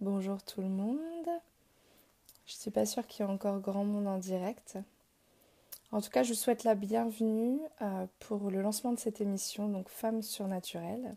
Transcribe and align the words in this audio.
Bonjour 0.00 0.42
tout 0.42 0.62
le 0.62 0.68
monde. 0.68 1.28
Je 2.46 2.54
ne 2.54 2.58
suis 2.58 2.70
pas 2.70 2.86
sûre 2.86 3.06
qu'il 3.06 3.22
y 3.22 3.28
ait 3.28 3.30
encore 3.30 3.60
grand 3.60 3.84
monde 3.84 4.06
en 4.06 4.16
direct. 4.16 4.78
En 5.92 6.00
tout 6.00 6.08
cas, 6.08 6.22
je 6.22 6.30
vous 6.30 6.38
souhaite 6.38 6.64
la 6.64 6.74
bienvenue 6.74 7.60
euh, 7.82 8.06
pour 8.18 8.50
le 8.50 8.62
lancement 8.62 8.94
de 8.94 8.98
cette 8.98 9.20
émission, 9.20 9.68
donc 9.68 9.90
Femmes 9.90 10.22
surnaturelles. 10.22 11.14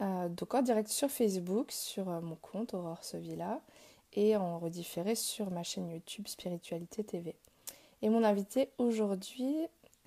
Euh, 0.00 0.28
donc 0.28 0.52
en 0.52 0.62
direct 0.62 0.88
sur 0.88 1.12
Facebook, 1.12 1.70
sur 1.70 2.10
euh, 2.10 2.20
mon 2.20 2.34
compte 2.34 2.74
Aurore 2.74 3.04
Sevilla, 3.04 3.60
et 4.14 4.36
en 4.36 4.58
redifféré 4.58 5.14
sur 5.14 5.52
ma 5.52 5.62
chaîne 5.62 5.90
YouTube 5.90 6.26
Spiritualité 6.26 7.04
TV. 7.04 7.36
Et 8.02 8.08
mon 8.08 8.24
invité 8.24 8.70
aujourd'hui, 8.78 9.54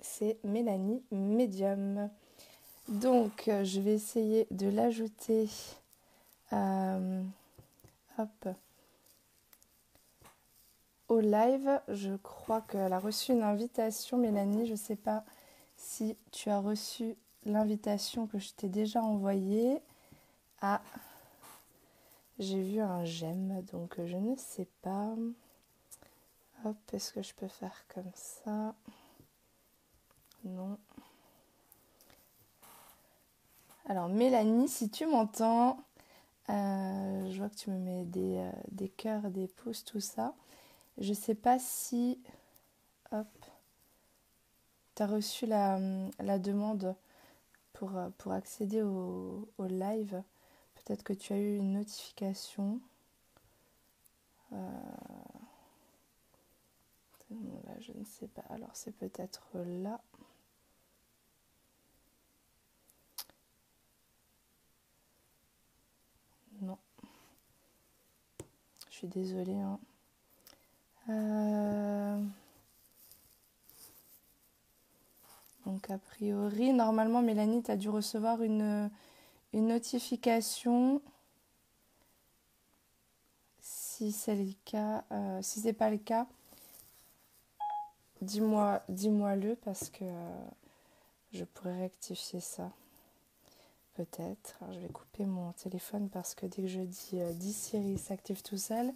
c'est 0.02 0.36
Mélanie 0.44 1.02
Medium. 1.10 2.10
Donc, 2.88 3.44
je 3.46 3.80
vais 3.80 3.94
essayer 3.94 4.46
de 4.50 4.68
l'ajouter. 4.68 5.48
Hop 8.18 8.48
au 11.08 11.20
live. 11.20 11.80
Je 11.88 12.16
crois 12.16 12.62
qu'elle 12.62 12.92
a 12.92 12.98
reçu 12.98 13.32
une 13.32 13.42
invitation, 13.42 14.18
Mélanie. 14.18 14.66
Je 14.66 14.72
ne 14.72 14.76
sais 14.76 14.96
pas 14.96 15.24
si 15.76 16.16
tu 16.30 16.50
as 16.50 16.58
reçu 16.58 17.16
l'invitation 17.44 18.26
que 18.26 18.38
je 18.38 18.52
t'ai 18.52 18.68
déjà 18.68 19.02
envoyée. 19.02 19.80
Ah, 20.60 20.80
j'ai 22.38 22.62
vu 22.62 22.80
un 22.80 23.04
j'aime, 23.04 23.62
donc 23.72 23.96
je 24.04 24.16
ne 24.16 24.36
sais 24.36 24.68
pas. 24.82 25.14
Hop, 26.64 26.76
est-ce 26.92 27.12
que 27.12 27.22
je 27.22 27.34
peux 27.34 27.48
faire 27.48 27.84
comme 27.88 28.10
ça? 28.14 28.74
Non. 30.44 30.78
Alors 33.86 34.08
Mélanie, 34.08 34.68
si 34.68 34.90
tu 34.90 35.06
m'entends, 35.06 35.78
euh, 36.50 37.30
je 37.30 37.38
vois 37.38 37.48
que 37.48 37.56
tu 37.56 37.70
me 37.70 37.78
mets 37.78 38.04
des, 38.04 38.36
euh, 38.38 38.50
des 38.70 38.88
cœurs, 38.88 39.30
des 39.30 39.48
pouces, 39.48 39.84
tout 39.84 40.00
ça. 40.00 40.34
Je 40.98 41.10
ne 41.10 41.14
sais 41.14 41.34
pas 41.34 41.58
si 41.58 42.20
hop, 43.12 43.26
tu 44.94 45.02
as 45.02 45.06
reçu 45.06 45.46
la, 45.46 45.78
demande 46.38 46.94
pour, 47.72 47.92
pour 48.18 48.32
accéder 48.32 48.82
au, 48.82 49.48
live. 49.58 50.22
Peut-être 50.74 51.02
que 51.02 51.12
tu 51.12 51.32
as 51.32 51.38
eu 51.38 51.56
une 51.56 51.72
notification. 51.72 52.80
Euh, 54.52 54.56
là, 57.64 57.74
je 57.80 57.92
ne 57.92 58.04
sais 58.04 58.28
pas. 58.28 58.44
Alors, 58.50 58.70
c'est 58.74 58.92
peut-être 58.92 59.48
là. 59.54 60.00
Non. 66.60 66.78
Je 68.90 68.93
désolée. 69.06 69.60
Hein. 69.60 69.78
Euh, 71.08 72.22
donc 75.66 75.90
a 75.90 75.98
priori, 75.98 76.72
normalement, 76.72 77.22
Mélanie, 77.22 77.62
tu 77.62 77.76
dû 77.76 77.88
recevoir 77.88 78.42
une, 78.42 78.90
notification. 79.52 81.00
Si 83.60 84.12
c'est 84.12 84.34
le 84.34 84.52
cas, 84.64 85.04
euh, 85.12 85.40
si 85.42 85.60
c'est 85.60 85.72
pas 85.72 85.90
le 85.90 85.98
cas, 85.98 86.26
dis-moi, 88.20 88.82
dis-moi-le 88.88 89.56
parce 89.56 89.88
que 89.90 90.04
euh, 90.04 90.44
je 91.32 91.44
pourrais 91.44 91.78
rectifier 91.78 92.40
ça. 92.40 92.70
Peut-être. 93.94 94.58
je 94.72 94.80
vais 94.80 94.88
couper 94.88 95.24
mon 95.24 95.52
téléphone 95.52 96.08
parce 96.08 96.34
que 96.34 96.46
dès 96.46 96.62
que 96.62 96.68
je 96.68 96.80
dis 96.80 97.20
10 97.34 97.52
Siri 97.52 97.98
s'active 97.98 98.42
tout 98.42 98.58
seul. 98.58 98.92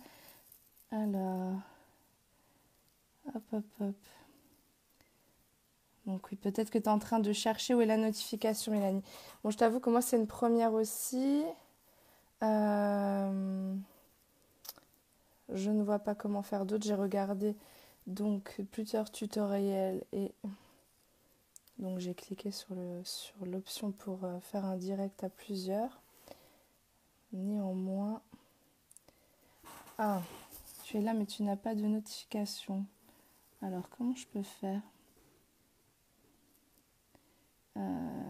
Alors. 0.90 1.54
Hop, 3.34 3.42
hop, 3.52 3.64
hop. 3.80 3.94
Donc 6.06 6.26
oui, 6.30 6.38
peut-être 6.38 6.70
que 6.70 6.78
tu 6.78 6.84
es 6.84 6.88
en 6.88 6.98
train 6.98 7.20
de 7.20 7.32
chercher 7.32 7.74
où 7.74 7.82
est 7.82 7.86
la 7.86 7.98
notification, 7.98 8.72
Mélanie. 8.72 9.02
Bon, 9.44 9.50
je 9.50 9.58
t'avoue 9.58 9.78
que 9.78 9.90
moi, 9.90 10.00
c'est 10.00 10.16
une 10.16 10.26
première 10.26 10.72
aussi. 10.72 11.44
Euh, 12.42 13.74
je 15.52 15.70
ne 15.70 15.82
vois 15.82 15.98
pas 15.98 16.14
comment 16.14 16.42
faire 16.42 16.64
d'autres. 16.64 16.86
J'ai 16.86 16.94
regardé 16.94 17.54
donc 18.06 18.62
plusieurs 18.72 19.10
tutoriels 19.12 20.02
et 20.12 20.32
donc 21.78 21.98
j'ai 21.98 22.14
cliqué 22.14 22.50
sur 22.50 22.74
le 22.74 23.02
sur 23.04 23.44
l'option 23.46 23.92
pour 23.92 24.24
euh, 24.24 24.40
faire 24.40 24.64
un 24.64 24.76
direct 24.76 25.22
à 25.24 25.28
plusieurs. 25.28 26.00
Néanmoins, 27.32 28.22
ah, 29.98 30.22
tu 30.84 30.96
es 30.96 31.00
là 31.00 31.14
mais 31.14 31.26
tu 31.26 31.42
n'as 31.42 31.56
pas 31.56 31.74
de 31.74 31.82
notification. 31.82 32.84
Alors, 33.60 33.88
comment 33.90 34.14
je 34.14 34.26
peux 34.26 34.42
faire? 34.42 34.82
Euh... 37.76 38.28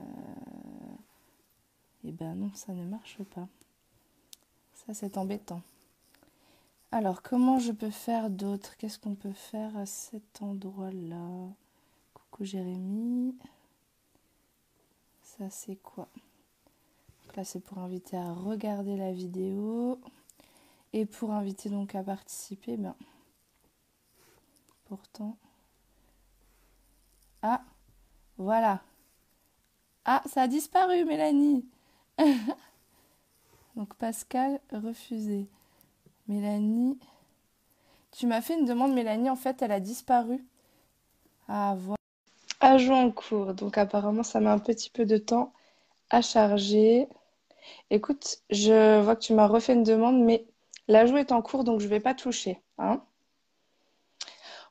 Eh 2.05 2.13
ben 2.13 2.35
non, 2.35 2.51
ça 2.55 2.73
ne 2.73 2.85
marche 2.85 3.23
pas. 3.25 3.49
Ça, 4.75 4.95
c'est 4.95 5.19
embêtant. 5.19 5.61
Alors, 6.91 7.21
comment 7.21 7.59
je 7.59 7.73
peux 7.73 7.91
faire 7.91 8.31
d'autres 8.31 8.77
Qu'est-ce 8.79 8.99
qu'on 8.99 9.15
peut 9.15 9.33
faire 9.33 9.77
à 9.77 9.85
cet 9.85 10.41
endroit-là? 10.41 11.51
Jérémy. 12.41 13.37
Ça, 15.23 15.51
c'est 15.51 15.77
quoi? 15.77 16.09
Là, 17.37 17.45
c'est 17.45 17.61
pour 17.61 17.79
inviter 17.79 18.17
à 18.17 18.33
regarder 18.33 18.97
la 18.97 19.13
vidéo. 19.13 20.01
Et 20.93 21.05
pour 21.05 21.33
inviter 21.33 21.69
donc 21.69 21.95
à 21.95 22.03
participer, 22.03 22.77
ben, 22.77 22.95
pourtant. 24.87 25.37
Ah, 27.43 27.63
voilà. 28.39 28.83
Ah, 30.05 30.23
ça 30.27 30.43
a 30.43 30.49
disparu, 30.49 31.05
Mélanie. 31.05 31.69
Donc 33.77 33.95
Pascal 33.95 34.61
refusé. 34.73 35.47
Mélanie. 36.27 36.99
Tu 38.13 38.27
m'as 38.27 38.41
fait 38.41 38.59
une 38.59 38.65
demande, 38.65 38.95
Mélanie. 38.95 39.31
En 39.31 39.37
fait, 39.37 39.61
elle 39.63 39.73
a 39.73 39.81
disparu. 39.81 40.45
Ah, 41.47 41.77
voilà. 41.79 41.98
Ajout 42.61 42.93
en 42.93 43.11
cours. 43.11 43.55
Donc 43.55 43.79
apparemment, 43.79 44.23
ça 44.23 44.41
met 44.41 44.51
un 44.51 44.59
petit 44.59 44.91
peu 44.91 45.05
de 45.07 45.19
temps 45.19 45.53
à 46.11 46.23
charger. 46.23 47.09
Écoute, 47.91 48.39
je 48.51 49.01
vois 49.01 49.17
que 49.17 49.23
tu 49.23 49.35
m'as 49.35 49.47
refait 49.47 49.75
une 49.75 49.85
demande, 49.85 50.23
mais 50.23 50.47
l'ajout 50.89 51.19
est 51.19 51.33
en 51.33 51.43
cours, 51.43 51.65
donc 51.65 51.81
je 51.81 51.87
ne 51.87 51.91
vais 51.91 52.01
pas 52.01 52.15
toucher. 52.15 52.61
Hein 52.79 53.03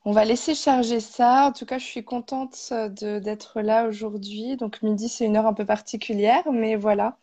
on 0.05 0.11
va 0.13 0.23
laisser 0.25 0.55
charger 0.55 1.01
ça. 1.01 1.47
En 1.47 1.51
tout 1.51 1.65
cas, 1.65 1.79
je 1.79 1.85
suis 1.85 2.03
contente 2.05 2.71
d'être 3.01 3.61
là 3.61 3.87
aujourd'hui. 3.87 4.55
Donc, 4.57 4.81
midi, 4.81 5.09
c'est 5.09 5.25
une 5.25 5.35
heure 5.37 5.47
un 5.47 5.53
peu 5.53 5.65
particulière, 5.65 6.43
mais 6.51 6.75
voilà. 6.77 7.17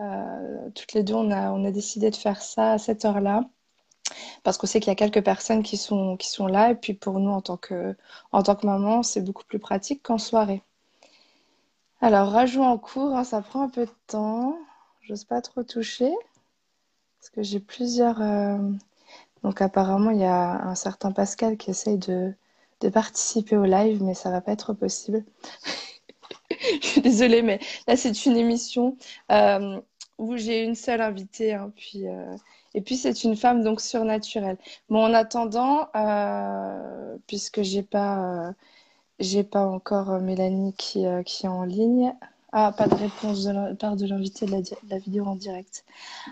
Euh, 0.00 0.70
toutes 0.74 0.94
les 0.94 1.02
deux, 1.04 1.14
on 1.14 1.30
a 1.30 1.70
décidé 1.70 2.10
de 2.10 2.16
faire 2.16 2.42
ça 2.42 2.72
à 2.72 2.78
cette 2.78 3.04
heure-là. 3.04 3.42
Parce 4.42 4.58
qu'on 4.58 4.66
sait 4.66 4.80
qu'il 4.80 4.90
y 4.90 4.92
a 4.92 4.96
quelques 4.96 5.24
personnes 5.24 5.62
qui 5.62 5.76
sont, 5.76 6.16
qui 6.16 6.28
sont 6.28 6.46
là. 6.46 6.70
Et 6.70 6.74
puis, 6.74 6.94
pour 6.94 7.18
nous, 7.20 7.30
en 7.30 7.40
tant 7.40 7.56
que, 7.56 7.96
en 8.32 8.42
tant 8.42 8.56
que 8.56 8.66
maman, 8.66 9.02
c'est 9.02 9.22
beaucoup 9.22 9.44
plus 9.44 9.58
pratique 9.58 10.02
qu'en 10.02 10.18
soirée. 10.18 10.62
Alors, 12.00 12.30
rajout 12.30 12.62
en 12.62 12.78
cours, 12.78 13.14
hein, 13.16 13.24
ça 13.24 13.40
prend 13.42 13.62
un 13.62 13.68
peu 13.68 13.86
de 13.86 13.92
temps. 14.08 14.58
J'ose 15.02 15.24
pas 15.24 15.40
trop 15.40 15.62
toucher. 15.62 16.12
Parce 17.20 17.30
que 17.30 17.42
j'ai 17.42 17.60
plusieurs. 17.60 18.20
Euh, 18.20 18.58
donc 19.42 19.60
apparemment, 19.60 20.10
il 20.10 20.20
y 20.20 20.24
a 20.24 20.62
un 20.66 20.74
certain 20.74 21.12
Pascal 21.12 21.56
qui 21.56 21.70
essaye 21.70 21.98
de, 21.98 22.34
participer 22.92 23.56
au 23.56 23.64
live, 23.64 24.02
mais 24.02 24.14
ça 24.14 24.30
va 24.30 24.40
pas 24.40 24.52
être 24.52 24.72
possible. 24.72 25.24
Je 26.82 26.86
suis 26.86 27.00
désolée, 27.00 27.42
mais 27.42 27.60
là, 27.86 27.96
c'est 27.96 28.26
une 28.26 28.36
émission 28.36 28.96
euh, 29.30 29.80
où 30.18 30.36
j'ai 30.36 30.64
une 30.64 30.74
seule 30.74 31.00
invitée. 31.00 31.54
Hein, 31.54 31.72
puis, 31.76 32.08
euh, 32.08 32.36
et 32.74 32.80
puis, 32.80 32.96
c'est 32.96 33.24
une 33.24 33.36
femme 33.36 33.62
donc 33.62 33.80
surnaturelle. 33.80 34.58
Bon, 34.88 35.04
en 35.04 35.14
attendant, 35.14 35.88
euh, 35.96 37.16
puisque 37.26 37.62
j'ai 37.62 37.82
pas, 37.82 38.54
j'ai 39.18 39.44
pas 39.44 39.66
encore 39.66 40.20
Mélanie 40.20 40.74
qui, 40.74 41.04
qui 41.26 41.46
est 41.46 41.48
en 41.48 41.64
ligne, 41.64 42.14
ah, 42.54 42.70
pas 42.70 42.86
de 42.86 42.94
réponse 42.94 43.44
de 43.44 43.50
la 43.50 43.74
part 43.74 43.96
de 43.96 44.06
l'invité 44.06 44.44
de, 44.44 44.52
la, 44.90 44.98
vidéo 44.98 45.24
en 45.24 45.36
direct. 45.36 45.86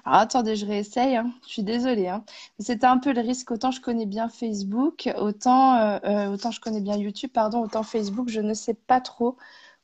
Alors 0.04 0.20
attendez, 0.20 0.54
je 0.54 0.66
réessaye. 0.66 1.16
Hein. 1.16 1.32
Je 1.46 1.48
suis 1.48 1.62
désolée. 1.62 2.08
Hein. 2.08 2.25
C'était 2.58 2.87
un 2.87 2.98
peu 2.98 3.12
le 3.14 3.22
risque. 3.22 3.50
Autant 3.50 3.70
je 3.70 3.81
connais 3.81 4.04
bien 4.04 4.28
Facebook, 4.28 5.10
autant, 5.16 5.76
euh, 5.76 5.98
euh, 6.04 6.34
autant 6.34 6.50
je 6.50 6.60
connais 6.60 6.82
bien 6.82 6.96
YouTube, 6.96 7.31
pardon, 7.32 7.62
autant 7.62 7.82
Facebook, 7.82 8.28
je 8.28 8.40
ne 8.42 8.52
sais 8.52 8.75
pas 8.75 9.00
trop 9.00 9.37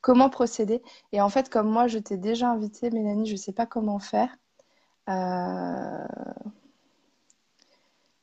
comment 0.02 0.28
procéder. 0.28 0.82
Et 1.12 1.22
en 1.22 1.30
fait, 1.30 1.48
comme 1.48 1.70
moi, 1.70 1.86
je 1.88 1.98
t'ai 1.98 2.18
déjà 2.18 2.50
invité, 2.50 2.90
Mélanie, 2.90 3.26
je 3.26 3.32
ne 3.32 3.38
sais 3.38 3.52
pas 3.52 3.66
comment 3.66 3.98
faire. 3.98 4.28
Euh, 5.08 6.06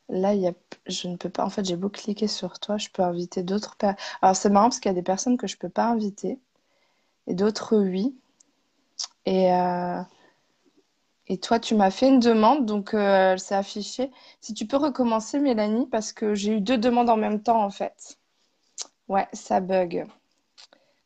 là, 0.10 0.34
y 0.34 0.48
a... 0.48 0.54
je 0.88 1.08
ne 1.08 1.18
peux 1.18 1.30
pas. 1.30 1.46
En 1.46 1.50
fait, 1.50 1.66
j'ai 1.66 1.76
beau 1.76 1.90
cliquer 1.90 2.28
sur 2.28 2.60
toi, 2.60 2.78
je 2.78 2.90
peux 2.90 3.04
inviter 3.04 3.44
d'autres 3.44 3.76
personnes. 3.76 3.98
Alors, 4.22 4.36
c'est 4.36 4.50
marrant 4.50 4.68
parce 4.70 4.80
qu'il 4.80 4.90
y 4.90 4.94
a 4.94 4.96
des 4.96 5.04
personnes 5.04 5.38
que 5.38 5.48
je 5.48 5.56
ne 5.56 5.60
peux 5.60 5.70
pas 5.70 5.86
inviter 5.88 6.40
et 7.28 7.36
d'autres 7.36 7.78
oui. 7.78 8.16
Et 9.26 9.52
euh, 9.54 10.02
Et 11.28 11.38
toi, 11.40 11.60
tu 11.60 11.76
m'as 11.76 11.92
fait 11.92 12.08
une 12.10 12.20
demande, 12.20 12.66
donc 12.66 12.94
euh, 12.94 13.34
elle 13.34 13.40
s'est 13.40 13.56
affichée. 13.56 14.12
Si 14.42 14.54
tu 14.54 14.68
peux 14.68 14.78
recommencer, 14.78 15.40
Mélanie, 15.40 15.88
parce 15.88 16.12
que 16.14 16.34
j'ai 16.36 16.54
eu 16.58 16.62
deux 16.62 16.78
demandes 16.78 17.10
en 17.10 17.18
même 17.18 17.42
temps, 17.42 17.64
en 17.64 17.70
fait. 17.70 18.18
Ouais, 19.08 19.28
ça 19.34 19.62
bug. 19.62 20.06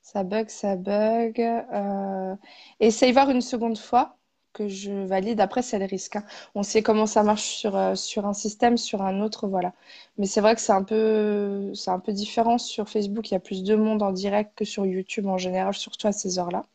Ça 0.01 0.23
bug, 0.23 0.49
ça 0.49 0.75
bug. 0.75 1.39
Euh... 1.39 2.35
Essaye 2.79 3.11
voir 3.11 3.29
une 3.29 3.41
seconde 3.41 3.77
fois 3.77 4.16
que 4.57 4.67
je 4.67 4.91
valide. 5.05 5.39
Après, 5.41 5.61
c'est 5.61 5.79
le 5.79 5.85
risque. 5.85 6.15
hein. 6.17 6.23
On 6.55 6.63
sait 6.63 6.81
comment 6.83 7.05
ça 7.05 7.23
marche 7.23 7.43
sur, 7.61 7.75
euh, 7.77 7.95
sur 7.95 8.25
un 8.25 8.33
système, 8.33 8.77
sur 8.77 9.01
un 9.03 9.21
autre, 9.21 9.47
voilà. 9.47 9.73
Mais 10.17 10.25
c'est 10.25 10.41
vrai 10.41 10.55
que 10.55 10.61
c'est 10.61 10.73
un 10.73 10.83
peu, 10.83 11.71
c'est 11.75 11.91
un 11.91 11.99
peu 11.99 12.13
différent 12.13 12.57
sur 12.57 12.89
Facebook. 12.89 13.29
Il 13.29 13.33
y 13.35 13.37
a 13.37 13.39
plus 13.39 13.63
de 13.63 13.75
monde 13.75 14.01
en 14.03 14.11
direct 14.11 14.51
que 14.55 14.65
sur 14.65 14.85
YouTube 14.85 15.27
en 15.27 15.37
général, 15.37 15.73
surtout 15.75 16.07
à 16.07 16.11
ces 16.11 16.39
heures-là. 16.39 16.65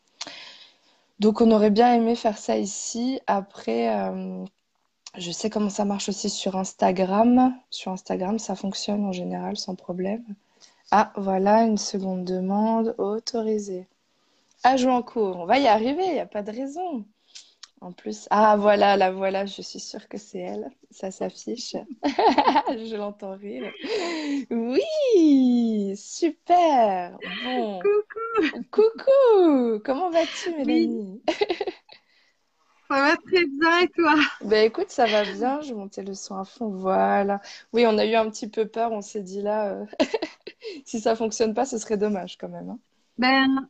Donc, 1.20 1.40
on 1.40 1.50
aurait 1.50 1.70
bien 1.70 1.94
aimé 1.94 2.14
faire 2.16 2.38
ça 2.38 2.56
ici. 2.58 3.20
Après, 3.26 3.96
euh, 3.98 4.44
je 5.18 5.30
sais 5.32 5.50
comment 5.50 5.70
ça 5.70 5.84
marche 5.84 6.08
aussi 6.08 6.30
sur 6.30 6.56
Instagram. 6.56 7.54
Sur 7.70 7.92
Instagram, 7.92 8.38
ça 8.38 8.54
fonctionne 8.56 9.04
en 9.04 9.12
général 9.12 9.56
sans 9.56 9.74
problème. 9.76 10.24
Ah, 10.92 11.12
voilà, 11.16 11.62
une 11.64 11.78
seconde 11.78 12.24
demande 12.24 12.94
autorisée. 12.98 13.88
Ajout 14.64 14.90
en 14.90 15.02
cours. 15.02 15.38
On 15.38 15.46
va 15.46 15.58
y 15.58 15.66
arriver, 15.68 16.04
il 16.06 16.14
n'y 16.14 16.20
a 16.20 16.26
pas 16.26 16.42
de 16.42 16.52
raison. 16.52 17.04
En 17.82 17.92
plus, 17.92 18.28
ah 18.30 18.56
voilà, 18.56 18.96
la 18.96 19.10
voilà, 19.12 19.44
je 19.44 19.60
suis 19.60 19.80
sûre 19.80 20.08
que 20.08 20.16
c'est 20.16 20.38
elle. 20.38 20.70
Ça 20.90 21.10
s'affiche. 21.10 21.76
Je 22.68 22.96
l'entends 22.96 23.36
rire. 23.36 23.74
Oui, 24.50 25.94
super. 25.96 27.18
Bon, 27.42 27.82
Coucou, 27.82 28.64
coucou. 28.70 29.80
Comment 29.84 30.10
vas-tu, 30.10 30.50
oui, 30.64 30.88
Mélanie? 30.88 31.22
ça 32.90 32.96
va 32.96 33.16
très 33.16 33.44
bien 33.46 33.80
et 33.80 33.88
toi? 33.88 34.14
Ben 34.40 34.64
écoute, 34.66 34.90
ça 34.90 35.06
va 35.06 35.24
bien. 35.24 35.60
Je 35.62 35.74
monter 35.74 36.02
le 36.02 36.14
son 36.14 36.36
à 36.36 36.44
fond. 36.44 36.68
Voilà. 36.70 37.40
Oui, 37.72 37.86
on 37.86 37.98
a 37.98 38.04
eu 38.06 38.14
un 38.14 38.28
petit 38.30 38.48
peu 38.48 38.66
peur. 38.68 38.92
On 38.92 39.02
s'est 39.02 39.22
dit 39.22 39.42
là, 39.42 39.72
euh, 39.72 39.86
si 40.86 41.00
ça 41.00 41.16
fonctionne 41.16 41.54
pas, 41.54 41.66
ce 41.66 41.78
serait 41.78 41.96
dommage 41.98 42.38
quand 42.38 42.48
même, 42.48 42.70
hein. 42.70 42.78
Ben 43.18 43.68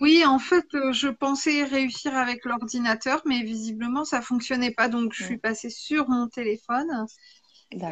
oui, 0.00 0.24
en 0.26 0.38
fait, 0.38 0.64
euh, 0.74 0.92
je 0.92 1.08
pensais 1.08 1.64
réussir 1.64 2.14
avec 2.16 2.44
l'ordinateur, 2.44 3.22
mais 3.26 3.42
visiblement 3.42 4.04
ça 4.04 4.22
fonctionnait 4.22 4.72
pas, 4.72 4.88
donc 4.88 5.12
je 5.14 5.22
suis 5.22 5.38
passée 5.38 5.70
sur 5.70 6.08
mon 6.08 6.28
téléphone. 6.28 7.06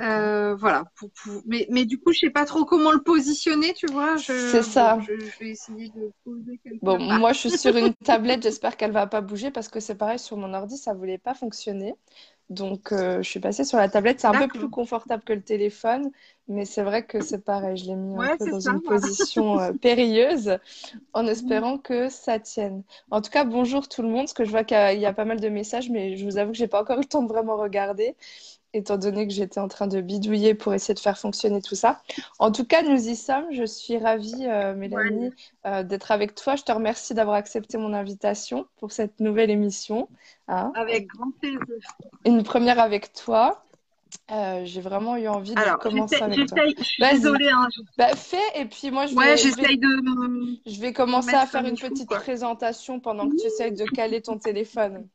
Euh, 0.00 0.54
voilà. 0.56 0.84
Pour, 0.96 1.10
pour- 1.22 1.42
Mais, 1.46 1.66
mais 1.70 1.84
du 1.86 1.98
coup, 2.00 2.12
je 2.12 2.20
sais 2.20 2.30
pas 2.30 2.44
trop 2.46 2.64
comment 2.64 2.92
le 2.92 3.02
positionner, 3.02 3.74
tu 3.74 3.88
vois. 3.88 4.16
C'est 4.36 4.62
Je 4.62 4.62
bon, 4.64 4.98
ça. 4.98 4.98
je, 5.00 5.28
je 5.28 5.38
vais 5.40 5.50
essayer 5.50 5.88
de 5.90 6.00
le 6.00 6.12
poser 6.24 6.58
Bon, 6.80 6.98
quelque 6.98 7.00
part. 7.06 7.20
moi, 7.20 7.32
je 7.32 7.38
suis 7.38 7.50
sur 7.50 7.76
une 7.76 7.94
tablette. 8.04 8.42
J'espère 8.42 8.76
qu'elle 8.76 8.90
va 8.90 9.06
pas 9.06 9.20
bouger 9.20 9.50
parce 9.52 9.68
que 9.68 9.78
c'est 9.80 9.94
pareil 9.94 10.18
sur 10.18 10.36
mon 10.36 10.52
ordi, 10.52 10.76
ça 10.76 10.94
voulait 10.94 11.18
pas 11.18 11.34
fonctionner. 11.34 11.94
Donc, 12.50 12.92
euh, 12.92 13.22
je 13.22 13.28
suis 13.30 13.40
passée 13.40 13.64
sur 13.64 13.78
la 13.78 13.88
tablette. 13.88 14.20
C'est 14.20 14.26
un 14.26 14.34
peu 14.34 14.48
plus 14.48 14.68
confortable 14.68 15.22
que 15.24 15.32
le 15.32 15.42
téléphone, 15.42 16.10
mais 16.48 16.64
c'est 16.66 16.82
vrai 16.82 17.06
que 17.06 17.20
c'est 17.22 17.42
pareil. 17.44 17.76
Je 17.78 17.86
l'ai 17.86 17.94
mis 17.96 18.14
un 18.16 18.28
peu 18.28 18.46
dans 18.46 18.60
ça. 18.60 18.70
une 18.72 18.82
position 18.82 19.58
euh, 19.58 19.72
périlleuse 19.80 20.58
en 21.14 21.26
espérant 21.26 21.78
que 21.78 22.08
ça 22.10 22.38
tienne. 22.40 22.84
En 23.10 23.22
tout 23.22 23.30
cas, 23.30 23.44
bonjour 23.44 23.88
tout 23.88 24.02
le 24.02 24.08
monde, 24.08 24.22
parce 24.22 24.34
que 24.34 24.44
je 24.44 24.50
vois 24.50 24.64
qu'il 24.64 24.76
y 24.98 25.00
y 25.00 25.06
a 25.06 25.12
pas 25.14 25.24
mal 25.24 25.40
de 25.40 25.48
messages, 25.48 25.90
mais 25.90 26.16
je 26.16 26.24
vous 26.24 26.38
avoue 26.38 26.52
que 26.52 26.58
j'ai 26.58 26.68
pas 26.68 26.82
encore 26.82 26.98
eu 26.98 27.02
le 27.02 27.06
temps 27.08 27.22
de 27.22 27.28
vraiment 27.28 27.56
regarder 27.56 28.16
étant 28.74 28.96
donné 28.98 29.26
que 29.26 29.32
j'étais 29.32 29.60
en 29.60 29.68
train 29.68 29.86
de 29.86 30.00
bidouiller 30.00 30.54
pour 30.54 30.72
essayer 30.74 30.94
de 30.94 31.00
faire 31.00 31.18
fonctionner 31.18 31.60
tout 31.62 31.74
ça. 31.74 32.00
En 32.38 32.50
tout 32.52 32.64
cas, 32.64 32.82
nous 32.82 33.08
y 33.08 33.16
sommes. 33.16 33.46
Je 33.52 33.64
suis 33.64 33.98
ravie, 33.98 34.46
euh, 34.46 34.72
Ouais, 34.72 34.74
Mélanie, 34.74 35.30
euh, 35.66 35.82
d'être 35.82 36.10
avec 36.10 36.34
toi. 36.34 36.56
Je 36.56 36.62
te 36.62 36.72
remercie 36.72 37.14
d'avoir 37.14 37.36
accepté 37.36 37.78
mon 37.78 37.92
invitation 37.92 38.66
pour 38.78 38.92
cette 38.92 39.20
nouvelle 39.20 39.50
émission. 39.50 40.08
hein. 40.48 40.72
avec 40.74 41.06
grand 41.08 41.30
plaisir. 41.40 41.60
Une 42.24 42.42
première 42.42 42.78
avec 42.78 43.12
toi. 43.12 43.64
Euh, 44.30 44.62
j'ai 44.66 44.82
vraiment 44.82 45.16
eu 45.16 45.26
envie 45.26 45.54
de 45.54 45.58
Alors, 45.60 45.78
commencer 45.78 46.16
avec 46.22 46.46
toi. 46.46 46.58
je 46.78 46.84
suis 46.84 47.02
désolée, 47.02 47.48
hein, 47.48 47.66
bah, 47.96 48.14
fais 48.14 48.36
et 48.54 48.66
puis 48.66 48.90
moi 48.90 49.06
je 49.06 49.14
Ouais, 49.14 49.24
vais, 49.24 49.36
je 49.38 49.48
vais, 49.48 49.54
j'essaye 49.56 49.78
de 49.78 49.86
me 49.88 50.56
je 50.66 50.80
vais 50.80 50.88
me 50.88 50.92
commencer 50.92 51.34
à 51.34 51.46
faire 51.46 51.64
une 51.64 51.78
petite 51.78 52.08
quoi. 52.08 52.18
présentation 52.18 53.00
pendant 53.00 53.28
que 53.28 53.36
tu 53.36 53.46
essayes 53.46 53.72
de 53.72 53.84
caler 53.86 54.20
ton 54.20 54.38
téléphone. 54.38 55.08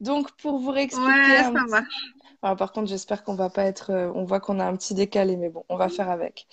Donc 0.00 0.30
pour 0.32 0.58
vous 0.58 0.70
réexpliquer 0.70 1.10
Ouais, 1.10 1.36
un. 1.38 1.52
Alors, 2.44 2.56
par 2.58 2.72
contre, 2.72 2.88
j'espère 2.88 3.24
qu'on 3.24 3.34
va 3.34 3.50
pas 3.50 3.64
être. 3.64 3.90
euh, 3.90 4.12
on 4.14 4.24
voit 4.24 4.38
qu'on 4.40 4.60
a 4.60 4.64
un 4.66 4.76
petit 4.76 4.94
décalé, 4.94 5.36
mais 5.36 5.48
bon, 5.48 5.64
on 5.70 5.76
va 5.76 5.88
faire 5.88 6.10
avec. 6.10 6.46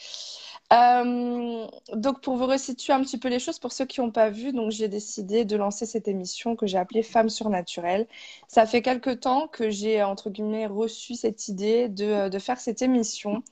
Euh, 0.73 1.67
donc, 1.93 2.21
pour 2.21 2.37
vous 2.37 2.45
resituer 2.47 2.93
un 2.93 3.01
petit 3.01 3.17
peu 3.19 3.27
les 3.29 3.39
choses, 3.39 3.59
pour 3.59 3.73
ceux 3.73 3.85
qui 3.85 3.99
n'ont 4.01 4.11
pas 4.11 4.29
vu, 4.29 4.53
donc 4.53 4.71
j'ai 4.71 4.87
décidé 4.87 5.45
de 5.45 5.57
lancer 5.57 5.85
cette 5.85 6.07
émission 6.07 6.55
que 6.55 6.65
j'ai 6.65 6.77
appelée 6.77 7.03
Femmes 7.03 7.29
surnaturelles. 7.29 8.07
Ça 8.47 8.65
fait 8.65 8.81
quelque 8.81 9.09
temps 9.11 9.49
que 9.49 9.69
j'ai, 9.69 10.01
entre 10.03 10.29
guillemets, 10.29 10.65
reçu 10.67 11.15
cette 11.15 11.49
idée 11.49 11.89
de, 11.89 12.05
euh, 12.05 12.29
de 12.29 12.39
faire 12.39 12.59
cette 12.61 12.81
émission. 12.81 13.43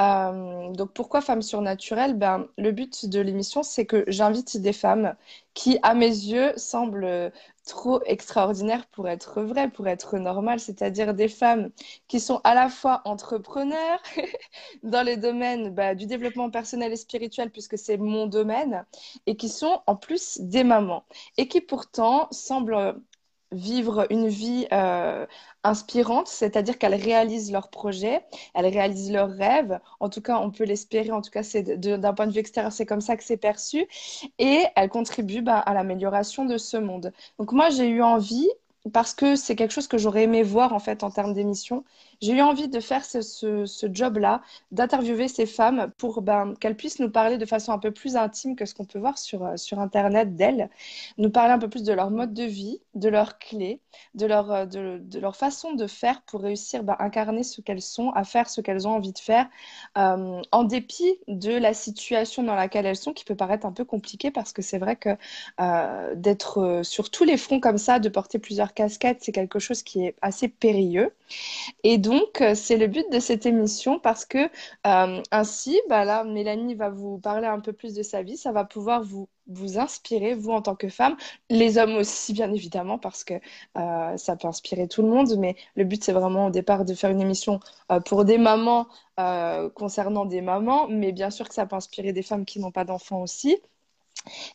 Euh, 0.00 0.72
donc 0.72 0.92
pourquoi 0.94 1.20
Femmes 1.20 1.42
surnaturelles? 1.42 2.14
Ben, 2.14 2.46
le 2.56 2.72
but 2.72 3.06
de 3.06 3.20
l'émission, 3.20 3.62
c'est 3.62 3.84
que 3.84 4.04
j'invite 4.08 4.56
des 4.56 4.72
femmes 4.72 5.14
qui, 5.52 5.78
à 5.82 5.94
mes 5.94 6.06
yeux, 6.06 6.52
semblent 6.56 7.30
trop 7.66 8.00
extraordinaires 8.06 8.86
pour 8.86 9.08
être 9.08 9.42
vraies, 9.42 9.68
pour 9.68 9.86
être 9.88 10.16
normales, 10.18 10.58
c'est-à-dire 10.58 11.12
des 11.12 11.28
femmes 11.28 11.70
qui 12.08 12.18
sont 12.18 12.40
à 12.44 12.54
la 12.54 12.68
fois 12.70 13.02
entrepreneurs 13.04 14.02
dans 14.82 15.02
les 15.02 15.16
domaines 15.18 15.74
bah, 15.74 15.94
du 15.94 16.06
développement 16.06 16.50
personnel 16.50 16.92
et 16.92 16.96
spirituel, 16.96 17.50
puisque 17.50 17.76
c'est 17.76 17.98
mon 17.98 18.26
domaine, 18.26 18.86
et 19.26 19.36
qui 19.36 19.48
sont 19.50 19.82
en 19.86 19.96
plus 19.96 20.40
des 20.40 20.64
mamans, 20.64 21.04
et 21.36 21.46
qui 21.46 21.60
pourtant 21.60 22.28
semblent 22.30 22.96
vivre 23.52 24.06
une 24.10 24.28
vie 24.28 24.66
euh, 24.72 25.26
inspirante, 25.64 26.28
c'est-à-dire 26.28 26.78
qu'elles 26.78 26.94
réalisent 26.94 27.52
leurs 27.52 27.68
projets, 27.68 28.22
elles 28.54 28.66
réalisent 28.66 29.12
leurs 29.12 29.30
rêves. 29.30 29.80
En 30.00 30.08
tout 30.08 30.20
cas, 30.20 30.38
on 30.38 30.50
peut 30.50 30.64
l'espérer. 30.64 31.10
En 31.12 31.20
tout 31.20 31.30
cas, 31.30 31.42
c'est 31.42 31.62
d'un 31.80 32.14
point 32.14 32.26
de 32.26 32.32
vue 32.32 32.40
extérieur, 32.40 32.72
c'est 32.72 32.86
comme 32.86 33.00
ça 33.00 33.16
que 33.16 33.24
c'est 33.24 33.36
perçu. 33.36 33.86
Et 34.38 34.64
elles 34.76 34.88
contribuent 34.88 35.42
bah, 35.42 35.58
à 35.58 35.74
l'amélioration 35.74 36.44
de 36.44 36.58
ce 36.58 36.76
monde. 36.76 37.12
Donc 37.38 37.52
moi, 37.52 37.70
j'ai 37.70 37.88
eu 37.88 38.02
envie, 38.02 38.48
parce 38.92 39.14
que 39.14 39.36
c'est 39.36 39.56
quelque 39.56 39.72
chose 39.72 39.88
que 39.88 39.98
j'aurais 39.98 40.24
aimé 40.24 40.42
voir 40.42 40.72
en 40.72 40.78
fait 40.78 41.02
en 41.02 41.10
termes 41.10 41.34
d'émission, 41.34 41.84
j'ai 42.20 42.32
eu 42.32 42.42
envie 42.42 42.68
de 42.68 42.80
faire 42.80 43.04
ce, 43.04 43.88
job-là, 43.92 44.42
d'interviewer 44.72 45.28
ces 45.28 45.46
femmes 45.46 45.90
pour 45.96 46.22
ben, 46.22 46.54
qu'elles 46.60 46.76
puissent 46.76 46.98
nous 46.98 47.10
parler 47.10 47.38
de 47.38 47.46
façon 47.46 47.72
un 47.72 47.78
peu 47.78 47.90
plus 47.90 48.16
intime 48.16 48.56
que 48.56 48.66
ce 48.66 48.74
qu'on 48.74 48.84
peut 48.84 48.98
voir 48.98 49.16
sur, 49.18 49.44
euh, 49.44 49.56
sur 49.56 49.78
Internet 49.78 50.36
d'elles 50.36 50.68
nous 51.16 51.30
parler 51.30 51.52
un 51.52 51.58
peu 51.58 51.68
plus 51.68 51.82
de 51.82 51.92
leur 51.92 52.10
mode 52.10 52.34
de 52.34 52.44
vie, 52.44 52.80
de 52.94 53.08
leurs 53.08 53.38
clés, 53.38 53.80
de 54.14 54.26
leur, 54.26 54.50
euh, 54.52 55.32
façon 55.32 55.72
de 55.74 55.86
faire 55.86 56.20
pour 56.22 56.40
réussir 56.40 56.82
à 56.88 57.04
incarner 57.04 57.42
ce 57.42 57.60
qu'elles 57.60 57.80
sont, 57.80 58.10
à 58.10 58.24
faire 58.24 58.50
ce 58.50 58.60
qu'elles 58.60 58.86
ont 58.86 58.92
envie 58.92 59.12
de 59.12 59.18
faire, 59.18 59.48
euh, 59.96 60.42
en 60.52 60.64
dépit 60.64 61.18
de 61.28 61.52
la 61.52 61.72
situation 61.72 62.42
dans 62.42 62.54
laquelle 62.54 62.84
elles 62.84 62.96
sont, 62.96 63.12
qui 63.12 63.24
peut 63.24 63.36
paraître 63.36 63.64
un 63.64 63.72
peu 63.72 63.84
compliquée, 63.84 64.30
parce 64.30 64.52
que 64.52 64.60
c'est 64.62 64.78
vrai 64.78 64.96
que 64.96 65.10
d'être 66.14 66.80
sur 66.82 67.10
tous 67.10 67.24
les 67.24 67.36
fronts 67.36 67.60
comme 67.60 67.78
ça, 67.78 67.98
de 67.98 68.08
porter 68.08 68.38
plusieurs 68.38 68.74
casquettes, 68.74 69.18
c'est 69.20 69.32
quelque 69.32 69.58
chose 69.58 69.82
qui 69.82 70.04
est 70.04 70.16
assez 70.20 70.48
périlleux. 70.48 71.12
Et 71.84 71.98
donc, 71.98 72.09
euh, 72.40 72.54
c'est 72.54 72.76
le 72.76 72.86
but 72.86 73.10
de 73.12 73.18
cette 73.20 73.46
émission 73.46 73.98
parce 73.98 74.24
que 74.24 74.38
euh, 74.86 75.22
ainsi, 75.30 75.80
bah 75.88 76.24
Mélanie 76.24 76.74
va 76.74 76.88
vous 76.90 77.18
parler 77.18 77.46
un 77.46 77.60
peu 77.60 77.72
plus 77.72 77.94
de 77.94 78.02
sa 78.02 78.22
vie. 78.22 78.36
Ça 78.36 78.52
va 78.52 78.64
pouvoir 78.64 79.02
vous, 79.02 79.28
inspirer, 79.78 80.34
vous 80.34 80.50
en 80.50 80.62
tant 80.62 80.76
que 80.76 80.88
femme, 80.88 81.16
les 81.48 81.78
hommes 81.78 81.96
aussi, 81.96 82.32
bien 82.32 82.52
évidemment, 82.52 82.98
parce 82.98 83.24
que 83.24 83.34
euh, 83.78 84.16
ça 84.16 84.36
peut 84.36 84.48
inspirer 84.48 84.88
tout 84.88 85.02
le 85.02 85.08
monde. 85.08 85.36
Mais 85.38 85.56
le 85.76 85.84
but, 85.84 86.02
c'est 86.04 86.12
vraiment 86.12 86.46
au 86.46 86.50
départ 86.50 86.84
de 86.84 86.94
faire 86.94 87.10
une 87.10 87.20
émission 87.20 87.60
pour 88.06 88.24
des 88.24 88.38
mamans 88.38 88.88
concernant 89.74 90.24
des 90.24 90.40
mamans, 90.40 90.88
mais 90.88 91.12
bien 91.12 91.30
sûr 91.30 91.48
que 91.48 91.54
ça 91.54 91.66
peut 91.66 91.76
inspirer 91.76 92.12
des 92.12 92.22
femmes 92.22 92.44
qui 92.46 92.58
n'ont 92.58 92.70
pas 92.72 92.84
d'enfants 92.84 93.20
aussi. 93.22 93.60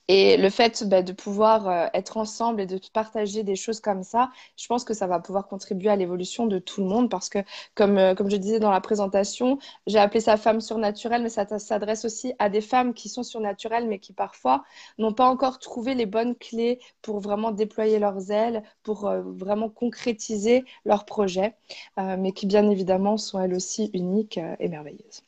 Et 0.07 0.38
le 0.38 0.50
fait 0.50 0.84
bah, 0.88 1.01
de 1.01 1.12
pouvoir 1.12 1.67
euh, 1.67 1.88
être 1.93 2.17
ensemble 2.17 2.62
et 2.62 2.65
de 2.65 2.79
partager 2.93 3.43
des 3.43 3.55
choses 3.55 3.79
comme 3.79 4.03
ça, 4.03 4.29
je 4.57 4.67
pense 4.67 4.84
que 4.84 4.93
ça 4.93 5.07
va 5.07 5.19
pouvoir 5.19 5.48
contribuer 5.48 5.89
à 5.89 5.95
l'évolution 5.95 6.45
de 6.48 6.60
tout 6.60 6.81
le 6.81 6.88
monde 6.88 7.10
parce 7.10 7.29
que, 7.29 7.39
comme, 7.74 7.98
euh, 7.98 8.15
comme 8.15 8.29
je 8.29 8.38
disais 8.38 8.60
dans 8.60 8.72
la 8.72 8.81
présentation, 8.81 9.57
j'ai 9.88 10.00
appelé 10.00 10.19
ça 10.22 10.38
femme 10.38 10.62
surnaturelle, 10.62 11.24
mais 11.24 11.29
ça 11.29 11.45
s'adresse 11.60 12.05
aussi 12.05 12.34
à 12.39 12.50
des 12.50 12.62
femmes 12.62 12.93
qui 12.93 13.10
sont 13.10 13.24
surnaturelles, 13.24 13.88
mais 13.88 14.00
qui 14.00 14.13
parfois 14.13 14.63
n'ont 14.98 15.13
pas 15.13 15.27
encore 15.27 15.60
trouvé 15.60 15.95
les 15.95 16.05
bonnes 16.05 16.36
clés 16.36 16.79
pour 17.01 17.19
vraiment 17.19 17.51
déployer 17.51 18.00
leurs 18.00 18.31
ailes, 18.31 18.63
pour 18.84 19.07
euh, 19.07 19.22
vraiment 19.24 19.69
concrétiser 19.69 20.65
leurs 20.86 21.05
projets, 21.05 21.55
mais 21.98 22.31
qui 22.31 22.45
bien 22.45 22.69
évidemment 22.69 23.17
sont 23.17 23.39
elles 23.39 23.53
aussi 23.53 23.89
uniques 23.93 24.39
et 24.60 24.67
merveilleuses. 24.67 25.24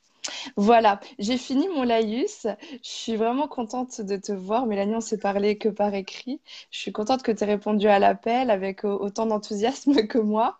Voilà, 0.55 0.99
j'ai 1.19 1.37
fini 1.37 1.67
mon 1.69 1.83
laïus. 1.83 2.47
Je 2.71 2.89
suis 2.89 3.15
vraiment 3.15 3.47
contente 3.47 4.01
de 4.01 4.17
te 4.17 4.31
voir. 4.31 4.65
Mélanie, 4.65 4.95
on 4.95 5.01
s'est 5.01 5.17
parlé 5.17 5.57
que 5.57 5.69
par 5.69 5.93
écrit. 5.93 6.41
Je 6.71 6.79
suis 6.79 6.91
contente 6.91 7.23
que 7.23 7.31
tu 7.31 7.43
aies 7.43 7.47
répondu 7.47 7.87
à 7.87 7.99
l'appel 7.99 8.49
avec 8.49 8.85
euh, 8.85 8.89
autant 8.89 9.25
d'enthousiasme 9.25 9.95
que 10.07 10.17
moi. 10.17 10.59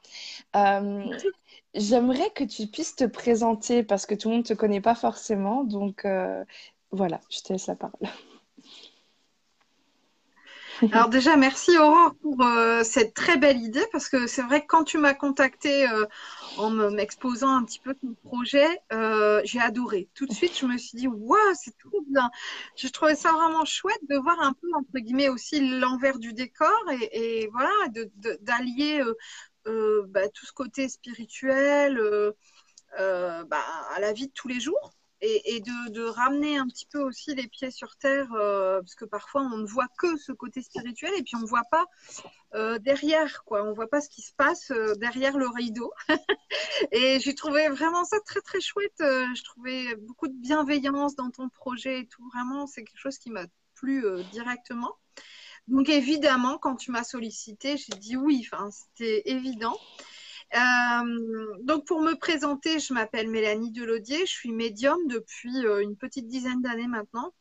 Euh, 0.55 1.03
j'aimerais 1.73 2.29
que 2.31 2.43
tu 2.43 2.67
puisses 2.67 2.95
te 2.95 3.05
présenter 3.05 3.83
parce 3.83 4.05
que 4.05 4.15
tout 4.15 4.29
le 4.29 4.35
monde 4.35 4.43
ne 4.45 4.49
te 4.49 4.53
connaît 4.53 4.81
pas 4.81 4.95
forcément. 4.95 5.63
Donc 5.63 6.05
euh, 6.05 6.43
voilà, 6.91 7.19
je 7.29 7.41
te 7.41 7.53
laisse 7.53 7.67
la 7.67 7.75
parole. 7.75 8.09
Alors 10.91 11.09
déjà, 11.09 11.35
merci 11.37 11.75
Aurore 11.77 12.13
pour 12.21 12.43
euh, 12.43 12.83
cette 12.83 13.15
très 13.15 13.37
belle 13.37 13.57
idée 13.57 13.85
parce 13.91 14.09
que 14.09 14.27
c'est 14.27 14.43
vrai 14.43 14.61
que 14.61 14.67
quand 14.67 14.83
tu 14.83 14.99
m'as 14.99 15.15
contacté 15.15 15.89
euh, 15.89 16.05
en 16.57 16.69
m'exposant 16.69 17.55
un 17.55 17.63
petit 17.63 17.79
peu 17.79 17.95
ton 17.95 18.13
projet, 18.23 18.67
euh, 18.93 19.41
j'ai 19.43 19.59
adoré. 19.59 20.07
Tout 20.13 20.27
de 20.27 20.33
suite, 20.33 20.57
je 20.57 20.65
me 20.67 20.77
suis 20.77 20.97
dit, 20.97 21.07
waouh, 21.07 21.37
c'est 21.55 21.75
trop 21.79 22.01
bien. 22.09 22.29
Je 22.75 22.87
trouvais 22.89 23.15
ça 23.15 23.31
vraiment 23.31 23.65
chouette 23.65 24.01
de 24.07 24.17
voir 24.17 24.39
un 24.39 24.53
peu, 24.53 24.67
entre 24.75 24.99
guillemets, 24.99 25.29
aussi 25.29 25.79
l'envers 25.79 26.19
du 26.19 26.33
décor 26.33 26.71
et, 27.11 27.49
voilà, 27.51 27.71
d'allier 28.41 29.03
bah, 29.65 30.29
tout 30.29 30.45
ce 30.45 30.53
côté 30.53 30.89
spirituel 30.89 31.99
bah, 32.97 33.63
à 33.95 33.99
la 33.99 34.13
vie 34.13 34.27
de 34.27 34.33
tous 34.33 34.47
les 34.47 34.59
jours 34.59 34.96
et, 35.21 35.61
de, 35.61 36.03
ramener 36.03 36.57
un 36.57 36.67
petit 36.67 36.85
peu 36.85 36.99
aussi 36.99 37.33
les 37.33 37.47
pieds 37.47 37.71
sur 37.71 37.95
terre, 37.97 38.31
euh, 38.33 38.79
parce 38.81 38.95
que 38.95 39.05
parfois 39.05 39.41
on 39.41 39.57
ne 39.57 39.65
voit 39.65 39.87
que 39.97 40.17
ce 40.17 40.31
côté 40.31 40.61
spirituel 40.61 41.11
et 41.17 41.23
puis 41.23 41.35
on 41.35 41.39
ne 41.39 41.47
voit 41.47 41.65
pas 41.71 41.85
euh, 42.53 42.77
derrière, 42.79 43.43
quoi. 43.43 43.63
On 43.63 43.69
ne 43.69 43.75
voit 43.75 43.89
pas 43.89 44.01
ce 44.01 44.09
qui 44.09 44.21
se 44.21 44.33
passe 44.33 44.71
euh, 44.71 44.95
derrière 44.95 45.37
le 45.37 45.47
rideau. 45.47 45.91
et 46.91 47.19
j'ai 47.19 47.35
trouvé 47.35 47.67
vraiment 47.69 48.05
ça 48.05 48.19
très 48.25 48.41
très 48.41 48.61
chouette. 48.61 48.93
je 48.99 49.43
trouvais 49.43 49.95
beaucoup 49.95 50.27
de 50.27 50.39
bienveillance 50.39 51.15
dans 51.15 51.31
ton 51.31 51.49
projet 51.49 52.01
et 52.01 52.07
tout. 52.07 52.27
Vraiment, 52.33 52.67
c'est 52.67 52.83
quelque 52.83 52.99
chose 52.99 53.17
qui 53.17 53.31
m'a 53.31 53.45
plu 53.73 54.05
directement. 54.31 54.95
Donc 55.67 55.89
évidemment, 55.89 56.57
quand 56.57 56.75
tu 56.75 56.91
m'as 56.91 57.03
sollicité, 57.03 57.77
j'ai 57.77 57.97
dit 57.97 58.15
oui. 58.15 58.47
C'était 58.71 59.23
évident. 59.25 59.77
Euh, 60.55 61.57
donc 61.61 61.85
pour 61.85 62.01
me 62.01 62.13
présenter, 62.13 62.79
je 62.79 62.93
m'appelle 62.93 63.29
Mélanie 63.29 63.71
Delaudier, 63.71 64.25
je 64.25 64.31
suis 64.31 64.51
médium 64.51 64.97
depuis 65.07 65.65
euh, 65.65 65.81
une 65.81 65.97
petite 65.97 66.27
dizaine 66.27 66.61
d'années 66.61 66.87
maintenant. 66.87 67.33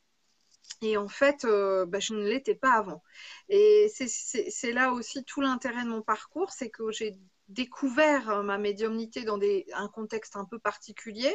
Et 0.82 0.96
en 0.96 1.08
fait, 1.08 1.44
euh, 1.44 1.86
bah, 1.86 2.00
je 2.00 2.14
ne 2.14 2.28
l'étais 2.28 2.56
pas 2.56 2.72
avant. 2.72 3.02
Et 3.48 3.88
c'est 3.88 4.72
là 4.72 4.92
aussi 4.92 5.24
tout 5.24 5.40
l'intérêt 5.40 5.84
de 5.84 5.88
mon 5.88 6.02
parcours, 6.02 6.50
c'est 6.50 6.70
que 6.70 6.90
j'ai 6.90 7.14
découvert 7.48 8.42
ma 8.42 8.58
médiumnité 8.58 9.22
dans 9.22 9.38
un 9.74 9.88
contexte 9.88 10.36
un 10.36 10.44
peu 10.44 10.58
particulier. 10.58 11.34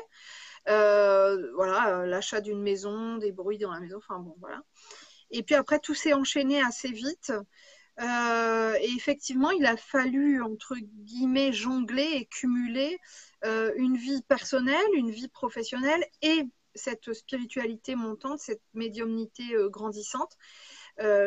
voilà, 0.66 2.06
l'achat 2.06 2.42
d'une 2.42 2.62
maison, 2.62 3.18
des 3.18 3.32
bruits 3.32 3.58
dans 3.58 3.72
la 3.72 3.80
maison, 3.80 3.98
enfin 3.98 4.20
bon, 4.20 4.36
voilà. 4.40 4.62
Et 5.32 5.44
puis 5.44 5.56
après, 5.56 5.80
tout 5.80 5.96
s'est 5.96 6.14
enchaîné 6.14 6.62
assez 6.62 6.92
vite. 6.92 7.32
Euh, 8.00 8.74
et 8.80 8.90
effectivement, 8.96 9.52
il 9.52 9.66
a 9.66 9.78
fallu, 9.78 10.42
entre 10.42 10.76
guillemets, 10.76 11.54
jongler 11.54 12.10
et 12.16 12.26
cumuler 12.26 13.00
euh, 13.46 13.72
une 13.76 13.98
vie 13.98 14.22
personnelle, 14.24 14.88
une 14.94 15.12
vie 15.12 15.28
professionnelle 15.28 16.04
et 16.22 16.48
cette 16.74 17.14
spiritualité 17.14 17.96
montante, 17.96 18.40
cette 18.40 18.62
médiumnité 18.74 19.54
euh, 19.54 19.70
grandissante, 19.70 20.38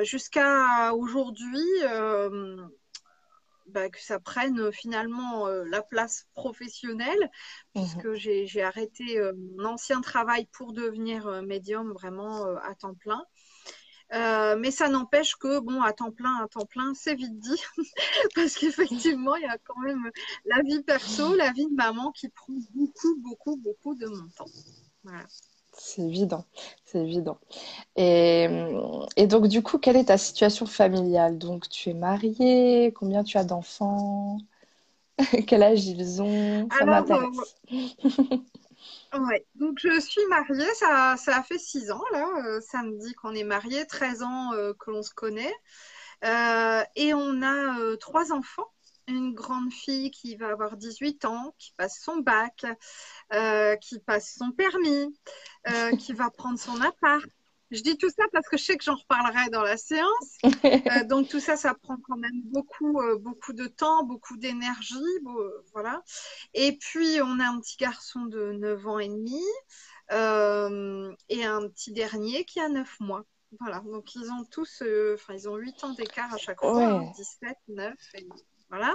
jusqu'à 0.02 0.94
aujourd'hui, 0.94 1.66
bah, 3.66 3.88
que 3.88 4.00
ça 4.00 4.20
prenne 4.20 4.70
finalement 4.70 5.48
la 5.48 5.82
place 5.82 6.28
professionnelle, 6.34 7.30
puisque 7.74 8.04
mhm. 8.04 8.44
j'ai 8.44 8.62
arrêté 8.62 9.20
mon 9.34 9.64
ancien 9.64 10.00
travail 10.00 10.46
pour 10.52 10.74
devenir 10.74 11.42
médium 11.42 11.92
vraiment 11.92 12.44
à 12.58 12.74
temps 12.76 12.94
plein. 12.94 13.26
Euh, 14.14 14.56
mais 14.56 14.70
ça 14.70 14.88
n'empêche 14.88 15.34
que, 15.36 15.58
bon, 15.58 15.82
à 15.82 15.92
temps 15.92 16.12
plein, 16.12 16.36
à 16.42 16.46
temps 16.46 16.66
plein, 16.66 16.92
c'est 16.94 17.14
vite 17.14 17.38
dit. 17.38 17.60
Parce 18.34 18.54
qu'effectivement, 18.54 19.34
il 19.36 19.42
y 19.42 19.46
a 19.46 19.58
quand 19.58 19.78
même 19.80 20.10
la 20.44 20.62
vie 20.62 20.82
perso, 20.82 21.34
la 21.34 21.50
vie 21.52 21.66
de 21.66 21.74
maman 21.74 22.12
qui 22.12 22.28
prend 22.28 22.52
beaucoup, 22.74 23.16
beaucoup, 23.18 23.56
beaucoup 23.56 23.94
de 23.94 24.06
mon 24.06 24.28
temps. 24.36 24.46
C'est 25.72 26.02
évident, 26.02 26.44
c'est 26.84 27.00
évident. 27.00 27.38
Et, 27.96 28.46
et, 29.16 29.26
donc, 29.26 29.48
du 29.48 29.62
coup, 29.62 29.78
quelle 29.78 29.96
est 29.96 30.04
ta 30.04 30.18
situation 30.18 30.66
familiale? 30.66 31.36
Donc, 31.36 31.68
tu 31.68 31.90
es 31.90 31.94
mariée, 31.94 32.92
combien 32.94 33.24
tu 33.24 33.36
as 33.36 33.44
d'enfants? 33.44 34.38
Quel 35.46 35.62
âge 35.62 35.86
ils 35.86 36.22
ont? 36.22 36.68
Ça 36.76 36.84
m'intéresse. 36.84 37.56
Ouais, 39.14 39.46
donc 39.54 39.78
je 39.80 40.00
suis 40.00 40.24
mariée, 40.26 40.66
ça, 40.74 41.16
fait 41.46 41.58
six 41.58 41.90
ans 41.90 42.02
là, 42.12 42.28
euh, 42.46 42.60
samedi 42.60 43.14
qu'on 43.14 43.32
est 43.34 43.44
mariés, 43.44 43.86
13 43.86 44.22
ans 44.22 44.52
euh, 44.54 44.72
que 44.74 44.90
l'on 44.90 45.02
se 45.02 45.14
connaît. 45.14 45.54
Euh, 46.24 46.82
et 46.96 47.14
on 47.14 47.42
a 47.42 47.96
trois 47.98 48.32
enfants, 48.32 48.72
une 49.06 49.34
grande 49.34 49.72
fille 49.72 50.10
qui 50.10 50.36
va 50.36 50.48
avoir 50.48 50.76
18 50.76 51.26
ans, 51.26 51.54
qui 51.58 51.72
passe 51.76 52.00
son 52.02 52.18
bac, 52.18 52.64
qui 53.80 54.00
passe 54.00 54.34
son 54.36 54.50
permis, 54.50 55.14
qui 55.98 56.12
va 56.12 56.30
prendre 56.30 56.58
son 56.58 56.80
appart, 56.80 57.24
je 57.70 57.80
dis 57.80 57.96
tout 57.96 58.10
ça 58.10 58.24
parce 58.32 58.48
que 58.48 58.56
je 58.56 58.64
sais 58.64 58.76
que 58.76 58.84
j'en 58.84 58.96
reparlerai 58.96 59.50
dans 59.50 59.62
la 59.62 59.76
séance. 59.76 60.38
Euh, 60.84 61.04
donc 61.04 61.28
tout 61.28 61.40
ça, 61.40 61.56
ça 61.56 61.74
prend 61.74 61.96
quand 62.08 62.16
même 62.16 62.42
beaucoup, 62.44 63.00
euh, 63.00 63.18
beaucoup 63.18 63.52
de 63.52 63.66
temps, 63.66 64.04
beaucoup 64.04 64.36
d'énergie. 64.36 64.94
voilà. 65.72 66.02
Et 66.52 66.76
puis, 66.76 67.20
on 67.22 67.40
a 67.40 67.44
un 67.44 67.60
petit 67.60 67.76
garçon 67.76 68.26
de 68.26 68.52
9 68.52 68.86
ans 68.86 68.98
et 68.98 69.08
demi 69.08 69.42
euh, 70.12 71.12
et 71.28 71.44
un 71.44 71.68
petit 71.68 71.92
dernier 71.92 72.44
qui 72.44 72.60
a 72.60 72.68
9 72.68 73.00
mois. 73.00 73.24
Voilà, 73.60 73.80
donc 73.80 74.14
ils 74.14 74.30
ont 74.30 74.44
tous, 74.50 74.82
enfin, 75.14 75.34
ils 75.34 75.48
ont 75.48 75.56
8 75.56 75.84
ans 75.84 75.94
d'écart 75.94 76.32
à 76.34 76.38
chaque 76.38 76.60
fois, 76.60 77.02
17, 77.16 77.56
9 77.68 77.94
et 78.14 78.28
voilà. 78.70 78.94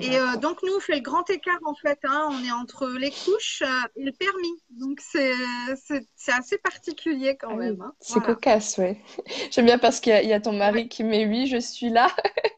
Et 0.00 0.16
euh, 0.16 0.36
donc, 0.36 0.62
nous, 0.62 0.72
on 0.76 0.80
fait 0.80 0.94
le 0.94 1.00
grand 1.00 1.28
écart, 1.28 1.58
en 1.64 1.74
fait. 1.74 1.98
Hein. 2.04 2.28
On 2.30 2.44
est 2.44 2.52
entre 2.52 2.88
les 2.88 3.10
couches 3.10 3.62
euh, 3.62 3.88
et 3.96 4.04
le 4.04 4.12
permis. 4.12 4.62
Donc, 4.70 5.00
c'est 5.00 5.32
assez 6.28 6.58
particulier 6.58 7.36
quand 7.36 7.50
ah 7.52 7.56
même. 7.56 7.80
Hein. 7.82 7.92
C'est 8.00 8.22
cocasse, 8.22 8.78
oui. 8.78 8.96
J'aime 9.50 9.66
bien 9.66 9.78
parce 9.78 10.00
qu'il 10.00 10.12
y, 10.12 10.32
a 10.32 10.40
ton 10.40 10.52
mari 10.52 10.88
qui 10.88 11.04
met 11.04 11.26
oui, 11.26 11.46
je 11.46 11.58
suis 11.58 11.90
là 11.90 12.08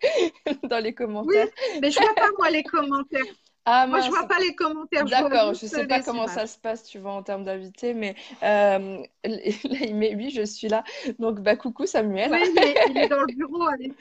dans 0.65 0.83
les 0.83 0.95
commentaires. 0.95 1.49
Oui, 1.73 1.79
mais 1.81 1.91
je 1.91 1.99
vois 1.99 2.15
pas, 2.15 2.29
moi, 2.39 2.51
les 2.51 2.63
commentaires. 2.63 3.25
Ah, 3.67 3.87
Moi, 3.87 4.01
je 4.01 4.11
vois 4.11 4.29
pas 4.29 4.39
les 4.41 4.55
commentaires. 4.55 5.07
D'accord, 5.07 5.55
je 5.55 5.67
sais 5.67 5.87
pas 5.87 6.03
comment 6.03 6.29
ça 6.29 6.47
se 6.47 6.59
passe, 6.59 6.85
tu 6.85 6.99
vois, 6.99 7.13
en 7.13 7.23
termes 7.23 7.45
d'invités, 7.45 7.95
mais 7.95 8.15
euh, 8.43 8.99
là, 9.25 9.79
il 9.81 9.97
met 9.97 10.15
oui, 10.15 10.29
je 10.29 10.43
suis 10.43 10.69
là. 10.69 10.85
Donc, 11.19 11.41
bah, 11.41 11.57
coucou 11.57 11.87
Samuel. 11.87 12.31
Oui, 12.31 12.55
il 12.91 12.99
est, 12.99 13.09
dans 13.09 13.21
le 13.21 13.35
bureau, 13.35 13.63
allez. 13.63 13.95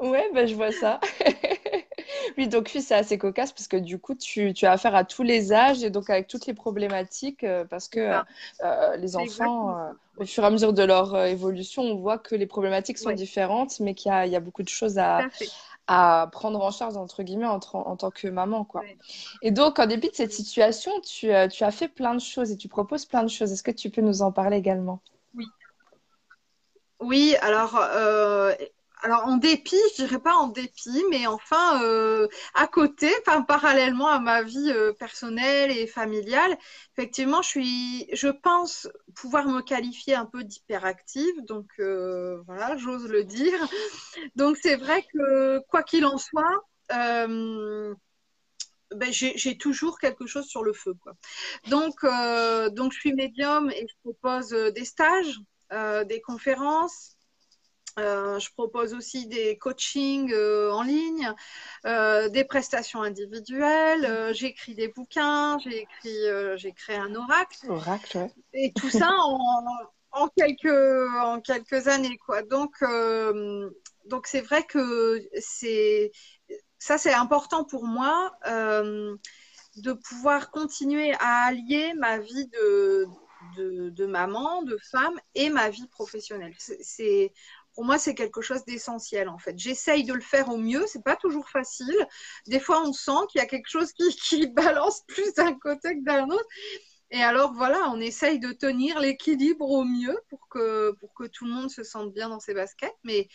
Ouais, 0.00 0.30
bah, 0.32 0.46
je 0.46 0.54
vois 0.54 0.70
ça. 0.70 1.00
oui, 2.38 2.46
donc 2.46 2.70
oui, 2.74 2.82
c'est 2.82 2.94
assez 2.94 3.18
cocasse 3.18 3.52
parce 3.52 3.66
que 3.66 3.76
du 3.76 3.98
coup, 3.98 4.14
tu, 4.14 4.54
tu, 4.54 4.64
as 4.64 4.72
affaire 4.72 4.94
à 4.94 5.04
tous 5.04 5.24
les 5.24 5.52
âges 5.52 5.82
et 5.82 5.90
donc 5.90 6.08
avec 6.08 6.28
toutes 6.28 6.46
les 6.46 6.54
problématiques 6.54 7.42
euh, 7.42 7.64
parce 7.64 7.88
que 7.88 8.20
euh, 8.62 8.96
les 8.96 9.16
enfants, 9.16 9.76
euh, 9.76 9.90
au 10.18 10.24
fur 10.24 10.44
et 10.44 10.46
à 10.46 10.50
mesure 10.50 10.72
de 10.72 10.84
leur 10.84 11.16
évolution, 11.26 11.82
on 11.82 11.96
voit 11.96 12.18
que 12.18 12.36
les 12.36 12.46
problématiques 12.46 12.98
sont 12.98 13.10
différentes, 13.10 13.80
mais 13.80 13.94
qu'il 13.94 14.12
y, 14.12 14.28
y 14.28 14.36
a, 14.36 14.40
beaucoup 14.40 14.62
de 14.62 14.68
choses 14.68 14.98
à, 14.98 15.26
à 15.88 16.28
prendre 16.30 16.62
en 16.62 16.70
charge, 16.70 16.96
entre 16.96 17.24
guillemets, 17.24 17.46
en, 17.46 17.58
en 17.72 17.96
tant 17.96 18.12
que 18.12 18.28
maman. 18.28 18.64
Quoi. 18.64 18.84
Et 19.42 19.50
donc, 19.50 19.80
en 19.80 19.86
dépit 19.86 20.10
de 20.10 20.14
cette 20.14 20.32
situation, 20.32 20.92
tu, 21.00 21.30
tu 21.50 21.64
as 21.64 21.70
fait 21.72 21.88
plein 21.88 22.14
de 22.14 22.20
choses 22.20 22.52
et 22.52 22.56
tu 22.56 22.68
proposes 22.68 23.04
plein 23.04 23.24
de 23.24 23.28
choses. 23.28 23.50
Est-ce 23.50 23.64
que 23.64 23.72
tu 23.72 23.90
peux 23.90 24.02
nous 24.02 24.22
en 24.22 24.30
parler 24.30 24.58
également? 24.58 25.00
Oui. 25.34 25.46
Oui, 27.00 27.36
alors 27.42 27.78
alors 29.02 29.26
en 29.26 29.36
dépit, 29.36 29.76
je 29.92 30.04
dirais 30.04 30.18
pas 30.20 30.34
en 30.34 30.48
dépit, 30.48 31.04
mais 31.10 31.26
enfin 31.26 31.82
euh, 31.82 32.28
à 32.54 32.66
côté, 32.66 33.08
enfin 33.20 33.42
parallèlement 33.42 34.08
à 34.08 34.18
ma 34.18 34.42
vie 34.42 34.70
euh, 34.70 34.92
personnelle 34.92 35.70
et 35.70 35.86
familiale, 35.86 36.56
effectivement, 36.96 37.42
je 37.42 37.48
suis, 37.48 38.08
je 38.12 38.28
pense 38.28 38.88
pouvoir 39.14 39.46
me 39.46 39.62
qualifier 39.62 40.14
un 40.14 40.26
peu 40.26 40.42
d'hyperactive, 40.44 41.44
donc 41.44 41.66
euh, 41.78 42.42
voilà, 42.46 42.76
j'ose 42.76 43.08
le 43.08 43.24
dire. 43.24 43.58
Donc 44.36 44.56
c'est 44.60 44.76
vrai 44.76 45.04
que 45.12 45.60
quoi 45.68 45.82
qu'il 45.82 46.04
en 46.04 46.18
soit. 46.18 46.64
Ben, 48.90 49.12
j'ai 49.12 49.58
toujours 49.58 49.98
quelque 49.98 50.26
chose 50.26 50.46
sur 50.46 50.64
le 50.64 50.72
feu. 50.72 50.94
Quoi. 51.02 51.12
Donc, 51.68 52.02
donc, 52.74 52.92
je 52.94 52.98
suis 52.98 53.12
médium 53.12 53.70
et 53.70 53.86
je 53.86 53.94
propose 54.02 54.48
des 54.48 54.86
stages, 54.86 55.38
des 56.06 56.22
conférences, 56.22 57.17
euh, 57.98 58.38
je 58.38 58.50
propose 58.52 58.94
aussi 58.94 59.26
des 59.26 59.58
coachings 59.58 60.32
euh, 60.32 60.72
en 60.72 60.82
ligne, 60.82 61.32
euh, 61.86 62.28
des 62.28 62.44
prestations 62.44 63.02
individuelles. 63.02 64.32
j'écris 64.34 64.74
des 64.74 64.88
bouquins, 64.88 65.58
j'ai 65.58 65.82
écrit, 65.82 66.18
j'ai 66.56 66.72
créé 66.72 66.96
un 66.96 67.14
oracle. 67.14 67.66
Oracle, 67.68 68.28
Et 68.52 68.72
tout 68.72 68.90
ça 68.90 69.10
en, 70.12 70.28
quelques, 70.36 71.10
en 71.20 71.40
quelques 71.40 71.88
années, 71.88 72.18
quoi. 72.18 72.42
Donc, 72.42 72.74
donc 74.06 74.26
c'est 74.26 74.40
vrai 74.40 74.62
que 74.64 75.20
c'est 75.40 76.12
ça, 76.78 76.98
c'est 76.98 77.14
important 77.14 77.64
pour 77.64 77.84
moi 77.84 78.32
de 78.44 79.92
pouvoir 79.92 80.50
continuer 80.50 81.12
à 81.20 81.46
allier 81.46 81.92
ma 81.94 82.18
vie 82.18 82.46
de, 82.48 83.06
de, 83.56 83.90
de, 83.90 84.06
maman, 84.06 84.62
de 84.62 84.76
femme 84.90 85.18
et 85.34 85.50
ma 85.50 85.70
vie 85.70 85.86
professionnelle. 85.88 86.54
C'est 86.58 87.32
pour 87.78 87.84
moi, 87.84 87.96
c'est 87.96 88.16
quelque 88.16 88.40
chose 88.40 88.64
d'essentiel 88.64 89.28
en 89.28 89.38
fait. 89.38 89.56
J'essaye 89.56 90.02
de 90.02 90.12
le 90.12 90.20
faire 90.20 90.48
au 90.48 90.56
mieux, 90.56 90.84
c'est 90.88 91.04
pas 91.04 91.14
toujours 91.14 91.48
facile. 91.48 91.94
Des 92.48 92.58
fois, 92.58 92.82
on 92.84 92.92
sent 92.92 93.28
qu'il 93.30 93.40
y 93.40 93.44
a 93.44 93.46
quelque 93.46 93.68
chose 93.68 93.92
qui, 93.92 94.48
balance 94.48 95.02
plus 95.06 95.32
d'un 95.34 95.54
côté 95.54 95.94
que 95.94 96.02
d'un 96.02 96.28
autre. 96.28 96.48
Et 97.12 97.22
alors 97.22 97.52
voilà, 97.54 97.88
on 97.90 98.00
essaye 98.00 98.40
de 98.40 98.50
tenir 98.50 98.98
l'équilibre 98.98 99.70
au 99.70 99.84
mieux 99.84 100.18
pour 100.28 100.48
que, 100.48 100.90
pour 100.98 101.14
que 101.14 101.28
tout 101.28 101.44
le 101.44 101.52
monde 101.52 101.70
se 101.70 101.84
sente 101.84 102.12
bien 102.12 102.28
dans 102.28 102.40
ses 102.40 102.52
baskets. 102.52 102.96
Mais 103.04 103.28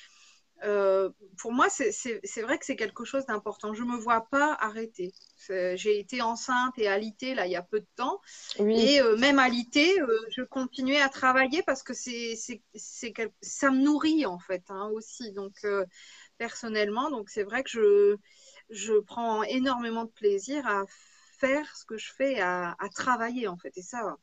euh, 0.63 1.09
pour 1.37 1.51
moi, 1.51 1.67
c'est 1.69 2.41
vrai 2.41 2.57
que 2.57 2.65
c'est 2.65 2.75
quelque 2.75 3.03
chose 3.05 3.25
d'important. 3.25 3.73
Je 3.73 3.83
ne 3.83 3.89
me 3.91 3.97
vois 3.97 4.21
pas 4.29 4.53
arrêter. 4.59 5.13
J'ai 5.49 5.99
été 5.99 6.21
enceinte 6.21 6.77
et 6.77 6.87
alitée 6.87 7.35
là 7.35 7.45
il 7.45 7.51
y 7.51 7.55
a 7.57 7.61
peu 7.63 7.79
de 7.81 7.87
temps. 7.95 8.21
Et 8.73 9.01
euh, 9.01 9.17
même 9.17 9.39
alitée, 9.39 9.99
euh, 10.01 10.19
je 10.29 10.41
continuais 10.41 11.01
à 11.01 11.09
travailler 11.09 11.63
parce 11.63 11.83
que 11.83 11.93
c'est 11.93 12.35
ça 13.41 13.71
me 13.71 13.81
nourrit 13.81 14.25
en 14.25 14.39
fait 14.39 14.63
hein, 14.69 14.89
aussi. 14.93 15.33
Donc 15.33 15.53
personnellement, 16.37 17.09
donc 17.09 17.29
c'est 17.29 17.43
vrai 17.43 17.63
que 17.63 17.69
je, 17.69 18.15
je 18.69 18.93
prends 18.99 19.43
énormément 19.43 20.05
de 20.05 20.11
plaisir 20.11 20.65
à 20.67 20.83
faire 21.39 21.75
ce 21.75 21.85
que 21.85 21.97
je 21.97 22.11
fais, 22.13 22.39
à, 22.39 22.75
à 22.79 22.89
travailler 22.89 23.47
en 23.47 23.57
fait. 23.57 23.77
Et 23.77 23.81
ça, 23.81 24.15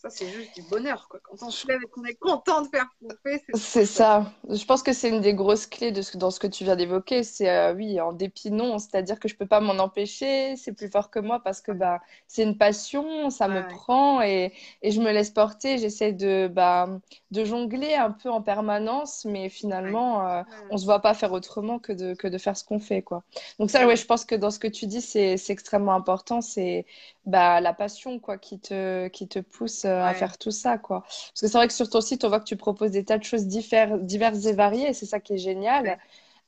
ça, 0.00 0.08
c'est 0.08 0.28
juste 0.28 0.54
du 0.54 0.62
bonheur. 0.62 1.08
Quoi. 1.10 1.20
Quand 1.22 1.46
on 1.46 1.50
se 1.50 1.66
lève 1.68 1.80
et 1.82 1.86
qu'on 1.86 2.04
est 2.04 2.14
content 2.14 2.62
de 2.62 2.68
faire 2.68 2.86
ce 3.02 3.06
qu'on 3.06 3.14
fait, 3.22 3.44
c'est 3.54 3.84
ça. 3.84 4.32
Je 4.48 4.64
pense 4.64 4.82
que 4.82 4.94
c'est 4.94 5.10
une 5.10 5.20
des 5.20 5.34
grosses 5.34 5.66
clés 5.66 5.92
de 5.92 6.00
ce, 6.00 6.16
dans 6.16 6.30
ce 6.30 6.40
que 6.40 6.46
tu 6.46 6.64
viens 6.64 6.74
d'évoquer. 6.74 7.22
C'est 7.22 7.50
euh, 7.50 7.74
oui, 7.74 8.00
en 8.00 8.14
dépit, 8.14 8.50
non. 8.50 8.78
C'est-à-dire 8.78 9.20
que 9.20 9.28
je 9.28 9.34
ne 9.34 9.38
peux 9.38 9.46
pas 9.46 9.60
m'en 9.60 9.74
empêcher. 9.74 10.56
C'est 10.56 10.72
plus 10.72 10.88
fort 10.88 11.10
que 11.10 11.18
moi 11.18 11.40
parce 11.44 11.60
que 11.60 11.70
bah, 11.70 12.00
c'est 12.26 12.44
une 12.44 12.56
passion, 12.56 13.28
ça 13.28 13.46
me 13.46 13.68
prend 13.68 14.22
et, 14.22 14.54
et, 14.80 14.90
je 14.90 15.02
me 15.02 15.12
laisse 15.12 15.30
porter. 15.30 15.76
J'essaie 15.76 16.12
de, 16.12 16.48
bah, 16.48 16.88
de 17.30 17.44
jongler 17.44 17.94
un 17.94 18.10
peu 18.10 18.30
en 18.30 18.40
permanence, 18.40 19.26
mais 19.26 19.50
finalement, 19.50 20.26
euh, 20.26 20.42
on 20.70 20.74
ne 20.74 20.78
se 20.78 20.86
voit 20.86 21.00
pas 21.00 21.12
faire 21.12 21.32
autrement 21.32 21.78
que 21.78 21.92
de, 21.92 22.14
que 22.14 22.26
de 22.26 22.38
faire 22.38 22.56
ce 22.56 22.64
qu'on 22.64 22.80
fait. 22.80 23.02
Quoi. 23.02 23.22
Donc, 23.58 23.70
ça, 23.70 23.86
ouais, 23.86 23.96
je 23.96 24.06
pense 24.06 24.24
que 24.24 24.34
dans 24.34 24.50
ce 24.50 24.58
que 24.58 24.68
tu 24.68 24.86
dis, 24.86 25.02
c'est 25.02 25.36
extrêmement 25.50 25.94
important. 25.94 26.40
C'est 26.40 26.86
bah, 27.26 27.60
la 27.60 27.74
passion 27.74 28.18
quoi, 28.18 28.38
qui, 28.38 28.58
te, 28.58 29.08
qui 29.08 29.28
te 29.28 29.38
pousse 29.38 29.84
euh, 29.84 30.02
à 30.02 30.14
faire 30.14 30.38
tout 30.38 30.50
ça. 30.50 30.78
Quoi. 30.78 31.02
Parce 31.02 31.40
que 31.40 31.46
c'est 31.48 31.58
vrai 31.58 31.68
que 31.68 31.74
sur 31.74 31.88
ton 31.88 32.00
site, 32.00 32.24
on 32.24 32.28
voit 32.28 32.40
que 32.40 32.44
tu 32.44 32.56
proposes 32.56 32.92
des 32.92 33.04
tas 33.04 33.18
de 33.18 33.24
choses 33.24 33.46
diverses 33.46 34.46
et 34.46 34.52
variées, 34.52 34.88
et 34.88 34.92
c'est 34.94 35.06
ça 35.06 35.20
qui 35.20 35.34
est 35.34 35.38
génial. 35.38 35.98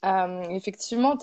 Euh, 0.04 0.42
effectivement, 0.50 1.16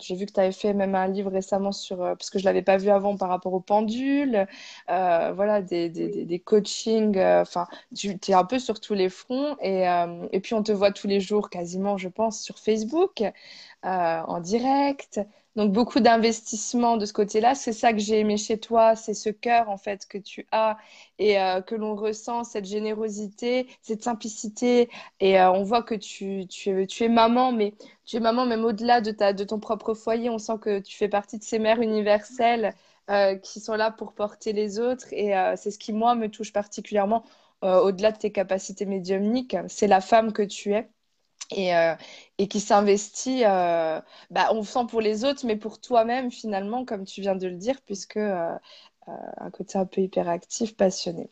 j'ai 0.00 0.16
vu 0.16 0.26
que 0.26 0.32
tu 0.32 0.40
avais 0.40 0.50
fait 0.50 0.74
même 0.74 0.96
un 0.96 1.06
livre 1.06 1.30
récemment 1.30 1.70
sur, 1.70 2.02
euh, 2.02 2.14
parce 2.16 2.28
que 2.28 2.40
je 2.40 2.44
ne 2.44 2.48
l'avais 2.48 2.62
pas 2.62 2.76
vu 2.76 2.90
avant 2.90 3.16
par 3.16 3.28
rapport 3.28 3.52
aux 3.54 3.60
pendules, 3.60 4.46
voilà, 4.88 5.62
des, 5.62 5.88
des, 5.90 6.24
des, 6.24 6.38
coachings, 6.40 7.18
enfin, 7.18 7.68
tu 7.94 8.18
es 8.28 8.34
un 8.34 8.44
peu 8.44 8.58
sur 8.58 8.80
tous 8.80 8.94
les 8.94 9.08
fronts 9.08 9.56
et, 9.60 9.84
et 10.32 10.40
puis 10.40 10.54
on 10.54 10.62
te 10.64 10.72
voit 10.72 10.90
tous 10.90 11.06
les 11.06 11.20
jours 11.20 11.50
quasiment, 11.50 11.98
je 11.98 12.08
pense, 12.08 12.40
sur 12.42 12.58
Facebook, 12.58 13.22
en 13.84 14.40
direct. 14.40 15.20
Donc 15.56 15.72
beaucoup 15.72 16.00
d'investissement 16.00 16.98
de 16.98 17.06
ce 17.06 17.12
côté-là. 17.14 17.54
C'est 17.54 17.72
ça 17.72 17.92
que 17.92 17.98
j'ai 17.98 18.20
aimé 18.20 18.36
chez 18.36 18.58
toi, 18.60 18.94
c'est 18.94 19.14
ce 19.14 19.30
cœur 19.30 19.70
en 19.70 19.78
fait 19.78 20.06
que 20.06 20.18
tu 20.18 20.46
as 20.52 20.76
et 21.18 21.40
euh, 21.40 21.62
que 21.62 21.74
l'on 21.74 21.96
ressent, 21.96 22.44
cette 22.44 22.66
générosité, 22.66 23.66
cette 23.80 24.02
simplicité. 24.02 24.90
Et 25.20 25.40
euh, 25.40 25.50
on 25.50 25.62
voit 25.62 25.82
que 25.82 25.94
tu, 25.94 26.42
es, 26.42 26.86
tu 26.86 27.04
es 27.04 27.08
maman, 27.08 27.52
mais 27.52 27.74
tu 28.04 28.16
es 28.16 28.20
maman 28.20 28.44
même 28.46 28.64
au-delà 28.64 29.00
de, 29.00 29.12
de 29.32 29.44
ton 29.44 29.58
propre 29.58 29.94
foyer. 29.94 30.28
On 30.30 30.38
sent 30.38 30.58
que 30.60 30.78
tu 30.80 30.94
fais 30.96 31.08
partie 31.08 31.38
de 31.38 31.42
ces 31.44 31.58
mères 31.58 31.80
universelles 31.80 32.74
euh, 33.10 33.36
qui 33.36 33.60
sont 33.60 33.74
là 33.76 33.90
pour 33.90 34.12
porter 34.12 34.52
les 34.52 34.78
autres. 34.78 35.06
Et 35.12 35.32
c'est 35.56 35.70
ce 35.70 35.78
qui, 35.78 35.92
moi, 35.94 36.14
me 36.14 36.28
touche 36.28 36.52
particulièrement 36.52 37.24
au-delà 37.62 38.12
de 38.12 38.18
tes 38.18 38.30
capacités 38.32 38.84
médiumniques. 38.86 39.56
C'est 39.68 39.86
la 39.86 40.00
femme 40.02 40.32
que 40.32 40.42
tu 40.42 40.74
es 40.74 40.88
et, 41.50 41.74
euh, 41.74 41.94
et 42.38 42.48
qui 42.48 42.60
s'investit, 42.60 43.44
euh, 43.44 44.00
bah, 44.30 44.48
on 44.52 44.62
sent 44.62 44.86
pour 44.88 45.00
les 45.00 45.24
autres, 45.24 45.46
mais 45.46 45.56
pour 45.56 45.80
toi-même 45.80 46.30
finalement, 46.30 46.84
comme 46.84 47.04
tu 47.04 47.20
viens 47.20 47.36
de 47.36 47.46
le 47.46 47.56
dire, 47.56 47.80
puisque 47.86 48.16
euh, 48.16 48.54
un 49.06 49.50
côté 49.50 49.78
un 49.78 49.86
peu 49.86 50.00
hyperactif, 50.00 50.76
passionné. 50.76 51.30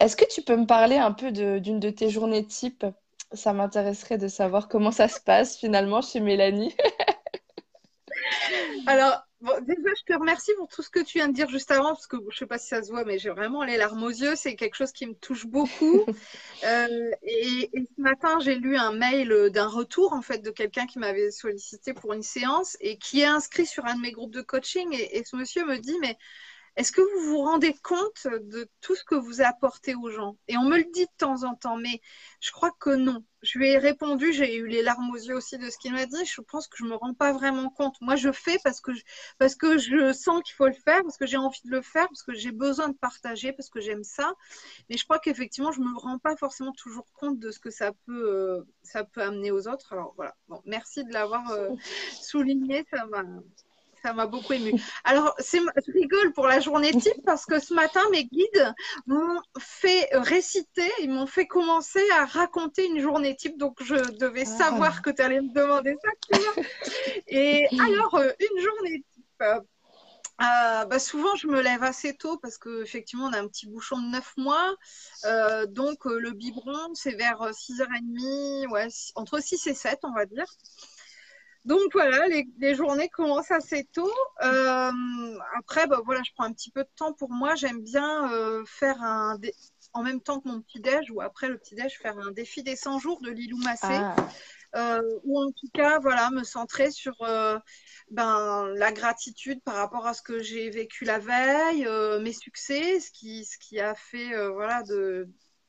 Est-ce 0.00 0.16
que 0.16 0.26
tu 0.26 0.42
peux 0.42 0.56
me 0.56 0.66
parler 0.66 0.96
un 0.96 1.12
peu 1.12 1.32
d'une 1.32 1.80
de, 1.80 1.90
tes 1.90 2.10
journées 2.10 2.44
type? 2.44 2.84
Ça 3.32 3.52
m'intéresserait 3.52 4.18
de 4.18 4.28
savoir 4.28 4.68
comment 4.68 4.90
ça 4.90 5.08
se 5.08 5.20
passe 5.20 5.58
finalement 5.58 6.02
chez 6.02 6.20
Mélanie. 6.20 6.74
Alors, 8.86 9.27
déjà, 9.40 9.90
je 9.96 10.04
te 10.04 10.18
remercie 10.18 10.52
pour 10.56 10.68
tout 10.68 10.82
ce 10.82 10.90
que 10.90 11.00
tu 11.00 11.18
viens 11.18 11.28
de 11.28 11.32
dire 11.32 11.48
juste 11.48 11.70
avant, 11.70 11.90
parce 11.90 12.06
que 12.06 12.16
je 12.16 12.24
ne 12.26 12.30
sais 12.30 12.46
pas 12.46 12.58
si 12.58 12.68
ça 12.68 12.82
se 12.82 12.90
voit, 12.90 13.04
mais 13.04 13.18
j'ai 13.18 13.30
vraiment 13.30 13.64
les 13.64 13.76
larmes 13.76 14.02
aux 14.02 14.10
yeux. 14.10 14.34
C'est 14.36 14.56
quelque 14.56 14.74
chose 14.74 14.92
qui 14.92 15.06
me 15.06 15.14
touche 15.14 15.46
beaucoup. 15.46 16.04
Euh, 16.64 17.12
et, 17.22 17.70
ce 17.72 18.02
matin, 18.02 18.40
j'ai 18.40 18.56
lu 18.56 18.76
un 18.76 18.90
mail 18.90 19.50
d'un 19.52 19.68
retour, 19.68 20.12
en 20.12 20.22
fait, 20.22 20.38
de 20.38 20.50
quelqu'un 20.50 20.86
qui 20.86 20.98
m'avait 20.98 21.30
sollicité 21.30 21.94
pour 21.94 22.12
une 22.12 22.22
séance 22.22 22.76
et 22.80 22.98
qui 22.98 23.20
est 23.20 23.26
inscrit 23.26 23.64
sur 23.64 23.86
un 23.86 23.94
de 23.94 24.00
mes 24.00 24.10
groupes 24.10 24.32
de 24.32 24.42
coaching. 24.42 24.92
Et, 24.92 25.18
et 25.18 25.24
ce 25.24 25.36
monsieur 25.36 25.64
me 25.66 25.78
dit, 25.78 25.96
mais 26.00 26.18
est-ce 26.78 26.92
que 26.92 27.00
vous 27.00 27.30
vous 27.30 27.38
rendez 27.38 27.74
compte 27.82 28.28
de 28.28 28.68
tout 28.80 28.94
ce 28.94 29.02
que 29.02 29.16
vous 29.16 29.40
apportez 29.42 29.96
aux 29.96 30.10
gens? 30.10 30.36
Et 30.46 30.56
on 30.56 30.62
me 30.62 30.76
le 30.76 30.84
dit 30.84 31.06
de 31.06 31.10
temps 31.18 31.42
en 31.42 31.56
temps, 31.56 31.76
mais 31.76 32.00
je 32.40 32.52
crois 32.52 32.70
que 32.78 32.90
non. 32.90 33.24
Je 33.42 33.58
lui 33.58 33.68
ai 33.68 33.78
répondu, 33.78 34.32
j'ai 34.32 34.54
eu 34.56 34.68
les 34.68 34.82
larmes 34.82 35.10
aux 35.10 35.16
yeux 35.16 35.34
aussi 35.34 35.58
de 35.58 35.70
ce 35.70 35.78
qu'il 35.78 35.92
m'a 35.92 36.06
dit. 36.06 36.24
Je 36.24 36.40
pense 36.40 36.68
que 36.68 36.76
je 36.78 36.84
me 36.84 36.94
rends 36.94 37.14
pas 37.14 37.32
vraiment 37.32 37.68
compte. 37.68 37.96
Moi, 38.00 38.14
je 38.14 38.30
fais 38.30 38.58
parce 38.62 38.80
que 38.80 38.94
je, 38.94 39.02
parce 39.38 39.56
que 39.56 39.76
je 39.76 40.12
sens 40.12 40.40
qu'il 40.44 40.54
faut 40.54 40.68
le 40.68 40.72
faire, 40.72 41.02
parce 41.02 41.16
que 41.16 41.26
j'ai 41.26 41.36
envie 41.36 41.60
de 41.64 41.70
le 41.70 41.82
faire, 41.82 42.06
parce 42.06 42.22
que 42.22 42.32
j'ai 42.32 42.52
besoin 42.52 42.88
de 42.90 42.96
partager, 42.96 43.52
parce 43.52 43.70
que 43.70 43.80
j'aime 43.80 44.04
ça. 44.04 44.32
Mais 44.88 44.96
je 44.96 45.02
crois 45.02 45.18
qu'effectivement, 45.18 45.72
je 45.72 45.80
me 45.80 45.98
rends 45.98 46.18
pas 46.20 46.36
forcément 46.36 46.72
toujours 46.72 47.06
compte 47.14 47.40
de 47.40 47.50
ce 47.50 47.58
que 47.58 47.70
ça 47.70 47.90
peut, 48.06 48.30
euh, 48.30 48.62
ça 48.84 49.02
peut 49.02 49.22
amener 49.22 49.50
aux 49.50 49.66
autres. 49.66 49.92
Alors 49.92 50.12
voilà. 50.14 50.36
Bon, 50.48 50.62
merci 50.64 51.04
de 51.04 51.12
l'avoir 51.12 51.50
euh, 51.50 51.70
souligné. 52.22 52.86
Ça 52.92 53.04
m'a 53.06 53.24
ça 54.02 54.12
m'a 54.12 54.26
beaucoup 54.26 54.52
ému. 54.52 54.72
Alors, 55.04 55.34
je 55.38 55.92
rigole 55.92 56.32
pour 56.32 56.46
la 56.46 56.60
journée 56.60 56.92
type 56.92 57.24
parce 57.24 57.46
que 57.46 57.58
ce 57.58 57.74
matin, 57.74 58.00
mes 58.10 58.24
guides 58.24 58.74
m'ont 59.06 59.40
fait 59.58 60.08
réciter, 60.12 60.90
ils 61.00 61.10
m'ont 61.10 61.26
fait 61.26 61.46
commencer 61.46 62.02
à 62.18 62.24
raconter 62.24 62.86
une 62.86 63.00
journée 63.00 63.36
type. 63.36 63.58
Donc, 63.58 63.82
je 63.82 63.94
devais 64.18 64.44
ah. 64.46 64.58
savoir 64.58 65.02
que 65.02 65.10
tu 65.10 65.22
allais 65.22 65.40
me 65.40 65.52
demander 65.52 65.96
ça. 66.02 66.62
Et 67.26 67.66
alors, 67.80 68.14
euh, 68.14 68.30
une 68.40 68.62
journée 68.62 69.04
type. 69.12 69.24
Euh, 69.42 69.60
euh, 70.40 70.84
bah 70.84 71.00
souvent, 71.00 71.34
je 71.34 71.48
me 71.48 71.60
lève 71.60 71.82
assez 71.82 72.16
tôt 72.16 72.38
parce 72.38 72.58
qu'effectivement, 72.58 73.24
on 73.24 73.32
a 73.32 73.40
un 73.40 73.48
petit 73.48 73.66
bouchon 73.66 74.00
de 74.00 74.06
9 74.06 74.36
mois. 74.36 74.76
donc, 75.68 76.04
le 76.04 76.30
biberon, 76.30 76.94
c'est 76.94 77.14
vers 77.14 77.40
6h30, 77.50 78.68
ouais, 78.68 78.86
entre 79.16 79.40
6 79.40 79.66
et 79.66 79.74
7, 79.74 79.98
on 80.04 80.12
va 80.12 80.26
dire. 80.26 80.46
Donc 81.64 81.92
voilà, 81.92 82.26
les, 82.28 82.74
journées 82.74 83.08
commencent 83.08 83.50
assez 83.50 83.84
tôt. 83.92 84.12
Euh, 84.42 84.90
après, 85.58 85.86
bah, 85.86 86.00
voilà, 86.04 86.22
je 86.24 86.30
prends 86.34 86.44
un 86.44 86.52
petit 86.52 86.70
peu 86.70 86.82
de 86.82 86.90
temps 86.96 87.12
pour 87.12 87.30
moi. 87.30 87.54
J'aime 87.56 87.82
bien 87.82 88.32
euh, 88.32 88.64
faire 88.66 89.02
un, 89.02 89.36
en 89.92 90.02
même 90.02 90.20
temps 90.20 90.40
que 90.40 90.48
mon 90.48 90.60
petit-déj 90.62 91.10
ou 91.10 91.20
après 91.20 91.48
le 91.48 91.58
petit-déj, 91.58 91.98
faire 91.98 92.18
un 92.18 92.30
défi 92.30 92.62
des 92.62 92.76
100 92.76 93.00
jours 93.00 93.20
de 93.20 93.30
Lilou 93.30 93.58
Massé. 93.58 93.86
Ah. 93.90 94.16
Euh, 94.76 95.02
ou 95.24 95.42
en 95.42 95.50
tout 95.50 95.68
cas, 95.74 95.98
voilà, 95.98 96.30
me 96.30 96.44
centrer 96.44 96.90
sur 96.90 97.16
ben, 98.10 98.68
la 98.74 98.92
gratitude 98.92 99.62
par 99.62 99.74
rapport 99.74 100.06
à 100.06 100.14
ce 100.14 100.22
que 100.22 100.42
j'ai 100.42 100.70
vécu 100.70 101.04
la 101.04 101.18
veille, 101.18 101.88
mes 102.22 102.32
succès, 102.32 103.00
ce 103.00 103.10
qui, 103.10 103.44
ce 103.44 103.58
qui 103.58 103.80
a 103.80 103.94
fait 103.94 104.48
voilà, 104.48 104.82
de, 104.84 105.28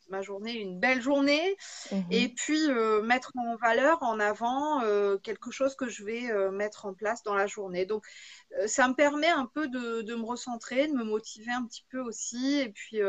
ma 0.09 0.21
journée 0.21 0.53
une 0.53 0.79
belle 0.79 1.01
journée 1.01 1.55
mhm. 1.91 2.03
et 2.11 2.29
puis 2.29 2.69
euh, 2.69 3.01
mettre 3.01 3.31
en 3.37 3.55
valeur, 3.57 4.01
en 4.01 4.19
avant 4.19 4.81
euh, 4.83 5.17
quelque 5.17 5.51
chose 5.51 5.75
que 5.75 5.87
je 5.87 6.03
vais 6.03 6.31
euh, 6.31 6.51
mettre 6.51 6.85
en 6.85 6.93
place 6.93 7.23
dans 7.23 7.35
la 7.35 7.47
journée. 7.47 7.85
Donc 7.85 8.05
ça 8.65 8.87
me 8.87 8.93
permet 8.93 9.29
un 9.29 9.45
peu 9.45 9.67
de, 9.67 10.15
me 10.15 10.25
recentrer, 10.25 10.87
de 10.87 10.93
me 10.93 11.03
motiver 11.03 11.51
un 11.51 11.65
petit 11.65 11.85
peu 11.89 11.99
aussi 11.99 12.59
et 12.59 12.69
puis 12.69 12.99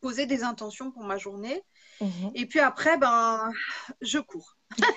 poser 0.00 0.26
des 0.26 0.44
intentions 0.44 0.90
pour 0.90 1.04
ma 1.04 1.18
journée. 1.18 1.62
Mhm. 2.00 2.30
Et 2.34 2.46
puis 2.46 2.60
après, 2.60 2.96
ben, 2.98 3.50
je 4.00 4.18
cours. 4.18 4.56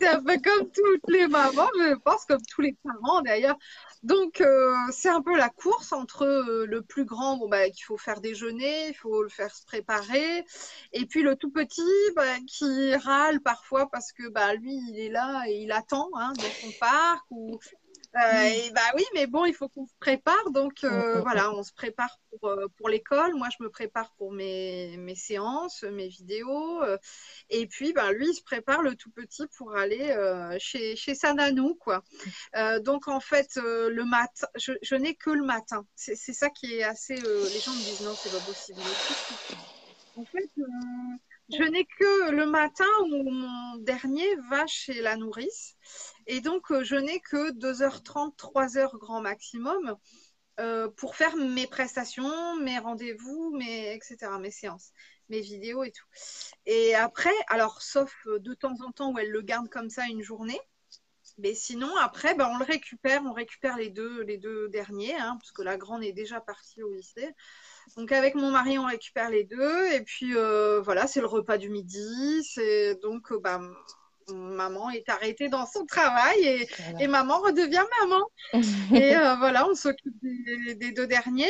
c'est 0.00 0.08
un 0.08 0.22
peu 0.22 0.38
comme 0.38 0.70
toutes 0.70 1.08
les 1.08 1.26
mamans, 1.26 1.68
je 1.74 1.94
pense, 1.96 2.24
comme 2.24 2.42
tous 2.48 2.60
les 2.60 2.76
parents 2.84 3.22
d'ailleurs. 3.22 3.56
Donc, 4.04 4.40
euh, 4.40 4.74
c'est 4.92 5.08
un 5.08 5.22
peu 5.22 5.36
la 5.36 5.48
course 5.48 5.92
entre 5.92 6.22
euh, 6.22 6.66
le 6.66 6.82
plus 6.82 7.04
grand, 7.04 7.36
bon, 7.36 7.48
bah, 7.48 7.68
qu'il 7.68 7.84
faut 7.84 7.96
faire 7.96 8.20
déjeuner, 8.20 8.88
il 8.88 8.94
faut 8.94 9.22
le 9.22 9.28
faire 9.28 9.54
se 9.54 9.64
préparer, 9.64 10.44
et 10.92 11.06
puis 11.06 11.22
le 11.22 11.34
tout 11.34 11.50
petit 11.50 11.82
bah, 12.14 12.38
qui 12.46 12.94
râle 12.94 13.40
parfois 13.40 13.90
parce 13.90 14.12
que 14.12 14.28
bah, 14.28 14.54
lui, 14.54 14.72
il 14.88 14.98
est 15.00 15.10
là 15.10 15.44
et 15.48 15.62
il 15.62 15.72
attend 15.72 16.08
hein, 16.14 16.32
dans 16.36 16.42
son 16.60 16.72
parc, 16.78 17.24
ou 17.30 17.58
euh, 18.18 18.42
et 18.42 18.70
bah 18.70 18.80
oui, 18.96 19.04
mais 19.14 19.26
bon, 19.26 19.44
il 19.44 19.54
faut 19.54 19.68
qu'on 19.68 19.86
se 19.86 19.94
prépare. 20.00 20.50
Donc 20.50 20.84
euh, 20.84 21.20
voilà, 21.20 21.52
on 21.52 21.62
se 21.62 21.72
prépare 21.72 22.18
pour, 22.30 22.48
euh, 22.48 22.66
pour 22.76 22.88
l'école. 22.88 23.34
Moi, 23.34 23.48
je 23.56 23.62
me 23.62 23.70
prépare 23.70 24.12
pour 24.16 24.32
mes, 24.32 24.96
mes 24.96 25.14
séances, 25.14 25.84
mes 25.84 26.08
vidéos. 26.08 26.82
et 27.50 27.66
puis, 27.66 27.92
bah, 27.92 28.12
lui, 28.12 28.28
il 28.30 28.34
se 28.34 28.42
prépare 28.42 28.82
le 28.82 28.94
tout 28.94 29.10
petit 29.10 29.46
pour 29.56 29.76
aller 29.76 30.14
chez, 30.58 30.96
chez 30.96 31.14
sa 31.14 31.34
nanou, 31.34 31.74
quoi. 31.74 32.02
donc 32.80 33.08
en 33.08 33.20
fait, 33.20 33.56
le 33.56 34.04
matin, 34.04 34.46
je, 34.56 34.72
je 34.82 34.94
n'ai 34.94 35.14
que 35.14 35.30
le 35.30 35.44
matin. 35.44 35.84
C'est 35.94 36.16
ça 36.16 36.50
qui 36.50 36.74
est 36.74 36.82
assez. 36.82 37.14
les 37.14 37.60
gens 37.60 37.72
me 37.72 37.84
disent 37.84 38.02
non, 38.02 38.14
c'est 38.14 38.30
pas 38.30 38.44
possible. 38.44 38.80
En 40.16 40.24
fait, 40.24 40.50
je 41.50 41.62
n'ai 41.64 41.84
que 41.86 42.30
le 42.30 42.46
matin 42.46 42.84
où 43.10 43.30
mon 43.30 43.76
dernier 43.78 44.26
va 44.50 44.66
chez 44.66 45.00
la 45.02 45.16
nourrice. 45.16 45.76
Et 46.26 46.40
donc, 46.40 46.70
euh, 46.70 46.84
je 46.84 46.94
n'ai 46.96 47.20
que 47.20 47.52
2h30, 47.52 48.36
3h 48.36 48.96
grand 48.98 49.20
maximum. 49.20 49.96
euh, 50.60 50.88
pour 50.90 51.16
faire 51.16 51.36
mes 51.36 51.66
prestations, 51.68 52.56
mes 52.58 52.78
rendez-vous, 52.78 53.52
mes, 53.56 53.94
etc., 53.94 54.38
mes 54.40 54.50
séances, 54.50 54.92
mes 55.30 55.40
vidéos 55.40 55.84
et 55.84 55.92
tout. 55.92 56.06
Et 56.66 56.94
après, 56.96 57.32
alors, 57.48 57.82
sauf 57.82 58.14
de 58.26 58.54
temps 58.54 58.76
en 58.86 58.92
temps 58.92 59.12
où 59.12 59.18
elle 59.18 59.30
le 59.30 59.42
garde 59.42 59.68
comme 59.70 59.90
ça 59.90 60.06
une 60.08 60.22
journée, 60.22 60.60
mais 61.38 61.54
sinon, 61.54 61.94
après, 61.98 62.34
ben, 62.34 62.48
on 62.52 62.58
le 62.58 62.64
récupère, 62.64 63.22
on 63.24 63.32
récupère 63.32 63.76
les 63.76 63.90
deux, 63.90 64.68
derniers, 64.68 65.14
hein, 65.16 65.36
parce 65.40 65.52
que 65.52 65.62
la 65.62 65.76
grande 65.76 66.02
est 66.04 66.12
déjà 66.12 66.40
partie 66.40 66.82
au 66.82 66.92
lycée. 66.92 67.30
Donc 67.96 68.12
avec 68.12 68.34
mon 68.34 68.50
mari, 68.50 68.78
on 68.78 68.86
récupère 68.86 69.30
les 69.30 69.44
deux, 69.44 69.92
et 69.92 70.00
puis 70.02 70.36
euh, 70.36 70.80
voilà, 70.80 71.06
c'est 71.06 71.20
le 71.20 71.26
repas 71.26 71.58
du 71.58 71.70
midi. 71.70 72.44
C'est 72.44 72.96
donc, 73.02 73.32
euh, 73.32 73.40
ben, 73.40 73.72
maman 74.32 74.90
est 74.90 75.08
arrêtée 75.08 75.48
dans 75.48 75.66
son 75.66 75.86
travail 75.86 76.38
et, 76.44 76.68
et 77.00 77.08
maman 77.08 77.38
redevient 77.38 77.84
maman. 78.02 78.24
et 78.94 79.16
euh, 79.16 79.36
voilà, 79.36 79.66
on 79.68 79.74
s'occupe 79.74 80.14
des, 80.22 80.74
des, 80.74 80.92
deux 80.92 81.06
derniers. 81.06 81.46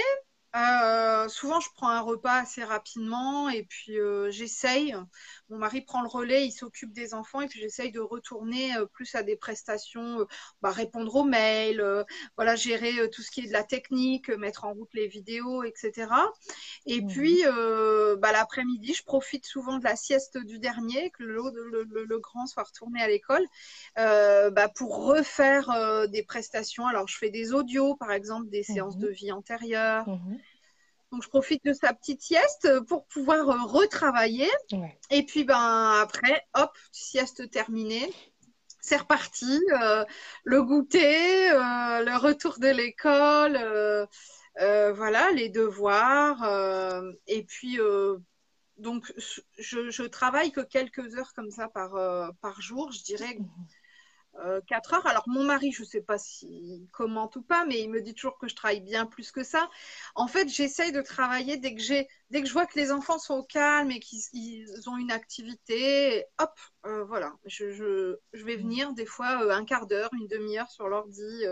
Euh, 0.56 1.28
souvent, 1.28 1.60
je 1.60 1.68
prends 1.74 1.90
un 1.90 2.00
repas 2.00 2.40
assez 2.40 2.64
rapidement 2.64 3.48
et 3.48 3.64
puis 3.64 3.96
j'essaye. 4.30 4.94
Mon 5.50 5.58
mari 5.58 5.80
prend 5.80 6.02
le 6.02 6.08
relais, 6.08 6.46
il 6.46 6.52
s'occupe 6.52 6.92
des 6.92 7.14
enfants 7.14 7.40
et 7.40 7.48
puis 7.48 7.60
j'essaye 7.60 7.90
de 7.90 8.00
retourner 8.00 8.76
euh, 8.76 8.86
plus 8.86 9.14
à 9.14 9.22
des 9.22 9.36
prestations, 9.36 10.26
bah, 10.62 10.70
répondre 10.70 11.14
aux 11.14 11.24
mails, 11.24 11.84
voilà, 12.36 12.54
gérer 12.54 13.08
tout 13.10 13.22
ce 13.22 13.30
qui 13.30 13.40
est 13.40 13.48
de 13.48 13.52
la 13.52 13.64
technique, 13.64 14.28
mettre 14.28 14.64
en 14.64 14.72
route 14.72 14.90
les 14.92 15.06
vidéos, 15.06 15.62
etc. 15.62 16.08
Et 16.86 17.00
mmh. 17.00 17.06
puis, 17.06 17.42
bah, 18.18 18.32
l'après-midi, 18.32 18.94
je 18.94 19.04
profite 19.04 19.46
souvent 19.46 19.78
de 19.78 19.84
la 19.84 19.96
sieste 19.96 20.38
du 20.38 20.58
dernier, 20.58 21.10
que 21.10 21.22
le, 21.22 21.40
le, 21.84 22.04
le 22.04 22.18
grand 22.18 22.46
soit 22.46 22.64
retourné 22.64 23.02
à 23.02 23.08
l'école, 23.08 23.46
bah, 23.96 24.68
pour 24.74 25.06
refaire 25.06 26.08
des 26.08 26.22
prestations. 26.22 26.86
Alors, 26.86 27.08
je 27.08 27.16
fais 27.16 27.30
des 27.30 27.52
audios, 27.52 27.96
par 27.96 28.12
exemple, 28.12 28.48
des 28.48 28.62
séances 28.62 28.96
mmh. 28.96 29.00
de 29.00 29.08
vie 29.08 29.32
antérieures. 29.32 30.08
Mmh. 30.08 30.38
Donc, 31.10 31.22
je 31.22 31.28
profite 31.28 31.64
de 31.64 31.72
sa 31.72 31.94
petite 31.94 32.20
sieste 32.20 32.80
pour 32.86 33.06
pouvoir 33.06 33.48
euh, 33.48 33.64
retravailler. 33.64 34.50
Et 35.10 35.24
puis, 35.24 35.44
ben, 35.44 36.00
après, 36.02 36.46
hop, 36.54 36.76
sieste 36.92 37.50
terminée. 37.50 38.12
C'est 38.80 38.98
reparti. 38.98 39.60
Euh, 39.82 40.04
le 40.44 40.62
goûter, 40.62 41.50
euh, 41.50 42.04
le 42.04 42.16
retour 42.16 42.58
de 42.58 42.68
l'école, 42.68 43.58
voilà, 44.94 45.30
les 45.32 45.48
devoirs. 45.48 46.44
et 47.26 47.42
puis, 47.44 47.78
donc, 48.76 49.12
je, 49.58 49.90
je 49.90 50.02
travaille 50.04 50.52
que 50.52 50.60
quelques 50.60 51.16
heures 51.16 51.32
comme 51.34 51.50
ça 51.50 51.68
par, 51.68 51.90
par 52.40 52.60
jour. 52.60 52.92
Je 52.92 53.02
dirais 53.02 53.38
mmh. 54.38 54.60
4 54.66 54.92
euh, 54.92 54.96
heures. 54.96 55.06
Alors 55.06 55.24
mon 55.26 55.44
mari, 55.44 55.72
je 55.72 55.82
ne 55.82 55.86
sais 55.86 56.00
pas 56.00 56.18
s'il 56.18 56.86
commente 56.92 57.36
ou 57.36 57.42
pas, 57.42 57.64
mais 57.66 57.80
il 57.80 57.90
me 57.90 58.00
dit 58.00 58.14
toujours 58.14 58.38
que 58.38 58.48
je 58.48 58.54
travaille 58.54 58.80
bien 58.80 59.06
plus 59.06 59.30
que 59.30 59.42
ça. 59.42 59.68
En 60.14 60.28
fait, 60.28 60.48
j'essaye 60.48 60.92
de 60.92 61.02
travailler 61.02 61.56
dès 61.56 61.74
que 61.74 61.82
dès 62.30 62.42
que 62.42 62.48
je 62.48 62.52
vois 62.52 62.66
que 62.66 62.78
les 62.78 62.92
enfants 62.92 63.18
sont 63.18 63.34
au 63.34 63.42
calme 63.42 63.90
et 63.90 64.00
qu'ils 64.00 64.88
ont 64.88 64.96
une 64.96 65.10
activité, 65.10 66.24
hop, 66.38 66.52
euh, 66.86 67.04
voilà, 67.04 67.32
je, 67.46 67.72
je, 67.72 68.44
vais 68.44 68.56
venir 68.56 68.92
des 68.92 69.06
fois 69.06 69.42
euh, 69.42 69.50
un 69.50 69.64
quart 69.64 69.86
d'heure, 69.86 70.10
une 70.14 70.28
demi-heure 70.28 70.70
sur 70.70 70.88
l'ordi, 70.88 71.44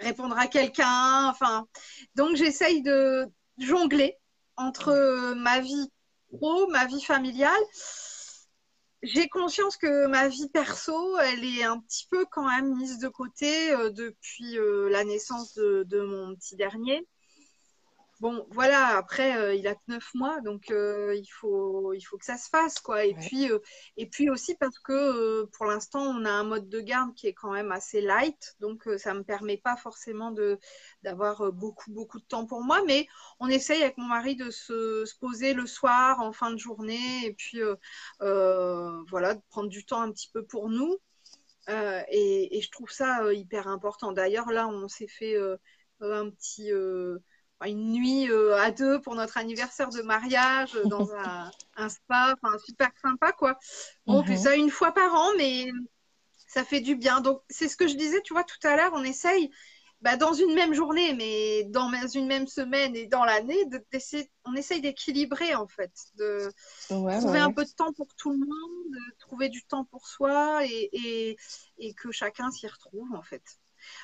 répondre 0.00 0.38
à 0.38 0.46
quelqu'un. 0.46 1.28
Enfin, 1.28 1.66
donc 2.14 2.36
j'essaye 2.36 2.82
de 2.82 3.26
jongler 3.58 4.16
entre 4.56 5.34
ma 5.34 5.60
vie 5.60 5.90
pro, 6.32 6.68
ma 6.68 6.86
vie 6.86 7.02
familiale 7.02 7.52
j'ai 9.04 9.28
conscience 9.28 9.76
que 9.76 10.06
ma 10.06 10.28
vie 10.28 10.48
perso, 10.48 11.18
elle 11.18 11.44
est 11.44 11.62
un 11.62 11.78
petit 11.78 12.06
peu 12.10 12.24
quand 12.30 12.48
même 12.48 12.74
mise 12.74 12.98
de 12.98 13.08
côté 13.08 13.72
euh, 13.72 13.90
depuis 13.90 14.56
euh, 14.58 14.88
la 14.88 15.04
naissance 15.04 15.54
de, 15.54 16.00
mon 16.00 16.34
petit 16.34 16.56
dernier. 16.56 17.06
Bon, 18.20 18.46
voilà, 18.50 18.96
après, 18.96 19.36
euh, 19.36 19.54
il 19.54 19.66
a 19.66 19.74
que 19.74 19.80
9 19.88 20.14
mois, 20.14 20.40
donc 20.40 20.70
euh, 20.70 21.14
il, 21.16 21.26
faut, 21.26 21.92
il 21.94 22.00
faut 22.00 22.16
que 22.16 22.24
ça 22.24 22.38
se 22.38 22.48
fasse, 22.48 22.78
quoi. 22.78 23.04
Et, 23.04 23.14
puis, 23.14 23.50
euh, 23.50 23.58
et 23.96 24.06
puis 24.06 24.30
aussi 24.30 24.54
parce 24.54 24.78
que 24.78 25.44
pour 25.46 25.66
l'instant, 25.66 26.00
on 26.00 26.24
a 26.24 26.30
un 26.30 26.44
mode 26.44 26.68
de 26.68 26.80
garde 26.80 27.12
qui 27.14 27.26
est 27.26 27.32
quand 27.32 27.52
même 27.52 27.72
assez 27.72 28.00
light, 28.00 28.54
donc 28.60 28.88
ça 28.98 29.14
ne 29.14 29.18
me 29.18 29.24
permet 29.24 29.56
pas 29.56 29.76
forcément 29.76 30.32
d'avoir 31.02 31.52
beaucoup, 31.52 31.90
beaucoup 31.92 32.20
de 32.20 32.24
temps 32.24 32.46
pour 32.46 32.62
moi, 32.62 32.82
mais 32.86 33.08
on 33.40 33.48
essaye 33.48 33.82
avec 33.82 33.98
mon 33.98 34.06
mari 34.06 34.36
de 34.36 34.50
se, 34.50 35.04
se 35.04 35.18
poser 35.18 35.52
le 35.52 35.66
soir, 35.66 36.20
en 36.20 36.32
fin 36.32 36.52
de 36.52 36.58
journée, 36.58 37.26
et 37.26 37.34
puis 37.34 37.60
voilà, 38.20 39.34
de 39.34 39.42
prendre 39.50 39.68
du 39.68 39.84
temps 39.84 40.02
un 40.02 40.12
petit 40.12 40.30
peu 40.32 40.44
pour 40.44 40.68
nous. 40.70 40.96
Et, 41.68 42.56
et, 42.58 42.60
je 42.60 42.70
trouve 42.70 42.90
ça 42.90 43.32
hyper 43.32 43.66
important. 43.68 44.12
D'ailleurs, 44.12 44.50
là, 44.52 44.68
on 44.68 44.88
s'est 44.88 45.08
fait 45.08 45.36
un 46.00 46.30
petit 46.30 46.70
une 47.68 47.92
nuit 47.92 48.30
euh, 48.30 48.56
à 48.56 48.70
deux 48.70 49.00
pour 49.00 49.14
notre 49.14 49.36
anniversaire 49.38 49.90
de 49.90 50.02
mariage 50.02 50.74
euh, 50.76 50.84
dans 50.84 51.12
un, 51.14 51.50
spa, 51.88 52.34
enfin 52.40 52.56
super 52.58 52.90
sympa 53.00 53.32
quoi. 53.32 53.58
On 54.06 54.22
fait 54.22 54.36
ça 54.36 54.56
une 54.56 54.70
fois 54.70 54.92
par 54.92 55.14
an, 55.14 55.28
mais 55.36 55.70
ça 56.46 56.64
fait 56.64 56.80
du 56.80 56.96
bien. 56.96 57.20
Donc 57.20 57.42
c'est 57.48 57.68
ce 57.68 57.76
que 57.76 57.88
je 57.88 57.96
disais, 57.96 58.20
tu 58.22 58.32
vois, 58.32 58.44
tout 58.44 58.66
à 58.66 58.76
l'heure, 58.76 58.92
on 58.94 59.04
essaye 59.04 59.50
bah, 60.00 60.16
dans 60.16 60.34
une 60.34 60.54
même 60.54 60.74
journée, 60.74 61.14
mais 61.14 61.64
dans 61.64 61.90
une 62.14 62.26
même 62.26 62.46
semaine 62.46 62.94
et 62.94 63.06
dans 63.06 63.24
l'année, 63.24 63.64
on 64.44 64.54
essaye 64.54 64.80
d'équilibrer 64.80 65.54
en 65.54 65.66
fait, 65.66 65.92
de 66.16 66.50
trouver 66.88 67.38
un 67.38 67.52
peu 67.52 67.64
de 67.64 67.70
temps 67.70 67.92
pour 67.92 68.14
tout 68.14 68.30
le 68.30 68.38
monde, 68.38 68.92
de 68.92 69.18
trouver 69.18 69.48
du 69.48 69.64
temps 69.64 69.84
pour 69.84 70.06
soi 70.06 70.64
et, 70.66 71.36
et 71.78 71.94
que 71.94 72.12
chacun 72.12 72.50
s'y 72.50 72.66
retrouve 72.66 73.14
en 73.14 73.22
fait. 73.22 73.42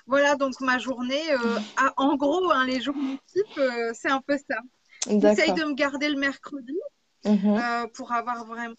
Voilà 0.07 0.37
donc 0.37 0.61
ma 0.61 0.79
journée. 0.79 1.33
Euh, 1.33 1.59
en 1.97 2.17
gros, 2.17 2.51
hein, 2.51 2.67
les 2.67 2.81
journées 2.81 3.19
type, 3.27 3.59
euh, 3.59 3.93
c'est 3.95 4.11
un 4.11 4.21
peu 4.21 4.37
ça. 4.37 4.59
J'essaye 5.07 5.55
de 5.55 5.65
me 5.65 5.75
garder 5.75 6.09
le 6.09 6.19
mercredi 6.19 6.79
mhm. 7.25 7.59
euh, 7.59 7.87
pour 7.95 8.13
avoir 8.13 8.45
vraiment. 8.45 8.75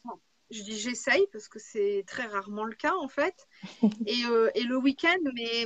Je 0.49 0.63
dis 0.63 0.77
j'essaye 0.77 1.25
parce 1.31 1.47
que 1.47 1.59
c'est 1.59 2.03
très 2.05 2.25
rarement 2.25 2.65
le 2.65 2.75
cas 2.75 2.93
en 2.99 3.07
fait. 3.07 3.47
et, 4.05 4.23
et 4.55 4.63
le 4.63 4.77
week-end, 4.77 5.19
mais 5.33 5.65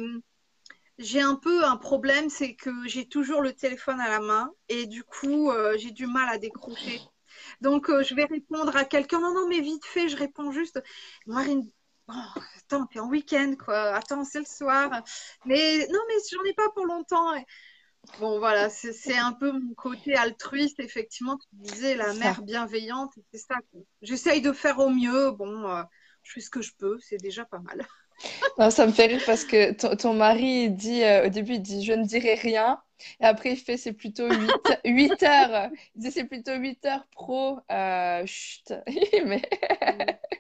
j'ai 1.00 1.22
un 1.22 1.36
peu 1.36 1.66
un 1.66 1.78
problème, 1.78 2.30
c'est 2.30 2.56
que 2.56 2.88
j'ai 2.88 3.08
toujours 3.08 3.42
le 3.42 3.54
téléphone 3.54 4.00
à 4.00 4.10
la 4.10 4.20
main 4.20 4.52
et 4.70 4.86
du 4.86 5.04
coup, 5.04 5.52
j'ai 5.78 5.92
du 5.92 6.08
mal 6.08 6.30
à 6.30 6.38
décrocher. 6.38 7.02
Donc, 7.60 7.90
je 7.90 8.16
vais 8.16 8.26
répondre 8.26 8.76
à 8.78 8.86
quelqu'un. 8.86 9.20
Non, 9.20 9.34
non, 9.34 9.48
mais 9.50 9.60
vite 9.60 9.86
fait, 9.86 10.08
je 10.08 10.16
réponds 10.16 10.52
juste. 10.52 10.82
Marine, 11.26 11.70
oh, 12.10 12.40
attends, 12.58 12.86
t'es 12.88 13.00
en 13.00 13.10
week-end, 13.10 13.54
quoi. 13.64 13.96
Attends, 13.96 14.24
c'est 14.24 14.40
le 14.40 14.46
soir. 14.46 15.04
Mais 15.46 15.88
non, 15.92 16.00
mais 16.08 16.16
j'en 16.32 16.44
ai 16.44 16.54
pas 16.54 16.70
pour 16.74 16.86
longtemps. 16.86 17.34
Bon, 18.20 18.40
voilà, 18.40 18.70
c'est 18.70 19.18
un 19.18 19.34
peu 19.34 19.52
mon 19.52 19.74
côté 19.74 20.16
altruiste, 20.16 20.80
effectivement. 20.80 21.38
Tu 21.38 21.48
disais 21.54 21.96
la 21.96 22.14
mère 22.14 22.42
bienveillante, 22.44 23.14
c'est 23.32 23.40
ça. 23.40 23.56
J'essaye 24.02 24.42
de 24.42 24.54
faire 24.54 24.80
au 24.80 24.90
mieux. 24.90 25.32
Bon, 25.32 25.68
euh, 25.68 25.84
je 26.24 26.34
fais 26.34 26.42
ce 26.42 26.50
que 26.50 26.62
je 26.62 26.72
peux, 26.78 26.98
c'est 27.00 27.18
déjà 27.18 27.46
pas 27.46 27.60
mal. 27.60 27.86
Non, 28.58 28.70
ça 28.70 28.88
me 28.88 28.94
fait 28.94 29.08
rire 29.08 29.22
parce 29.26 29.44
que 29.44 29.74
ton, 29.74 30.14
mari 30.14 30.70
dit 30.70 31.04
euh, 31.04 31.26
au 31.26 31.30
début, 31.30 31.56
il 31.56 31.62
dit 31.62 31.84
je 31.84 31.92
ne 31.92 32.06
dirai 32.06 32.36
rien. 32.36 32.80
Et 33.20 33.26
après, 33.26 33.52
il 33.52 33.58
fait 33.58 33.76
c'est 33.76 33.92
plutôt 33.92 34.30
8, 34.30 34.50
8 34.86 35.24
heures. 35.24 35.70
Il 35.96 36.02
dit 36.02 36.12
c'est 36.12 36.24
plutôt 36.24 36.56
8 36.56 36.86
heures 36.86 37.06
pro. 37.12 37.60
Euh, 37.70 38.26
chut. 38.26 38.74
Mais... 39.26 39.42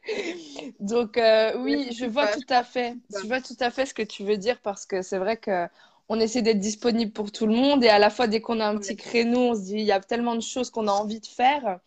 Donc, 0.79 1.17
euh, 1.17 1.57
oui, 1.57 1.91
je 1.91 2.05
vois 2.05 2.27
tout 2.27 2.41
à 2.49 2.63
fait. 2.63 2.95
Je 3.09 3.27
vois 3.27 3.41
tout 3.41 3.57
à 3.59 3.71
fait 3.71 3.85
ce 3.85 3.93
que 3.93 4.03
tu 4.03 4.23
veux 4.23 4.37
dire 4.37 4.59
parce 4.61 4.85
que 4.85 5.01
c'est 5.01 5.17
vrai 5.17 5.37
que 5.37 5.67
on 6.07 6.19
essaie 6.19 6.41
d'être 6.41 6.59
disponible 6.59 7.11
pour 7.11 7.31
tout 7.31 7.47
le 7.47 7.55
monde 7.55 7.83
et 7.83 7.89
à 7.89 7.97
la 7.97 8.09
fois, 8.09 8.27
dès 8.27 8.39
qu'on 8.39 8.59
a 8.59 8.67
un 8.67 8.77
petit 8.77 8.95
créneau, 8.95 9.51
on 9.51 9.55
se 9.55 9.61
dit 9.61 9.73
il 9.73 9.85
y 9.85 9.91
a 9.91 9.99
tellement 9.99 10.35
de 10.35 10.41
choses 10.41 10.69
qu'on 10.69 10.87
a 10.87 10.91
envie 10.91 11.19
de 11.19 11.25
faire 11.25 11.79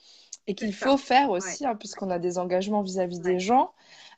et 0.47 0.55
qu'il 0.55 0.75
faut 0.75 0.97
faire 0.97 1.31
aussi, 1.31 1.65
hein, 1.67 1.77
puisqu'on 1.77 2.11
a 2.11 2.19
des 2.19 2.39
engagements 2.39 2.83
vis-à-vis 2.83 3.21
des 3.21 3.39
gens. 3.39 3.73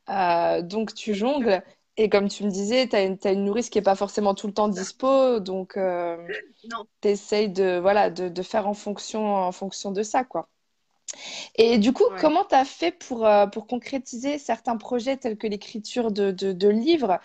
Euh, 0.09 0.63
donc, 0.63 0.95
tu 0.95 1.15
jongles. 1.15 1.63
Et 1.97 2.09
comme 2.09 2.29
tu 2.29 2.45
me 2.45 2.51
disais, 2.51 2.89
tu 2.89 2.97
as, 2.97 3.33
une 3.33 3.45
nourrice 3.45 3.69
qui 3.69 3.77
n'est 3.77 3.83
pas 3.83 3.97
forcément 3.97 4.35
tout 4.35 4.47
le 4.47 4.55
temps 4.55 4.69
dispo. 4.69 5.41
Donc, 5.41 5.77
euh, 5.77 6.17
tu 7.03 7.09
essayes 7.09 7.51
de, 7.51 7.79
voilà, 7.79 8.09
de, 8.09 8.29
de, 8.29 8.43
faire 8.43 8.67
en 8.67 8.75
fonction, 8.75 9.35
en 9.35 9.53
fonction 9.53 9.91
de 9.91 10.03
ça. 10.03 10.25
quoi. 10.25 10.49
Et 11.57 11.79
du 11.79 11.93
coup, 11.93 12.05
comment 12.19 12.45
tu 12.45 12.55
as 12.55 12.65
fait 12.65 12.93
pour, 12.93 13.27
euh, 13.27 13.47
pour 13.47 13.67
concrétiser 13.67 14.39
certains 14.39 14.77
projets 14.77 15.17
tels 15.17 15.37
que 15.37 15.47
l'écriture 15.47 16.11
de, 16.11 16.31
de, 16.31 16.53
de, 16.53 16.69
livres? 16.69 17.19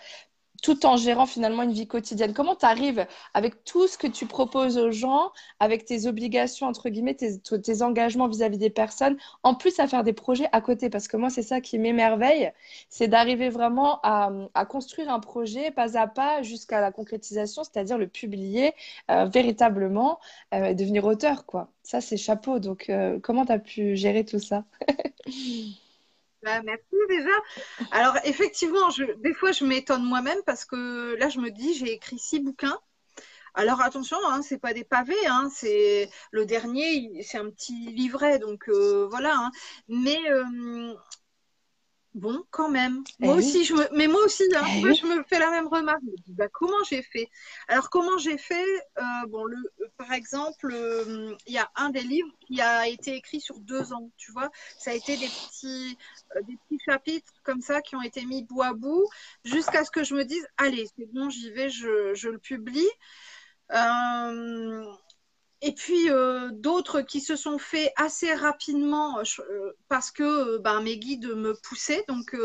Tout 0.66 0.84
en 0.84 0.96
gérant 0.96 1.26
finalement 1.26 1.62
une 1.62 1.72
vie 1.72 1.86
quotidienne 1.86 2.34
Comment 2.34 2.56
tu 2.56 2.66
arrives 2.66 3.06
avec 3.34 3.62
tout 3.62 3.86
ce 3.86 3.96
que 3.96 4.08
tu 4.08 4.26
proposes 4.26 4.78
aux 4.78 4.90
gens, 4.90 5.30
avec 5.60 5.84
tes 5.84 6.08
obligations, 6.08 6.66
entre 6.66 6.88
guillemets, 6.88 7.14
tes, 7.14 7.82
engagements 7.82 8.26
vis-à-vis 8.26 8.58
des 8.58 8.68
personnes, 8.68 9.16
en 9.44 9.54
plus 9.54 9.78
à 9.78 9.86
faire 9.86 10.02
des 10.02 10.12
projets 10.12 10.48
à 10.50 10.60
côté? 10.60 10.90
Parce 10.90 11.06
que 11.06 11.16
moi, 11.16 11.30
c'est 11.30 11.44
ça 11.44 11.60
qui 11.60 11.78
m'émerveille, 11.78 12.50
c'est 12.88 13.06
d'arriver 13.06 13.48
vraiment 13.48 14.00
à, 14.02 14.32
construire 14.68 15.08
un 15.08 15.20
projet 15.20 15.70
pas 15.70 15.96
à 15.96 16.08
pas 16.08 16.42
jusqu'à 16.42 16.80
la 16.80 16.90
concrétisation, 16.90 17.62
c'est-à-dire 17.62 17.96
le 17.96 18.08
publier 18.08 18.72
euh, 19.12 19.26
véritablement 19.26 20.18
euh, 20.52 20.74
devenir 20.74 21.04
auteur. 21.04 21.46
quoi. 21.46 21.70
Ça, 21.84 22.00
c'est 22.00 22.16
chapeau. 22.16 22.58
Donc, 22.58 22.90
euh, 22.90 23.20
comment 23.22 23.46
tu 23.46 23.52
as 23.52 23.60
pu 23.60 23.94
gérer 23.94 24.24
tout 24.24 24.40
ça? 24.40 24.64
Bah, 26.46 26.62
merci 26.62 26.94
déjà. 27.08 27.36
Alors 27.90 28.16
effectivement, 28.22 28.88
des 29.16 29.34
fois 29.34 29.50
je 29.50 29.64
m'étonne 29.64 30.04
moi-même 30.04 30.38
parce 30.46 30.64
que 30.64 31.16
là 31.16 31.28
je 31.28 31.40
me 31.40 31.50
dis 31.50 31.74
j'ai 31.74 31.92
écrit 31.92 32.20
six 32.20 32.38
bouquins. 32.38 32.78
Alors 33.54 33.80
attention, 33.80 34.16
hein, 34.28 34.42
c'est 34.42 34.58
pas 34.58 34.72
des 34.72 34.84
pavés, 34.84 35.26
hein, 35.26 35.50
c'est 35.52 36.08
le 36.30 36.46
dernier, 36.46 37.20
c'est 37.24 37.38
un 37.38 37.50
petit 37.50 37.86
livret, 37.86 38.38
donc 38.38 38.68
euh, 38.68 39.08
voilà. 39.10 39.34
Hein. 39.36 39.50
Mais 39.88 40.20
euh, 40.30 40.94
bon, 42.16 42.42
quand 42.50 42.68
même. 42.68 43.04
Eh 43.20 43.26
moi 43.26 43.36
aussi, 43.36 43.64
je 43.64 43.74
me... 43.74 43.86
mais 43.94 44.08
moi 44.08 44.24
aussi, 44.24 44.42
hein, 44.56 44.64
eh 44.66 44.94
je 44.94 45.06
me 45.06 45.22
fais 45.24 45.38
la 45.38 45.50
même 45.50 45.68
remarque? 45.68 46.02
bah, 46.28 46.48
comment 46.48 46.82
j'ai 46.88 47.02
fait? 47.02 47.28
Alors 47.68 47.90
comment 47.90 48.18
j'ai 48.18 48.38
fait 48.38 48.64
euh, 48.98 49.26
Bon, 49.28 49.44
le, 49.44 49.56
par 49.96 50.12
exemple, 50.12 50.74
il 51.46 51.52
y 51.52 51.58
a 51.58 51.70
un 51.76 51.90
des 51.90 52.00
livres 52.00 52.32
qui 52.46 52.60
a 52.60 52.88
été 52.88 53.14
écrit 53.14 53.40
sur 53.40 53.60
deux 53.60 53.92
ans. 53.92 54.10
Tu 54.16 54.32
vois, 54.32 54.50
ça 54.78 54.90
a 54.90 54.94
été 54.94 55.16
des 55.16 55.28
petits, 55.28 55.96
des 56.46 56.56
petits 56.56 56.82
chapitres 56.84 57.32
comme 57.44 57.60
ça 57.60 57.82
qui 57.82 57.94
ont 57.94 58.02
été 58.02 58.24
mis 58.24 58.42
bout 58.42 58.62
à 58.62 58.72
bout 58.72 59.06
jusqu'à 59.44 59.84
ce 59.84 59.90
que 59.90 60.02
je 60.02 60.14
me 60.14 60.24
dise, 60.24 60.46
allez, 60.56 60.88
c'est 60.96 61.06
bon, 61.12 61.30
j'y 61.30 61.50
vais, 61.50 61.68
je, 61.70 62.14
je 62.14 62.28
le 62.28 62.38
publie. 62.38 62.88
Euh, 63.72 64.84
et 65.66 65.72
puis 65.72 66.08
euh, 66.10 66.50
d'autres 66.52 67.00
qui 67.00 67.20
se 67.20 67.34
sont 67.34 67.58
faits 67.58 67.92
assez 67.96 68.32
rapidement 68.32 69.18
euh, 69.18 69.72
parce 69.88 70.12
que 70.12 70.58
ben, 70.58 70.80
mes 70.80 70.96
guides 70.96 71.26
me 71.26 71.54
poussaient. 71.54 72.04
Donc 72.06 72.36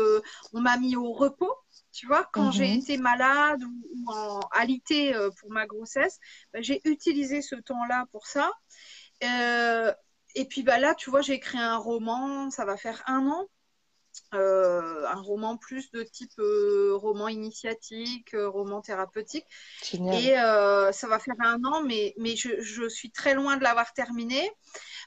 on 0.52 0.60
m'a 0.60 0.76
mis 0.76 0.96
au 0.96 1.12
repos. 1.12 1.54
Tu 1.92 2.06
vois, 2.06 2.28
quand 2.32 2.50
j'ai 2.50 2.66
mhm. 2.68 2.80
été 2.80 2.96
malade 2.96 3.62
ou, 3.62 4.10
en 4.10 4.40
alité 4.50 5.14
pour 5.38 5.52
ma 5.52 5.66
grossesse, 5.66 6.18
ben, 6.52 6.64
j'ai 6.64 6.80
utilisé 6.84 7.42
ce 7.42 7.54
temps-là 7.54 8.06
pour 8.10 8.26
ça. 8.26 8.50
et 9.20 10.44
puis 10.48 10.64
ben, 10.64 10.78
là, 10.78 10.96
tu 10.96 11.10
vois, 11.10 11.20
j'ai 11.20 11.34
écrit 11.34 11.58
un 11.58 11.76
roman, 11.76 12.50
ça 12.50 12.64
va 12.64 12.76
faire 12.76 13.04
un 13.06 13.28
an. 13.28 13.46
Euh, 14.34 15.06
un 15.08 15.20
roman 15.20 15.58
plus 15.58 15.90
de 15.90 16.02
type 16.02 16.32
euh, 16.38 16.96
roman 16.96 17.28
initiatique, 17.28 18.32
euh, 18.32 18.48
roman 18.48 18.80
thérapeutique. 18.80 19.44
Et 19.92 20.34
ça 20.34 21.06
va 21.06 21.18
faire 21.18 21.34
un 21.40 21.62
an, 21.64 21.82
mais, 21.82 22.14
mais 22.18 22.34
je, 22.36 22.60
je 22.60 22.88
suis 22.88 23.10
très 23.10 23.34
loin 23.34 23.56
de 23.58 23.62
l'avoir 23.62 23.92
terminé. 23.92 24.50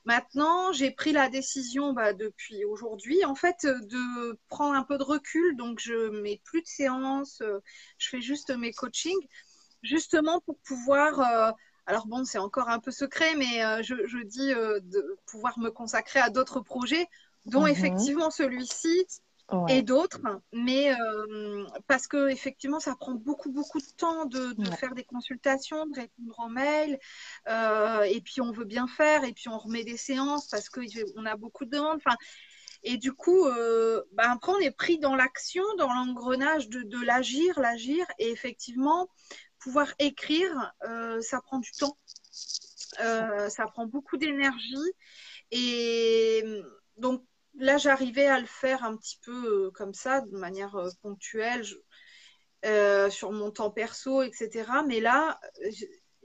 Maintenant, 0.05 0.71
j'ai 0.73 0.91
pris 0.91 1.11
la 1.11 1.29
décision 1.29 1.93
bah, 1.93 2.13
depuis 2.13 2.65
aujourd'hui, 2.65 3.25
en 3.25 3.33
fait, 3.33 3.65
de 3.65 4.37
prendre 4.47 4.75
un 4.75 4.83
peu 4.83 4.99
de 4.99 5.03
recul. 5.03 5.55
Donc, 5.57 5.79
je 5.79 6.09
mets 6.21 6.39
plus 6.43 6.61
de 6.61 6.67
séances, 6.67 7.41
je 7.97 8.09
fais 8.09 8.21
juste 8.21 8.55
mes 8.55 8.73
coachings, 8.73 9.27
justement 9.81 10.39
pour 10.41 10.59
pouvoir 10.59 11.55
alors 11.87 12.07
bon, 12.07 12.25
c'est 12.25 12.39
encore 12.39 12.69
un 12.69 12.79
peu 12.79 12.89
secret, 12.89 13.35
mais 13.35 13.83
je, 13.83 14.07
je, 14.07 14.17
dis 14.19 14.49
de 14.49 15.17
pouvoir 15.27 15.57
me 15.59 15.69
consacrer 15.69 16.19
à 16.19 16.29
d'autres 16.29 16.59
projets 16.59 17.07
dont 17.45 17.61
mhm. 17.61 17.69
effectivement 17.69 18.31
celui-ci 18.31 19.05
et 19.69 19.83
d'autres, 19.83 20.19
mais 20.53 20.91
euh, 20.91 21.65
parce 21.87 22.07
que 22.07 22.29
effectivement, 22.29 22.79
ça 22.79 22.95
prend 22.95 23.13
beaucoup 23.13 23.51
beaucoup 23.51 23.79
de 23.79 23.91
temps 23.97 24.25
de, 24.25 24.55
faire 24.79 24.95
des 24.95 25.03
consultations, 25.03 25.85
de 25.85 25.95
répondre 25.95 26.39
aux 26.39 26.49
mails, 26.49 26.97
euh, 27.47 28.01
et 28.03 28.21
puis 28.21 28.41
on 28.41 28.51
veut 28.51 28.65
bien 28.65 28.87
faire, 28.87 29.23
et 29.23 29.33
puis 29.33 29.47
on 29.47 29.59
remet 29.59 29.83
des 29.83 29.97
séances 29.97 30.47
parce 30.47 30.69
qu'on 30.69 31.25
a 31.25 31.35
beaucoup 31.35 31.65
de 31.65 31.69
demandes. 31.69 31.97
Enfin, 31.97 32.17
et 32.81 32.97
du 32.97 33.13
coup, 33.13 33.45
euh, 33.45 34.03
ben 34.13 34.31
après 34.31 34.51
on 34.51 34.59
est 34.59 34.75
pris 34.75 34.97
dans 34.97 35.15
l'action, 35.15 35.63
dans 35.77 35.93
l'engrenage 35.93 36.67
de, 36.67 36.81
de 36.81 37.05
l'agir, 37.05 37.59
l'agir, 37.59 38.05
et 38.17 38.31
effectivement, 38.31 39.09
pouvoir 39.59 39.93
écrire, 39.99 40.73
ça 41.21 41.39
prend 41.41 41.59
du 41.59 41.71
temps, 41.71 41.97
ça 42.97 43.65
prend 43.67 43.85
beaucoup 43.85 44.17
d'énergie, 44.17 44.91
et 45.51 46.43
donc 46.97 47.23
là, 47.57 47.77
j'arrivais 47.77 48.27
à 48.27 48.39
le 48.39 48.45
faire 48.45 48.83
un 48.83 48.95
petit 48.95 49.19
peu 49.23 49.65
euh, 49.67 49.71
comme 49.71 49.93
ça, 49.93 50.21
de 50.21 50.37
manière 50.37 50.75
euh, 50.75 50.89
ponctuelle, 51.01 51.63
euh, 52.65 53.09
sur 53.09 53.31
mon 53.31 53.51
temps 53.51 53.71
perso, 53.71 54.21
etc. 54.23 54.69
Mais 54.87 54.99
là, 54.99 55.39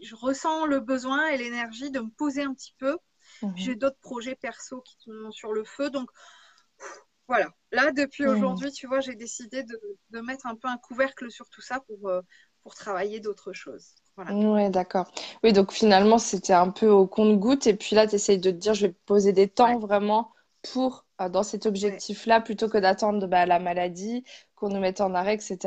je, 0.00 0.14
ressens 0.14 0.66
le 0.66 0.80
besoin 0.80 1.28
et 1.28 1.36
l'énergie 1.36 1.90
de 1.90 2.00
me 2.00 2.10
poser 2.10 2.42
un 2.42 2.54
petit 2.54 2.74
peu. 2.78 2.96
Mhm. 3.42 3.52
J'ai 3.56 3.74
d'autres 3.74 4.00
projets 4.00 4.34
perso 4.34 4.80
qui 4.80 4.96
sont 4.98 5.30
sur 5.30 5.52
le 5.52 5.64
feu. 5.64 5.90
Donc, 5.90 6.08
voilà. 7.28 7.48
Là, 7.70 7.92
depuis 7.92 8.24
mhm. 8.24 8.36
aujourd'hui, 8.36 8.72
tu 8.72 8.86
vois, 8.86 9.00
j'ai 9.00 9.14
décidé 9.14 9.62
de, 9.62 10.20
mettre 10.20 10.46
un 10.46 10.56
peu 10.56 10.68
un 10.68 10.78
couvercle 10.78 11.30
sur 11.30 11.48
tout 11.48 11.60
ça 11.60 11.80
pour, 11.80 12.10
pour 12.62 12.74
travailler 12.74 13.20
d'autres 13.20 13.52
choses. 13.52 13.94
Voilà. 14.16 14.32
Oui, 14.34 14.68
d'accord. 14.70 15.10
Oui, 15.44 15.52
donc 15.52 15.72
finalement, 15.72 16.18
c'était 16.18 16.52
un 16.52 16.70
peu 16.70 16.88
au 16.88 17.06
compte-goutte. 17.06 17.66
Et 17.66 17.74
puis 17.74 17.94
là, 17.94 18.06
tu 18.06 18.16
essayes 18.16 18.38
de 18.38 18.50
te 18.50 18.56
dire, 18.56 18.74
je 18.74 18.86
vais 18.86 18.92
poser 19.06 19.32
des 19.32 19.48
temps 19.48 19.78
vraiment 19.78 20.32
pour 20.62 21.05
euh, 21.20 21.29
dans 21.29 21.42
cet 21.42 21.66
objectif-là 21.66 22.40
plutôt 22.40 22.68
que 22.68 22.79
d'attendre 22.79 23.27
bah, 23.27 23.46
la 23.46 23.59
maladie, 23.59 24.25
qu'on 24.55 24.68
nous 24.68 24.81
mette 24.81 25.01
en 25.01 25.14
arrêt, 25.14 25.35
etc. 25.35 25.59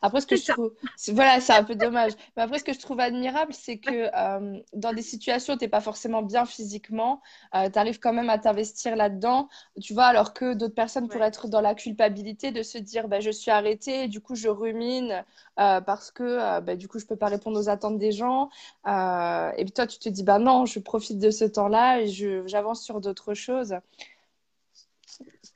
Après, 0.00 0.20
ce 0.22 0.26
que 0.26 0.36
je 0.36 0.52
trouve, 0.52 0.72
voilà, 1.12 1.40
c'est 1.40 1.52
un 1.52 1.64
peu 1.64 1.74
dommage. 1.74 2.12
Mais 2.36 2.42
après, 2.42 2.58
ce 2.58 2.64
que 2.64 2.72
je 2.72 2.78
trouve 2.78 3.00
admirable, 3.00 3.52
c'est 3.52 3.78
que 3.78 4.08
euh, 4.14 4.58
dans 4.72 4.92
des 4.94 5.02
situations 5.02 5.54
où 5.54 5.56
tu 5.58 5.64
n'es 5.64 5.68
pas 5.68 5.82
forcément 5.82 6.22
bien 6.22 6.46
physiquement, 6.46 7.20
euh, 7.54 7.68
tu 7.70 7.78
arrives 7.78 7.98
quand 7.98 8.12
même 8.12 8.30
à 8.30 8.38
t'investir 8.38 8.96
là-dedans, 8.96 9.48
tu 9.80 9.92
vois, 9.92 10.06
alors 10.06 10.32
que 10.32 10.54
d'autres 10.54 10.74
personnes 10.74 11.08
pourraient 11.08 11.28
être 11.28 11.48
dans 11.48 11.60
la 11.60 11.74
culpabilité 11.74 12.50
de 12.50 12.62
se 12.62 12.78
dire, 12.78 13.08
bah, 13.08 13.20
je 13.20 13.30
suis 13.30 13.50
arrêtée, 13.50 14.08
du 14.08 14.20
coup, 14.20 14.34
je 14.34 14.48
rumine 14.48 15.24
parce 15.56 16.10
que, 16.10 16.60
bah, 16.60 16.76
du 16.76 16.86
coup, 16.88 16.98
je 16.98 17.06
peux 17.06 17.16
pas 17.16 17.26
répondre 17.26 17.58
aux 17.58 17.68
attentes 17.68 17.98
des 17.98 18.12
gens. 18.12 18.48
et 18.86 19.64
puis 19.64 19.72
toi, 19.72 19.86
tu 19.86 19.98
te 19.98 20.08
dis, 20.08 20.22
bah 20.22 20.38
non, 20.38 20.66
je 20.66 20.78
profite 20.78 21.18
de 21.18 21.30
ce 21.30 21.44
temps-là 21.44 22.00
et 22.00 22.06
j'avance 22.46 22.82
sur 22.82 23.00
d'autres 23.00 23.34
choses. 23.34 23.74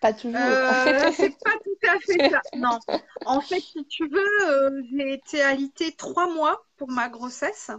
Pas 0.01 0.13
toujours. 0.13 0.41
Euh, 0.41 1.13
c'est 1.17 1.39
pas 1.43 1.57
tout 1.65 1.89
à 1.89 1.99
fait 2.01 2.31
ça. 2.31 2.41
Non. 2.57 2.79
En 3.25 3.41
fait, 3.41 3.61
si 3.61 3.85
tu 3.87 4.09
veux, 4.09 4.51
euh, 4.51 4.83
j'ai 4.91 5.13
été 5.13 5.43
alitée 5.43 5.93
trois 5.93 6.29
mois 6.33 6.65
pour 6.77 6.91
ma 6.91 7.09
grossesse. 7.09 7.71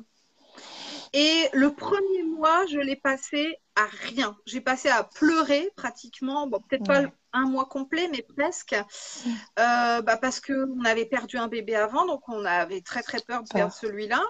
Et 1.14 1.48
le 1.54 1.74
premier 1.74 2.24
mois, 2.24 2.66
je 2.68 2.80
l'ai 2.80 2.96
passé 2.96 3.58
à 3.76 3.86
rien. 4.08 4.36
J'ai 4.46 4.62
passé 4.62 4.90
à 4.90 5.04
pleurer 5.04 5.70
pratiquement. 5.76 6.48
Bon, 6.48 6.60
peut-être 6.60 6.86
pas 6.86 7.04
un 7.34 7.46
mois 7.46 7.66
complet, 7.66 8.08
mais 8.12 8.22
presque. 8.22 8.74
Euh, 8.74 10.02
bah 10.02 10.18
parce 10.18 10.40
qu'on 10.40 10.84
avait 10.86 11.06
perdu 11.06 11.38
un 11.38 11.48
bébé 11.48 11.76
avant, 11.76 12.06
donc 12.06 12.28
on 12.30 12.46
avait 12.46 12.82
très 12.82 13.04
très 13.04 13.20
peur 13.20 13.44
de 13.44 13.50
perdre 13.50 13.74
celui-là. 13.74 14.24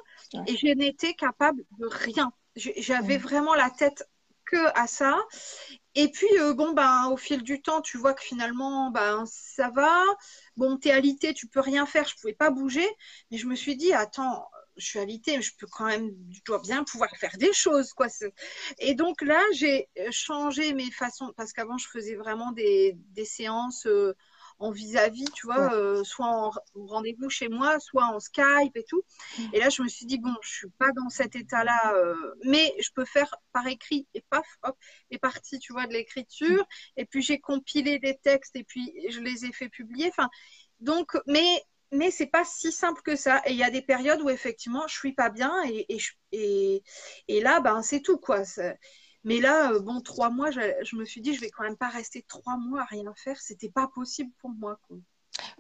Et 0.48 0.58
je 0.58 0.68
n'étais 0.68 1.14
capable 1.14 1.64
de 1.80 1.88
rien. 1.88 2.32
J'avais 2.56 3.18
vraiment 3.18 3.56
la 3.56 3.70
tête 3.70 4.08
à 4.76 4.88
ça. 4.88 5.20
Et 5.96 6.10
puis, 6.12 6.28
euh, 6.40 6.54
bon, 6.54 6.74
ben, 6.74 7.10
au 7.12 7.18
fil 7.18 7.44
du 7.44 7.62
temps, 7.62 7.82
tu 7.82 7.98
vois 7.98 8.14
que 8.14 8.24
finalement, 8.24 8.92
ben, 8.92 9.26
ça 9.28 9.70
va. 9.70 10.04
Bon, 10.58 10.78
t'es 10.78 10.92
alité, 10.92 11.34
tu 11.34 11.48
peux 11.48 11.60
rien 11.60 11.86
faire, 11.86 12.08
je 12.08 12.16
pouvais 12.16 12.34
pas 12.34 12.50
bouger. 12.52 12.88
Mais 13.32 13.38
je 13.38 13.48
me 13.48 13.56
suis 13.56 13.76
dit, 13.76 13.94
attends, 13.94 14.48
je 14.78 14.86
suis 14.86 15.00
alité, 15.00 15.42
je 15.42 15.52
peux 15.58 15.68
quand 15.68 15.86
même, 15.86 16.12
je 16.32 16.42
dois 16.46 16.60
bien 16.60 16.84
pouvoir 16.84 17.10
faire 17.18 17.38
des 17.38 17.54
choses, 17.54 17.94
quoi. 17.94 18.08
Et 18.80 18.96
donc 18.96 19.22
là, 19.22 19.40
j'ai 19.54 19.90
changé 20.12 20.74
mes 20.74 20.92
façons, 20.92 21.32
parce 21.38 21.54
qu'avant, 21.54 21.78
je 21.78 21.88
faisais 21.88 22.16
vraiment 22.16 22.52
des, 22.52 22.94
des 23.12 23.26
séances. 23.26 23.86
Euh, 23.86 24.16
en 24.60 24.72
vis-à-vis, 24.72 25.26
tu 25.34 25.48
vois, 25.48 25.74
euh, 25.74 26.04
soit 26.04 26.28
en 26.28 26.52
rendez-vous 26.76 27.30
chez 27.30 27.50
moi, 27.50 27.80
soit 27.80 28.06
en 28.06 28.20
Skype 28.20 28.76
et 28.76 28.84
tout. 28.88 29.04
Mm. 29.38 29.44
Et 29.54 29.60
là, 29.60 29.70
je 29.70 29.82
me 29.82 29.88
suis 29.88 30.06
dit, 30.06 30.18
bon, 30.18 30.34
je 30.42 30.50
suis 30.50 30.70
pas 30.78 30.92
dans 30.94 31.10
cet 31.10 31.36
état-là, 31.36 31.94
euh, 31.96 32.16
mais 32.46 32.74
je 32.80 32.90
peux 32.96 33.06
faire 33.06 33.34
par 33.52 33.68
écrit 33.68 34.08
et 34.14 34.24
paf, 34.30 34.48
hop, 34.64 34.78
est 35.12 35.18
parti, 35.18 35.60
tu 35.60 35.74
vois, 35.74 35.88
de 35.88 35.94
l'écriture. 35.94 36.66
Et 36.98 37.06
puis, 37.06 37.22
j'ai 37.22 37.40
compilé 37.40 38.00
des 38.00 38.18
textes 38.18 38.56
et 38.56 38.64
puis 38.64 38.94
je 39.10 39.20
les 39.20 39.46
ai 39.46 39.52
fait 39.52 39.70
publier. 39.70 40.10
Enfin, 40.10 40.30
donc, 40.80 41.18
mais 41.28 41.64
mais 41.94 42.12
c'est 42.12 42.28
pas 42.28 42.44
si 42.44 42.72
simple 42.72 43.02
que 43.04 43.16
ça. 43.16 43.42
Et 43.46 43.52
il 43.52 43.58
y 43.58 43.64
a 43.64 43.70
des 43.70 43.82
périodes 43.82 44.22
où 44.22 44.30
effectivement 44.30 44.88
je 44.88 44.96
suis 44.96 45.14
pas 45.14 45.30
bien 45.30 45.54
et, 45.70 45.86
et, 45.90 46.00
et, 46.32 46.84
et 47.28 47.42
là, 47.42 47.60
ben 47.60 47.82
c'est 47.84 48.02
tout 48.02 48.18
quoi. 48.18 48.44
Mais 49.24 49.40
là, 49.40 49.72
euh, 49.72 49.80
bon, 49.80 50.02
trois 50.02 50.30
mois, 50.30 50.52
je, 50.52 50.96
me 50.96 51.06
suis 51.06 51.22
dit, 51.22 51.34
je 51.34 51.42
vais 51.42 51.50
quand 51.50 51.64
même 51.64 51.78
pas 51.78 51.90
rester 51.90 52.24
trois 52.28 52.58
mois 52.58 52.82
à 52.82 52.86
rien 52.86 53.14
faire. 53.16 53.40
C'était 53.40 53.70
pas 53.70 53.88
possible 53.88 54.32
pour 54.42 54.52
moi. 54.52 54.78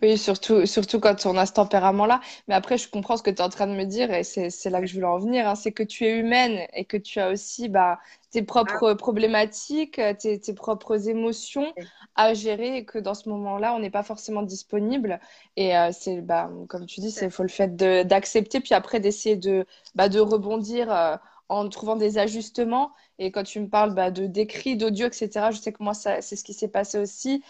Oui, 0.02 0.18
surtout, 0.18 0.66
surtout 0.66 1.00
quand 1.00 1.26
on 1.26 1.38
a 1.38 1.46
ce 1.46 1.54
tempérament-là. 1.54 2.20
Mais 2.48 2.56
après, 2.56 2.78
je 2.78 2.90
comprends 2.90 3.18
ce 3.18 3.24
que 3.24 3.32
tu 3.32 3.38
es 3.38 3.42
en 3.42 3.50
train 3.50 3.68
de 3.68 3.74
me 3.74 3.86
dire 3.86 4.14
et 4.14 4.24
c'est 4.24 4.70
là 4.70 4.82
que 4.82 4.86
je 4.86 4.94
voulais 4.94 5.08
en 5.08 5.18
venir. 5.18 5.48
Hein. 5.48 5.56
C'est 5.56 5.72
que 5.72 5.84
tu 5.84 6.06
es 6.06 6.20
humaine 6.20 6.68
et 6.74 6.86
que 6.86 6.98
tu 6.98 7.20
as 7.20 7.30
aussi 7.30 7.70
bah, 7.70 8.00
tes 8.30 8.44
propres 8.44 8.92
ah. 8.92 8.96
problématiques, 8.96 10.00
tes, 10.20 10.40
tes, 10.40 10.54
propres 10.54 11.08
émotions 11.08 11.74
à 12.16 12.34
gérer 12.34 12.78
et 12.78 12.86
que 12.86 13.00
dans 13.00 13.14
ce 13.14 13.30
moment-là, 13.30 13.74
on 13.74 13.80
n'est 13.80 13.90
pas 13.90 14.04
forcément 14.04 14.44
disponible. 14.44 15.20
Et 15.56 15.76
euh, 15.76 15.92
c'est, 15.92 16.22
bah, 16.22 16.52
comme 16.68 16.86
tu 16.86 17.00
dis, 17.00 17.16
il 17.22 17.32
faut 17.32 17.44
le 17.44 17.50
fait 17.50 17.76
d'accepter, 17.76 18.60
puis 18.60 18.74
après 18.74 19.00
d'essayer 19.00 19.38
de, 19.38 19.66
bah, 19.96 20.10
de 20.10 20.20
rebondir. 20.20 20.92
Euh, 20.92 21.16
en 21.50 21.70
trouvant 21.70 21.96
des 21.96 22.18
ajustements. 22.18 22.92
Et 23.24 23.32
quand 23.32 23.44
tu 23.44 23.60
me 23.62 23.70
parles 23.70 23.94
bah, 23.94 24.12
de 24.12 24.28
d'écrit, 24.28 24.76
d'audio, 24.76 25.08
etc., 25.08 25.52
je 25.52 25.60
sais 25.60 25.72
que 25.72 25.82
moi, 25.82 25.94
c'est 25.94 26.22
ce 26.22 26.44
qui 26.44 26.54
s'est 26.54 26.68
passé 26.68 26.98
aussi. 27.00 27.42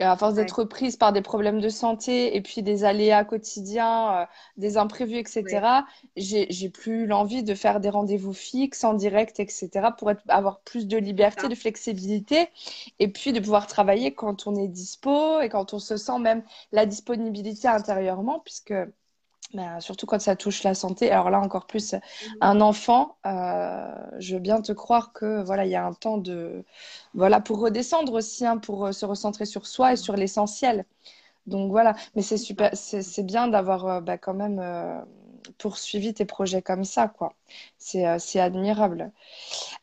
À 0.00 0.16
force 0.16 0.32
d'être 0.32 0.64
prise 0.64 0.96
par 0.96 1.12
des 1.12 1.20
problèmes 1.20 1.60
de 1.60 1.68
santé 1.68 2.34
et 2.34 2.40
puis 2.40 2.62
des 2.62 2.84
aléas 2.84 3.22
quotidiens, 3.24 4.22
euh, 4.22 4.26
des 4.56 4.78
imprévus, 4.78 5.18
etc., 5.18 5.84
j'ai 6.16 6.70
plus 6.70 7.06
l'envie 7.06 7.42
de 7.42 7.54
faire 7.54 7.80
des 7.80 7.90
rendez-vous 7.90 8.32
fixes 8.32 8.82
en 8.82 8.94
direct, 8.94 9.40
etc., 9.40 9.68
pour 9.98 10.10
être, 10.10 10.22
avoir 10.28 10.60
plus 10.60 10.86
de 10.86 10.96
liberté, 10.96 11.48
de 11.48 11.54
flexibilité 11.54 12.48
et 12.98 13.08
puis 13.08 13.34
de 13.34 13.40
pouvoir 13.40 13.66
travailler 13.66 14.14
quand 14.14 14.46
on 14.46 14.56
est 14.56 14.68
dispo 14.68 15.40
et 15.42 15.50
quand 15.50 15.74
on 15.74 15.78
se 15.78 15.98
sent 15.98 16.18
même 16.18 16.42
la 16.72 16.86
disponibilité 16.86 17.68
intérieurement, 17.68 18.40
puisque 18.40 18.72
Ben, 19.52 19.80
surtout 19.80 20.06
quand 20.06 20.20
ça 20.20 20.36
touche 20.36 20.62
la 20.62 20.74
santé. 20.74 21.10
Alors 21.10 21.28
là, 21.28 21.40
encore 21.40 21.66
plus, 21.66 21.96
un 22.40 22.60
enfant, 22.60 23.16
euh, 23.26 23.92
je 24.20 24.34
veux 24.34 24.40
bien 24.40 24.60
te 24.62 24.70
croire 24.72 25.12
que 25.12 25.42
voilà, 25.42 25.64
il 25.66 25.70
y 25.70 25.74
a 25.74 25.84
un 25.84 25.92
temps 25.92 26.18
de 26.18 26.64
voilà 27.14 27.40
pour 27.40 27.58
redescendre 27.58 28.12
aussi, 28.12 28.46
hein, 28.46 28.58
pour 28.58 28.86
euh, 28.86 28.92
se 28.92 29.04
recentrer 29.06 29.46
sur 29.46 29.66
soi 29.66 29.94
et 29.94 29.96
sur 29.96 30.14
l'essentiel. 30.14 30.84
Donc 31.46 31.70
voilà, 31.72 31.94
mais 32.16 32.22
c'est 32.22 32.38
super, 32.38 32.70
c'est 32.74 33.24
bien 33.24 33.48
d'avoir 33.48 33.86
euh, 33.86 34.00
bah, 34.00 34.18
quand 34.18 34.34
même 34.34 34.60
euh, 34.60 35.00
poursuivi 35.58 36.14
tes 36.14 36.24
projets 36.24 36.62
comme 36.62 36.84
ça, 36.84 37.08
quoi. 37.08 37.34
C'est 37.78 38.06
euh, 38.06 38.18
admirable. 38.40 39.12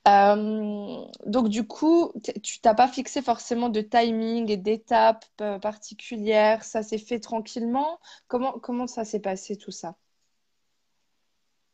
Euh, 0.08 1.06
donc 1.26 1.50
du 1.50 1.66
coup, 1.68 2.12
tu 2.44 2.60
t'as 2.60 2.74
pas 2.74 2.88
fixé 2.88 3.22
forcément 3.22 3.70
de 3.70 3.82
timing 3.82 4.50
et 4.52 4.58
d'étapes 4.58 5.26
euh, 5.42 5.60
particulières, 5.60 6.64
ça 6.64 6.84
s'est 6.84 6.98
fait 6.98 7.20
tranquillement. 7.20 8.00
Comment 8.28 8.54
comment 8.60 8.88
ça 8.88 9.06
s'est 9.06 9.20
passé 9.20 9.58
tout 9.58 9.72
ça? 9.72 9.96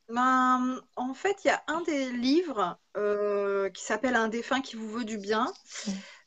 Ben, 0.09 0.81
en 0.95 1.13
fait, 1.13 1.37
il 1.43 1.47
y 1.47 1.51
a 1.51 1.63
un 1.67 1.81
des 1.81 2.11
livres 2.11 2.77
euh, 2.97 3.69
qui 3.69 3.83
s'appelle 3.83 4.15
Un 4.15 4.27
défunt 4.27 4.61
qui 4.61 4.75
vous 4.75 4.89
veut 4.89 5.05
du 5.05 5.17
bien, 5.17 5.51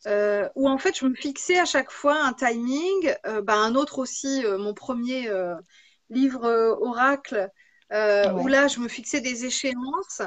euh, 0.07 0.49
où 0.57 0.69
en 0.69 0.79
fait 0.79 0.99
je 0.99 1.05
me 1.07 1.14
fixais 1.14 1.59
à 1.59 1.66
chaque 1.66 1.90
fois 1.90 2.21
un 2.25 2.33
timing. 2.33 3.14
Euh, 3.27 3.42
ben, 3.42 3.55
un 3.55 3.75
autre 3.75 3.99
aussi, 3.99 4.45
mon 4.59 4.75
premier 4.75 5.31
livre 6.11 6.45
euh, 6.45 6.75
Oracle, 6.81 7.49
euh, 7.92 8.33
où 8.38 8.49
là 8.49 8.66
je 8.69 8.81
me 8.81 8.88
fixais 8.88 9.21
des 9.21 9.45
échéances. 9.45 10.23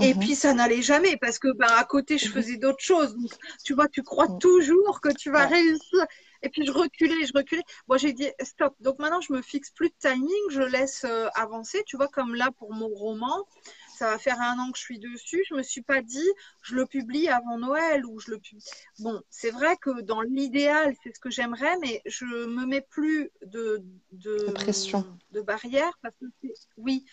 Et 0.00 0.14
Mhm. 0.14 0.20
puis 0.20 0.34
ça 0.34 0.54
n'allait 0.54 0.82
jamais 0.82 1.16
parce 1.16 1.38
que 1.38 1.48
ben, 1.52 1.68
à 1.68 1.84
côté 1.84 2.18
je 2.18 2.26
Mhm. 2.26 2.32
faisais 2.32 2.56
d'autres 2.56 2.82
choses. 2.84 3.14
Donc 3.16 3.32
tu 3.64 3.74
vois, 3.74 3.88
tu 3.88 4.02
crois 4.02 4.28
Mhm. 4.28 4.38
toujours 4.40 5.00
que 5.00 5.10
tu 5.10 5.30
vas 5.30 5.46
Ouais. 5.46 5.46
réussir. 5.46 6.06
Et 6.42 6.48
puis 6.48 6.66
je 6.66 6.72
reculais, 6.72 7.26
je 7.26 7.32
reculais. 7.34 7.62
Moi 7.88 7.96
j'ai 7.98 8.12
dit 8.12 8.28
stop. 8.42 8.74
Donc 8.80 8.98
maintenant 8.98 9.20
je 9.20 9.32
me 9.32 9.42
fixe 9.42 9.70
plus 9.70 9.88
de 9.88 9.94
timing, 9.98 10.50
je 10.50 10.62
laisse 10.62 11.04
euh, 11.04 11.28
avancer. 11.34 11.82
Tu 11.86 11.96
vois, 11.96 12.08
comme 12.08 12.34
là 12.34 12.50
pour 12.58 12.72
mon 12.74 12.88
roman, 12.88 13.46
ça 14.02 14.10
va 14.10 14.18
faire 14.18 14.40
un 14.40 14.58
an 14.58 14.72
que 14.72 14.78
je 14.78 14.82
suis 14.82 14.98
dessus. 14.98 15.44
Je 15.48 15.54
me 15.54 15.62
suis 15.62 15.82
pas 15.82 16.02
dit 16.02 16.28
je 16.62 16.74
le 16.74 16.86
publie 16.86 17.28
avant 17.28 17.56
Noël 17.56 18.04
ou 18.04 18.18
je 18.18 18.32
le 18.32 18.38
publie. 18.38 18.64
Bon, 18.98 19.22
c'est 19.30 19.50
vrai 19.50 19.76
que 19.76 20.00
dans 20.00 20.22
l'idéal 20.22 20.92
c'est 21.02 21.14
ce 21.14 21.20
que 21.20 21.30
j'aimerais, 21.30 21.76
mais 21.80 22.02
je 22.04 22.24
me 22.24 22.66
mets 22.66 22.80
plus 22.80 23.30
de 23.46 23.80
De 24.12 24.50
pression. 24.52 25.04
de, 25.30 25.40
barrières 25.40 25.96
parce 26.02 26.14
que 26.20 26.26
oui 26.78 27.04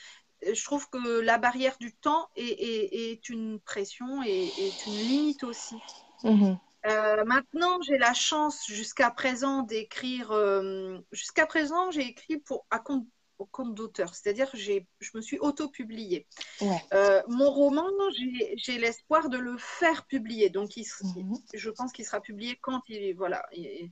je 0.42 0.64
trouve 0.64 0.90
que 0.90 1.20
la 1.20 1.38
barrière 1.38 1.78
du 1.80 1.94
temps 1.94 2.28
est, 2.36 2.44
est- 2.72 3.12
est 3.12 3.30
une 3.30 3.60
pression 3.60 4.24
et 4.24 4.48
est 4.58 4.86
une 4.88 4.94
limite 4.94 5.44
aussi. 5.44 5.76
Mhm. 6.24 6.58
Euh, 6.86 7.26
maintenant, 7.26 7.82
j'ai 7.82 7.98
la 7.98 8.14
chance 8.14 8.66
jusqu'à 8.68 9.12
présent 9.12 9.64
d'écrire. 9.64 10.32
euh, 10.32 10.98
jusqu'à 11.12 11.46
présent, 11.46 11.92
j'ai 11.92 12.08
écrit 12.08 12.38
pour 12.38 12.66
à 12.72 12.80
compte, 12.80 13.06
au 13.40 13.46
compte 13.46 13.74
d'auteur, 13.74 14.14
c'est-à-dire 14.14 14.52
que 14.52 14.58
j'ai, 14.58 14.88
je 15.00 15.12
me 15.16 15.22
suis 15.22 15.40
auto-publiée. 15.40 16.28
Ouais. 16.62 16.82
Euh, 16.94 17.22
mon 17.28 17.50
roman, 17.50 17.88
j'ai, 18.18 18.54
j'ai 18.58 18.78
l'espoir 18.78 19.30
de 19.30 19.38
le 19.38 19.58
faire 19.58 20.06
publier, 20.06 20.50
donc 20.50 20.78
il 20.78 20.86
Mhm. 21.04 21.38
je 21.54 21.70
pense 21.70 21.92
qu'il 21.94 22.06
sera 22.06 22.20
publié 22.22 22.58
quand 22.62 22.82
il, 22.90 23.14
voilà, 23.16 23.46
il, 23.54 23.90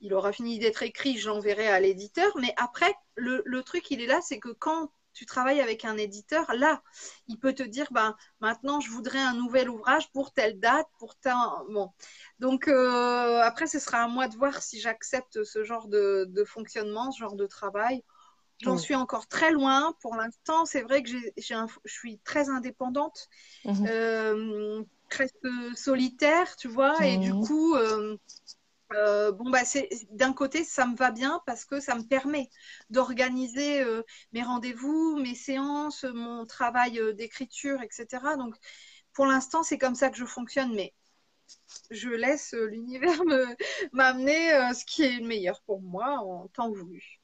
il 0.00 0.14
aura 0.14 0.32
fini 0.32 0.58
d'être 0.58 0.82
écrit, 0.82 1.18
je 1.18 1.28
l'enverrai 1.28 1.68
à 1.68 1.80
l'éditeur. 1.80 2.32
Mais 2.38 2.52
après, 2.56 2.94
le, 3.16 3.42
le 3.44 3.62
truc, 3.62 3.90
il 3.90 4.00
est 4.00 4.06
là, 4.06 4.20
c'est 4.22 4.38
que 4.38 4.50
quand 4.50 4.90
tu 5.12 5.24
travailles 5.24 5.60
avec 5.60 5.84
un 5.86 5.96
éditeur, 5.96 6.52
là, 6.54 6.82
il 7.26 7.38
peut 7.38 7.54
te 7.54 7.62
dire, 7.62 7.86
ben, 7.90 8.14
maintenant, 8.40 8.80
je 8.80 8.90
voudrais 8.90 9.18
un 9.20 9.32
nouvel 9.34 9.70
ouvrage 9.70 10.10
pour 10.12 10.32
telle 10.32 10.60
date, 10.60 10.86
pour 10.98 11.16
tel... 11.16 11.32
Bon. 11.70 11.90
Donc, 12.38 12.68
euh, 12.68 13.40
après, 13.40 13.66
ce 13.66 13.78
sera 13.78 14.02
à 14.04 14.08
moi 14.08 14.28
de 14.28 14.36
voir 14.36 14.62
si 14.62 14.78
j'accepte 14.78 15.42
ce 15.42 15.64
genre 15.64 15.88
de, 15.88 16.26
de 16.28 16.44
fonctionnement, 16.44 17.10
ce 17.12 17.20
genre 17.20 17.36
de 17.36 17.46
travail. 17.46 18.02
J'en 18.62 18.76
suis 18.78 18.94
encore 18.94 19.28
très 19.28 19.50
loin. 19.52 19.94
Pour 20.00 20.16
l'instant, 20.16 20.64
c'est 20.66 20.82
vrai 20.82 21.02
que 21.02 21.10
un- 21.54 21.66
je 21.84 21.92
suis 21.92 22.18
très 22.20 22.48
indépendante, 22.50 23.28
Mhm. 23.64 23.86
euh, 23.88 24.82
presque 25.10 25.36
solitaire, 25.76 26.56
tu 26.56 26.68
vois, 26.68 27.06
et 27.08 27.18
du 27.18 27.34
Mhm. 27.34 27.36
coup, 27.36 27.74
euh, 27.76 28.16
euh, 28.94 29.32
bon, 29.32 29.50
bah, 29.50 29.64
c'est, 29.64 29.88
d'un 30.12 30.32
côté, 30.32 30.64
ça 30.64 30.86
me 30.86 30.96
va 30.96 31.10
bien 31.10 31.42
parce 31.46 31.64
que 31.64 31.80
ça 31.80 31.94
me 31.96 32.02
permet 32.04 32.50
d'organiser 32.90 33.82
euh, 33.82 34.02
mes 34.32 34.42
rendez-vous, 34.42 35.16
mes 35.18 35.34
séances, 35.34 36.04
mon 36.04 36.46
travail 36.46 37.00
d'écriture, 37.14 37.82
etc. 37.82 38.36
Donc, 38.36 38.56
pour 39.14 39.26
l'instant, 39.26 39.62
c'est 39.64 39.78
comme 39.78 39.94
ça 39.96 40.10
que 40.10 40.18
je 40.18 40.26
fonctionne, 40.26 40.74
mais 40.74 40.94
je 41.90 42.08
laisse 42.10 42.54
l'univers 42.54 43.24
me, 43.26 43.46
m'amener 43.92 44.50
ce 44.74 44.84
qui 44.84 45.02
est 45.02 45.20
le 45.20 45.26
meilleur 45.26 45.62
pour 45.62 45.80
moi 45.82 46.18
en 46.20 46.48
temps 46.48 46.70
voulu. 46.72 47.15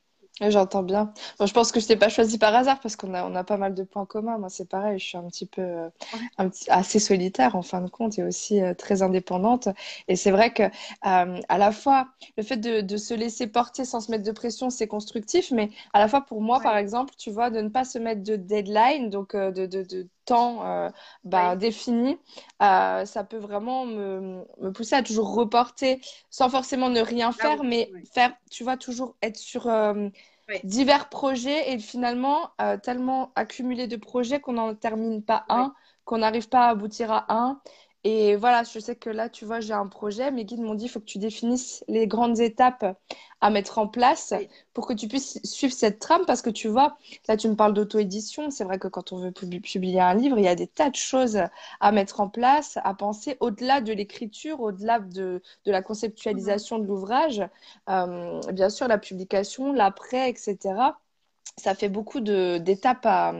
J'entends 0.50 0.82
bien. 0.82 1.12
Bon, 1.38 1.46
je 1.46 1.54
pense 1.54 1.70
que 1.70 1.78
je 1.78 1.86
t'ai 1.86 1.94
pas 1.96 2.08
choisi 2.08 2.36
par 2.36 2.52
hasard 2.52 2.80
parce 2.80 2.96
qu'on 2.96 3.14
a, 3.14 3.24
on 3.24 3.34
a 3.36 3.44
pas 3.44 3.56
mal 3.58 3.74
de 3.74 3.84
points 3.84 4.06
communs. 4.06 4.38
Moi, 4.38 4.48
c'est 4.48 4.68
pareil, 4.68 4.98
je 4.98 5.04
suis 5.04 5.16
un 5.16 5.22
petit 5.28 5.46
peu, 5.46 5.62
euh, 5.62 5.88
un 6.36 6.48
petit, 6.48 6.68
assez 6.68 6.98
solitaire 6.98 7.54
en 7.54 7.62
fin 7.62 7.80
de 7.80 7.88
compte 7.88 8.18
et 8.18 8.24
aussi 8.24 8.60
euh, 8.60 8.74
très 8.74 9.02
indépendante. 9.02 9.68
Et 10.08 10.16
c'est 10.16 10.32
vrai 10.32 10.52
que, 10.52 10.64
euh, 10.64 11.40
à 11.48 11.58
la 11.58 11.70
fois, 11.70 12.08
le 12.36 12.42
fait 12.42 12.56
de, 12.56 12.80
de 12.80 12.96
se 12.96 13.14
laisser 13.14 13.46
porter 13.46 13.84
sans 13.84 14.00
se 14.00 14.10
mettre 14.10 14.24
de 14.24 14.32
pression, 14.32 14.68
c'est 14.68 14.88
constructif, 14.88 15.52
mais 15.52 15.70
à 15.92 16.00
la 16.00 16.08
fois 16.08 16.22
pour 16.22 16.42
moi, 16.42 16.60
par 16.60 16.76
exemple, 16.76 17.14
tu 17.16 17.30
vois, 17.30 17.50
de 17.50 17.60
ne 17.60 17.68
pas 17.68 17.84
se 17.84 17.98
mettre 17.98 18.24
de 18.24 18.34
deadline, 18.34 19.10
donc 19.10 19.36
euh, 19.36 19.52
de, 19.52 19.66
de, 19.66 19.84
de 19.84 20.08
temps 20.24 20.66
euh, 20.66 20.88
bah, 21.24 21.54
défini, 21.56 22.18
euh, 22.62 23.04
ça 23.04 23.24
peut 23.24 23.38
vraiment 23.38 23.84
me, 23.86 24.44
me 24.60 24.72
pousser 24.72 24.94
à 24.94 25.02
toujours 25.02 25.34
reporter 25.34 26.00
sans 26.30 26.48
forcément 26.48 26.88
ne 26.90 27.00
rien 27.00 27.32
Ah 27.38 27.48
faire, 27.48 27.62
oui, 27.62 27.64
mais 27.64 27.92
faire, 28.12 28.32
tu 28.50 28.64
vois, 28.64 28.76
toujours 28.76 29.16
être 29.22 29.36
sur 29.36 29.66
euh, 29.68 30.08
Divers 30.64 31.08
projets 31.08 31.72
et 31.72 31.78
finalement 31.78 32.50
euh, 32.60 32.76
tellement 32.76 33.32
accumulé 33.36 33.86
de 33.86 33.96
projets 33.96 34.40
qu'on 34.40 34.54
n'en 34.54 34.74
termine 34.74 35.22
pas 35.24 35.44
un, 35.48 35.72
qu'on 36.04 36.18
n'arrive 36.18 36.48
pas 36.48 36.66
à 36.66 36.70
aboutir 36.70 37.10
à 37.10 37.26
un. 37.32 37.60
Et 38.04 38.34
voilà, 38.34 38.64
je 38.64 38.80
sais 38.80 38.96
que 38.96 39.10
là, 39.10 39.28
tu 39.28 39.44
vois, 39.44 39.60
j'ai 39.60 39.72
un 39.74 39.86
projet. 39.86 40.32
Mes 40.32 40.44
guides 40.44 40.60
m'ont 40.60 40.74
dit, 40.74 40.86
il 40.86 40.88
faut 40.88 40.98
que 40.98 41.04
tu 41.04 41.18
définisses 41.18 41.84
les 41.86 42.08
grandes 42.08 42.40
étapes 42.40 42.84
à 43.40 43.50
mettre 43.50 43.78
en 43.78 43.86
place 43.86 44.34
Oui. 44.34 44.48
pour 44.74 44.88
que 44.88 44.92
tu 44.92 45.06
puisses 45.06 45.38
suivre 45.44 45.72
cette 45.72 46.00
trame. 46.00 46.24
Parce 46.26 46.42
que 46.42 46.50
tu 46.50 46.66
vois, 46.66 46.96
là, 47.28 47.36
tu 47.36 47.48
me 47.48 47.54
parles 47.54 47.74
d'auto-édition. 47.74 48.50
C'est 48.50 48.64
vrai 48.64 48.80
que 48.80 48.88
quand 48.88 49.12
on 49.12 49.18
veut 49.20 49.30
pub- 49.30 49.62
publier 49.62 50.00
un 50.00 50.14
livre, 50.14 50.36
il 50.38 50.44
y 50.44 50.48
a 50.48 50.56
des 50.56 50.66
tas 50.66 50.90
de 50.90 50.96
choses 50.96 51.38
à 51.80 51.92
mettre 51.92 52.18
en 52.20 52.28
place, 52.28 52.76
à 52.82 52.92
penser 52.94 53.36
au-delà 53.38 53.80
de 53.80 53.92
l'écriture, 53.92 54.60
au-delà 54.60 54.98
de, 54.98 55.40
de 55.64 55.70
la 55.72 55.80
Mhm. 56.30 56.62
conceptualisation 56.62 56.78
de 56.80 56.84
l'ouvrage. 56.86 57.40
Euh, 57.88 58.40
bien 58.52 58.68
sûr, 58.70 58.88
la 58.88 58.98
publication, 58.98 59.72
l'après, 59.72 60.30
etc. 60.30 60.98
Ça 61.58 61.74
fait 61.74 61.88
beaucoup 61.90 62.20
d'étapes 62.20 63.04
à... 63.04 63.32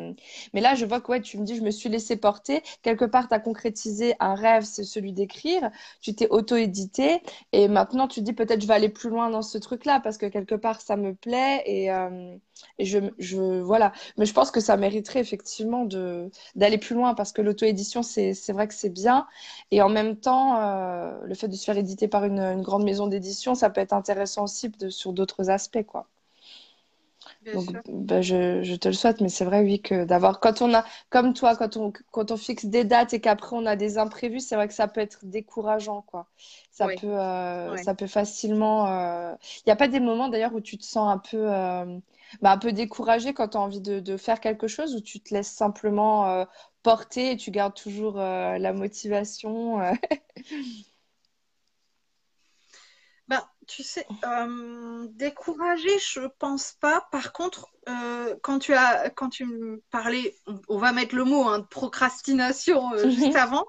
Mais 0.53 0.61
là, 0.61 0.75
je 0.75 0.85
vois 0.85 1.01
que 1.01 1.11
ouais, 1.11 1.20
tu 1.22 1.38
me 1.38 1.44
dis, 1.44 1.57
je 1.57 1.62
me 1.62 1.70
suis 1.70 1.88
laissé 1.88 2.16
porter. 2.16 2.62
Quelque 2.83 3.07
part, 3.07 3.29
tu 3.29 3.35
as 3.35 3.38
concrétisé 3.38 4.14
un 4.20 4.35
rêve, 4.35 4.64
c'est 4.64 4.85
celui 4.85 5.12
d'écrire. 5.12 5.70
Tu 6.01 6.14
t'es 6.14 6.29
auto-édité. 6.29 7.22
Et 7.53 7.68
maintenant, 7.68 8.09
tu 8.09 8.20
te 8.20 8.25
dis, 8.25 8.33
peut-être 8.35 8.61
je 8.61 8.66
vais 8.66 8.75
aller 8.75 8.90
plus 8.90 9.09
loin 9.09 9.31
dans 9.31 9.42
ce 9.42 9.57
truc-là 9.59 10.01
parce 10.01 10.18
que 10.18 10.27
quelque 10.27 10.55
part, 10.55 10.81
ça 10.83 10.96
me 10.96 11.14
plaît. 11.14 11.62
Et, 11.66 11.90
euh, 11.90 12.37
je. 12.79 12.98
Voilà. 13.62 13.92
Mais 14.18 14.27
je 14.27 14.35
pense 14.35 14.51
que 14.51 14.61
ça 14.61 14.77
mériterait 14.77 15.20
effectivement 15.20 15.87
d'aller 16.55 16.79
plus 16.79 16.94
loin 16.94 17.14
parce 17.14 17.33
que 17.33 17.42
l'auto-édition, 17.42 18.03
c'est, 18.03 18.35
vrai 18.53 18.68
que 18.68 18.75
c'est 18.75 18.90
bien. 18.90 19.27
Et 19.70 19.83
en 19.83 19.88
même 19.88 20.16
temps, 20.16 20.61
euh, 20.61 21.18
le 21.25 21.35
fait 21.35 21.48
de 21.48 21.57
se 21.57 21.64
faire 21.64 21.79
éditer 21.79 22.09
par 22.09 22.25
une, 22.25 22.62
grande 22.62 22.85
maison 22.85 23.07
d'édition, 23.07 23.55
ça 23.55 23.70
peut 23.70 23.81
être 23.81 23.92
intéressant 23.94 24.44
aussi 24.44 24.70
sur 24.90 25.12
d'autres 25.12 25.51
aspects, 25.51 25.85
quoi. 25.85 26.09
Bien 27.42 27.57
Donc, 27.57 27.68
sûr. 27.68 27.83
ben, 27.87 28.22
je, 28.22 28.62
je 28.62 28.74
te 28.76 28.88
le 28.88 28.94
souhaite, 28.94 29.20
mais 29.20 29.28
c'est 29.28 29.44
vrai, 29.44 29.62
oui, 29.62 29.81
que 29.83 30.05
d'avoir, 30.05 30.40
quand 30.40 30.62
on 30.62 30.72
a, 30.74 30.85
comme 31.11 31.35
toi, 31.35 31.55
quand 31.57 31.76
on, 31.76 31.92
quand 32.11 32.31
on 32.31 32.37
fixe 32.38 32.64
des 32.64 32.85
dates 32.85 33.12
et 33.12 33.20
qu'après 33.20 33.55
on 33.57 33.66
a 33.66 33.76
des 33.76 33.98
imprévus, 33.98 34.40
c'est 34.40 34.57
vrai 34.57 34.68
que 34.68 34.74
ça 34.74 34.88
peut 34.88 35.00
être 35.02 35.26
décourageant, 35.26 36.02
quoi. 36.02 36.28
Ça 36.70 36.88
peut, 36.88 37.07
euh, 37.09 37.76
Ouais. 37.76 37.76
ça 37.76 37.94
peut 37.94 38.07
facilement. 38.07 38.87
euh, 38.88 39.35
Il 39.59 39.62
n'y 39.68 39.72
a 39.72 39.76
pas 39.76 39.88
des 39.88 40.00
moments 40.00 40.28
d'ailleurs 40.31 40.55
où 40.55 40.61
tu 40.62 40.78
te 40.78 40.85
sens 40.85 41.12
un 41.12 41.18
peu, 41.18 41.52
euh, 41.52 41.85
ben, 42.40 42.50
un 42.52 42.59
peu 42.59 42.72
découragé 42.72 43.35
quand 43.35 43.48
tu 43.48 43.57
as 43.59 43.61
envie 43.61 43.81
de, 43.83 44.00
de 44.00 44.16
faire 44.16 44.40
quelque 44.40 44.66
chose, 44.68 44.94
où 44.94 45.00
tu 45.00 45.20
te 45.20 45.35
laisses 45.35 45.52
simplement 45.52 46.28
euh, 46.31 46.44
porter 46.83 47.33
et 47.33 47.37
tu 47.37 47.50
gardes 47.50 47.74
toujours 47.74 48.18
euh, 48.18 48.57
la 48.59 48.72
motivation. 48.72 49.78
tu 53.75 53.83
sais, 53.83 54.07
euh, 54.25 55.07
découragée, 55.12 55.99
je 55.99 56.20
pense 56.39 56.73
pas. 56.81 57.07
Par 57.11 57.33
contre, 57.33 57.68
euh, 57.89 58.35
quand 58.43 58.59
tu 58.59 58.75
as, 58.75 59.11
quand 59.11 59.29
tu 59.31 59.45
me 59.47 59.83
parlais, 59.91 60.35
on, 60.47 60.61
on 60.68 60.79
va 60.79 60.93
mettre 60.93 61.14
le 61.16 61.25
mot 61.25 61.49
hein, 61.49 61.61
de 61.61 61.66
procrastination 61.66 62.93
euh, 62.95 63.09
juste 63.09 63.35
Mhm. 63.35 63.37
avant. 63.37 63.64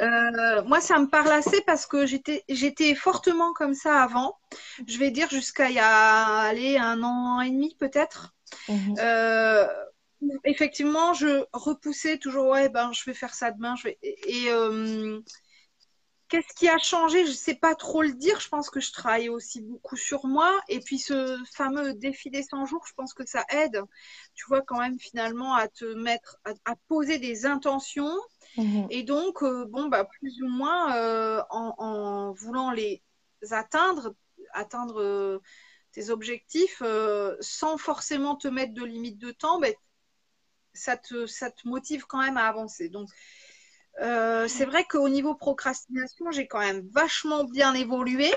euh, 0.00 0.62
moi, 0.64 0.80
ça 0.80 0.98
me 1.00 1.08
parle 1.08 1.32
assez 1.32 1.60
parce 1.62 1.86
que 1.86 2.06
j'étais, 2.06 2.44
j'étais 2.48 2.94
fortement 2.94 3.52
comme 3.54 3.74
ça 3.74 4.02
avant. 4.02 4.38
Je 4.88 4.98
vais 4.98 5.10
dire 5.10 5.30
jusqu'à 5.30 5.70
il 5.70 5.76
y 5.76 5.80
a, 5.80 6.38
allez, 6.40 6.78
un 6.78 7.02
an 7.02 7.40
et 7.42 7.50
demi 7.50 7.76
peut-être. 7.80 8.34
Mhm. 8.68 8.94
Effectivement, 10.44 11.12
je 11.12 11.44
repoussais 11.52 12.18
toujours. 12.18 12.48
Ouais, 12.48 12.68
ben, 12.68 12.92
je 12.92 13.04
vais 13.04 13.14
faire 13.14 13.34
ça 13.34 13.50
demain. 13.50 13.76
Je 13.76 13.84
vais 13.84 13.98
et, 14.02 14.44
et, 14.44 14.50
euh, 14.50 15.20
Qu'est-ce 16.28 16.54
qui 16.54 16.68
a 16.68 16.78
changé? 16.78 17.24
Je 17.24 17.30
ne 17.30 17.36
sais 17.36 17.54
pas 17.54 17.74
trop 17.74 18.02
le 18.02 18.14
dire. 18.14 18.40
Je 18.40 18.48
pense 18.48 18.70
que 18.70 18.80
je 18.80 18.92
travaille 18.92 19.28
aussi 19.28 19.60
beaucoup 19.60 19.96
sur 19.96 20.26
moi. 20.26 20.58
Et 20.68 20.80
puis 20.80 20.98
ce 20.98 21.38
fameux 21.52 21.94
défi 21.94 22.30
des 22.30 22.42
100 22.42 22.64
jours, 22.66 22.84
je 22.86 22.94
pense 22.94 23.12
que 23.12 23.26
ça 23.26 23.44
aide, 23.50 23.82
tu 24.34 24.46
vois, 24.48 24.62
quand 24.62 24.78
même 24.78 24.98
finalement 24.98 25.54
à 25.54 25.68
te 25.68 25.84
mettre, 25.84 26.38
à, 26.44 26.76
poser 26.88 27.18
des 27.18 27.44
intentions. 27.44 28.16
Mhm. 28.56 28.86
Et 28.90 29.02
donc, 29.02 29.42
euh, 29.42 29.66
bon, 29.66 29.88
bah, 29.88 30.04
plus 30.04 30.40
ou 30.42 30.48
moins, 30.48 30.96
euh, 30.96 31.42
en, 31.50 32.32
voulant 32.32 32.70
les 32.70 33.02
atteindre, 33.50 34.14
atteindre 34.54 35.00
euh, 35.00 35.38
tes 35.92 36.08
objectifs, 36.08 36.82
sans 37.40 37.76
forcément 37.76 38.34
te 38.36 38.48
mettre 38.48 38.72
de 38.72 38.84
limite 38.84 39.18
de 39.18 39.30
temps, 39.30 39.60
bah, 39.60 39.68
ça, 40.72 40.96
te, 40.96 41.26
ça 41.26 41.50
te 41.50 41.68
motive 41.68 42.06
quand 42.06 42.18
même 42.18 42.38
à 42.38 42.48
avancer. 42.48 42.88
Donc, 42.88 43.08
euh, 44.00 44.48
c'est 44.48 44.64
vrai 44.64 44.84
qu'au 44.84 45.08
niveau 45.08 45.34
procrastination, 45.34 46.30
j'ai 46.32 46.48
quand 46.48 46.58
même 46.58 46.86
vachement 46.90 47.44
bien 47.44 47.74
évolué. 47.74 48.32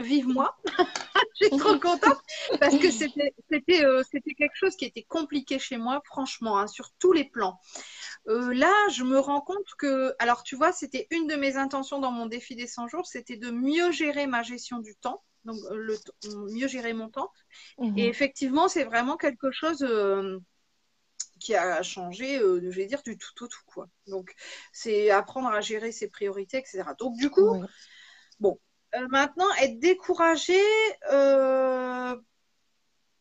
Vive 0.00 0.26
moi 0.28 0.58
Je 1.40 1.46
suis 1.46 1.56
trop 1.56 1.78
contente 1.78 2.18
parce 2.58 2.76
que 2.76 2.90
c'était 2.90 3.84
euh, 3.84 4.02
quelque 4.12 4.54
chose 4.54 4.76
qui 4.76 4.84
était 4.84 5.04
compliqué 5.04 5.58
chez 5.58 5.76
moi, 5.76 6.02
franchement, 6.04 6.58
hein, 6.58 6.66
sur 6.66 6.90
tous 6.98 7.12
les 7.12 7.24
plans. 7.24 7.58
Euh, 8.28 8.52
là, 8.52 8.72
je 8.92 9.04
me 9.04 9.18
rends 9.18 9.40
compte 9.40 9.74
que, 9.78 10.14
alors 10.18 10.42
tu 10.42 10.56
vois, 10.56 10.72
c'était 10.72 11.06
une 11.10 11.26
de 11.26 11.36
mes 11.36 11.56
intentions 11.56 12.00
dans 12.00 12.10
mon 12.10 12.26
défi 12.26 12.56
des 12.56 12.66
100 12.66 12.88
jours, 12.88 13.06
c'était 13.06 13.36
de 13.36 13.50
mieux 13.50 13.92
gérer 13.92 14.26
ma 14.26 14.42
gestion 14.42 14.78
du 14.78 14.96
temps, 14.96 15.22
donc 15.44 15.56
le, 15.70 15.96
mieux 16.52 16.68
gérer 16.68 16.92
mon 16.92 17.08
temps. 17.08 17.30
Mmh 17.78 17.96
Et 17.96 18.08
effectivement, 18.08 18.68
c'est 18.68 18.84
vraiment 18.84 19.16
quelque 19.16 19.50
chose 19.50 19.86
qui 21.40 21.54
a 21.56 21.82
changé, 21.82 22.38
euh, 22.38 22.60
je 22.62 22.76
vais 22.76 22.86
dire, 22.86 23.02
du 23.02 23.18
tout 23.18 23.44
au 23.44 23.48
tout, 23.48 23.62
quoi. 23.66 23.88
Donc, 24.06 24.34
c'est 24.72 25.10
apprendre 25.10 25.48
à 25.48 25.60
gérer 25.60 25.90
ses 25.90 26.08
priorités, 26.08 26.58
etc. 26.58 26.84
Donc, 26.98 27.16
du 27.16 27.30
coup, 27.30 27.64
bon, 28.38 28.58
euh, 28.94 29.06
maintenant, 29.08 29.46
être 29.60 29.78
découragé, 29.78 30.60
euh, 31.12 32.16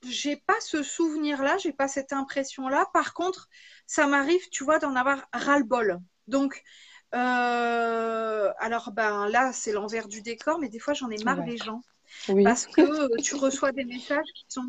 j'ai 0.07 0.37
pas 0.37 0.59
ce 0.61 0.83
souvenir-là, 0.83 1.57
j'ai 1.57 1.73
pas 1.73 1.87
cette 1.87 2.13
impression-là. 2.13 2.87
Par 2.93 3.13
contre, 3.13 3.49
ça 3.85 4.07
m'arrive, 4.07 4.47
tu 4.51 4.63
vois, 4.63 4.79
d'en 4.79 4.95
avoir 4.95 5.27
ras-le-bol. 5.33 5.99
Donc, 6.27 6.63
euh, 7.13 8.51
alors, 8.59 8.91
ben 8.91 9.27
là, 9.29 9.51
c'est 9.53 9.71
l'envers 9.71 10.07
du 10.07 10.21
décor, 10.21 10.59
mais 10.59 10.69
des 10.69 10.79
fois, 10.79 10.93
j'en 10.93 11.09
ai 11.09 11.23
marre 11.23 11.43
des 11.43 11.57
gens. 11.57 11.81
Parce 12.43 12.65
que 12.65 12.81
tu 13.21 13.35
reçois 13.35 13.71
des 13.71 13.85
messages 13.85 14.27
qui 14.33 14.45
sont 14.47 14.63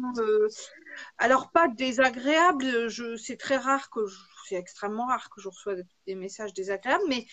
alors, 1.19 1.51
pas 1.51 1.69
désagréable, 1.69 2.89
je, 2.89 3.17
c'est 3.17 3.37
très 3.37 3.57
rare 3.57 3.91
que, 3.91 4.01
c'est 4.49 4.57
extrêmement 4.57 5.07
rare 5.07 5.31
que 5.31 5.41
je 5.41 5.49
reçois 5.49 5.75
des 6.07 6.15
messages 6.15 6.53
désagréables, 6.55 7.05
mais 7.09 7.27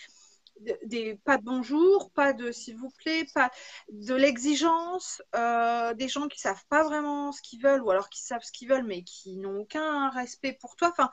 pas 1.24 1.38
de 1.38 1.44
bonjour, 1.44 2.12
pas 2.12 2.34
de 2.34 2.52
s'il 2.52 2.78
vous 2.78 2.90
plaît, 2.98 3.26
pas 3.34 3.52
de 3.90 4.16
l'exigence, 4.16 5.22
euh, 5.36 5.94
des 5.94 6.08
gens 6.08 6.28
qui 6.28 6.40
savent 6.40 6.64
pas 6.70 6.84
vraiment 6.84 7.32
ce 7.32 7.42
qu'ils 7.42 7.62
veulent 7.62 7.82
ou 7.82 7.92
alors 7.92 8.10
qui 8.10 8.24
savent 8.24 8.44
ce 8.44 8.52
qu'ils 8.52 8.70
veulent 8.70 8.86
mais 8.86 9.04
qui 9.04 9.38
n'ont 9.38 9.60
aucun 9.60 10.10
respect 10.10 10.58
pour 10.60 10.76
toi. 10.76 10.90
Enfin, 10.90 11.10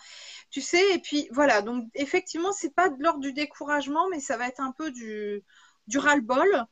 tu 0.51 0.61
sais, 0.61 0.95
et 0.95 0.99
puis 0.99 1.29
voilà. 1.33 1.63
Donc 1.63 1.89
effectivement, 1.95 2.53
c'est 2.53 2.75
pas 2.75 2.89
de 2.89 3.03
l'ordre 3.03 3.21
du 3.21 3.33
découragement, 3.33 4.09
mais 4.11 4.21
ça 4.21 4.37
va 4.37 4.49
être 4.49 4.61
un 4.61 4.73
peu 4.73 4.91
du, 4.91 5.43
du 5.87 5.99
ras-le-bol. 5.99 6.67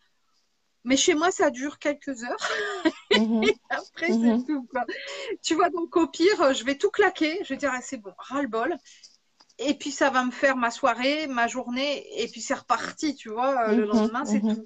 Mais 0.85 0.97
chez 0.97 1.15
moi, 1.15 1.31
ça 1.31 1.51
dure 1.51 1.79
quelques 1.79 2.25
heures. 2.25 2.49
Mhm. 3.13 3.43
et 3.45 3.55
après, 3.69 4.07
c'est 4.07 4.17
mhm. 4.17 4.47
tout. 4.47 4.67
Tu 5.43 5.55
vois, 5.55 5.69
donc 5.69 5.95
au 5.99 6.07
pire, 6.07 6.55
je 6.55 6.65
vais 6.65 6.77
tout 6.77 6.91
claquer. 6.91 7.41
Je 7.45 7.51
vais 7.51 7.59
dire, 7.59 7.71
ah, 7.71 7.81
c'est 7.83 7.99
bon, 7.99 8.15
ras-le-bol. 8.17 8.75
Et 9.59 9.75
puis, 9.75 9.91
ça 9.91 10.09
va 10.09 10.25
me 10.25 10.31
faire 10.31 10.57
ma 10.57 10.71
soirée, 10.71 11.27
ma 11.27 11.47
journée. 11.47 12.07
Et 12.23 12.27
puis, 12.29 12.41
c'est 12.41 12.55
reparti, 12.55 13.15
tu 13.15 13.29
vois. 13.29 13.69
Le 13.69 13.85
mhm. 13.85 13.93
lendemain, 13.93 14.25
c'est 14.25 14.41
tout. 14.41 14.65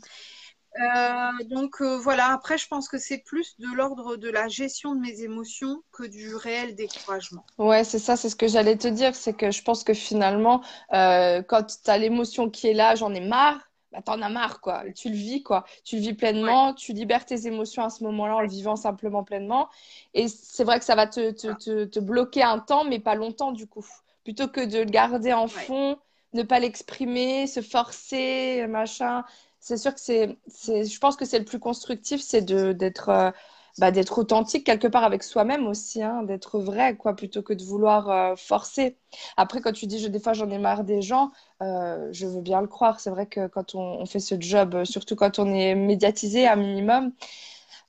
Euh, 0.79 1.45
donc 1.45 1.81
euh, 1.81 1.97
voilà, 1.97 2.33
après 2.33 2.59
je 2.59 2.69
pense 2.69 2.89
que 2.89 2.99
c'est 2.99 3.19
plus 3.19 3.59
de 3.59 3.75
l'ordre 3.75 4.17
de 4.17 4.29
la 4.29 4.49
gestion 4.49 4.95
de 4.95 5.01
mes 5.01 5.23
émotions 5.23 5.83
que 5.93 6.05
du 6.05 6.35
réel 6.35 6.75
découragement. 6.75 7.47
Ouais, 7.57 7.83
c'est 7.83 7.99
ça, 7.99 8.17
c'est 8.17 8.29
ce 8.29 8.37
que 8.37 8.47
j'allais 8.47 8.77
te 8.77 8.89
dire, 8.89 9.15
c'est 9.15 9.33
que 9.33 9.51
je 9.51 9.63
pense 9.63 9.85
que 9.85 9.95
finalement, 9.95 10.63
euh, 10.93 11.43
quand 11.43 11.65
tu 11.83 11.91
as 11.91 11.97
l'émotion 11.97 12.51
qui 12.51 12.69
est 12.69 12.75
là, 12.75 12.95
j'en 12.95 13.15
ai 13.15 13.21
marre, 13.21 13.66
bah, 13.97 14.03
t'en 14.05 14.21
as 14.21 14.29
marre, 14.29 14.61
quoi. 14.61 14.85
Tu 14.95 15.09
le 15.09 15.15
vis, 15.15 15.43
quoi. 15.43 15.65
Tu 15.85 15.97
le 15.97 16.03
vis 16.03 16.13
pleinement, 16.13 16.75
tu 16.75 16.93
libères 16.93 17.25
tes 17.25 17.47
émotions 17.47 17.83
à 17.83 17.91
ce 17.91 18.05
moment-là 18.05 18.37
en 18.37 18.41
le 18.41 18.49
vivant 18.49 18.77
simplement 18.77 19.25
pleinement. 19.25 19.69
Et 20.13 20.29
c'est 20.29 20.65
vrai 20.65 20.79
que 20.79 20.85
ça 20.85 20.95
va 20.95 21.07
te, 21.07 21.31
te, 21.31 21.85
te, 21.85 21.99
bloquer 22.01 22.43
un 22.43 22.59
temps, 22.59 22.85
mais 22.85 22.99
pas 22.99 23.15
longtemps, 23.15 23.53
du 23.53 23.67
coup. 23.67 23.87
Plutôt 24.23 24.49
que 24.49 24.65
de 24.65 24.81
le 24.81 24.85
garder 24.85 25.33
en 25.33 25.49
fond, 25.49 25.97
ne 26.35 26.43
pas 26.43 26.61
l'exprimer, 26.61 27.47
se 27.47 27.63
forcer, 27.63 28.67
machin. 28.67 29.25
C'est 29.61 29.79
sûr 29.79 29.95
que 29.95 30.01
c'est, 30.01 30.37
je 30.47 30.99
pense 30.99 31.17
que 31.17 31.25
c'est 31.25 31.39
le 31.39 31.47
plus 31.47 31.59
constructif, 31.59 32.21
c'est 32.21 32.43
d'être 32.43 33.09
euh, 33.09 33.31
bah, 33.79 33.91
d'être 33.91 34.19
authentique 34.19 34.65
quelque 34.65 34.89
part 34.89 35.05
avec 35.05 35.23
soi-même 35.23 35.67
aussi, 35.67 36.03
hein, 36.03 36.23
d'être 36.23 36.59
vrai, 36.59 36.97
quoi, 36.97 37.15
plutôt 37.15 37.43
que 37.43 37.53
de 37.53 37.63
vouloir 37.63 38.11
euh, 38.11 38.37
forcer. 38.37 38.97
Après, 39.37 39.61
quand 39.61 39.73
tu 39.73 39.87
dis, 39.87 40.09
des 40.09 40.19
fois, 40.19 40.33
j'en 40.33 40.49
ai 40.51 40.59
marre 40.59 40.85
des 40.85 41.03
gens, 41.03 41.31
euh, 41.63 42.09
je 42.13 42.27
veux 42.27 42.41
bien 42.41 42.61
le 42.63 42.69
croire. 42.69 43.01
C'est 43.01 43.11
vrai 43.11 43.27
que 43.27 43.47
quand 43.49 43.75
on, 43.75 44.07
fait 44.07 44.21
ce 44.21 44.35
job, 44.41 44.75
euh, 44.75 44.85
surtout 44.85 45.15
quand 45.17 45.39
on 45.39 45.53
est 45.53 45.75
médiatisé 45.75 46.47
un 46.49 46.57
minimum, 46.57 47.13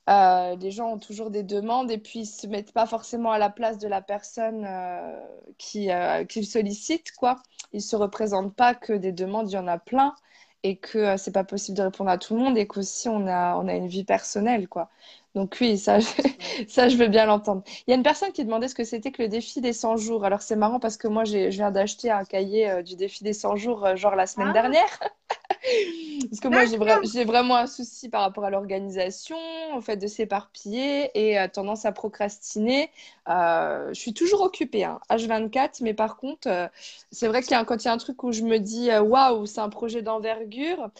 les 0.08 0.70
gens 0.70 0.92
ont 0.92 0.98
toujours 0.98 1.30
des 1.30 1.42
demandes 1.42 1.90
et 1.90 1.98
puis 1.98 2.20
ils 2.20 2.26
se 2.26 2.46
mettent 2.46 2.72
pas 2.72 2.86
forcément 2.86 3.30
à 3.30 3.38
la 3.38 3.50
place 3.50 3.78
de 3.78 3.88
la 3.88 4.00
personne 4.00 4.66
qui, 5.58 5.90
qui 6.28 6.44
sollicite, 6.44 7.12
quoi. 7.12 7.36
Ils 7.72 7.82
se 7.82 7.94
représentent 7.96 8.54
pas 8.54 8.74
que 8.74 8.94
des 8.94 9.12
demandes, 9.12 9.50
il 9.50 9.54
y 9.54 9.58
en 9.58 9.68
a 9.68 9.78
plein 9.78 10.14
et 10.62 10.76
que 10.76 11.16
c'est 11.16 11.32
pas 11.32 11.44
possible 11.44 11.76
de 11.76 11.82
répondre 11.82 12.10
à 12.10 12.18
tout 12.18 12.34
le 12.34 12.40
monde 12.40 12.58
et 12.58 12.66
qu'aussi 12.66 13.08
on 13.08 13.26
a, 13.26 13.56
on 13.56 13.68
a 13.68 13.74
une 13.74 13.86
vie 13.86 14.04
personnelle, 14.04 14.68
quoi. 14.68 14.90
Donc 15.34 15.56
oui, 15.60 15.78
ça, 15.78 16.00
je, 16.00 16.06
ça, 16.68 16.88
je 16.88 16.96
veux 16.96 17.08
bien 17.08 17.26
l'entendre. 17.26 17.62
Il 17.86 17.90
y 17.90 17.92
a 17.92 17.96
une 17.96 18.02
personne 18.02 18.32
qui 18.32 18.44
demandait 18.44 18.68
ce 18.68 18.74
que 18.74 18.84
c'était 18.84 19.12
que 19.12 19.22
le 19.22 19.28
défi 19.28 19.60
des 19.60 19.72
100 19.72 19.96
jours. 19.96 20.24
Alors 20.24 20.42
c'est 20.42 20.56
marrant 20.56 20.80
parce 20.80 20.96
que 20.96 21.08
moi, 21.08 21.24
je 21.24 21.48
viens 21.48 21.70
d'acheter 21.70 22.10
un 22.10 22.24
cahier 22.24 22.70
euh, 22.70 22.82
du 22.82 22.96
défi 22.96 23.24
des 23.24 23.32
100 23.32 23.56
jours, 23.56 23.84
euh, 23.84 23.96
genre 23.96 24.16
la 24.16 24.26
semaine 24.26 24.48
ah. 24.50 24.52
dernière. 24.52 25.00
parce 26.30 26.40
que 26.40 26.48
moi, 26.48 26.64
j'ai, 26.64 27.24
vraiment 27.24 27.56
un 27.56 27.66
souci 27.66 28.08
par 28.08 28.22
rapport 28.22 28.44
à 28.44 28.50
l'organisation, 28.50 29.36
au 29.76 29.80
fait 29.80 29.96
de 29.96 30.06
s'éparpiller 30.06 31.10
et 31.14 31.38
euh, 31.38 31.46
tendance 31.46 31.84
à 31.84 31.92
procrastiner. 31.92 32.90
je 33.26 33.90
suis 33.92 34.14
toujours 34.14 34.40
occupée, 34.40 34.84
hein, 34.84 34.98
H24, 35.10 35.82
mais 35.82 35.94
par 35.94 36.16
contre, 36.16 36.70
c'est 37.10 37.28
vrai 37.28 37.42
qu'il 37.42 37.52
y 37.52 37.54
a, 37.54 37.64
quand 37.64 37.84
il 37.84 37.86
y 37.86 37.88
a 37.88 37.92
un 37.92 37.98
truc 37.98 38.22
où 38.22 38.32
je 38.32 38.42
me 38.42 38.58
dis, 38.58 38.90
waouh, 38.90 39.46
c'est 39.46 39.60
un 39.60 39.68
projet 39.68 40.00
d'envergure, 40.00 40.90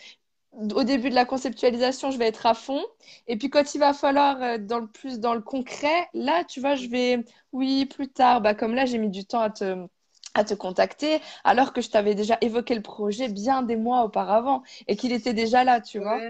au 0.75 0.85
début 0.85 1.11
de 1.11 1.15
la 1.15 1.25
conceptualisation, 1.25 2.11
je 2.11 2.19
vais 2.19 2.27
être 2.27 2.47
à 2.47 2.55
fond. 2.55 2.83
Et 3.27 3.37
puis 3.37 3.51
quand 3.51 3.75
il 3.75 3.79
va 3.79 3.93
falloir 3.95 4.43
être 4.43 4.67
dans 4.67 4.81
le 4.81 4.89
plus 4.89 5.21
dans 5.21 5.35
le 5.35 5.41
concret, 5.43 6.09
là, 6.15 6.45
tu 6.45 6.61
vois, 6.61 6.75
je 6.75 6.89
vais, 6.89 7.25
oui, 7.53 7.87
plus 7.87 8.09
tard. 8.09 8.41
Bah, 8.41 8.55
comme 8.55 8.75
là, 8.75 8.85
j'ai 8.87 8.99
mis 8.99 9.11
du 9.11 9.25
temps 9.25 9.41
à 9.41 9.51
te, 9.51 9.87
à 10.35 10.45
te 10.45 10.55
contacter, 10.55 11.21
alors 11.45 11.73
que 11.73 11.81
je 11.81 11.91
t'avais 11.91 12.15
déjà 12.15 12.39
évoqué 12.41 12.75
le 12.75 12.83
projet 12.83 13.29
bien 13.29 13.63
des 13.63 13.77
mois 13.77 14.05
auparavant 14.05 14.63
et 14.89 14.97
qu'il 14.97 15.13
était 15.13 15.35
déjà 15.35 15.65
là, 15.65 15.81
tu 15.81 16.01
vois. 16.01 16.23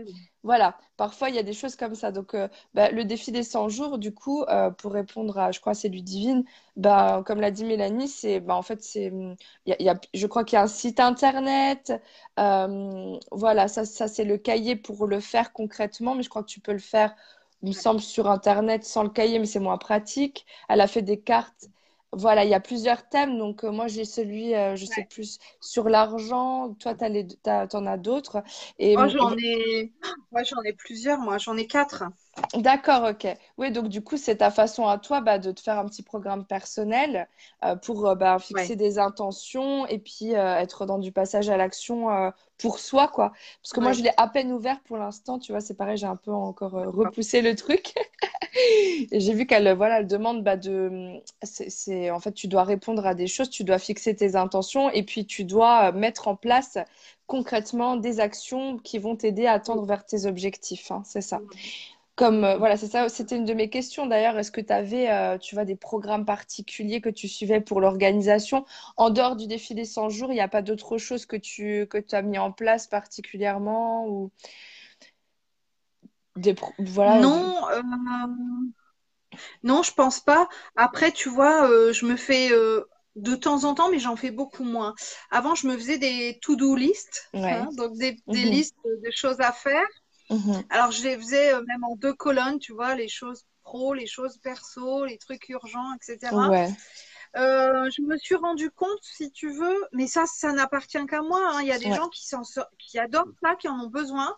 Voilà, 0.45 0.79
parfois 0.97 1.29
il 1.31 1.35
y 1.35 1.39
a 1.39 1.43
des 1.43 1.53
choses 1.53 1.75
comme 1.77 1.95
ça. 1.97 2.13
Donc, 2.13 2.35
euh, 2.35 2.49
bah, 2.73 2.91
le 2.91 3.05
défi 3.05 3.33
des 3.33 3.43
100 3.43 3.69
jours, 3.69 3.99
du 3.99 4.15
coup, 4.15 4.43
euh, 4.45 4.71
pour 4.71 4.93
répondre 4.93 5.37
à, 5.39 5.51
je 5.51 5.61
crois, 5.61 5.75
c'est 5.75 5.89
du 5.89 6.01
divine, 6.01 6.45
bah, 6.77 7.23
comme 7.27 7.41
l'a 7.41 7.51
dit 7.51 7.65
Mélanie, 7.65 8.09
c'est, 8.09 8.39
bah, 8.41 8.55
en 8.55 8.63
fait, 8.63 8.83
c'est, 8.83 9.13
y 9.67 9.75
y 9.83 9.89
a, 9.89 10.01
je 10.15 10.27
crois 10.29 10.45
qu'il 10.45 10.57
y 10.57 10.61
a 10.61 10.63
un 10.63 10.69
site 10.69 11.01
internet. 11.01 11.93
Euh, 12.39 13.19
voilà, 13.33 13.67
ça, 13.69 13.85
ça 13.85 14.07
c'est 14.09 14.25
le 14.25 14.39
cahier 14.39 14.77
pour 14.77 15.07
le 15.09 15.19
faire 15.21 15.53
concrètement, 15.53 16.15
mais 16.15 16.23
je 16.23 16.29
crois 16.31 16.43
que 16.45 16.49
tu 16.51 16.61
peux 16.61 16.73
le 16.73 16.79
faire, 16.79 17.15
il 17.63 17.69
me 17.69 17.73
semble, 17.75 18.01
sur 18.01 18.31
internet 18.31 18.85
sans 18.85 19.03
le 19.03 19.11
cahier, 19.11 19.39
mais 19.41 19.47
c'est 19.47 19.59
moins 19.61 19.79
pratique. 19.79 20.47
Elle 20.69 20.81
a 20.81 20.87
fait 20.87 21.03
des 21.03 21.21
cartes 21.21 21.67
voilà, 22.13 22.45
il 22.45 22.51
y 22.51 22.55
a 22.55 22.61
plusieurs 22.61 23.09
thèmes. 23.09 23.39
Donc, 23.39 23.65
euh, 23.65 23.71
moi, 23.71 23.87
j'ai 23.87 24.05
celui, 24.05 24.55
euh, 24.55 24.77
je 24.77 24.87
sais 24.87 25.07
plus, 25.09 25.39
sur 25.61 25.89
l'argent. 25.89 26.75
Toi, 26.81 26.95
tu 26.95 27.77
en 27.77 27.87
as 27.87 27.97
d'autres. 27.99 28.43
Et, 28.79 28.97
moi, 28.97 29.09
j'en 29.09 29.37
ai... 29.37 29.93
Moi, 30.33 30.43
j'en 30.43 30.63
ai 30.63 30.73
plusieurs. 30.73 31.19
Moi, 31.21 31.39
j'en 31.39 31.57
ai 31.57 31.67
quatre. 31.67 32.05
D'accord, 32.55 33.11
ok. 33.11 33.27
Oui, 33.59 33.71
donc 33.71 33.89
du 33.89 34.03
coup, 34.03 34.17
c'est 34.17 34.37
ta 34.37 34.51
façon 34.51 34.87
à 34.87 34.99
toi 34.99 35.21
bah, 35.21 35.39
de 35.39 35.53
te 35.53 35.61
faire 35.61 35.79
un 35.79 35.87
petit 35.87 36.03
programme 36.03 36.45
personnel 36.45 37.29
euh, 37.65 37.77
pour 37.77 38.07
euh, 38.07 38.15
bah, 38.15 38.39
fixer 38.39 38.77
des 38.77 38.99
intentions 38.99 39.87
et 39.87 39.99
puis 39.99 40.35
euh, 40.35 40.59
être 40.59 40.87
dans 40.87 40.99
du 40.99 41.13
passage 41.13 41.51
à 41.51 41.57
l'action 41.57 42.09
pour 42.59 42.79
soi, 42.79 43.09
quoi. 43.09 43.33
Parce 43.63 43.73
que 43.73 43.81
moi, 43.81 43.93
je 43.93 44.03
l'ai 44.03 44.13
à 44.17 44.29
peine 44.29 44.53
ouvert 44.53 44.81
pour 44.81 44.97
l'instant, 44.97 45.39
tu 45.39 45.53
vois, 45.53 45.61
c'est 45.61 45.75
pareil, 45.75 45.97
j'ai 45.97 46.07
un 46.07 46.17
peu 46.17 46.33
encore 46.33 46.73
repoussé 46.73 47.43
le 47.43 47.55
truc. 47.55 47.95
et 49.11 49.21
j'ai 49.21 49.35
vu 49.35 49.47
qu'elle 49.47 49.73
voilà, 49.75 50.01
elle 50.01 50.07
demande 50.07 50.43
bah, 50.43 50.57
de. 50.57 51.21
C'est, 51.43 52.11
En 52.11 52.21
fait, 52.21 52.33
tu 52.33 52.49
dois 52.49 52.65
répondre 52.65 53.07
à 53.07 53.15
des 53.15 53.27
choses, 53.27 53.51
tu 53.51 53.65
dois 53.65 53.79
fixer 53.79 54.15
tes 54.15 54.37
intentions 54.37 54.91
et 54.91 55.03
puis 55.03 55.27
tu 55.27 55.45
dois 55.45 55.93
mettre 55.93 56.29
en 56.29 56.37
place 56.37 56.79
concrètement 57.27 57.97
des 57.97 58.21
actions 58.21 58.79
qui 58.79 58.99
vont 58.99 59.15
t'aider 59.15 59.47
à 59.47 59.61
tendre 59.61 59.85
vers 59.85 60.05
tes 60.05 60.27
objectifs. 60.27 60.91
Hein, 60.91 61.03
c'est 61.05 61.21
ça. 61.21 61.41
Comme 62.19 62.45
euh, 62.45 62.59
voilà, 62.59 62.77
c'est 62.77 62.89
ça, 62.89 63.09
c'était 63.09 63.37
une 63.37 63.47
de 63.47 63.55
mes 63.55 63.71
questions 63.71 64.07
d'ailleurs. 64.07 64.39
Est-ce 64.39 64.53
que 64.53 64.61
tu 64.61 64.73
avais, 64.75 65.11
euh, 65.11 65.39
tu 65.39 65.55
vois, 65.57 65.65
des 65.65 65.77
programmes 65.77 66.27
particuliers 66.27 67.01
que 67.01 67.11
tu 67.11 67.29
suivais 67.29 67.61
pour 67.63 67.81
l'organisation? 67.81 68.67
En 68.99 69.11
dehors 69.11 69.37
du 69.37 69.47
défilé 69.49 69.87
100 69.87 70.11
jours? 70.11 70.31
Il 70.33 70.35
n'y 70.35 70.41
a 70.43 70.49
pas 70.49 70.63
d'autre 70.63 70.99
chose 70.99 71.27
que 71.27 71.37
tu 71.37 71.87
que 71.89 71.99
tu 71.99 72.15
as 72.17 72.23
mis 72.23 72.39
en 72.39 72.53
place 72.53 72.89
particulièrement 72.89 74.09
ou 74.09 74.33
des 76.37 76.55
pro- 76.55 76.75
voilà. 76.79 77.27
des- 77.27 77.45
Non, 77.45 77.69
euh, 77.71 77.83
non, 79.63 79.83
je 79.83 79.93
pense 79.93 80.21
pas. 80.21 80.49
Après, 80.77 81.13
tu 81.13 81.29
vois, 81.29 81.69
je 81.93 82.07
me 82.07 82.17
fais 82.17 82.51
de 83.17 83.35
temps 83.35 83.65
en 83.65 83.75
temps, 83.75 83.91
mais 83.91 83.99
j'en 83.99 84.17
fais 84.17 84.31
beaucoup 84.31 84.65
moins. 84.65 84.95
Avant, 85.31 85.55
je 85.55 85.67
me 85.67 85.77
faisais 85.77 85.99
des 85.99 86.39
to-do 86.43 86.75
list, 86.77 87.31
hein, 87.49 87.67
Ouais. 87.67 87.69
donc 87.77 87.97
des, 87.99 88.17
des 88.27 88.45
Mhm. 88.45 88.45
listes 88.45 88.77
de 88.85 89.11
choses 89.11 89.41
à 89.41 89.53
faire. 89.53 89.87
Mhm. 90.31 90.63
Alors, 90.71 90.91
je 90.91 91.03
les 91.03 91.17
faisais 91.17 91.55
euh, 91.55 91.63
même 91.67 91.85
en 91.85 91.97
deux 91.97 92.15
colonnes, 92.15 92.59
tu 92.59 92.73
vois, 92.73 92.95
les 92.95 93.09
choses 93.09 93.47
pro, 93.63 93.95
les 93.95 94.07
choses 94.07 94.39
perso, 94.39 95.05
les 95.05 95.19
trucs 95.19 95.49
urgents, 95.49 95.95
etc. 95.95 96.35
Ouais. 96.49 96.71
Euh, 97.37 97.89
je 97.97 98.03
me 98.03 98.17
suis 98.17 98.35
rendu 98.35 98.71
compte, 98.71 98.99
si 99.03 99.31
tu 99.31 99.51
veux, 99.53 99.77
mais 99.93 100.07
ça, 100.07 100.25
ça 100.27 100.53
n'appartient 100.53 101.05
qu'à 101.07 101.23
moi. 101.23 101.41
hein. 101.55 101.61
Il 101.63 101.69
y 101.69 101.73
a 101.73 101.79
des 101.79 101.91
Ouais. 101.91 101.97
gens 101.97 102.09
qui 102.09 102.27
qui 102.79 102.99
adorent 102.99 103.27
ça, 103.43 103.55
qui 103.57 103.69
en 103.69 103.79
ont 103.81 103.89
besoin. 103.89 104.35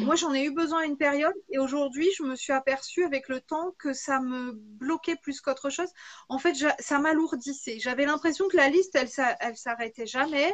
Et 0.00 0.04
moi, 0.04 0.16
j'en 0.16 0.34
ai 0.34 0.44
eu 0.44 0.50
besoin 0.52 0.82
à 0.82 0.84
une 0.86 0.96
période. 0.96 1.34
Et 1.50 1.58
aujourd'hui, 1.58 2.08
je 2.18 2.24
me 2.24 2.34
suis 2.36 2.52
aperçue 2.52 3.04
avec 3.04 3.28
le 3.28 3.40
temps 3.40 3.74
que 3.78 3.92
ça 3.92 4.20
me 4.20 4.52
bloquait 4.54 5.16
plus 5.16 5.40
qu'autre 5.40 5.70
chose. 5.70 5.88
En 6.28 6.38
fait, 6.38 6.54
ça 6.80 6.98
m'alourdissait. 6.98 7.78
J'avais 7.80 8.04
l'impression 8.06 8.48
que 8.48 8.56
la 8.56 8.68
liste, 8.68 8.94
elle, 8.96 9.08
elle 9.40 9.56
s'arrêtait 9.56 10.06
jamais. 10.06 10.52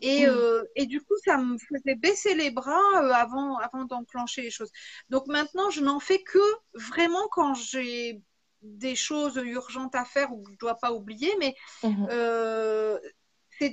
Et, 0.00 0.26
euh, 0.26 0.62
et 0.76 0.86
du 0.86 1.00
coup, 1.00 1.14
ça 1.24 1.36
me 1.38 1.58
faisait 1.58 1.94
baisser 1.96 2.34
les 2.34 2.50
bras 2.50 2.78
euh, 2.96 3.12
avant, 3.12 3.56
avant 3.58 3.84
d'enclencher 3.84 4.42
les 4.42 4.50
choses. 4.50 4.70
Donc 5.10 5.26
maintenant, 5.26 5.70
je 5.70 5.80
n'en 5.82 6.00
fais 6.00 6.22
que 6.22 6.38
vraiment 6.74 7.26
quand 7.32 7.54
j'ai 7.54 8.22
des 8.62 8.94
choses 8.96 9.36
urgentes 9.36 9.94
à 9.94 10.04
faire 10.04 10.32
ou 10.32 10.42
que 10.42 10.52
je 10.52 10.58
dois 10.58 10.76
pas 10.76 10.92
oublier, 10.92 11.32
mais 11.40 11.54
Mhm. 11.82 12.10
euh, 12.10 12.98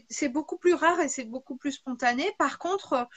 c'est 0.10 0.30
beaucoup 0.30 0.58
plus 0.58 0.74
rare 0.74 1.00
et 1.00 1.08
c'est 1.10 1.24
beaucoup 1.26 1.56
plus 1.58 1.72
spontané. 1.74 2.26
Par 2.38 2.60
contre, 2.60 3.08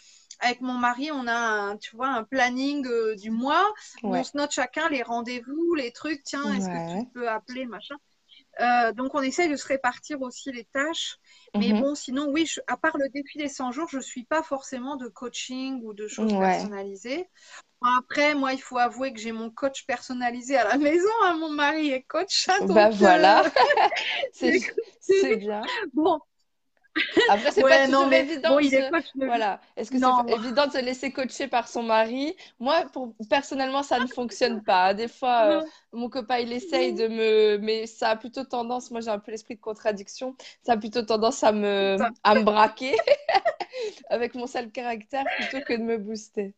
avec 0.41 0.61
mon 0.61 0.75
mari, 0.75 1.11
on 1.13 1.27
a 1.27 1.35
un, 1.35 1.77
tu 1.77 1.97
vois, 1.97 2.09
un 2.09 2.25
planning 2.25 2.87
euh, 2.87 3.17
du 3.17 3.31
mois 3.31 3.67
où 4.07 4.15
Ouais. 4.15 4.21
on 4.21 4.25
se 4.25 4.37
note 4.37 4.53
chacun 4.53 4.89
les 4.89 5.03
rendez-vous, 5.03 5.75
les 5.75 5.93
trucs. 5.93 6.23
Tiens, 6.25 6.53
est-ce 6.55 6.69
que 6.69 6.79
tu 6.79 7.03
peux 7.13 7.29
appeler, 7.29 7.67
machin. 7.67 7.97
Euh, 8.61 8.93
donc 8.93 9.15
on 9.15 9.23
essaye 9.23 9.49
de 9.49 9.57
se 9.57 9.67
répartir 9.67 10.21
aussi 10.23 10.53
les 10.53 10.65
tâches. 10.67 11.17
Mais 11.57 11.73
Mhm. 11.73 11.75
bon, 11.75 11.95
sinon, 11.95 12.29
oui, 12.31 12.47
je- 12.47 12.61
à 12.67 12.77
part 12.77 12.97
le 12.99 13.09
défi 13.09 13.39
des 13.39 13.49
100 13.49 13.73
jours, 13.73 13.89
je 13.91 13.99
ne 13.99 14.03
suis 14.03 14.25
pas 14.25 14.43
forcément 14.43 14.97
de 14.97 15.09
coaching 15.09 15.81
ou 15.85 15.95
de 15.95 16.07
choses 16.09 16.35
Ouais. 16.35 16.71
personnalisées. 16.75 17.29
Après, 17.83 18.35
moi, 18.35 18.53
il 18.55 18.61
faut 18.63 18.79
avouer 18.79 19.13
que 19.13 19.21
j'ai 19.21 19.33
mon 19.33 19.51
coach 19.51 19.87
personnalisé 19.87 20.57
à 20.57 20.65
la 20.69 20.79
maison. 20.79 21.09
hein. 21.25 21.37
Mon 21.39 21.51
mari 21.51 21.91
est 21.91 22.03
coach. 22.05 22.49
hein, 22.49 22.61
Bah 22.69 22.91
voilà. 22.91 23.43
euh, 24.43 24.51
c'est 25.01 25.35
bien. 25.37 25.71
bon, 25.95 26.21
Après, 27.29 27.51
c'est 27.53 27.63
pas 27.63 27.87
non, 27.87 27.93
toujours 27.93 28.07
mais 28.09 28.21
évident 28.21 28.49
bon, 28.51 28.59
il 28.59 28.75
est 28.75 28.87
se... 28.87 28.91
coach 28.91 29.05
de 29.15 29.21
vie. 29.21 29.27
Voilà. 29.27 29.61
Est-ce 29.77 29.91
que 29.91 29.99
c'est 29.99 30.35
évident 30.35 30.67
de 30.67 30.73
se 30.73 30.85
laisser 30.85 31.13
coacher 31.13 31.49
par 31.49 31.69
son 31.69 31.83
mari? 31.83 32.35
Moi, 32.59 32.85
pour... 32.93 33.15
personnellement, 33.29 33.83
ça 33.83 34.01
ne 34.01 34.07
fonctionne 34.07 34.63
pas. 34.63 34.93
Des 34.95 35.09
fois, 35.09 35.45
euh, 35.47 35.63
mon 35.93 36.09
copain, 36.09 36.39
il 36.39 36.53
essaye 36.53 36.93
de 36.93 37.09
me... 37.09 37.59
Mais 37.59 37.87
ça 37.87 38.11
a 38.11 38.17
plutôt 38.17 38.45
tendance, 38.45 38.91
moi 38.91 39.01
j'ai 39.01 39.11
un 39.11 39.19
peu 39.19 39.31
l'esprit 39.31 39.55
de 39.57 39.61
contradiction, 39.61 40.35
ça 40.63 40.73
a 40.73 40.77
plutôt 40.77 41.03
tendance 41.03 41.43
à 41.45 41.53
me, 41.53 41.97
à 42.25 42.35
me 42.35 42.43
braquer 42.43 42.97
avec 44.11 44.35
mon 44.35 44.47
sale 44.47 44.71
caractère 44.71 45.25
plutôt 45.37 45.65
que 45.65 45.75
de 45.75 45.83
me 45.83 45.99
booster. 45.99 46.55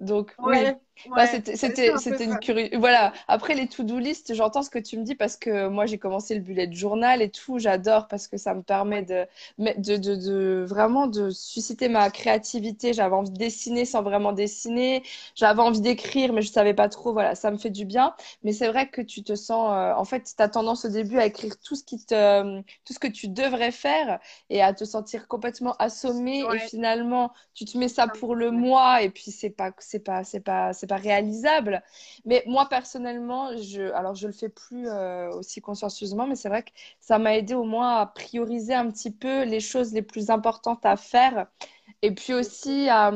Donc 0.00 0.34
oui, 0.38 0.58
ouais, 1.06 1.12
Bah, 1.14 1.26
c'était, 1.26 1.90
un 1.90 1.98
une 2.24 2.38
curiosité. 2.38 2.76
Voilà. 2.76 3.12
Après 3.28 3.54
les 3.54 3.68
to-do 3.68 3.98
list, 3.98 4.34
j'entends 4.34 4.62
ce 4.62 4.70
que 4.70 4.78
tu 4.78 4.98
me 4.98 5.04
dis 5.04 5.14
parce 5.14 5.36
que 5.36 5.68
moi, 5.68 5.86
j'ai 5.86 5.98
commencé 5.98 6.34
le 6.34 6.40
bullet 6.40 6.70
journal 6.72 7.22
et 7.22 7.30
tout. 7.30 7.58
J'adore 7.58 8.08
parce 8.08 8.28
que 8.28 8.36
ça 8.36 8.54
me 8.54 8.62
permet 8.62 9.02
de, 9.02 9.26
de, 9.58 9.96
de, 9.96 10.14
de 10.16 10.64
vraiment 10.68 11.06
de 11.06 11.30
susciter 11.30 11.88
ma 11.88 12.10
créativité. 12.10 12.92
J'avais 12.92 13.14
envie 13.14 13.30
de 13.30 13.38
dessiner 13.38 13.84
sans 13.84 14.02
vraiment 14.02 14.32
dessiner. 14.32 15.02
J'avais 15.34 15.62
envie 15.62 15.80
d'écrire, 15.80 16.32
mais 16.32 16.42
je 16.42 16.50
savais 16.52 16.74
pas 16.74 16.88
trop. 16.88 17.12
Voilà, 17.12 17.34
ça 17.34 17.50
me 17.50 17.58
fait 17.58 17.70
du 17.70 17.84
bien. 17.84 18.14
Mais 18.42 18.52
c'est 18.52 18.68
vrai 18.68 18.88
que 18.88 19.00
tu 19.02 19.22
te 19.22 19.34
sens, 19.34 19.70
euh, 19.72 19.92
en 19.94 20.04
fait, 20.04 20.22
tu 20.36 20.42
as 20.42 20.48
tendance 20.48 20.84
au 20.84 20.88
début 20.88 21.18
à 21.18 21.26
écrire 21.26 21.54
tout 21.60 21.74
ce 21.76 21.84
qui 21.84 21.98
te, 22.04 22.60
tout 22.84 22.92
ce 22.92 22.98
que 22.98 23.08
tu 23.08 23.28
devrais 23.28 23.72
faire 23.72 24.20
et 24.50 24.62
à 24.62 24.72
te 24.74 24.84
sentir 24.84 25.28
complètement 25.28 25.74
assommé. 25.78 26.46
Et 26.50 26.58
finalement, 26.58 27.32
tu 27.54 27.64
te 27.64 27.76
mets 27.78 27.88
ça 27.88 27.98
ça, 27.98 28.08
pour 28.08 28.34
le 28.36 28.50
mois 28.52 29.02
et 29.02 29.10
puis 29.10 29.30
c'est 29.32 29.50
pas, 29.50 29.72
c'est 29.78 30.00
pas, 30.00 30.24
c'est 30.24 30.40
pas, 30.40 30.72
c'est 30.72 30.86
pas 30.88 30.96
réalisable. 30.96 31.82
Mais 32.26 32.42
moi, 32.46 32.68
personnellement, 32.68 33.56
je, 33.56 33.92
alors 33.92 34.16
je 34.16 34.26
le 34.28 34.32
fais 34.34 34.48
plus 34.50 34.88
euh, 34.88 35.30
aussi 35.32 35.60
consciencieusement, 35.60 36.26
mais 36.26 36.36
c'est 36.36 36.48
vrai 36.48 36.64
que 36.64 36.70
ça 37.00 37.18
m'a 37.20 37.36
aidé 37.36 37.54
au 37.54 37.64
moins 37.64 37.98
à 37.98 38.06
prioriser 38.06 38.74
un 38.74 38.90
petit 38.90 39.12
peu 39.12 39.44
les 39.44 39.60
choses 39.60 39.92
les 39.94 40.02
plus 40.02 40.30
importantes 40.30 40.84
à 40.86 40.96
faire 40.96 41.46
et 42.02 42.14
puis 42.14 42.34
aussi 42.34 42.88
à, 42.88 43.08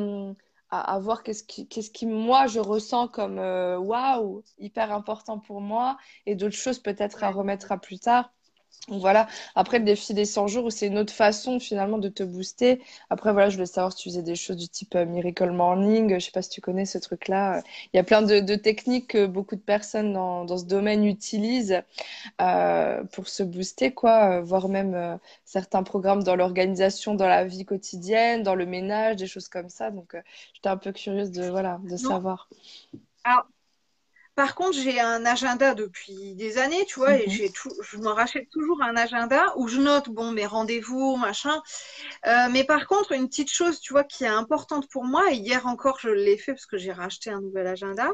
à, 0.71 0.95
à 0.95 0.99
voir 1.01 1.23
qu'est-ce 1.23 1.45
qui, 1.45 1.69
qu'est-ce 1.69 1.91
qui, 1.91 2.07
moi, 2.07 2.47
je 2.47 2.61
ressens 2.61 3.09
comme 3.09 3.39
euh, 3.39 3.79
waouh, 3.79 4.43
hyper 4.59 4.93
important 4.93 5.39
pour 5.39 5.61
moi 5.61 5.97
et 6.27 6.35
d'autres 6.37 6.57
choses 6.57 6.79
peut-être 6.81 7.25
à 7.25 7.31
remettre 7.31 7.73
à 7.73 7.79
plus 7.79 7.99
tard. 7.99 8.33
Donc 8.89 9.01
voilà, 9.01 9.29
après 9.55 9.79
le 9.79 9.85
défi 9.85 10.13
des 10.13 10.25
100 10.25 10.49
jours, 10.49 10.73
c'est 10.73 10.89
une 10.89 10.99
autre 10.99 11.13
façon 11.13 11.61
finalement 11.61 11.99
de 11.99 12.09
te 12.09 12.25
booster. 12.25 12.83
Après, 13.11 13.33
voilà, 13.33 13.49
je 13.49 13.55
voulais 13.55 13.67
savoir 13.67 13.93
si 13.93 14.03
tu 14.03 14.09
faisais 14.11 14.23
des 14.23 14.35
choses 14.35 14.57
du 14.57 14.69
type 14.69 14.97
euh, 14.97 15.07
Miracle 15.07 15.51
Morning. 15.53 16.15
Je 16.19 16.25
sais 16.25 16.33
pas 16.33 16.43
si 16.43 16.51
tu 16.51 16.61
connais 16.61 16.85
ce 16.85 16.99
truc-là. 16.99 17.63
Il 17.93 17.97
y 17.97 18.01
a 18.01 18.03
plein 18.05 18.23
de, 18.23 18.41
de 18.41 18.55
techniques 18.57 19.07
que 19.09 19.27
beaucoup 19.27 19.55
de 19.55 19.61
personnes 19.61 20.13
dans, 20.13 20.45
dans 20.45 20.59
ce 20.59 20.65
domaine 20.65 21.05
utilisent 21.05 21.81
euh, 22.41 23.05
pour 23.13 23.29
se 23.29 23.43
booster, 23.43 23.93
quoi, 23.95 24.39
euh, 24.39 24.43
voire 24.43 24.69
même 24.69 24.95
euh, 24.95 25.17
certains 25.45 25.83
programmes 25.83 26.23
dans 26.25 26.37
l'organisation, 26.37 27.15
dans 27.15 27.29
la 27.29 27.45
vie 27.45 27.65
quotidienne, 27.67 28.43
dans 28.43 28.55
le 28.57 28.67
ménage, 28.67 29.17
des 29.17 29.27
choses 29.29 29.49
comme 29.49 29.69
ça. 29.71 29.91
Donc, 29.91 30.17
j'étais 30.55 30.69
un 30.69 30.77
peu 30.79 30.93
curieuse 30.93 31.31
de, 31.33 31.49
voilà, 31.49 31.81
de 31.85 31.97
Non, 31.99 32.19
savoir. 32.21 32.49
alors, 33.25 33.47
par 34.35 34.55
contre, 34.55 34.79
j'ai 34.79 34.99
un 35.01 35.27
agenda 35.27 35.75
depuis 35.75 36.35
des 36.37 36.59
années, 36.59 36.85
tu 36.87 36.99
vois, 37.01 37.19
et 37.19 37.29
Mhm. 37.29 37.31
j'ai 37.31 37.51
tout, 37.51 37.71
je 37.83 37.99
me 37.99 38.09
rachète 38.09 38.49
toujours 38.51 38.83
un 38.83 38.97
agenda 38.97 39.53
où 39.57 39.69
je 39.69 39.79
note, 39.81 40.09
bon, 40.09 40.33
mes 40.33 40.47
rendez-vous, 40.47 41.17
machin. 41.17 41.61
Euh, 42.27 42.49
mais 42.51 42.65
par 42.65 42.87
contre, 42.87 43.13
une 43.13 43.29
petite 43.29 43.51
chose, 43.53 43.81
tu 43.81 43.93
vois, 43.93 44.05
qui 44.05 44.25
est 44.25 44.29
importante 44.29 44.89
pour 44.91 45.05
moi, 45.05 45.31
et 45.33 45.37
hier 45.37 45.67
encore, 45.67 45.99
je 46.01 46.09
l'ai 46.11 46.39
fait 46.39 46.53
parce 46.55 46.67
que 46.67 46.79
j'ai 46.79 46.93
racheté 46.93 47.31
un 47.31 47.41
nouvel 47.41 47.67
agenda. 47.67 48.11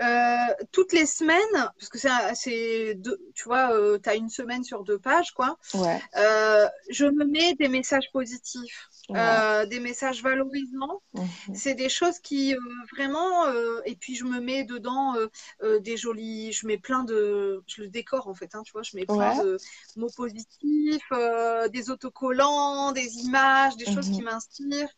Euh, 0.00 0.54
toutes 0.72 0.92
les 0.92 1.06
semaines, 1.06 1.38
parce 1.78 1.88
que 1.90 1.98
c'est, 2.34 2.98
tu 3.34 3.44
vois, 3.44 3.98
tu 3.98 4.08
as 4.08 4.14
une 4.14 4.30
semaine 4.30 4.64
sur 4.64 4.82
deux 4.84 4.98
pages, 4.98 5.32
quoi. 5.32 5.58
Ouais, 5.72 6.02
Euh, 6.16 6.68
je 6.90 7.06
me 7.06 7.24
mets 7.26 7.54
des 7.54 7.68
messages 7.68 8.10
positifs, 8.12 8.88
ouais. 9.08 9.16
euh, 9.16 9.66
des 9.66 9.80
messages 9.80 10.22
valorisants. 10.22 11.02
Mhm. 11.12 11.52
C'est 11.52 11.74
des 11.74 11.88
choses 11.88 12.18
qui 12.20 12.54
euh, 12.54 12.58
vraiment, 12.96 13.46
euh, 13.46 13.80
et 13.84 13.96
puis 13.96 14.14
je 14.16 14.24
me 14.24 14.40
mets 14.40 14.64
dedans 14.64 15.16
euh, 15.16 15.26
euh, 15.62 15.80
des 15.80 15.96
jolis, 15.96 16.52
je 16.52 16.66
mets 16.66 16.78
plein 16.78 17.04
de, 17.04 17.62
je 17.66 17.82
le 17.82 17.88
décore 17.88 18.28
en 18.28 18.34
fait, 18.34 18.54
hein, 18.54 18.62
tu 18.64 18.72
vois, 18.72 18.82
je 18.82 18.96
mets 18.96 19.06
plein 19.06 19.32
Ouais. 19.32 19.34
de 19.34 19.60
mots 19.96 20.10
positifs, 20.10 21.02
euh, 21.12 21.68
des 21.68 21.90
autocollants, 21.90 22.92
des 22.92 23.16
images, 23.18 23.76
des 23.76 23.86
choses 23.86 24.08
qui 24.10 24.22
Mhm. 24.22 24.22
m'inspirent. 24.22 24.88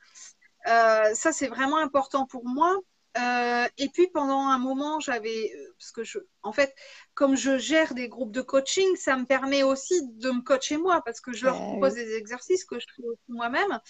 Euh, 0.68 1.14
ça, 1.14 1.32
c'est 1.32 1.48
vraiment 1.48 1.78
important 1.78 2.26
pour 2.26 2.46
moi. 2.46 2.74
Euh, 3.18 3.66
et 3.76 3.88
puis 3.90 4.08
pendant 4.08 4.46
un 4.48 4.58
moment, 4.58 4.98
j'avais, 4.98 5.52
euh, 5.54 5.74
parce 5.78 5.92
que 5.92 6.02
je, 6.02 6.18
en 6.42 6.52
fait, 6.52 6.74
comme 7.14 7.36
je 7.36 7.58
gère 7.58 7.92
des 7.94 8.08
groupes 8.08 8.32
de 8.32 8.40
coaching, 8.40 8.86
ça 8.96 9.16
me 9.16 9.26
permet 9.26 9.62
aussi 9.62 10.00
de 10.16 10.30
me 10.30 10.40
coacher 10.42 10.78
moi, 10.78 11.02
parce 11.04 11.20
que 11.20 11.32
je 11.34 11.44
leur 11.44 11.60
Eh 11.60 11.62
propose 11.62 11.94
des 11.94 12.14
exercices 12.14 12.64
que 12.64 12.78
je 12.80 12.86
fais 12.96 13.02
moi-même. 13.28 13.80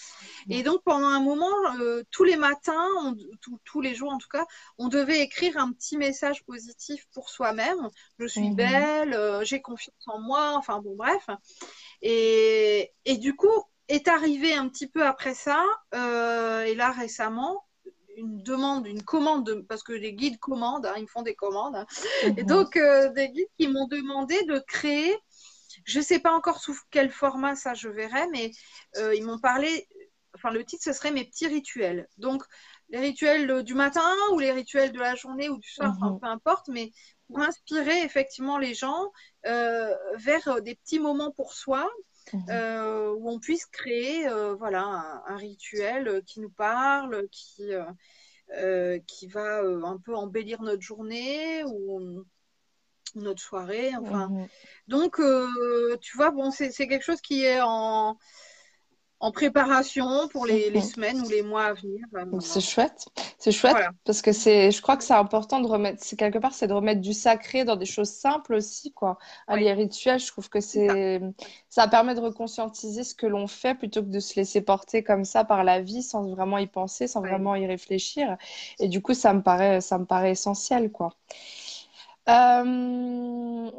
Et 0.50 0.62
donc 0.62 0.82
pendant 0.84 1.08
un 1.08 1.20
moment, 1.20 1.52
euh, 1.80 2.02
tous 2.10 2.24
les 2.24 2.36
matins, 2.36 2.86
on- 3.02 3.16
tous 3.40 3.58
tous 3.64 3.80
les 3.80 3.94
jours 3.94 4.12
en 4.12 4.18
tout 4.18 4.28
cas, 4.28 4.46
on 4.78 4.88
devait 4.88 5.20
écrire 5.20 5.58
un 5.58 5.72
petit 5.72 5.96
message 5.98 6.44
positif 6.44 7.06
pour 7.14 7.30
soi-même. 7.30 7.88
Je 8.18 8.26
suis 8.26 8.50
Mhm. 8.50 8.52
belle, 8.52 9.14
euh, 9.14 9.44
j'ai 9.44 9.60
confiance 9.62 9.94
en 10.06 10.20
moi, 10.20 10.54
enfin 10.56 10.80
bon, 10.80 10.96
bref. 10.96 11.26
Et, 12.02 12.92
et 13.04 13.16
du 13.18 13.34
coup, 13.36 13.48
est 13.88 14.08
arrivé 14.08 14.54
un 14.54 14.68
petit 14.68 14.88
peu 14.88 15.04
après 15.06 15.34
ça, 15.34 15.64
et 15.94 16.74
là 16.74 16.92
récemment, 16.92 17.64
une 18.22 18.42
demande, 18.42 18.86
une 18.86 19.02
commande, 19.02 19.46
de- 19.46 19.54
parce 19.68 19.82
que 19.82 19.92
les 19.92 20.14
guides 20.14 20.38
commandent, 20.38 20.86
hein, 20.86 20.94
ils 20.98 21.02
me 21.02 21.06
font 21.08 21.22
des 21.22 21.34
commandes, 21.34 21.76
hein. 21.76 21.86
et 22.36 22.44
Mhm. 22.44 22.44
donc 22.44 22.76
euh, 22.76 23.10
des 23.12 23.30
guides 23.30 23.48
qui 23.58 23.68
m'ont 23.68 23.86
demandé 23.88 24.36
de 24.46 24.58
créer, 24.60 25.14
je 25.84 26.00
sais 26.00 26.18
pas 26.18 26.32
encore 26.32 26.60
sous 26.60 26.76
quel 26.90 27.10
format 27.10 27.56
ça 27.56 27.74
je 27.74 27.88
verrai, 27.88 28.26
mais 28.30 28.50
euh, 28.96 29.14
ils 29.14 29.24
m'ont 29.24 29.38
parlé, 29.38 29.88
enfin 30.34 30.50
le 30.50 30.64
titre 30.64 30.84
ce 30.84 30.92
serait 30.92 31.10
mes 31.12 31.24
petits 31.24 31.46
rituels. 31.46 32.08
Donc 32.18 32.42
les 32.90 32.98
rituels 33.00 33.50
euh, 33.50 33.62
du 33.62 33.74
matin 33.74 34.02
ou 34.32 34.38
les 34.38 34.52
rituels 34.52 34.92
de 34.92 34.98
la 34.98 35.14
journée 35.14 35.48
ou 35.48 35.58
du 35.58 35.68
soir, 35.70 35.92
enfin 36.00 36.12
Mhm. 36.12 36.20
peu 36.20 36.26
importe, 36.28 36.68
mais 36.68 36.92
pour 37.28 37.40
inspirer 37.40 38.02
effectivement 38.02 38.58
les 38.58 38.74
gens 38.74 39.10
euh, 39.46 39.94
vers 40.16 40.60
des 40.62 40.74
petits 40.76 40.98
moments 41.00 41.32
pour 41.32 41.54
soi 41.54 41.88
Mhm. 42.32 42.44
euh, 42.50 43.12
où 43.12 43.30
on 43.30 43.38
puisse 43.38 43.66
créer 43.66 44.28
euh, 44.28 44.54
voilà 44.54 44.82
un, 44.82 45.22
un 45.26 45.36
rituel 45.36 46.08
euh, 46.08 46.20
qui 46.20 46.40
nous 46.40 46.50
parle, 46.50 47.28
qui 47.30 47.72
euh, 48.56 48.98
qui 49.06 49.26
va 49.28 49.60
un 49.62 49.98
peu 49.98 50.14
embellir 50.14 50.62
notre 50.62 50.82
journée 50.82 51.64
ou 51.64 52.24
notre 53.14 53.40
soirée. 53.40 53.92
Enfin, 53.96 54.28
mhm. 54.28 54.48
donc 54.88 55.20
tu 56.00 56.16
vois, 56.16 56.30
bon, 56.30 56.50
c'est 56.50 56.70
quelque 56.70 57.04
chose 57.04 57.20
qui 57.20 57.44
est 57.44 57.60
en 57.62 58.18
en 59.22 59.30
préparation 59.30 60.26
pour 60.28 60.46
les, 60.46 60.68
les, 60.68 60.80
semaines 60.80 61.20
ou 61.20 61.28
les 61.28 61.42
mois 61.42 61.66
à 61.66 61.72
venir. 61.74 62.04
C'est 62.40 62.60
chouette, 62.60 63.06
c'est 63.38 63.52
chouette 63.52 63.76
parce 64.04 64.20
que 64.20 64.32
c'est, 64.32 64.72
je 64.72 64.82
crois 64.82 64.96
que 64.96 65.04
c'est 65.04 65.14
important 65.14 65.60
de 65.60 65.68
remettre, 65.68 66.02
c'est 66.02 66.16
quelque 66.16 66.38
part, 66.38 66.52
c'est 66.52 66.66
de 66.66 66.72
remettre 66.72 67.00
du 67.00 67.12
sacré 67.12 67.64
dans 67.64 67.76
des 67.76 67.86
choses 67.86 68.10
simples 68.10 68.54
aussi, 68.54 68.92
quoi. 68.92 69.18
Les 69.48 69.72
rituels, 69.72 70.18
je 70.18 70.26
trouve 70.26 70.48
que 70.48 70.60
c'est, 70.60 71.20
ça. 71.68 71.86
permet 71.86 72.16
de 72.16 72.20
reconscientiser 72.20 73.04
ce 73.04 73.14
que 73.14 73.26
l'on 73.26 73.46
fait 73.46 73.76
plutôt 73.76 74.02
que 74.02 74.08
de 74.08 74.18
se 74.18 74.34
laisser 74.34 74.60
porter 74.60 75.04
comme 75.04 75.24
ça 75.24 75.44
par 75.44 75.62
la 75.62 75.80
vie 75.80 76.02
sans 76.02 76.28
vraiment 76.28 76.58
y 76.58 76.66
penser, 76.66 77.06
sans 77.06 77.20
vraiment 77.20 77.54
y 77.54 77.64
réfléchir. 77.64 78.36
Et 78.80 78.88
du 78.88 79.00
coup, 79.02 79.14
ça 79.14 79.32
me 79.34 79.42
paraît, 79.42 79.80
ça 79.80 79.98
me 79.98 80.04
paraît 80.04 80.32
essentiel, 80.32 80.90
quoi. 80.90 81.14
Euh, 82.28 83.70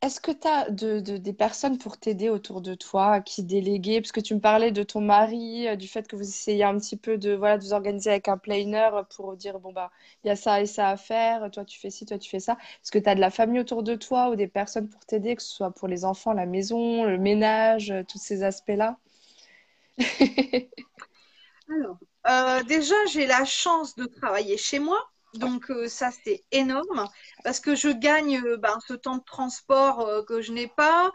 est-ce 0.00 0.20
que 0.20 0.30
tu 0.30 0.46
as 0.46 0.70
de, 0.70 1.00
des 1.00 1.32
personnes 1.32 1.76
pour 1.78 1.98
t'aider 1.98 2.28
autour 2.30 2.60
de 2.60 2.74
toi, 2.74 3.20
qui 3.20 3.42
déléguer 3.42 4.00
Parce 4.00 4.12
que 4.12 4.20
tu 4.20 4.34
me 4.34 4.40
parlais 4.40 4.70
de 4.72 4.82
ton 4.84 5.00
mari, 5.00 5.66
euh, 5.68 5.76
du 5.76 5.88
fait 5.88 6.06
que 6.06 6.14
vous 6.16 6.22
essayez 6.22 6.62
un 6.64 6.78
petit 6.78 6.96
peu 6.96 7.18
de, 7.18 7.34
voilà, 7.34 7.58
de 7.58 7.64
vous 7.64 7.72
organiser 7.72 8.10
avec 8.10 8.28
un 8.28 8.38
planner 8.38 8.90
pour 9.16 9.36
dire, 9.36 9.58
bon, 9.58 9.72
bah, 9.72 9.90
il 10.24 10.28
y 10.28 10.30
a 10.30 10.36
ça 10.36 10.60
et 10.60 10.66
ça 10.66 10.88
à 10.90 10.96
faire, 10.96 11.50
toi 11.50 11.64
tu 11.64 11.78
fais 11.80 11.90
ci, 11.90 12.06
toi 12.06 12.18
tu 12.18 12.30
fais 12.30 12.40
ça. 12.40 12.56
Est-ce 12.82 12.92
que 12.92 12.98
tu 12.98 13.08
as 13.08 13.14
de 13.16 13.20
la 13.20 13.30
famille 13.30 13.60
autour 13.60 13.82
de 13.82 13.94
toi 13.96 14.30
ou 14.30 14.36
des 14.36 14.46
personnes 14.48 14.88
pour 14.88 15.04
t'aider, 15.04 15.34
que 15.36 15.42
ce 15.42 15.50
soit 15.52 15.70
pour 15.72 15.88
les 15.88 16.04
enfants, 16.04 16.32
la 16.32 16.46
maison, 16.46 17.04
le 17.04 17.18
ménage, 17.18 17.90
euh, 17.90 18.02
tous 18.04 18.18
ces 18.18 18.44
aspects-là? 18.44 18.98
Alors, 22.24 22.64
déjà, 22.64 22.94
j'ai 23.10 23.26
la 23.26 23.44
chance 23.44 23.94
de 23.96 24.06
travailler 24.06 24.56
chez 24.56 24.78
moi. 24.78 24.98
Donc 25.34 25.70
euh, 25.70 25.88
ça, 25.88 26.10
c'est 26.24 26.44
énorme 26.52 27.06
parce 27.44 27.60
que 27.60 27.74
je 27.74 27.88
gagne 27.88 28.40
euh, 28.44 28.56
ben, 28.56 28.78
ce 28.86 28.94
temps 28.94 29.18
de 29.18 29.24
transport 29.24 30.00
euh, 30.00 30.22
que 30.22 30.40
je 30.40 30.52
n'ai 30.52 30.68
pas. 30.68 31.12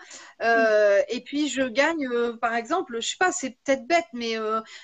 et 1.10 1.24
puis, 1.26 1.50
je 1.50 1.64
gagne, 1.64 2.08
par 2.38 2.54
exemple, 2.54 3.00
je 3.02 3.08
sais 3.08 3.18
pas, 3.20 3.32
c'est 3.32 3.52
peut-être 3.64 3.88
bête, 3.88 4.06
mais 4.14 4.36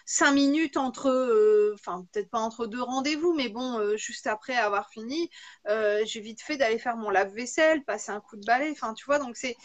cinq 0.05 0.31
minutes 0.31 0.77
entre, 0.77 1.71
enfin, 1.73 2.05
peut-être 2.11 2.29
pas 2.29 2.39
entre 2.39 2.65
deux 2.65 2.81
rendez-vous, 2.81 3.33
mais 3.33 3.49
bon, 3.49 3.95
juste 3.97 4.27
après 4.27 4.55
avoir 4.55 4.89
fini, 4.89 5.29
j'ai 5.67 6.19
vite 6.21 6.41
fait 6.41 6.57
d'aller 6.57 6.79
faire 6.79 6.97
mon 6.97 7.09
lave-vaisselle, 7.09 7.83
passer 7.83 8.11
un 8.11 8.21
coup 8.21 8.37
de 8.37 8.45
balai. 8.45 8.69
Enfin, 8.71 8.93
tu 8.93 9.05
vois, 9.05 9.19
donc 9.19 9.35
c'est 9.37 9.55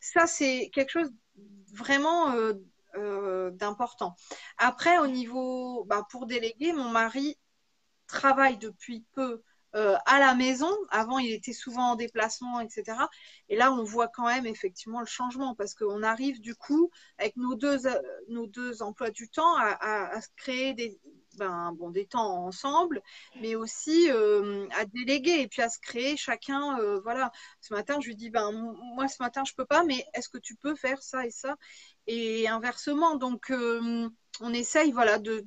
ça, 0.00 0.26
c'est 0.26 0.70
quelque 0.72 0.90
chose 0.90 1.12
vraiment 1.72 2.34
d'important. 3.52 4.14
Après, 4.58 4.98
au 4.98 5.06
niveau, 5.06 5.84
bah, 5.84 6.06
pour 6.10 6.26
déléguer, 6.26 6.72
mon 6.72 6.90
mari 6.90 7.36
travaille 8.06 8.58
depuis 8.58 9.04
peu 9.12 9.42
euh, 9.76 9.96
à 10.06 10.18
la 10.18 10.34
maison. 10.34 10.70
Avant, 10.90 11.18
il 11.18 11.32
était 11.32 11.52
souvent 11.52 11.90
en 11.90 11.96
déplacement, 11.96 12.60
etc. 12.60 12.96
Et 13.50 13.56
là, 13.56 13.72
on 13.72 13.84
voit 13.84 14.08
quand 14.08 14.26
même 14.26 14.46
effectivement 14.46 15.00
le 15.00 15.06
changement 15.06 15.54
parce 15.54 15.74
qu'on 15.74 16.02
arrive 16.02 16.40
du 16.40 16.54
coup, 16.54 16.90
avec 17.18 17.36
nos 17.36 17.54
deux, 17.56 17.86
euh, 17.86 18.00
nos 18.28 18.46
deux 18.46 18.80
emplois 18.82 19.10
du 19.10 19.28
temps, 19.28 19.54
à, 19.58 20.16
à, 20.16 20.20
créer 20.36 20.72
des, 20.72 20.98
ben, 21.36 21.72
bon, 21.72 21.90
des 21.90 22.06
temps 22.06 22.46
ensemble, 22.46 23.02
mais 23.42 23.54
aussi 23.54 24.10
euh, 24.10 24.66
à 24.78 24.86
déléguer 24.86 25.42
et 25.42 25.48
puis 25.48 25.60
à 25.60 25.68
se 25.68 25.78
créer 25.78 26.16
chacun. 26.16 26.78
voilà, 27.02 27.30
ce 27.60 27.74
matin, 27.74 27.98
je 28.00 28.06
lui 28.08 28.16
dis, 28.16 28.30
ben, 28.30 28.52
moi, 28.94 29.08
ce 29.08 29.22
matin, 29.22 29.42
je 29.46 29.52
peux 29.52 29.66
pas, 29.66 29.84
mais 29.84 30.06
est-ce 30.14 30.30
que 30.30 30.38
tu 30.38 30.56
peux 30.56 30.74
faire 30.74 31.02
ça 31.02 31.26
et 31.26 31.30
ça? 31.30 31.54
Et 32.06 32.48
inversement, 32.48 33.16
donc 33.16 33.52
on 34.40 34.52
essaye 34.52 34.92
voilà, 34.92 35.18
de, 35.18 35.44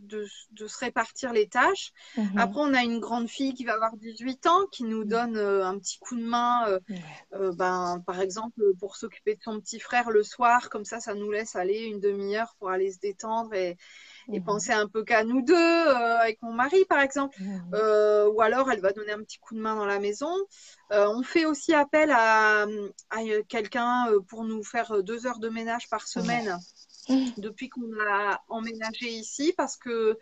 se 0.55 0.77
répartir 0.79 1.33
les 1.33 1.47
tâches. 1.47 1.91
Mhm. 2.17 2.37
Après, 2.37 2.59
on 2.61 2.73
a 2.73 2.83
une 2.83 2.99
grande 2.99 3.29
fille 3.29 3.53
qui 3.53 3.65
va 3.65 3.73
avoir 3.73 3.95
18 3.97 4.47
ans, 4.47 4.65
qui 4.71 4.83
nous 4.83 5.03
mhm. 5.03 5.09
donne 5.09 5.37
euh, 5.37 5.65
un 5.65 5.77
petit 5.77 5.99
coup 5.99 6.15
de 6.15 6.23
main, 6.23 6.67
euh, 6.67 6.79
euh, 7.33 7.51
ben, 7.53 8.01
par 8.05 8.21
exemple, 8.21 8.61
pour 8.79 8.95
s'occuper 8.95 9.35
de 9.35 9.41
son 9.41 9.59
petit 9.59 9.79
frère 9.79 10.09
le 10.09 10.23
soir. 10.23 10.69
Comme 10.69 10.85
ça, 10.85 10.99
ça 10.99 11.13
nous 11.13 11.31
laisse 11.31 11.55
aller 11.55 11.79
une 11.85 11.99
demi-heure 11.99 12.55
pour 12.59 12.69
aller 12.69 12.91
se 12.91 12.99
détendre 12.99 13.53
et, 13.53 13.77
mhm. 14.27 14.43
penser 14.43 14.71
un 14.71 14.87
peu 14.87 15.03
qu'à 15.03 15.23
nous 15.23 15.41
deux, 15.41 15.55
avec 15.55 16.41
mon 16.41 16.53
mari, 16.53 16.85
par 16.87 17.01
exemple. 17.01 17.37
ou 17.41 18.41
alors, 18.41 18.71
elle 18.71 18.81
va 18.81 18.91
donner 18.91 19.11
un 19.11 19.23
petit 19.23 19.39
coup 19.39 19.55
de 19.55 19.59
main 19.59 19.75
dans 19.75 19.85
la 19.85 19.99
maison. 19.99 20.33
on 20.91 21.23
fait 21.23 21.45
aussi 21.45 21.73
appel 21.73 22.11
à, 22.11 22.65
à 23.09 23.19
quelqu'un 23.47 24.07
pour 24.27 24.43
nous 24.43 24.63
faire 24.63 25.03
deux 25.03 25.25
heures 25.25 25.39
de 25.39 25.49
ménage 25.49 25.89
par 25.89 26.07
semaine. 26.07 26.59
Mm. 27.09 27.31
depuis 27.37 27.69
qu'on 27.69 27.89
a 28.07 28.41
emménagé 28.49 29.09
ici 29.09 29.53
parce 29.57 29.77
que 29.77 30.17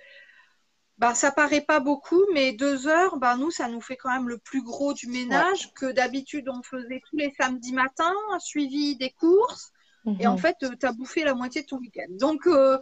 bah, 0.97 1.13
ça 1.13 1.31
paraît 1.31 1.61
pas 1.61 1.79
beaucoup, 1.79 2.23
mais 2.33 2.53
deux 2.53 2.87
heures, 2.87 3.17
bah, 3.17 3.35
nous, 3.37 3.51
ça 3.51 3.67
nous 3.67 3.81
fait 3.81 3.97
quand 3.97 4.09
même 4.09 4.29
le 4.29 4.39
plus 4.39 4.63
gros 4.63 4.93
du 4.93 5.07
ménage 5.07 5.71
que 5.73 5.91
d'habitude 5.91 6.49
on 6.49 6.63
faisait 6.63 7.01
tous 7.07 7.17
les 7.17 7.33
samedis 7.39 7.73
matins, 7.73 8.15
suivi 8.39 8.95
des 8.95 9.11
courses. 9.11 9.71
Et 10.19 10.27
en 10.27 10.33
mhm. 10.33 10.39
fait, 10.39 10.55
euh, 10.63 10.69
tu 10.79 10.85
as 10.85 10.93
bouffé 10.93 11.25
la 11.25 11.35
moitié 11.35 11.63
de 11.63 11.67
ton 11.67 11.79
week-end. 11.79 12.07
Donc, 12.11 12.47
euh, 12.47 12.79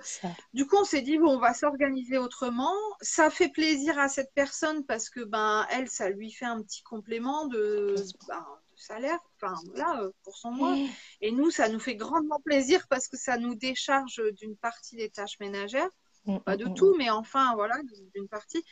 du 0.54 0.68
coup, 0.68 0.76
on 0.80 0.84
s'est 0.84 1.02
dit, 1.02 1.18
bon, 1.18 1.32
on 1.32 1.40
va 1.40 1.56
s'organiser 1.56 2.20
autrement. 2.20 2.74
Ça 3.02 3.32
fait 3.32 3.50
plaisir 3.50 3.98
à 3.98 4.10
cette 4.10 4.32
personne 4.36 4.86
parce 4.86 5.10
que, 5.10 5.22
ben, 5.22 5.66
elle, 5.72 5.90
ça 5.90 6.10
lui 6.10 6.32
fait 6.32 6.46
un 6.46 6.62
petit 6.62 6.84
complément 6.84 7.48
de, 7.48 7.96
ben, 8.28 8.46
salaire, 8.80 9.20
enfin 9.36 9.56
là, 9.74 10.02
euh, 10.02 10.12
pour 10.24 10.36
son 10.38 10.52
mois. 10.52 10.76
Et 11.22 11.32
nous, 11.32 11.52
ça 11.52 11.70
nous 11.70 11.80
fait 11.80 11.96
grandement 11.96 12.40
plaisir 12.44 12.86
parce 12.90 13.08
que 13.08 13.18
ça 13.18 13.38
nous 13.38 13.56
décharge 13.56 14.22
d'une 14.34 14.56
partie 14.56 14.96
des 14.96 15.10
tâches 15.10 15.40
ménagères. 15.40 15.90
Mm, 16.26 16.40
Pas 16.40 16.58
de 16.58 16.66
mm, 16.66 16.74
tout, 16.74 16.96
mais 16.98 17.10
enfin, 17.10 17.54
voilà, 17.56 17.76
d'une 18.14 18.28
partie. 18.28 18.64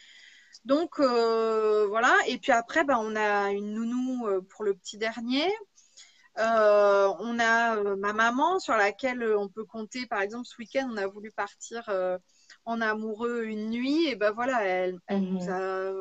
Donc, 0.65 0.99
euh, 0.99 1.87
voilà. 1.87 2.15
Et 2.27 2.37
puis 2.37 2.51
après, 2.51 2.83
ben, 2.83 2.97
on 2.99 3.15
a 3.15 3.51
une 3.51 3.73
nounou 3.73 4.27
euh, 4.27 4.41
pour 4.41 4.63
le 4.63 4.73
petit 4.73 4.97
dernier. 4.97 5.51
on 6.37 7.37
a 7.39 7.95
ma 7.95 8.13
maman 8.13 8.59
sur 8.59 8.75
laquelle 8.75 9.23
on 9.35 9.49
peut 9.49 9.65
compter. 9.65 10.05
Par 10.07 10.21
exemple, 10.21 10.45
ce 10.45 10.55
week-end, 10.57 10.89
on 10.91 10.97
a 10.97 11.07
voulu 11.07 11.31
partir 11.31 11.89
en 12.65 12.81
amoureux 12.81 13.43
une 13.43 13.69
nuit. 13.69 14.07
Et 14.07 14.15
ben 14.15 14.31
voilà, 14.31 14.63
elle, 14.63 14.99
elle 15.07 15.21
nous 15.21 15.49
a 15.49 15.91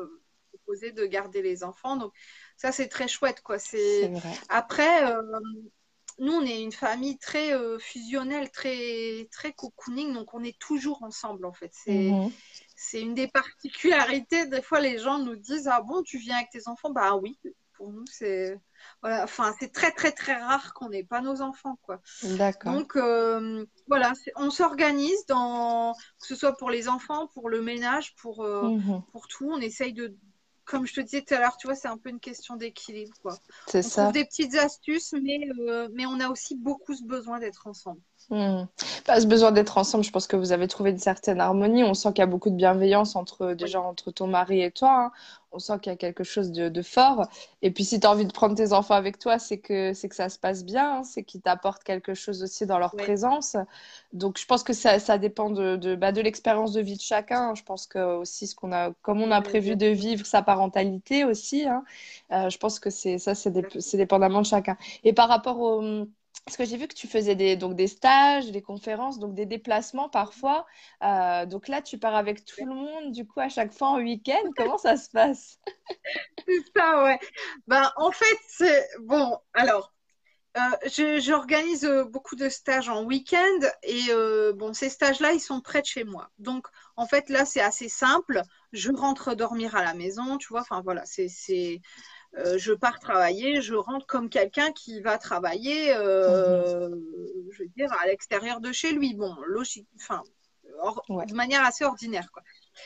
proposé 0.53 0.91
de 0.91 1.05
garder 1.05 1.41
les 1.41 1.63
enfants. 1.63 1.97
Donc, 1.97 2.13
ça, 2.63 2.71
c'est 2.71 2.87
très 2.87 3.09
chouette, 3.09 3.41
quoi. 3.41 3.59
C'est 3.59 4.09
après. 4.47 5.11
Euh, 5.11 5.21
nous, 6.19 6.31
on 6.31 6.45
est 6.45 6.61
une 6.61 6.71
famille 6.71 7.17
très 7.17 7.53
euh, 7.53 7.77
fusionnelle, 7.77 8.51
très, 8.51 9.27
très 9.31 9.51
cocooning, 9.51 10.13
donc 10.13 10.33
on 10.33 10.43
est 10.43 10.57
toujours 10.59 11.03
ensemble, 11.03 11.45
en 11.45 11.51
fait. 11.51 11.71
C'est 11.73 12.11
mhm. 12.11 12.31
c'est 12.77 13.01
une 13.01 13.15
des 13.15 13.27
particularités. 13.33 14.45
Des 14.45 14.61
fois, 14.61 14.79
les 14.79 14.97
gens 14.97 15.19
nous 15.19 15.35
disent 15.35 15.67
Ah 15.67 15.81
bon, 15.81 16.03
tu 16.03 16.17
viens 16.19 16.37
avec 16.37 16.51
tes 16.51 16.69
enfants? 16.69 16.91
Bah 16.91 17.17
oui, 17.17 17.37
pour 17.73 17.91
nous, 17.91 18.05
c'est. 18.09 18.57
Voilà, 19.01 19.23
enfin, 19.25 19.53
c'est 19.59 19.73
très, 19.73 19.91
très, 19.91 20.13
très 20.13 20.35
rare 20.35 20.73
qu'on 20.73 20.87
n'ait 20.87 21.03
pas 21.03 21.19
nos 21.19 21.41
enfants, 21.41 21.77
quoi. 21.81 21.99
D'accord. 22.23 22.71
Donc, 22.71 22.95
euh, 22.95 23.65
voilà, 23.87 24.13
on 24.37 24.51
s'organise 24.51 25.25
dans, 25.27 25.93
que 26.21 26.27
ce 26.27 26.35
soit 26.35 26.55
pour 26.55 26.69
les 26.69 26.87
enfants, 26.87 27.27
pour 27.33 27.49
le 27.49 27.61
ménage, 27.61 28.15
pour, 28.15 28.41
mhm. 28.43 29.01
pour 29.11 29.27
tout. 29.27 29.49
On 29.49 29.59
essaye 29.59 29.91
de, 29.93 30.15
comme 30.65 30.85
je 30.85 30.93
te 30.93 31.01
disais 31.01 31.21
tout 31.21 31.33
à 31.33 31.39
l'heure, 31.39 31.57
tu 31.57 31.67
vois, 31.67 31.75
c'est 31.75 31.87
un 31.87 31.97
peu 31.97 32.09
une 32.09 32.19
question 32.19 32.55
d'équilibre. 32.55 33.13
Quoi. 33.21 33.35
C'est 33.67 33.81
ça. 33.81 34.03
trouve 34.03 34.13
des 34.13 34.25
petites 34.25 34.55
astuces, 34.55 35.13
mais, 35.21 35.39
euh, 35.67 35.89
mais 35.93 36.05
on 36.05 36.19
a 36.19 36.29
aussi 36.29 36.55
beaucoup 36.55 36.95
ce 36.95 37.03
besoin 37.03 37.39
d'être 37.39 37.67
ensemble. 37.67 37.99
Hmm. 38.29 38.63
Pas 39.05 39.19
ce 39.19 39.27
besoin 39.27 39.51
d'être 39.51 39.77
ensemble, 39.77 40.03
je 40.03 40.11
pense 40.11 40.27
que 40.27 40.37
vous 40.37 40.53
avez 40.53 40.67
trouvé 40.67 40.91
une 40.91 40.97
certaine 40.97 41.41
harmonie. 41.41 41.83
On 41.83 41.93
sent 41.93 42.09
qu'il 42.09 42.19
y 42.19 42.23
a 42.23 42.27
beaucoup 42.27 42.49
de 42.49 42.55
bienveillance 42.55 43.15
entre, 43.15 43.53
déjà 43.53 43.81
entre 43.81 44.11
ton 44.11 44.27
mari 44.27 44.61
et 44.61 44.71
toi. 44.71 45.05
Hein. 45.05 45.11
On 45.53 45.59
sent 45.59 45.79
qu'il 45.81 45.91
y 45.91 45.93
a 45.93 45.97
quelque 45.97 46.23
chose 46.23 46.51
de, 46.51 46.81
fort. 46.81 47.27
Et 47.61 47.71
puis, 47.71 47.85
si 47.85 47.99
tu 47.99 48.07
as 48.07 48.11
envie 48.11 48.25
de 48.25 48.33
prendre 48.33 48.55
tes 48.55 48.73
enfants 48.73 48.95
avec 48.95 49.19
toi, 49.19 49.39
c'est 49.39 49.57
que, 49.59 49.93
c'est 49.93 50.09
que 50.09 50.15
ça 50.15 50.29
se 50.29 50.39
passe 50.39 50.65
bien. 50.65 50.97
Hein. 50.97 51.03
C'est 51.03 51.23
qu'ils 51.23 51.41
t'apportent 51.41 51.83
quelque 51.83 52.13
chose 52.13 52.43
aussi 52.43 52.65
dans 52.65 52.79
leur 52.79 52.95
présence. 52.95 53.55
Donc, 54.11 54.39
je 54.39 54.45
pense 54.45 54.63
que 54.63 54.73
ça, 54.73 54.99
ça 54.99 55.17
dépend 55.17 55.49
de, 55.49 55.75
de, 55.75 55.95
bah, 55.95 56.11
de 56.11 56.21
l'expérience 56.21 56.73
de 56.73 56.81
vie 56.81 56.97
de 56.97 57.01
chacun. 57.01 57.55
Je 57.55 57.63
pense 57.63 57.87
que 57.87 58.17
aussi, 58.17 58.47
ce 58.47 58.55
qu'on 58.55 58.71
a, 58.71 58.91
comme 59.01 59.21
on 59.21 59.31
a 59.31 59.41
prévu 59.41 59.75
de 59.75 59.87
vivre 59.87 60.25
sa 60.25 60.41
parentalité 60.41 61.23
aussi, 61.25 61.65
hein, 61.65 61.83
euh, 62.31 62.49
je 62.49 62.57
pense 62.57 62.79
que 62.79 62.89
c'est 62.89 63.17
ça, 63.17 63.35
c'est, 63.35 63.53
c'est 63.79 63.97
dépendamment 63.97 64.41
de 64.41 64.47
chacun. 64.47 64.77
Et 65.03 65.13
par 65.13 65.29
rapport 65.29 65.59
au 65.59 66.07
parce 66.45 66.57
que 66.57 66.65
j'ai 66.65 66.77
vu 66.77 66.87
que 66.87 66.93
tu 66.93 67.07
faisais 67.07 67.35
des, 67.35 67.55
donc 67.55 67.75
des 67.75 67.87
stages, 67.87 68.51
des 68.51 68.61
conférences, 68.61 69.17
donc 69.19 69.33
des 69.33 69.45
déplacements 69.45 70.09
parfois. 70.09 70.65
Euh, 71.01 71.45
donc 71.45 71.67
là, 71.67 71.81
tu 71.81 71.97
pars 71.97 72.15
avec 72.15 72.43
tout 72.43 72.65
le 72.65 72.73
monde, 72.73 73.11
du 73.11 73.25
coup, 73.25 73.39
à 73.39 73.49
chaque 73.49 73.71
fois 73.71 73.89
en 73.89 73.97
week-end. 73.97 74.51
Comment 74.57 74.77
ça 74.77 74.97
se 74.97 75.09
passe? 75.09 75.59
C'est 76.47 76.63
ça, 76.75 77.03
ouais. 77.03 77.19
Ben, 77.67 77.91
en 77.95 78.11
fait, 78.11 78.37
c'est 78.47 78.87
bon. 79.01 79.37
Alors, 79.53 79.93
euh, 80.57 81.19
j'organise 81.19 81.85
euh, 81.85 82.03
beaucoup 82.03 82.35
de 82.35 82.49
stages 82.49 82.89
en 82.89 83.03
week-end 83.05 83.67
et 83.83 84.07
bon, 84.55 84.73
ces 84.73 84.89
stages-là, 84.89 85.31
ils 85.33 85.39
sont 85.39 85.61
près 85.61 85.81
de 85.81 85.87
chez 85.87 86.03
moi. 86.03 86.29
Donc, 86.39 86.67
en 86.97 87.07
fait, 87.07 87.29
là, 87.29 87.45
c'est 87.45 87.61
assez 87.61 87.89
simple. 87.89 88.41
Je 88.73 88.91
rentre 88.91 89.35
dormir 89.35 89.75
à 89.75 89.83
la 89.83 89.93
maison, 89.93 90.37
tu 90.37 90.49
vois. 90.49 90.61
Enfin, 90.61 90.81
voilà, 90.83 91.03
c'est 91.05 91.79
euh, 92.37 92.57
je 92.57 92.73
pars 92.73 92.99
travailler, 92.99 93.61
je 93.61 93.75
rentre 93.75 94.07
comme 94.07 94.29
quelqu'un 94.29 94.71
qui 94.71 95.01
va 95.01 95.17
travailler, 95.17 95.93
euh, 95.93 96.89
mhm. 96.89 97.01
je 97.51 97.63
veux 97.63 97.69
dire, 97.69 97.91
à 98.01 98.07
l'extérieur 98.07 98.59
de 98.59 98.71
chez 98.71 98.91
lui. 98.91 99.13
Bon, 99.13 99.35
logique, 99.45 99.87
enfin, 99.95 100.23
de 100.63 101.35
manière 101.35 101.63
assez 101.63 101.85
ordinaire, 101.85 102.31
quoi. 102.31 102.43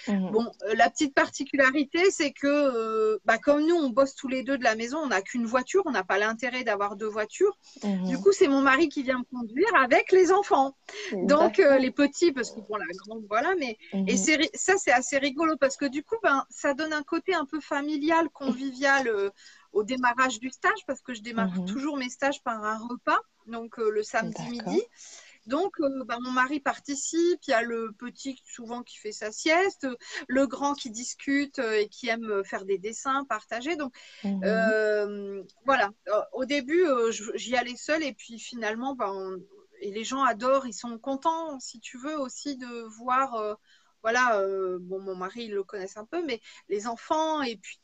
Mhm. 0.07 0.31
Bon, 0.31 0.51
euh, 0.63 0.75
la 0.75 0.89
petite 0.89 1.13
particularité, 1.13 2.11
c'est 2.11 2.31
que 2.31 2.47
euh, 2.47 3.17
bah, 3.25 3.37
comme 3.37 3.65
nous, 3.65 3.75
on 3.75 3.89
bosse 3.89 4.15
tous 4.15 4.27
les 4.27 4.43
deux 4.43 4.57
de 4.57 4.63
la 4.63 4.75
maison, 4.75 4.99
on 4.99 5.07
n'a 5.07 5.21
qu'une 5.21 5.45
voiture, 5.45 5.83
on 5.85 5.91
n'a 5.91 6.03
pas 6.03 6.17
l'intérêt 6.17 6.63
d'avoir 6.63 6.95
deux 6.95 7.07
voitures. 7.07 7.57
Mhm. 7.83 8.05
Du 8.05 8.17
coup, 8.17 8.31
c'est 8.31 8.47
mon 8.47 8.61
mari 8.61 8.89
qui 8.89 9.03
vient 9.03 9.19
me 9.19 9.37
conduire 9.37 9.73
avec 9.75 10.11
les 10.11 10.31
enfants. 10.31 10.75
Donc, 11.13 11.59
euh, 11.59 11.77
les 11.77 11.91
petits, 11.91 12.31
parce 12.31 12.51
que 12.51 12.59
pour 12.59 12.77
la 12.77 12.85
grande, 13.05 13.25
voilà. 13.29 13.53
Mais 13.59 13.77
et 13.93 14.13
mhm. 14.13 14.47
ça, 14.53 14.73
c'est 14.77 14.91
assez 14.91 15.17
rigolo 15.17 15.55
parce 15.57 15.77
que 15.77 15.85
du 15.85 16.03
coup, 16.03 16.15
ben, 16.23 16.45
ça 16.49 16.73
donne 16.73 16.93
un 16.93 17.03
côté 17.03 17.33
un 17.33 17.45
peu 17.45 17.59
familial, 17.59 18.29
convivial 18.29 19.11
au 19.73 19.83
démarrage 19.83 20.39
du 20.39 20.49
stage, 20.49 20.85
parce 20.87 21.01
que 21.01 21.13
je 21.13 21.21
démarre 21.21 21.53
toujours 21.65 21.97
mes 21.97 22.09
stages 22.09 22.41
par 22.43 22.63
un 22.63 22.77
repas, 22.77 23.19
donc 23.45 23.77
le 23.77 24.03
samedi 24.03 24.41
midi. 24.49 24.81
Donc, 25.47 25.79
euh, 25.79 26.03
bah, 26.03 26.17
mon 26.21 26.31
mari 26.31 26.59
participe, 26.59 27.39
il 27.47 27.51
y 27.51 27.53
a 27.53 27.61
le 27.61 27.91
petit 27.97 28.41
souvent 28.45 28.83
qui 28.83 28.97
fait 28.97 29.13
sa 29.13 29.31
sieste, 29.31 29.87
le 30.27 30.45
grand 30.45 30.73
qui 30.73 30.91
discute 30.91 31.59
euh, 31.59 31.79
et 31.79 31.87
qui 31.87 32.09
aime 32.09 32.43
faire 32.43 32.65
des 32.65 32.77
dessins, 32.77 33.23
partager. 33.25 33.77
Donc, 33.77 33.93
mhm. 34.23 34.41
euh, 34.43 35.43
voilà, 35.65 35.91
au 36.33 36.45
début, 36.45 36.85
j'y 37.35 37.55
allais 37.55 37.77
seule 37.77 38.03
et 38.03 38.13
puis 38.13 38.39
finalement, 38.39 38.93
bah, 38.93 39.13
et 39.79 39.91
les 39.91 40.03
gens 40.03 40.23
adorent, 40.23 40.67
ils 40.67 40.73
sont 40.73 40.97
contents, 40.97 41.59
si 41.59 41.79
tu 41.79 41.97
veux, 41.97 42.19
aussi 42.19 42.57
de 42.57 42.83
voir 42.97 43.57
voilà, 44.03 44.39
euh, 44.39 44.77
bon, 44.81 44.99
mon 44.99 45.15
mari, 45.15 45.47
le 45.47 45.63
connaissent 45.63 45.97
un 45.97 46.05
peu, 46.05 46.23
mais 46.25 46.39
les 46.69 46.87
enfants, 46.87 47.41
et 47.41 47.57
puis 47.57 47.79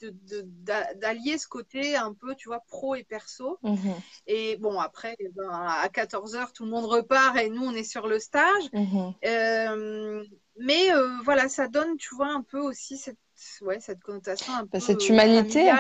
d'allier 0.96 1.38
ce 1.38 1.48
côté 1.48 1.96
un 1.96 2.14
peu, 2.14 2.36
tu 2.36 2.50
vois, 2.50 2.62
pro 2.68 2.96
et 2.96 3.04
perso. 3.04 3.60
Mhm. 3.64 3.96
Et 4.28 4.58
bon, 4.58 4.80
après, 4.80 5.16
eh 5.20 5.30
ben, 5.30 5.50
à 5.50 5.88
14h, 5.90 6.54
tout 6.54 6.66
le 6.66 6.72
monde 6.72 6.86
repart 6.86 7.38
et 7.38 7.50
nous, 7.50 7.64
on 7.64 7.74
est 7.74 7.84
sur 7.84 8.08
le 8.08 8.20
stage. 8.20 8.64
Mhm. 8.74 9.14
Euh, 9.26 10.24
mais 10.60 10.94
euh, 10.94 11.18
voilà, 11.24 11.50
ça 11.50 11.68
donne, 11.68 11.98
tu 11.98 12.16
vois, 12.16 12.30
un 12.30 12.42
peu 12.42 12.60
aussi 12.60 12.98
cette 12.98 13.18
ouais, 13.62 13.80
cette 13.80 14.02
connotation 14.02 14.54
un 14.54 14.64
bah, 14.64 14.68
peu 14.74 14.80
cette 14.80 15.08
humanité 15.10 15.72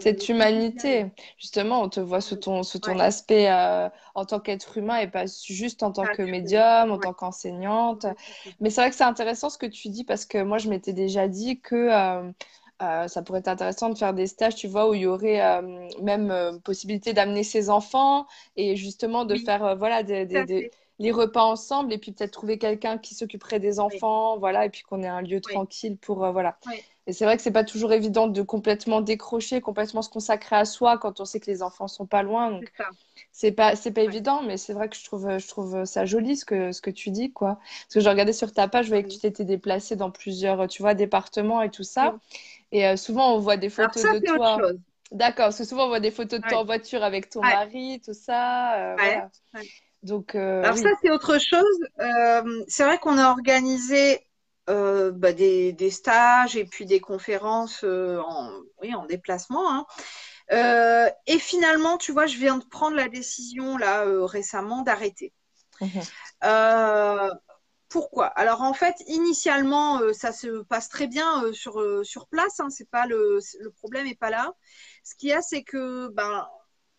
cette 0.00 0.28
humanité. 0.28 1.06
justement 1.38 1.82
on 1.82 1.88
te 1.88 2.00
voit 2.00 2.20
sous 2.20 2.36
ton 2.36 2.62
sous 2.62 2.78
ton 2.78 2.98
aspect 2.98 3.50
euh, 3.50 3.88
en 4.14 4.24
tant 4.24 4.40
qu'être 4.40 4.78
humain 4.78 4.98
et 4.98 5.08
pas 5.08 5.24
juste 5.26 5.82
en 5.82 5.92
tant 5.92 6.04
que 6.04 6.22
médium 6.22 6.90
en 6.90 6.98
tant 6.98 7.12
qu'enseignante. 7.12 8.06
Mais 8.60 8.70
c'est 8.70 8.80
vrai 8.80 8.90
que 8.90 8.96
c'est 8.96 9.04
intéressant 9.04 9.50
ce 9.50 9.58
que 9.58 9.66
tu 9.66 9.88
dis 9.88 10.04
parce 10.04 10.24
que 10.24 10.42
moi 10.42 10.58
je 10.58 10.68
m'étais 10.68 10.92
déjà 10.92 11.28
dit 11.28 11.60
que 11.60 11.74
euh, 11.74 12.30
euh, 12.82 13.08
ça 13.08 13.22
pourrait 13.22 13.40
être 13.40 13.48
intéressant 13.48 13.90
de 13.90 13.98
faire 13.98 14.14
des 14.14 14.26
stages, 14.26 14.54
tu 14.54 14.66
vois, 14.66 14.88
où 14.88 14.94
il 14.94 15.02
y 15.02 15.06
aurait 15.06 15.62
même 16.00 16.60
possibilité 16.64 17.12
d'amener 17.12 17.42
ses 17.42 17.68
enfants 17.68 18.26
et 18.56 18.76
justement 18.76 19.24
de 19.24 19.36
faire 19.36 19.76
voilà 19.76 20.02
des, 20.02 20.24
des, 20.24 20.70
les 20.98 21.10
repas 21.10 21.44
ensemble 21.44 21.92
et 21.92 21.98
puis 21.98 22.12
peut-être 22.12 22.30
trouver 22.30 22.58
quelqu'un 22.58 22.98
qui 22.98 23.14
s'occuperait 23.14 23.60
des 23.60 23.80
enfants, 23.80 24.38
voilà, 24.38 24.66
et 24.66 24.70
puis 24.70 24.82
qu'on 24.82 25.02
ait 25.02 25.08
un 25.08 25.22
lieu 25.22 25.40
tranquille 25.40 25.96
pour 25.96 26.30
voilà. 26.32 26.58
Et 27.06 27.12
c'est 27.12 27.24
vrai 27.24 27.36
que 27.36 27.42
c'est 27.42 27.50
pas 27.50 27.64
toujours 27.64 27.92
évident 27.92 28.28
de 28.28 28.42
complètement 28.42 29.00
décrocher, 29.00 29.60
complètement 29.60 30.02
se 30.02 30.10
consacrer 30.10 30.56
à 30.56 30.64
soi 30.64 30.98
quand 30.98 31.20
on 31.20 31.24
sait 31.24 31.40
que 31.40 31.50
les 31.50 31.62
enfants 31.62 31.88
sont 31.88 32.06
pas 32.06 32.22
loin. 32.22 32.50
Donc 32.52 32.72
c'est 33.32 33.52
pas 33.52 33.74
c'est 33.74 33.90
pas 33.90 34.02
évident, 34.02 34.42
mais 34.42 34.56
c'est 34.56 34.72
vrai 34.72 34.88
que 34.88 34.96
je 34.96 35.04
trouve 35.04 35.38
je 35.38 35.48
trouve 35.48 35.84
ça 35.84 36.04
joli 36.04 36.36
ce 36.36 36.44
que 36.44 36.72
ce 36.72 36.80
que 36.80 36.90
tu 36.90 37.10
dis 37.10 37.32
quoi. 37.32 37.58
Parce 37.84 37.94
que 37.94 38.00
je 38.00 38.08
regardais 38.08 38.32
sur 38.32 38.52
ta 38.52 38.68
page, 38.68 38.86
je 38.86 38.90
voyais 38.90 39.02
que 39.04 39.08
tu 39.08 39.18
t'étais 39.18 39.44
déplacée 39.44 39.96
dans 39.96 40.10
plusieurs 40.10 40.68
tu 40.68 40.82
vois 40.82 40.94
départements 40.94 41.62
et 41.62 41.70
tout 41.70 41.84
ça. 41.84 42.16
Et 42.72 42.86
euh, 42.86 42.96
souvent 42.96 43.34
on 43.34 43.38
voit 43.38 43.56
des 43.56 43.70
photos 43.70 44.02
de 44.02 44.18
toi. 44.20 44.58
D'accord, 45.10 45.46
parce 45.46 45.58
que 45.58 45.64
souvent 45.64 45.86
on 45.86 45.88
voit 45.88 46.00
des 46.00 46.12
photos 46.12 46.40
de 46.40 46.46
toi 46.46 46.58
en 46.58 46.64
voiture 46.64 47.02
avec 47.02 47.30
ton 47.30 47.40
mari, 47.40 48.00
tout 48.04 48.14
ça. 48.14 48.94
Euh, 48.94 48.96
Donc, 50.04 50.36
euh, 50.36 50.62
Alors 50.62 50.78
ça, 50.78 50.88
c'est 51.02 51.10
autre 51.10 51.38
chose. 51.38 51.64
c'est 52.68 52.84
vrai 52.84 52.98
qu'on 52.98 53.18
a 53.18 53.30
organisé 53.30 54.20
euh, 54.70 55.10
bah, 55.10 55.32
des, 55.32 55.90
stages 55.90 56.56
et 56.56 56.64
puis 56.64 56.86
des 56.86 57.00
conférences 57.00 57.82
euh, 57.82 58.20
en, 58.20 58.52
oui, 58.80 58.94
en 58.94 59.04
déplacement. 59.04 59.72
Hein. 59.72 59.86
Euh, 60.52 61.10
et 61.26 61.38
finalement, 61.38 61.98
tu 61.98 62.12
vois, 62.12 62.26
je 62.26 62.36
viens 62.36 62.58
de 62.58 62.64
prendre 62.64 62.96
la 62.96 63.08
décision 63.08 63.76
là 63.76 64.04
récemment 64.26 64.82
d'arrêter. 64.82 65.32
Mhm. 65.80 66.02
pourquoi? 67.88 68.26
Alors 68.26 68.62
en 68.62 68.74
fait, 68.74 68.94
initialement, 69.06 70.00
ça 70.12 70.32
se 70.32 70.62
passe 70.62 70.88
très 70.88 71.08
bien 71.08 71.52
sur, 71.52 72.04
sur 72.04 72.28
place. 72.28 72.60
Hein, 72.60 72.70
c'est 72.70 72.88
pas 72.88 73.06
le, 73.06 73.40
le 73.60 73.70
problème 73.70 74.06
n'est 74.06 74.14
pas 74.14 74.30
là. 74.30 74.54
Ce 75.02 75.14
qu'il 75.16 75.30
y 75.30 75.32
a, 75.32 75.42
c'est 75.42 75.64
que 75.64 76.08
ben, 76.08 76.46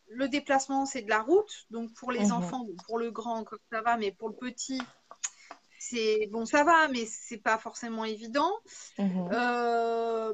le 0.08 0.28
déplacement, 0.28 0.86
c'est 0.86 1.02
de 1.04 1.10
la 1.10 1.22
route. 1.22 1.66
Donc 1.70 1.94
pour 1.94 2.12
les 2.12 2.26
mhm. 2.26 2.34
enfants, 2.34 2.68
pour 2.86 3.00
le 3.00 3.12
grand, 3.12 3.46
ça 3.72 3.82
va, 3.82 3.98
mais 3.98 4.12
pour 4.12 4.30
le 4.30 4.36
petit, 4.36 4.82
bon, 6.30 6.46
ça 6.46 6.64
va, 6.64 6.88
mais 6.90 7.06
c'est 7.06 7.38
pas 7.38 7.58
forcément 7.58 8.06
évident. 8.06 8.52
Mhm. 8.98 9.30
Euh, 9.34 10.34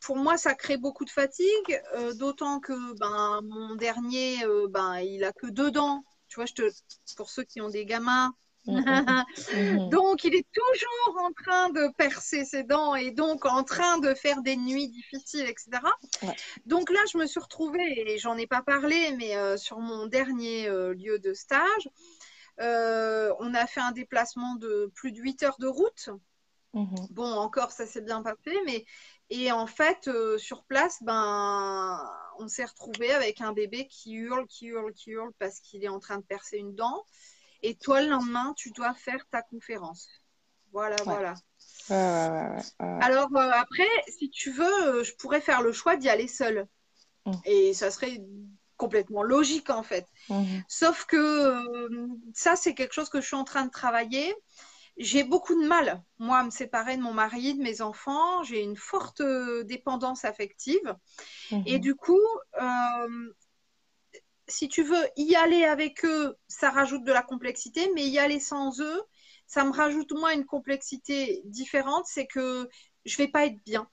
pour 0.00 0.16
moi, 0.16 0.36
ça 0.36 0.54
crée 0.54 0.76
beaucoup 0.76 1.04
de 1.04 1.10
fatigue, 1.10 1.82
euh, 1.94 2.12
d'autant 2.14 2.60
que 2.60 2.98
ben 2.98 3.40
mon 3.42 3.74
dernier, 3.74 4.44
euh, 4.44 4.66
ben 4.68 4.98
il 5.00 5.24
a 5.24 5.32
que 5.32 5.46
deux 5.46 5.70
dents. 5.70 6.04
Tu 6.28 6.36
vois, 6.36 6.46
je 6.46 6.54
te, 6.54 6.62
pour 7.16 7.30
ceux 7.30 7.44
qui 7.44 7.60
ont 7.60 7.70
des 7.70 7.86
gamins. 7.86 8.34
Mhm. 8.66 8.74
Mhm. 9.52 9.90
donc, 9.90 10.24
il 10.24 10.34
est 10.34 10.46
toujours 10.52 11.22
en 11.22 11.32
train 11.32 11.68
de 11.68 11.92
percer 11.98 12.46
ses 12.46 12.62
dents 12.62 12.94
et 12.94 13.10
donc 13.10 13.44
en 13.44 13.62
train 13.62 13.98
de 13.98 14.14
faire 14.14 14.40
des 14.40 14.56
nuits 14.56 14.88
difficiles, 14.88 15.46
etc. 15.46 15.82
Donc 16.64 16.90
là, 16.90 17.00
je 17.12 17.18
me 17.18 17.26
suis 17.26 17.40
retrouvée, 17.40 18.10
et 18.10 18.18
j'en 18.18 18.38
ai 18.38 18.46
pas 18.46 18.62
parlé, 18.62 19.14
mais 19.18 19.34
sur 19.58 19.80
mon 19.80 20.06
dernier 20.06 20.68
lieu 20.94 21.18
de 21.18 21.34
stage, 21.34 21.90
on 22.58 23.54
a 23.54 23.66
fait 23.66 23.80
un 23.80 23.92
déplacement 23.92 24.56
de 24.56 24.90
plus 24.94 25.12
de 25.12 25.20
8 25.20 25.42
heures 25.42 25.58
de 25.58 25.66
route. 25.66 26.10
Mhm. 26.74 27.06
Bon, 27.10 27.32
encore, 27.32 27.70
ça 27.70 27.86
s'est 27.86 28.02
bien 28.02 28.22
passé, 28.22 28.58
mais 28.66 28.84
et 29.30 29.52
en 29.52 29.66
fait, 29.66 30.08
euh, 30.08 30.36
sur 30.38 30.64
place, 30.64 31.02
ben, 31.02 32.00
on 32.38 32.48
s'est 32.48 32.64
retrouvé 32.64 33.10
avec 33.12 33.40
un 33.40 33.52
bébé 33.52 33.86
qui 33.86 34.12
hurle, 34.12 34.46
qui 34.46 34.66
hurle, 34.66 34.92
qui 34.92 35.10
hurle 35.10 35.32
parce 35.38 35.60
qu'il 35.60 35.84
est 35.84 35.88
en 35.88 35.98
train 35.98 36.18
de 36.18 36.24
percer 36.24 36.58
une 36.58 36.74
dent. 36.74 37.04
Et 37.62 37.76
toi, 37.76 38.02
le 38.02 38.08
lendemain, 38.08 38.52
tu 38.56 38.70
dois 38.72 38.92
faire 38.92 39.24
ta 39.30 39.40
conférence. 39.42 40.08
Voilà, 40.72 40.96
voilà. 41.04 41.34
Alors 43.00 43.34
euh, 43.36 43.50
après, 43.54 43.88
si 44.08 44.28
tu 44.30 44.50
veux, 44.50 45.02
je 45.02 45.14
pourrais 45.14 45.40
faire 45.40 45.62
le 45.62 45.72
choix 45.72 45.96
d'y 45.96 46.08
aller 46.08 46.28
seule. 46.28 46.66
Mm. 47.24 47.32
Et 47.44 47.72
ça 47.72 47.90
serait 47.90 48.20
complètement 48.76 49.22
logique 49.22 49.70
en 49.70 49.82
fait. 49.82 50.06
Mhm. 50.28 50.64
Sauf 50.68 51.04
que 51.04 51.16
euh, 51.16 52.08
ça, 52.32 52.56
c'est 52.56 52.74
quelque 52.74 52.92
chose 52.94 53.08
que 53.08 53.20
je 53.20 53.26
suis 53.26 53.36
en 53.36 53.44
train 53.44 53.64
de 53.64 53.70
travailler. 53.70 54.34
J'ai 54.96 55.24
beaucoup 55.24 55.60
de 55.60 55.66
mal, 55.66 56.02
moi, 56.18 56.38
à 56.38 56.44
me 56.44 56.50
séparer 56.50 56.96
de 56.96 57.02
mon 57.02 57.12
mari, 57.12 57.54
de 57.54 57.62
mes 57.62 57.80
enfants. 57.80 58.42
J'ai 58.44 58.62
une 58.62 58.76
forte 58.76 59.20
euh, 59.20 59.64
dépendance 59.64 60.24
affective. 60.24 60.96
Mhm. 61.50 61.62
Et 61.66 61.78
du 61.78 61.94
coup, 61.94 62.26
euh, 62.60 63.32
si 64.46 64.68
tu 64.68 64.82
veux 64.82 65.04
y 65.16 65.34
aller 65.34 65.64
avec 65.64 66.04
eux, 66.04 66.36
ça 66.48 66.70
rajoute 66.70 67.04
de 67.04 67.12
la 67.12 67.22
complexité, 67.22 67.90
mais 67.94 68.06
y 68.06 68.18
aller 68.18 68.40
sans 68.40 68.80
eux, 68.80 69.02
ça 69.46 69.64
me 69.64 69.72
rajoute 69.72 70.12
moi 70.12 70.34
une 70.34 70.44
complexité 70.44 71.42
différente, 71.44 72.04
c'est 72.06 72.26
que 72.26 72.68
je 73.04 73.16
vais 73.16 73.28
pas 73.28 73.46
être 73.46 73.62
bien. 73.64 73.88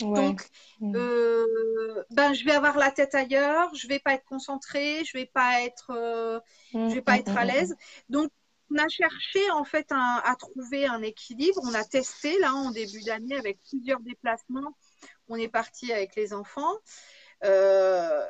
Donc, 0.00 0.48
mm. 0.80 0.94
euh, 0.96 2.04
ben, 2.10 2.32
je 2.32 2.44
vais 2.44 2.52
avoir 2.52 2.78
la 2.78 2.90
tête 2.90 3.14
ailleurs, 3.14 3.74
je 3.74 3.86
vais 3.86 3.98
pas 3.98 4.14
être 4.14 4.24
concentrée, 4.24 5.04
je 5.04 5.16
vais 5.16 5.26
pas 5.26 5.62
être, 5.62 5.90
euh, 5.90 6.40
je 6.72 6.94
vais 6.94 7.02
pas 7.02 7.16
être 7.16 7.36
à 7.36 7.44
l'aise. 7.44 7.76
Donc, 8.08 8.30
on 8.72 8.78
a 8.78 8.88
cherché 8.88 9.50
en 9.50 9.64
fait 9.64 9.88
à 9.90 10.34
trouver 10.38 10.86
un 10.86 11.02
équilibre. 11.02 11.60
On 11.64 11.74
a 11.74 11.84
testé 11.84 12.38
là 12.38 12.54
en 12.54 12.70
début 12.70 13.02
d'année 13.02 13.36
avec 13.36 13.58
plusieurs 13.68 14.00
déplacements. 14.00 14.76
On 15.28 15.36
est 15.36 15.48
parti 15.48 15.92
avec 15.92 16.14
les 16.14 16.32
enfants. 16.32 16.76
Euh, 17.42 18.24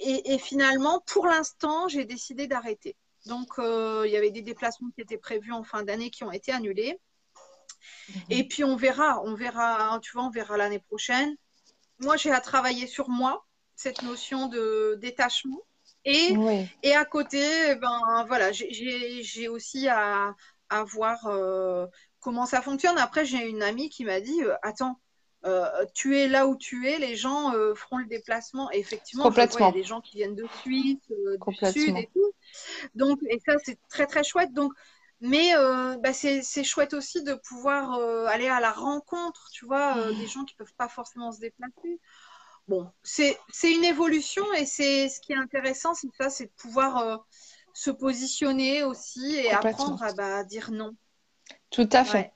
et, 0.00 0.38
finalement, 0.38 1.00
pour 1.06 1.26
l'instant, 1.26 1.86
j'ai 1.86 2.04
décidé 2.04 2.48
d'arrêter. 2.48 2.96
Donc, 3.26 3.50
il 3.58 4.10
y 4.10 4.16
avait 4.16 4.32
des 4.32 4.42
déplacements 4.42 4.90
qui 4.96 5.00
étaient 5.00 5.16
prévus 5.16 5.52
en 5.52 5.62
fin 5.62 5.84
d'année 5.84 6.10
qui 6.10 6.24
ont 6.24 6.32
été 6.32 6.50
annulés. 6.50 6.98
Et 8.30 8.42
mhm. 8.42 8.48
puis 8.48 8.64
on 8.64 8.76
verra, 8.76 9.22
on 9.24 9.34
verra, 9.34 9.98
tu 10.02 10.12
vois, 10.12 10.24
on 10.24 10.30
verra 10.30 10.56
l'année 10.56 10.78
prochaine. 10.78 11.34
Moi, 12.00 12.16
j'ai 12.16 12.30
à 12.30 12.40
travailler 12.40 12.86
sur 12.86 13.08
moi, 13.08 13.46
cette 13.76 14.02
notion 14.02 14.48
de 14.48 14.98
détachement. 15.00 15.62
Et, 16.04 16.34
et 16.82 16.94
à 16.94 17.04
côté, 17.06 17.42
eh 17.70 17.76
ben 17.76 18.24
voilà, 18.28 18.52
j'ai 18.52 19.48
aussi 19.48 19.88
à, 19.88 20.34
à 20.68 20.84
voir 20.84 21.26
euh, 21.26 21.86
comment 22.20 22.46
ça 22.46 22.62
fonctionne. 22.62 22.98
Après, 22.98 23.24
j'ai 23.24 23.48
une 23.48 23.62
amie 23.62 23.88
qui 23.88 24.04
m'a 24.04 24.20
dit 24.20 24.42
euh, 24.42 24.54
Attends, 24.62 25.00
euh, 25.46 25.66
tu 25.94 26.18
es 26.18 26.28
là 26.28 26.46
où 26.46 26.56
tu 26.56 26.88
es, 26.88 26.98
les 26.98 27.16
gens 27.16 27.52
feront 27.74 27.98
le 27.98 28.06
déplacement. 28.06 28.70
Et 28.72 28.78
effectivement, 28.78 29.30
il 29.30 29.36
y 29.36 29.62
a 29.62 29.72
des 29.72 29.82
gens 29.82 30.00
qui 30.00 30.16
viennent 30.16 30.34
de 30.34 30.46
Suisse, 30.60 30.98
du 31.08 31.72
Sud 31.72 31.96
et 31.96 32.10
tout. 32.12 32.32
Donc, 32.94 33.18
et 33.28 33.40
ça, 33.46 33.54
c'est 33.64 33.78
très 33.88 34.06
très 34.06 34.24
chouette. 34.24 34.52
Donc, 34.52 34.72
mais 35.24 35.54
euh, 35.56 35.96
bah, 35.96 36.12
c'est 36.12 36.64
chouette 36.64 36.92
aussi 36.92 37.22
de 37.22 37.32
pouvoir 37.32 37.94
euh, 37.94 38.26
aller 38.26 38.48
à 38.48 38.60
la 38.60 38.72
rencontre, 38.72 39.48
tu 39.52 39.64
vois, 39.64 39.96
euh, 39.96 40.12
des 40.12 40.26
gens 40.26 40.44
qui 40.44 40.54
ne 40.54 40.64
peuvent 40.64 40.74
pas 40.76 40.88
forcément 40.88 41.32
se 41.32 41.40
déplacer. 41.40 41.98
Bon, 42.68 42.90
c'est 43.02 43.38
une 43.64 43.84
évolution 43.84 44.44
et 44.54 44.66
c'est 44.66 45.08
ce 45.08 45.20
qui 45.20 45.32
est 45.32 45.36
intéressant, 45.36 45.94
c'est 45.94 46.08
ça, 46.18 46.28
c'est 46.28 46.46
de 46.46 46.52
pouvoir 46.56 47.26
se 47.72 47.90
positionner 47.90 48.84
aussi 48.84 49.36
et 49.36 49.50
apprendre 49.50 50.02
à 50.02 50.12
bah, 50.12 50.44
dire 50.44 50.70
non. 50.70 50.94
Tout 51.70 51.88
à 51.92 52.04
fait. 52.04 52.32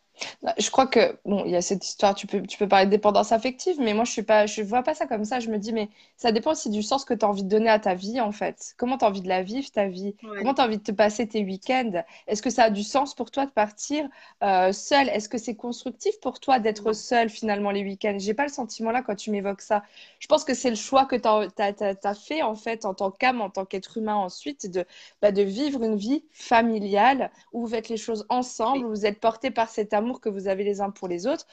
Je 0.58 0.70
crois 0.70 0.86
que, 0.86 1.18
bon, 1.24 1.44
il 1.44 1.52
y 1.52 1.56
a 1.56 1.62
cette 1.62 1.84
histoire, 1.86 2.14
tu 2.14 2.26
peux, 2.26 2.42
tu 2.42 2.58
peux 2.58 2.68
parler 2.68 2.86
de 2.86 2.90
dépendance 2.90 3.32
affective, 3.32 3.76
mais 3.80 3.94
moi, 3.94 4.04
je 4.04 4.12
suis 4.12 4.22
pas, 4.22 4.46
je 4.46 4.62
vois 4.62 4.82
pas 4.82 4.94
ça 4.94 5.06
comme 5.06 5.24
ça. 5.24 5.40
Je 5.40 5.48
me 5.50 5.58
dis, 5.58 5.72
mais 5.72 5.88
ça 6.16 6.32
dépend 6.32 6.52
aussi 6.52 6.70
du 6.70 6.82
sens 6.82 7.04
que 7.04 7.14
tu 7.14 7.24
as 7.24 7.28
envie 7.28 7.44
de 7.44 7.48
donner 7.48 7.70
à 7.70 7.78
ta 7.78 7.94
vie, 7.94 8.20
en 8.20 8.32
fait. 8.32 8.74
Comment 8.76 8.98
tu 8.98 9.04
as 9.04 9.08
envie 9.08 9.20
de 9.20 9.28
la 9.28 9.42
vivre, 9.42 9.70
ta 9.70 9.86
vie? 9.86 10.14
Ouais. 10.22 10.38
Comment 10.38 10.54
tu 10.54 10.60
as 10.60 10.64
envie 10.64 10.78
de 10.78 10.82
te 10.82 10.92
passer 10.92 11.26
tes 11.26 11.44
week-ends? 11.44 12.02
Est-ce 12.26 12.42
que 12.42 12.50
ça 12.50 12.64
a 12.64 12.70
du 12.70 12.82
sens 12.82 13.14
pour 13.14 13.30
toi 13.30 13.46
de 13.46 13.50
partir 13.50 14.08
euh, 14.42 14.72
seul? 14.72 15.08
Est-ce 15.08 15.28
que 15.28 15.38
c'est 15.38 15.54
constructif 15.54 16.18
pour 16.20 16.40
toi 16.40 16.58
d'être 16.58 16.92
seul, 16.92 17.28
finalement, 17.28 17.70
les 17.70 17.82
week-ends? 17.82 18.16
J'ai 18.18 18.34
pas 18.34 18.44
le 18.44 18.52
sentiment 18.52 18.90
là 18.90 19.02
quand 19.02 19.14
tu 19.14 19.30
m'évoques 19.30 19.62
ça. 19.62 19.82
Je 20.18 20.26
pense 20.26 20.44
que 20.44 20.54
c'est 20.54 20.70
le 20.70 20.76
choix 20.76 21.06
que 21.06 21.16
tu 21.16 21.28
as, 21.28 22.14
fait, 22.14 22.42
en 22.42 22.54
fait, 22.54 22.84
en 22.84 22.94
tant 22.94 23.10
qu'âme, 23.10 23.40
en 23.40 23.50
tant 23.50 23.64
qu'être 23.64 23.98
humain 23.98 24.16
ensuite, 24.16 24.70
de, 24.70 24.84
bah, 25.22 25.32
de 25.32 25.42
vivre 25.42 25.82
une 25.82 25.96
vie 25.96 26.24
familiale 26.32 27.30
où 27.52 27.62
vous 27.62 27.68
faites 27.68 27.88
les 27.88 27.96
choses 27.96 28.26
ensemble, 28.28 28.84
où 28.84 28.88
vous 28.90 29.06
êtes 29.06 29.20
portés 29.20 29.50
par 29.50 29.68
cet 29.68 29.92
amour 29.92 30.07
que 30.14 30.28
vous 30.28 30.48
avez 30.48 30.64
les 30.64 30.80
uns 30.80 30.90
pour 30.90 31.09
les 31.09 31.26
autres. 31.26 31.46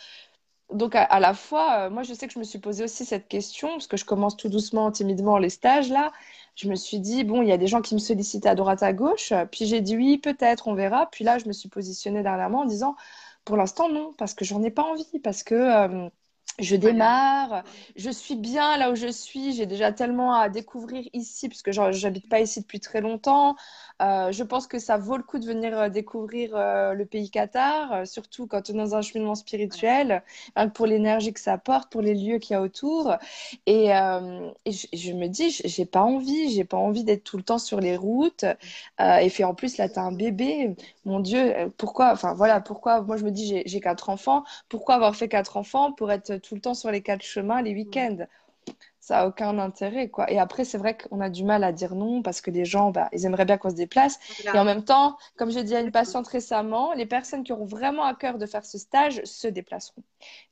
Donc, 0.73 0.95
à, 0.95 1.19
la 1.19 1.33
fois, 1.33 1.87
euh, 1.87 1.89
moi, 1.91 2.03
je 2.03 2.13
sais 2.13 2.27
que 2.27 2.33
je 2.33 2.39
me 2.39 2.43
suis 2.43 2.59
posé 2.59 2.83
aussi 2.83 3.05
cette 3.05 3.27
question, 3.27 3.69
parce 3.69 3.87
que 3.87 3.97
je 3.97 4.05
commence 4.05 4.35
tout 4.35 4.49
doucement, 4.49 4.91
timidement 4.91 5.37
les 5.37 5.49
stages 5.49 5.89
là. 5.89 6.11
Je 6.55 6.69
me 6.69 6.75
suis 6.75 6.99
dit, 6.99 7.23
bon, 7.23 7.41
il 7.43 7.49
y 7.49 7.51
a 7.51 7.57
des 7.57 7.67
gens 7.67 7.81
qui 7.81 7.93
me 7.95 7.99
sollicitent 7.99 8.45
à 8.47 8.55
droite, 8.55 8.81
à 8.83 8.93
gauche. 8.93 9.33
Puis 9.51 9.65
j'ai 9.67 9.81
dit 9.81 9.95
oui, 9.97 10.17
peut-être, 10.17 10.67
on 10.67 10.73
verra. 10.73 11.07
Puis 11.11 11.23
là, 11.23 11.37
je 11.37 11.47
me 11.47 11.53
suis 11.53 11.69
positionnée 11.69 12.23
dernièrement 12.23 12.61
en 12.61 12.65
disant, 12.65 12.95
pour 13.45 13.57
l'instant, 13.57 13.89
non, 13.89 14.13
parce 14.17 14.33
que 14.33 14.45
j'en 14.45 14.63
ai 14.63 14.71
pas 14.71 14.83
envie, 14.83 15.19
parce 15.23 15.43
que 15.43 15.55
euh, 15.55 16.09
je 16.57 16.77
démarre, 16.77 17.63
je 17.97 18.09
suis 18.09 18.35
bien 18.37 18.77
là 18.77 18.89
où 18.89 18.95
je 18.95 19.07
suis, 19.07 19.51
j'ai 19.53 19.65
déjà 19.65 19.91
tellement 19.91 20.33
à 20.35 20.47
découvrir 20.47 21.05
ici, 21.11 21.49
puisque 21.49 21.71
genre, 21.71 21.91
j'habite 21.91 22.29
pas 22.29 22.39
ici 22.39 22.61
depuis 22.61 22.79
très 22.79 23.01
longtemps. 23.01 23.57
Euh, 24.01 24.31
je 24.31 24.43
pense 24.43 24.65
que 24.67 24.79
ça 24.79 24.97
vaut 24.97 25.17
le 25.17 25.23
coup 25.23 25.39
de 25.39 25.45
venir 25.45 25.77
euh, 25.77 25.89
découvrir 25.89 26.51
euh, 26.53 26.93
le 26.93 27.05
pays 27.05 27.29
Qatar, 27.29 28.07
surtout 28.07 28.47
quand 28.47 28.69
on 28.69 28.73
est 28.73 28.77
dans 28.77 28.95
un 28.95 29.01
cheminement 29.01 29.35
spirituel, 29.35 30.23
hein, 30.55 30.69
pour 30.69 30.85
l'énergie 30.85 31.33
que 31.33 31.39
ça 31.41 31.53
apporte, 31.53 31.91
pour 31.91 32.01
les 32.01 32.13
lieux 32.13 32.39
qu'il 32.39 32.53
y 32.53 32.57
a 32.57 32.61
autour. 32.61 33.15
Et, 33.65 33.93
euh, 33.93 34.49
et 34.65 34.71
je, 34.71 34.87
je 34.93 35.11
me 35.11 35.27
dis, 35.27 35.51
j'ai 35.63 35.85
pas 35.85 36.01
envie, 36.01 36.51
j'ai 36.53 36.63
pas 36.65 36.77
envie 36.77 37.03
d'être 37.03 37.23
tout 37.23 37.37
le 37.37 37.43
temps 37.43 37.59
sur 37.59 37.79
les 37.81 37.97
routes. 37.97 38.45
Et 38.99 39.29
puis 39.29 39.43
en 39.43 39.53
plus, 39.55 39.77
là, 39.77 39.89
tu 39.89 39.99
as 39.99 40.03
un 40.03 40.11
bébé. 40.11 40.75
Mon 41.05 41.19
Dieu, 41.19 41.53
pourquoi, 41.77 42.11
enfin 42.11 42.33
voilà, 42.33 42.61
pourquoi, 42.61 43.01
moi 43.01 43.17
je 43.17 43.23
me 43.25 43.31
dis, 43.31 43.61
j'ai 43.65 43.79
quatre 43.79 44.09
enfants. 44.09 44.43
Pourquoi 44.69 44.95
avoir 44.95 45.15
fait 45.15 45.27
quatre 45.27 45.57
enfants 45.57 45.91
pour 45.91 46.11
être 46.11 46.34
tout 46.39 46.55
le 46.55 46.61
temps 46.61 46.73
sur 46.73 46.91
les 46.91 47.01
quatre 47.01 47.23
chemins 47.23 47.61
les 47.61 47.73
week-ends? 47.73 48.25
Ça 49.05 49.19
a 49.19 49.27
aucun 49.27 49.59
intérêt, 49.59 50.09
quoi. 50.09 50.31
Et 50.31 50.39
après, 50.39 50.65
c'est 50.65 50.79
vrai 50.79 50.97
qu'on 50.97 51.21
a 51.21 51.29
du 51.29 51.43
mal 51.43 51.63
à 51.63 51.71
dire 51.71 51.93
non 51.93 52.23
parce 52.23 52.41
que 52.41 52.49
les 52.49 52.65
gens, 52.65 52.89
bah, 52.89 53.07
ils 53.13 53.25
aimeraient 53.25 53.45
bien 53.45 53.57
qu'on 53.57 53.69
se 53.69 53.75
déplace. 53.75 54.17
Et 54.51 54.57
en 54.57 54.63
Voilà. 54.63 54.65
même 54.65 54.83
temps, 54.83 55.15
comme 55.37 55.51
j'ai 55.51 55.63
dit 55.63 55.75
à 55.75 55.81
une 55.81 55.91
patiente 55.91 56.27
récemment, 56.27 56.91
les 56.93 57.05
personnes 57.05 57.43
qui 57.43 57.53
auront 57.53 57.65
vraiment 57.65 58.03
à 58.05 58.15
cœur 58.15 58.39
de 58.39 58.47
faire 58.47 58.65
ce 58.65 58.79
stage 58.79 59.21
se 59.23 59.47
déplaceront. 59.47 60.01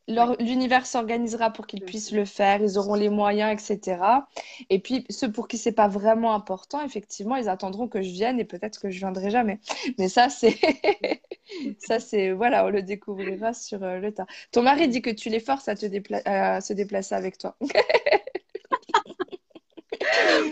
L'univers 0.08 0.86
s'organisera 0.86 1.52
pour 1.52 1.68
qu'ils 1.68 1.84
puissent 1.84 2.12
le 2.12 2.26
faire, 2.26 2.62
ils 2.62 2.78
auront 2.78 2.96
les 2.96 3.10
moyens, 3.10 3.54
etc. 3.62 4.28
Et 4.70 4.80
puis, 4.80 5.06
ceux 5.10 5.32
pour 5.32 5.48
qui 5.48 5.58
c'est 5.58 5.72
pas 5.72 5.88
vraiment 5.88 6.34
important, 6.36 6.82
effectivement, 6.84 7.38
ils 7.38 7.50
attendront 7.50 7.88
que 7.88 8.02
je 8.02 8.10
vienne 8.12 8.40
et 8.40 8.46
peut-être 8.46 8.82
que 8.82 8.90
je 8.90 9.00
viendrai 9.00 9.30
jamais. 9.32 9.60
Mais 9.98 10.10
ça, 10.10 10.30
c'est, 10.30 10.58
ça, 11.80 12.00
c'est, 12.00 12.32
voilà, 12.32 12.66
on 12.66 12.70
le 12.70 12.84
découvrira 12.84 13.54
sur 13.54 13.84
euh, 13.84 14.00
le 14.00 14.14
tas. 14.14 14.26
Ton 14.52 14.62
mari 14.64 14.88
dit 14.90 15.02
que 15.02 15.10
tu 15.10 15.30
les 15.30 15.40
forces 15.40 15.68
à 15.70 15.76
te 15.76 15.86
dépla- 15.86 16.22
à 16.26 16.62
se 16.62 16.74
déplacer 16.74 17.16
avec 17.16 17.38
toi. 17.38 17.56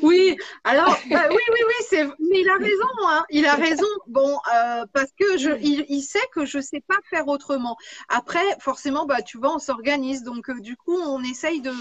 Oui, 0.02 0.36
alors, 0.64 1.02
bah 1.06 1.24
oui, 1.30 1.36
oui, 1.52 1.60
oui, 1.68 1.74
c'est, 1.89 2.06
mais 2.06 2.39
il 2.42 2.50
a 2.50 2.56
raison, 2.56 3.08
hein, 3.08 3.26
il 3.30 3.46
a 3.46 3.56
raison. 3.56 3.86
Bon, 4.08 4.39
euh, 4.54 4.86
parce 4.94 5.12
que 5.20 5.38
je, 5.38 5.52
il, 5.62 5.86
il 5.89 6.02
sait 6.02 6.20
que 6.34 6.46
je 6.46 6.60
sais 6.60 6.82
pas 6.88 6.98
faire 7.10 7.28
autrement. 7.28 7.78
Après, 8.10 8.44
forcément, 8.60 9.06
bah, 9.06 9.22
tu 9.22 9.38
vois, 9.38 9.56
on 9.56 9.60
s'organise, 9.60 10.24
donc 10.24 10.50
euh, 10.50 10.60
du 10.60 10.76
coup, 10.78 10.96
on 10.98 11.24
essaye 11.24 11.62
de, 11.62 11.72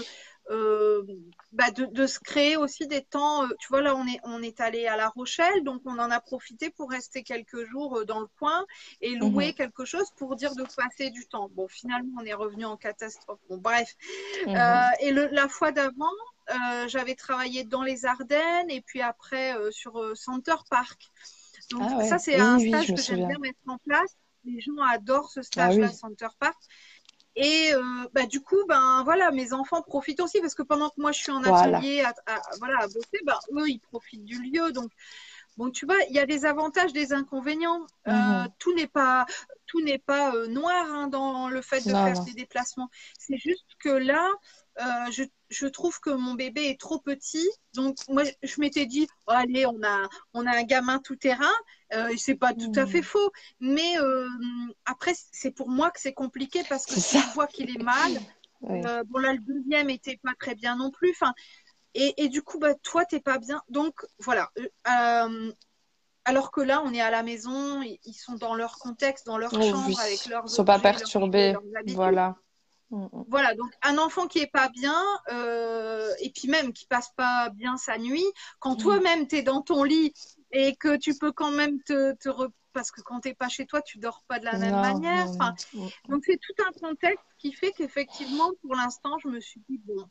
euh, 0.51 1.03
bah, 1.51 1.71
de, 1.71 1.85
de 1.85 2.07
se 2.07 2.19
créer 2.19 2.57
aussi 2.57 2.87
des 2.87 3.01
temps. 3.03 3.47
tu 3.59 3.67
vois, 3.69 3.81
là, 3.81 3.95
on 3.95 4.05
est, 4.07 4.19
on 4.23 4.41
est 4.43 4.59
allé 4.61 4.87
à 4.87 4.97
La 4.97 5.09
Rochelle, 5.09 5.63
donc 5.63 5.81
on 5.85 5.97
en 5.99 6.11
a 6.11 6.19
profité 6.19 6.69
pour 6.69 6.89
rester 6.91 7.23
quelques 7.23 7.65
jours 7.65 8.05
dans 8.05 8.19
le 8.19 8.27
coin 8.39 8.65
et 9.01 9.15
louer 9.15 9.53
Mhm, 9.53 9.53
quelque 9.53 9.85
chose 9.85 10.09
pour 10.17 10.35
dire 10.35 10.55
de 10.55 10.65
passer 10.75 11.09
du 11.11 11.25
temps. 11.27 11.49
Bon, 11.53 11.67
finalement, 11.67 12.21
on 12.21 12.25
est 12.25 12.33
revenu 12.33 12.65
en 12.65 12.77
catastrophe. 12.77 13.39
Bon, 13.49 13.57
bref. 13.57 13.95
Euh, 14.55 14.59
mhm. 14.59 14.91
et 15.01 15.11
le, 15.11 15.27
la 15.31 15.47
fois 15.47 15.71
d'avant, 15.71 16.11
j'avais 16.87 17.15
travaillé 17.15 17.63
dans 17.63 17.83
les 17.83 18.05
Ardennes 18.05 18.69
et 18.69 18.81
puis 18.81 19.01
après 19.01 19.55
euh, 19.57 19.71
sur 19.71 19.99
euh, 20.01 20.15
Center 20.15 20.55
Park. 20.69 21.09
Donc 21.69 21.89
Ah 21.89 22.03
ça, 22.03 22.17
c'est 22.19 22.35
oui, 22.35 22.41
un 22.41 22.59
stage 22.59 22.93
que 22.93 23.01
j'aime 23.01 23.25
bien 23.27 23.37
mettre 23.39 23.59
en 23.67 23.77
place. 23.77 24.17
Les 24.45 24.59
gens 24.61 24.77
adorent 24.91 25.29
ce 25.31 25.41
Ah 25.57 25.69
stage-là, 25.69 25.87
oui. 25.87 25.93
Center 25.93 26.27
Park. 26.39 26.57
Et 27.35 27.73
euh, 27.73 27.81
bah, 28.13 28.25
du 28.25 28.41
coup, 28.41 28.57
ben 28.67 29.03
voilà, 29.05 29.31
mes 29.31 29.53
enfants 29.53 29.81
profitent 29.81 30.19
aussi 30.19 30.41
parce 30.41 30.55
que 30.55 30.63
pendant 30.63 30.89
que 30.89 30.99
moi 30.99 31.11
je 31.13 31.19
suis 31.19 31.31
en 31.31 31.41
Voilà. 31.41 31.77
atelier 31.77 32.01
à, 32.01 32.13
à- 32.25 32.41
voilà, 32.59 32.79
à 32.81 32.87
bosser, 32.87 33.19
ben, 33.25 33.39
eux 33.57 33.69
ils 33.69 33.79
profitent 33.79 34.25
du 34.25 34.41
lieu. 34.41 34.71
Donc 34.73 34.91
bon, 35.57 35.71
tu 35.71 35.85
vois, 35.85 35.97
il 36.09 36.15
y 36.15 36.19
a 36.19 36.25
des 36.25 36.45
avantages, 36.45 36.93
des 36.93 37.13
inconvénients. 37.13 37.85
Euh, 38.07 38.11
Mhm. 38.11 38.51
tout 38.59 38.73
n'est 38.75 38.87
pas 38.87 39.25
tout 39.67 39.81
n'est 39.81 39.99
pas 39.99 40.35
euh, 40.35 40.47
noir 40.47 40.85
hein, 40.93 41.07
dans 41.07 41.49
le 41.49 41.61
fait 41.61 41.81
de 41.85 41.93
Non, 41.93 42.03
faire 42.03 42.19
des 42.21 42.33
déplacements. 42.33 42.89
C'est 43.17 43.37
juste 43.37 43.65
que 43.79 43.89
là, 43.89 44.27
euh, 44.81 45.11
je, 45.11 45.23
je 45.49 45.67
trouve 45.67 45.99
que 45.99 46.09
mon 46.09 46.33
bébé 46.33 46.65
est 46.69 46.79
trop 46.79 46.99
petit. 46.99 47.47
Donc 47.73 47.97
moi, 48.09 48.23
je, 48.43 48.59
m'étais 48.61 48.85
dit, 48.85 49.07
oh, 49.27 49.31
allez, 49.33 49.65
on 49.65 49.81
a 49.83 50.09
on 50.33 50.45
a 50.45 50.57
un 50.57 50.63
gamin 50.63 50.99
tout 50.99 51.15
terrain. 51.15 51.45
Euh, 51.93 52.13
c'est 52.17 52.35
pas 52.35 52.53
tout 52.53 52.71
à 52.75 52.85
fait 52.85 53.01
Mhm. 53.01 53.03
faux. 53.03 53.31
Mais 53.59 53.97
euh, 53.99 54.27
après, 54.85 55.13
c'est 55.31 55.51
pour 55.51 55.69
moi 55.69 55.91
que 55.91 55.99
c'est 55.99 56.13
compliqué 56.13 56.63
parce 56.69 56.85
que 56.87 56.99
si 56.99 57.21
je 57.21 57.29
vois 57.29 57.47
qu'il 57.47 57.69
est 57.69 57.81
mal, 57.81 58.21
Oui. 58.61 58.91
bon 59.07 59.19
là 59.19 59.33
le 59.33 59.39
deuxième 59.39 59.89
était 59.89 60.17
pas 60.23 60.33
très 60.39 60.55
bien 60.55 60.75
non 60.77 60.91
plus. 60.91 61.11
Enfin, 61.11 61.33
et, 61.93 62.23
et 62.23 62.29
du 62.29 62.41
coup, 62.41 62.59
bah 62.59 62.73
toi 62.75 63.05
t'es 63.05 63.19
pas 63.19 63.37
bien. 63.39 63.61
Donc 63.69 64.05
voilà. 64.19 64.49
Euh, 64.57 64.67
euh, 64.89 65.51
alors 66.25 66.51
que 66.51 66.61
là, 66.61 66.81
on 66.85 66.93
est 66.93 67.01
à 67.01 67.09
la 67.11 67.23
maison, 67.23 67.81
ils 67.81 67.99
ils 68.05 68.13
sont 68.13 68.35
dans 68.35 68.53
leur 68.55 68.77
contexte, 68.79 69.25
dans 69.25 69.37
leur 69.37 69.51
Oh 69.53 69.63
chambre, 69.63 69.87
oui, 69.87 69.95
avec 69.99 70.25
ils 70.25 70.29
leurs 70.29 70.45
sont 70.47 70.63
pas 70.65 70.75
objets, 70.75 70.91
perturbés. 70.91 71.51
leurs. 71.53 71.95
Voilà. 71.95 72.35
Mhm. 72.91 73.09
Voilà, 73.27 73.55
donc 73.55 73.71
un 73.81 73.97
enfant 73.97 74.27
qui 74.27 74.39
est 74.39 74.51
pas 74.51 74.67
bien, 74.69 75.01
euh, 75.31 76.11
et 76.19 76.29
puis 76.31 76.49
même 76.49 76.73
qui 76.73 76.85
passe 76.85 77.09
pas 77.15 77.49
bien 77.49 77.77
sa 77.77 77.97
nuit, 77.97 78.25
quand 78.59 78.71
Mhm. 78.75 78.77
toi-même 78.77 79.27
tu 79.27 79.37
es 79.37 79.41
dans 79.41 79.61
ton 79.61 79.83
lit 79.83 80.13
et 80.51 80.75
que 80.75 80.97
tu 80.97 81.13
peux 81.17 81.31
quand 81.31 81.51
même 81.51 81.81
te, 81.83 82.13
te 82.15 82.27
re- 82.29 82.51
parce 82.73 82.91
que 82.91 83.01
quand 83.01 83.21
t'es 83.21 83.33
pas 83.33 83.47
chez 83.49 83.65
toi, 83.65 83.81
tu 83.81 83.99
dors 83.99 84.21
pas 84.27 84.39
de 84.39 84.45
la 84.45 84.57
même 84.57 84.75
Non, 84.75 84.81
manière. 84.81 85.25
non, 85.25 85.31
Enfin, 85.39 85.53
non. 85.73 85.89
Donc 86.09 86.23
c'est 86.25 86.37
tout 86.37 86.63
un 86.67 86.71
contexte 86.73 87.23
qui 87.37 87.53
fait 87.53 87.71
qu'effectivement, 87.71 88.51
pour 88.61 88.75
l'instant, 88.75 89.17
je 89.19 89.29
me 89.29 89.39
suis 89.39 89.61
dit 89.69 89.79
bon, 89.85 90.05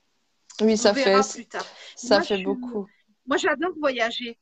Oui, 0.62 0.76
on 0.78 0.88
ça 0.88 0.94
fait, 0.94 1.20
verra 1.20 1.24
plus 1.28 1.46
tard. 1.46 1.70
ça 1.96 2.20
Moi, 2.20 2.22
fait 2.22 2.38
beaucoup. 2.38 2.88
moi, 3.26 3.36
j'adore 3.36 3.72
voyager. 3.78 4.38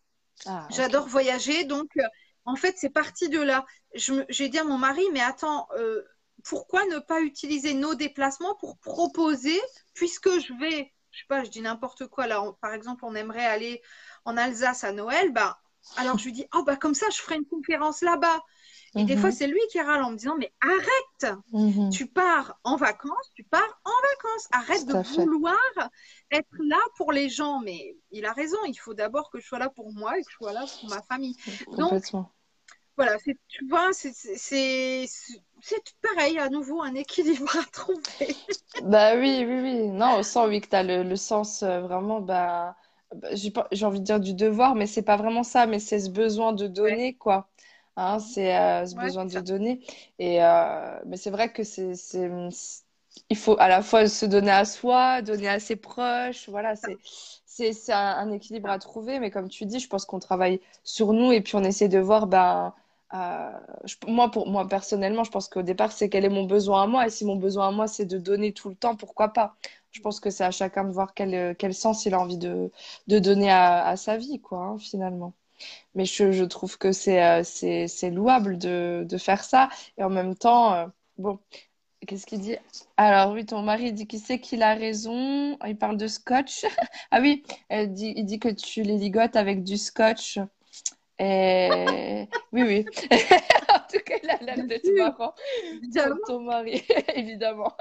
Ah. 0.46 0.68
J'adore 0.70 1.09
voyager, 1.09 1.64
donc 1.64 1.90
euh, 1.98 2.02
en 2.44 2.56
fait, 2.56 2.76
c'est 2.78 2.90
parti 2.90 3.28
de 3.28 3.40
là. 3.40 3.66
J'ai 3.94 4.48
dit 4.48 4.59
à 4.59 4.64
mon 4.64 4.78
mari, 4.78 5.04
mais 5.12 5.20
attends, 5.22 5.68
euh, 5.78 6.02
pourquoi 6.44 6.84
ne 6.86 6.98
pas 6.98 7.20
utiliser 7.22 7.74
nos 7.74 7.94
déplacements 7.94 8.54
pour 8.56 8.78
proposer, 8.78 9.59
puisque 9.94 10.28
je 10.40 10.54
vais, 10.61 10.92
je 11.11 11.20
sais 11.20 11.26
pas, 11.28 11.44
je 11.44 11.50
dis 11.50 11.61
n'importe 11.62 12.06
quoi, 12.09 12.26
là, 12.26 12.42
on- 12.42 12.54
par 12.54 12.74
exemple, 12.74 13.04
on 13.04 13.14
aimerait 13.14 13.46
aller 13.46 13.82
en 14.24 14.36
Alsace 14.36 14.84
à 14.84 14.92
Noël, 14.92 15.32
bah, 15.32 15.61
alors 15.96 16.18
je 16.18 16.24
lui 16.26 16.32
dis, 16.32 16.46
oh, 16.54 16.62
bah, 16.64 16.76
comme 16.76 16.94
ça, 16.94 17.06
je 17.11 17.18
ferai 17.22 17.36
une 17.36 17.46
conférence 17.46 18.02
là-bas. 18.02 18.42
Et 18.97 19.05
des 19.05 19.16
fois, 19.16 19.30
Mhm. 19.30 19.32
c'est 19.32 19.47
lui 19.47 19.61
qui 19.70 19.80
râle 19.80 20.03
en 20.03 20.11
me 20.11 20.16
disant, 20.16 20.36
mais 20.39 20.53
arrête, 20.61 21.36
Mhm. 21.53 21.91
tu 21.91 22.07
pars 22.07 22.59
en 22.64 22.76
vacances, 22.76 23.30
tu 23.34 23.45
pars 23.45 23.80
en 23.84 23.91
vacances, 23.91 24.49
arrête 24.53 24.86
de 24.86 24.95
fait. 25.05 25.30
vouloir 25.34 25.57
être 26.30 26.49
là 26.61 26.78
pour 26.97 27.12
les 27.12 27.28
gens. 27.28 27.61
Mais 27.61 27.97
il 28.11 28.26
a 28.26 28.32
raison, 28.32 28.59
il 28.66 28.74
faut 28.74 28.95
d'abord 28.95 29.30
que 29.30 29.41
je 29.41 29.47
sois 29.47 29.59
là 29.59 29.70
pour 29.70 29.93
moi 29.93 30.18
et 30.18 30.24
que 30.24 30.30
je 30.30 30.36
sois 30.36 30.53
là 30.53 30.66
pour 30.80 30.89
ma 30.89 31.03
famille. 31.03 31.36
Donc, 31.76 31.97
voilà, 32.97 33.16
tu 33.49 33.66
vois, 33.68 33.93
c'est, 33.93 34.12
pareil, 36.03 36.39
à 36.39 36.49
nouveau, 36.49 36.82
un 36.82 36.95
équilibre 36.95 37.57
à 37.57 37.64
trouver. 37.64 38.36
Bah 38.80 39.16
oui, 39.16 39.45
oui, 39.47 39.61
oui. 39.62 39.89
Non, 39.89 40.18
on 40.18 40.22
sent, 40.22 40.47
oui, 40.47 40.61
que 40.61 40.68
tu 40.68 40.76
as 40.76 40.82
le, 40.82 41.03
le 41.03 41.16
sens 41.16 41.62
euh, 41.62 41.80
vraiment, 41.80 42.20
bah, 42.20 42.76
bah, 43.14 43.28
j'ai 43.72 43.84
envie 43.86 44.01
de 44.01 44.05
dire 44.05 44.20
du 44.20 44.34
devoir, 44.34 44.74
mais 44.74 44.86
c'est 44.86 45.03
pas 45.03 45.16
vraiment 45.16 45.43
ça, 45.43 45.66
mais 45.66 45.78
c'est 45.80 45.99
ce 46.01 46.11
besoin 46.11 46.53
de 46.53 46.66
Ouais, 46.84 46.99
donner, 46.99 47.14
quoi. 47.14 47.49
Hein, 47.99 48.20
c'est 48.20 48.57
euh, 48.57 48.86
ce 48.86 48.94
ouais, 48.96 48.96
besoin 48.96 49.26
de 49.26 49.40
donner. 49.40 49.80
Et, 50.20 50.42
euh, 50.42 51.01
mais 51.07 51.16
c'est 51.16 51.30
vrai 51.30 51.53
que 51.53 51.64
c'est, 51.64 51.94
il 53.30 53.36
faut 53.36 53.57
à 53.59 53.68
la 53.68 53.82
fois 53.82 54.07
se 54.09 54.26
donner 54.26 54.51
à 54.51 54.64
soi, 54.64 55.22
donner 55.22 55.49
à 55.49 55.61
ses 55.61 55.76
proches. 55.76 56.49
Voilà, 56.49 56.76
c'est, 56.76 56.99
c'est, 57.46 57.72
c'est 57.72 57.92
un, 57.92 57.99
un 58.18 58.30
équilibre 58.32 58.70
à 58.70 58.78
trouver. 58.78 59.18
Mais 59.20 59.30
comme 59.30 59.49
tu 59.49 59.66
dis, 59.66 59.80
je 59.80 59.88
pense 59.88 60.05
qu'on 60.05 60.18
travaille 60.18 60.61
sur 60.84 61.12
nous 61.12 61.32
et 61.32 61.40
puis 61.40 61.57
on 61.57 61.64
essaie 61.64 61.88
de 61.88 61.99
voir, 61.99 62.26
ben, 62.26 62.74
euh, 63.14 63.51
je- 63.84 63.96
moi, 64.07 64.30
pour 64.30 64.49
moi, 64.49 64.68
personnellement, 64.68 65.24
je 65.24 65.30
pense 65.30 65.49
qu'au 65.49 65.62
départ, 65.62 65.92
c'est 65.92 66.09
quel 66.09 66.24
est 66.24 66.28
mon 66.28 66.44
besoin 66.44 66.82
à 66.84 66.86
moi. 66.86 67.07
Et 67.07 67.11
si 67.11 67.24
mon 67.24 67.36
besoin 67.36 67.68
à 67.68 67.70
moi, 67.72 67.86
c'est 67.88 68.07
de 68.07 68.18
donner 68.18 68.53
tout 68.53 68.68
le 68.68 68.76
temps, 68.76 68.96
pourquoi 68.96 69.28
pas? 69.32 69.57
Je 69.90 70.01
pense 70.01 70.20
que 70.20 70.30
c'est 70.30 70.44
à 70.44 70.51
chacun 70.51 70.84
de 70.84 70.92
voir 70.92 71.14
quel, 71.14 71.57
quel 71.57 71.74
sens 71.74 72.05
il 72.07 72.14
a 72.14 72.20
envie 72.20 72.38
de, 72.38 72.70
de 73.09 73.18
donner 73.18 73.51
à, 73.51 73.86
à 73.86 73.96
sa 73.96 74.16
vie, 74.16 74.40
quoi, 74.40 74.59
hein, 74.64 74.78
finalement. 74.78 75.34
Mais 75.94 76.04
je, 76.04 76.32
je 76.32 76.44
trouve 76.44 76.78
que 76.78 76.92
c'est 76.92 77.22
euh, 77.24 77.42
c'est, 77.44 77.88
c'est 77.88 78.11
louable 78.11 78.59
de, 78.59 79.04
de 79.09 79.18
faire 79.18 79.44
ça. 79.44 79.68
Et 79.98 80.02
en 80.04 80.11
même 80.11 80.34
temps, 80.36 80.74
euh, 80.74 80.86
Bon, 81.18 81.40
qu'est-ce 82.06 82.26
qu'il 82.26 82.40
dit? 82.40 82.56
Alors 82.96 83.32
oui, 83.32 83.44
ton 83.44 83.62
mari 83.62 83.92
dit 83.92 84.06
qu'il 84.06 84.20
sait 84.20 84.40
qu'il 84.40 84.62
a 84.62 84.74
raison. 84.74 85.59
Il 85.66 85.76
parle 85.76 85.96
de 85.96 86.06
scotch. 86.06 86.64
Ah 87.11 87.20
oui, 87.20 87.42
elle 87.68 87.92
dit, 87.92 88.12
il 88.16 88.24
dit 88.24 88.38
que 88.38 88.48
tu 88.48 88.82
les 88.82 88.96
ligotes 88.98 89.36
avec 89.36 89.64
du 89.64 89.76
scotch. 89.76 90.38
Et... 91.18 92.28
Oui, 92.52 92.62
oui. 92.62 92.84
En 93.70 93.80
tout 93.90 94.00
cas, 94.04 94.14
il 94.22 94.30
a 94.30 94.36
l'air 94.42 94.66
d'être 94.66 94.88
marrant, 94.96 95.34
ton 96.26 96.40
mari, 96.40 96.82
évidemment. 97.14 97.74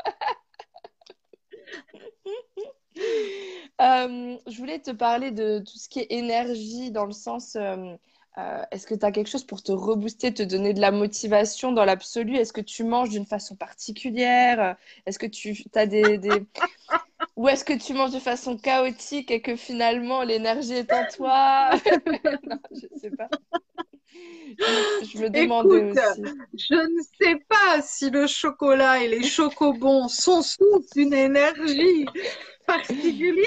Euh, 3.79 4.37
je 4.47 4.57
voulais 4.57 4.79
te 4.79 4.91
parler 4.91 5.31
de 5.31 5.59
tout 5.59 5.77
ce 5.77 5.87
qui 5.87 5.99
est 5.99 6.07
énergie 6.09 6.91
dans 6.91 7.05
le 7.05 7.11
sens, 7.11 7.55
euh, 7.55 7.95
euh, 8.37 8.63
est-ce 8.71 8.87
que 8.87 8.95
tu 8.95 9.05
as 9.05 9.11
quelque 9.11 9.29
chose 9.29 9.43
pour 9.45 9.61
te 9.61 9.71
rebooster, 9.71 10.33
te 10.33 10.43
donner 10.43 10.73
de 10.73 10.81
la 10.81 10.91
motivation 10.91 11.71
dans 11.71 11.85
l'absolu? 11.85 12.35
Est-ce 12.35 12.53
que 12.53 12.61
tu 12.61 12.83
manges 12.83 13.09
d'une 13.09 13.25
façon 13.25 13.55
particulière? 13.55 14.77
Est-ce 15.05 15.19
que 15.19 15.25
tu 15.27 15.63
as 15.75 15.85
des, 15.85 16.17
des... 16.17 16.47
Ou 17.35 17.47
est-ce 17.49 17.65
que 17.65 17.73
tu 17.73 17.93
manges 17.93 18.13
de 18.13 18.19
façon 18.19 18.57
chaotique 18.57 19.31
et 19.31 19.41
que 19.41 19.55
finalement 19.55 20.23
l'énergie 20.23 20.73
est 20.73 20.91
en 20.93 21.05
toi? 21.05 21.69
Non, 22.43 22.59
je 22.71 22.87
sais 22.99 23.11
pas. 23.11 23.29
Je, 25.01 25.17
me 25.19 25.29
demandais 25.29 25.83
Écoute, 25.83 25.91
aussi. 25.91 26.21
je 26.53 26.73
ne 26.75 27.01
sais 27.21 27.35
pas 27.49 27.81
si 27.81 28.09
le 28.09 28.27
chocolat 28.27 28.99
et 29.03 29.07
les 29.07 29.23
chocobons 29.23 30.07
sont 30.07 30.41
source 30.41 30.89
d'une 30.95 31.13
énergie 31.13 32.05
particulière. 32.65 33.45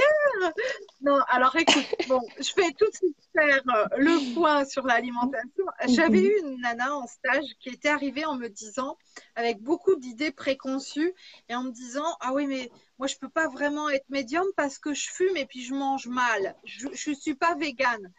Non, 1.03 1.18
alors 1.28 1.57
écoute, 1.57 1.89
bon, 2.05 2.20
je 2.39 2.53
vais 2.57 2.72
tout 2.78 2.87
de 2.91 2.95
suite 2.95 3.16
faire 3.35 3.62
euh, 3.74 3.87
le 3.97 4.20
point 4.33 4.64
sur 4.66 4.87
l'alimentation. 4.87 5.64
J'avais 5.87 6.18
Mhm. 6.18 6.24
eu 6.24 6.41
une 6.45 6.61
nana 6.61 6.95
en 6.95 7.07
stage 7.07 7.45
qui 7.61 7.70
était 7.70 7.89
arrivée 7.89 8.24
en 8.26 8.37
me 8.37 8.49
disant, 8.49 8.99
avec 9.35 9.62
beaucoup 9.62 9.97
d'idées 9.97 10.31
préconçues, 10.33 11.12
et 11.49 11.55
en 11.55 11.64
me 11.64 11.70
disant, 11.72 12.05
ah 12.20 12.33
oui, 12.35 12.47
mais 12.47 12.70
moi 12.99 13.07
je 13.07 13.16
peux 13.16 13.31
pas 13.31 13.49
vraiment 13.49 13.89
être 13.89 14.09
médium 14.11 14.47
parce 14.57 14.78
que 14.78 14.93
je 14.95 15.09
fume 15.11 15.37
et 15.37 15.47
puis 15.47 15.62
je 15.62 15.74
mange 15.74 16.07
mal. 16.07 16.55
Je, 16.64 16.89
je 16.93 17.12
suis 17.12 17.35
pas 17.35 17.55
végane. 17.55 18.12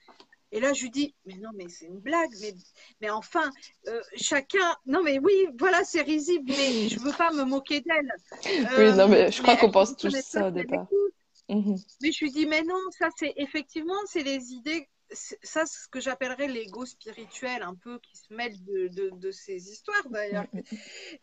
Et 0.51 0.59
là, 0.59 0.73
je 0.73 0.83
lui 0.83 0.91
dis, 0.91 1.15
mais 1.25 1.35
non, 1.37 1.49
mais 1.55 1.69
c'est 1.69 1.85
une 1.85 1.99
blague, 1.99 2.31
mais, 2.41 2.53
mais 3.01 3.09
enfin, 3.09 3.49
euh, 3.87 4.01
chacun, 4.15 4.75
non, 4.85 5.01
mais 5.03 5.19
oui, 5.19 5.33
voilà, 5.57 5.83
c'est 5.83 6.01
risible, 6.01 6.51
mais 6.57 6.89
je 6.89 6.99
veux 6.99 7.13
pas 7.13 7.31
me 7.31 7.43
moquer 7.43 7.81
d'elle. 7.81 8.11
Oui, 8.77 8.91
non, 8.93 9.07
Euh, 9.07 9.07
mais 9.07 9.31
je 9.31 9.41
mais 9.41 9.43
crois 9.43 9.55
qu'on 9.57 9.71
pense 9.71 9.95
tous 9.95 10.09
ça 10.21 10.47
au 10.47 10.51
départ. 10.51 10.87
Mhm. 11.49 11.75
Mais 12.01 12.11
je 12.11 12.23
lui 12.25 12.31
dis, 12.31 12.45
mais 12.45 12.63
non, 12.63 12.79
ça, 12.97 13.09
c'est 13.17 13.33
effectivement, 13.37 13.99
c'est 14.05 14.23
les 14.23 14.53
idées, 14.53 14.87
ça, 15.11 15.65
c'est 15.65 15.83
ce 15.83 15.87
que 15.89 15.99
j'appellerais 15.99 16.47
l'ego 16.47 16.85
spirituel, 16.85 17.61
un 17.63 17.75
peu, 17.75 17.99
qui 17.99 18.15
se 18.17 18.33
mêle 18.33 18.53
de, 18.63 18.87
de, 18.89 19.09
de 19.13 19.31
ces 19.31 19.69
histoires 19.71 20.09
d'ailleurs. 20.09 20.47
Mhm. 20.53 20.63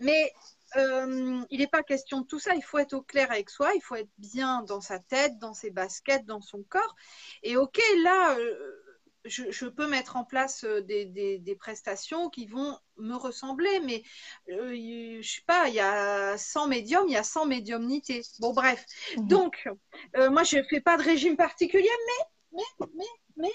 Mais 0.01 0.33
euh, 0.77 1.43
il 1.51 1.61
n'est 1.61 1.67
pas 1.67 1.83
question 1.83 2.21
de 2.21 2.27
tout 2.27 2.39
ça. 2.39 2.55
Il 2.55 2.63
faut 2.63 2.79
être 2.79 2.93
au 2.95 3.03
clair 3.03 3.31
avec 3.31 3.49
soi. 3.51 3.71
Il 3.75 3.81
faut 3.81 3.95
être 3.95 4.11
bien 4.19 4.63
dans 4.63 4.81
sa 4.81 4.99
tête, 4.99 5.39
dans 5.39 5.55
ses 5.55 5.71
baskets, 5.71 6.27
dans 6.27 6.41
son 6.43 6.63
corps. 6.65 6.95
Et 7.43 7.57
ok, 7.57 7.81
là, 8.05 8.37
euh, 8.39 8.83
je, 9.29 9.51
je 9.51 9.67
peux 9.67 9.87
mettre 9.87 10.17
en 10.17 10.25
place 10.25 10.65
euh, 10.65 10.81
des, 10.81 11.05
des, 11.05 11.39
des 11.39 11.55
prestations 11.55 12.31
qui 12.31 12.47
vont 12.47 12.77
me 12.97 13.15
ressembler. 13.15 13.81
Mais 13.85 14.03
euh, 14.51 15.19
je 15.21 15.29
sais 15.29 15.43
pas, 15.47 15.69
il 15.69 15.75
y 15.75 15.81
a 15.81 16.37
100 16.37 16.69
médiums, 16.69 17.05
il 17.09 17.13
y 17.13 17.17
a 17.17 17.23
100 17.23 17.47
médiumnités. 17.47 18.23
Bon, 18.41 18.53
bref. 18.53 18.85
Mhm. 19.17 19.29
Donc, 19.29 19.69
euh, 20.17 20.31
moi, 20.31 20.43
je 20.43 20.59
fais 20.69 20.81
pas 20.81 20.97
de 20.97 21.03
régime 21.03 21.37
particulier, 21.37 21.89
mais, 22.07 22.63
mais, 22.81 22.87
mais, 22.95 23.05
mais, 23.37 23.53